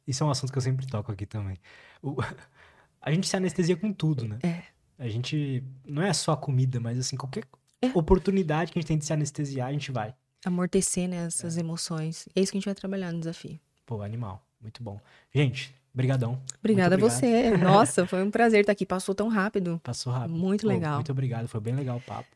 Isso 0.05 0.23
é 0.23 0.27
um 0.27 0.29
assunto 0.29 0.51
que 0.51 0.57
eu 0.57 0.61
sempre 0.61 0.85
toco 0.85 1.11
aqui 1.11 1.25
também. 1.25 1.57
O... 2.01 2.15
A 3.01 3.11
gente 3.11 3.27
se 3.27 3.37
anestesia 3.37 3.77
com 3.77 3.93
tudo, 3.93 4.27
né? 4.27 4.37
É. 4.43 4.63
A 4.99 5.07
gente. 5.07 5.63
Não 5.85 6.01
é 6.01 6.11
só 6.11 6.33
a 6.33 6.37
comida, 6.37 6.77
mas 6.77 6.99
assim, 6.99 7.15
qualquer 7.15 7.45
é. 7.81 7.87
oportunidade 7.93 8.69
que 8.69 8.77
a 8.77 8.81
gente 8.81 8.87
tem 8.87 8.97
de 8.97 9.05
se 9.05 9.13
anestesiar, 9.13 9.69
a 9.69 9.71
gente 9.71 9.93
vai 9.93 10.13
amortecer 10.45 11.07
né, 11.07 11.25
essas 11.25 11.57
é. 11.57 11.59
emoções. 11.59 12.27
É 12.35 12.41
isso 12.41 12.51
que 12.51 12.57
a 12.57 12.59
gente 12.59 12.65
vai 12.65 12.75
trabalhar 12.75 13.11
no 13.11 13.19
desafio. 13.19 13.59
Pô, 13.85 14.01
animal. 14.01 14.43
Muito 14.61 14.83
bom. 14.83 14.99
Gente, 15.33 15.73
brigadão. 15.93 16.41
Obrigada 16.59 16.95
a 16.95 16.97
você. 16.97 17.55
Nossa, 17.57 18.05
foi 18.05 18.23
um 18.23 18.31
prazer 18.31 18.61
estar 18.61 18.71
aqui. 18.71 18.85
Passou 18.85 19.13
tão 19.13 19.27
rápido. 19.27 19.79
Passou 19.83 20.11
rápido. 20.11 20.35
Muito 20.37 20.61
Pô, 20.61 20.67
legal. 20.67 20.95
Muito 20.95 21.11
obrigado. 21.11 21.47
Foi 21.47 21.61
bem 21.61 21.75
legal 21.75 21.97
o 21.97 22.01
papo. 22.01 22.35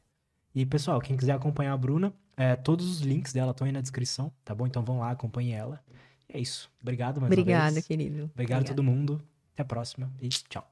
E, 0.53 0.65
pessoal, 0.65 0.99
quem 0.99 1.15
quiser 1.15 1.33
acompanhar 1.33 1.73
a 1.73 1.77
Bruna, 1.77 2.13
é, 2.35 2.55
todos 2.55 2.89
os 2.89 3.01
links 3.01 3.31
dela 3.31 3.51
estão 3.51 3.65
aí 3.65 3.71
na 3.71 3.81
descrição, 3.81 4.31
tá 4.43 4.53
bom? 4.53 4.67
Então 4.67 4.83
vão 4.83 4.99
lá, 4.99 5.11
acompanhem 5.11 5.53
ela. 5.53 5.81
E 6.29 6.37
é 6.37 6.39
isso. 6.39 6.69
Obrigado 6.81 7.21
mais 7.21 7.31
Obrigada, 7.31 7.67
uma 7.67 7.71
vez. 7.73 7.87
querido. 7.87 8.29
Obrigado 8.33 8.61
a 8.61 8.65
todo 8.65 8.83
mundo. 8.83 9.21
Até 9.53 9.63
a 9.63 9.65
próxima 9.65 10.11
e 10.21 10.29
tchau. 10.29 10.67